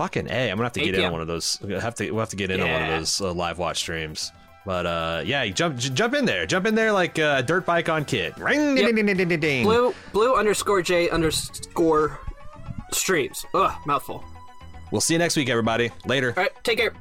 Fucking 0.00 0.28
a! 0.30 0.50
I'm 0.50 0.56
gonna 0.56 0.64
have 0.64 0.72
to 0.72 0.80
8 0.80 0.84
get 0.86 0.94
in 0.94 1.04
on 1.04 1.12
one 1.12 1.20
of 1.20 1.26
those. 1.26 1.58
We'll 1.60 1.78
have 1.78 1.94
to 1.96 2.10
we'll 2.10 2.20
have 2.20 2.30
to 2.30 2.36
get 2.36 2.50
in 2.50 2.62
on 2.62 2.70
one 2.72 2.82
of 2.84 2.88
those 2.88 3.20
uh, 3.20 3.34
live 3.34 3.58
watch 3.58 3.76
streams. 3.76 4.32
But 4.64 4.86
uh, 4.86 5.22
yeah, 5.26 5.46
jump 5.48 5.76
j- 5.76 5.90
jump 5.90 6.14
in 6.14 6.24
there, 6.24 6.46
jump 6.46 6.64
in 6.64 6.74
there 6.74 6.90
like 6.90 7.18
a 7.18 7.24
uh, 7.26 7.42
dirt 7.42 7.66
bike 7.66 7.90
on 7.90 8.06
Kit. 8.06 8.34
Ring 8.38 8.78
Yep. 8.78 8.94
ding 8.94 9.04
ding 9.04 9.14
ding 9.14 9.28
ding 9.28 9.40
ding. 9.40 9.64
Blue 9.66 9.94
blue 10.14 10.36
underscore 10.36 10.80
J 10.80 11.10
underscore 11.10 12.18
streams. 12.92 13.44
Ugh, 13.52 13.72
mouthful. 13.84 14.24
We'll 14.90 15.02
see 15.02 15.12
you 15.12 15.18
next 15.18 15.36
week, 15.36 15.50
everybody. 15.50 15.90
Later. 16.06 16.32
All 16.34 16.44
right, 16.44 16.52
take 16.64 16.78
care. 16.78 16.94